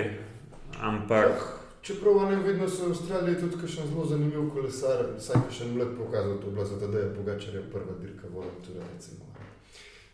Ampak. 0.81 1.27
Ja, 1.28 1.36
čeprav 1.82 2.31
ne 2.31 2.36
vedno 2.36 2.69
so 2.69 2.86
v 2.86 2.94
Avstraliji 2.94 3.40
tudi 3.40 3.69
še 3.69 3.86
zelo 3.89 4.05
zanimiv 4.09 4.48
kolesar, 4.55 5.02
vsaj 5.19 5.43
še 5.52 5.66
en 5.69 5.78
let 5.81 5.97
pokazal, 5.98 6.39
to 6.40 6.48
je 6.48 6.55
bila 6.57 6.66
zato, 6.69 6.89
da 6.93 7.02
je 7.02 7.11
Pogačar 7.16 7.55
je 7.55 7.65
prva 7.73 7.97
dirka 8.01 8.31
vola, 8.32 8.52
tudi 8.65 8.81
recimo. 8.81 9.28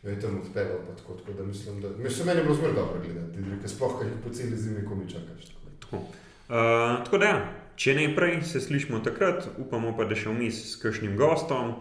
Jo 0.03 0.11
je 0.11 0.21
tam 0.21 0.41
odpeljal, 0.41 0.83
pa 0.87 0.95
tako, 0.99 1.19
tako 1.21 1.33
da 1.39 1.45
mislim, 1.47 1.81
da 1.83 1.89
mislim, 1.99 2.27
meni 2.27 2.41
je 2.41 2.45
bilo 2.45 2.55
zelo 2.55 2.73
dobro 2.73 3.01
gledati, 3.05 3.43
dirke, 3.43 3.69
sploh 3.69 3.99
kaj 3.99 4.09
jih 4.09 4.19
po 4.25 4.35
celi 4.35 4.57
zimi 4.57 4.85
komi 4.89 5.09
čakaš. 5.11 5.49
Tako. 5.49 5.71
Tako. 5.81 5.97
Uh, 5.97 7.05
tako 7.05 7.19
da, 7.19 7.27
ja, 7.27 7.39
če 7.77 7.95
ne 7.95 8.07
prej, 8.17 8.41
se 8.47 8.61
slišmo 8.61 9.01
takrat, 9.03 9.49
upamo 9.59 9.97
pa, 9.97 10.07
da 10.07 10.19
še 10.19 10.31
vmes 10.31 10.61
s 10.73 10.79
kakšnim 10.83 11.17
gostom. 11.19 11.77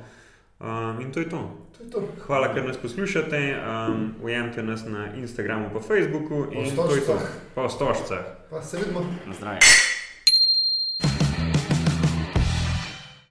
Um, 0.59 1.01
in 1.03 1.11
to 1.13 1.21
je 1.21 1.29
to. 1.29 1.43
To, 1.77 1.83
to. 1.91 2.07
Hvala, 2.27 2.53
ker 2.53 2.65
nas 2.65 2.77
poslušate. 2.77 3.41
Um, 3.55 4.15
ujemite 4.23 4.63
nas 4.63 4.85
na 4.85 5.13
Instagramu, 5.15 5.69
pa 5.73 5.79
Facebooku 5.79 6.47
in 6.51 6.75
to 6.75 6.95
je 6.95 7.01
to. 7.01 7.19
Pa 7.55 7.67
v 7.67 7.71
stožcah. 7.71 8.25
Pa 8.49 8.61
se 8.61 8.77
vidimo. 8.77 9.05
Zdravje. 9.37 9.94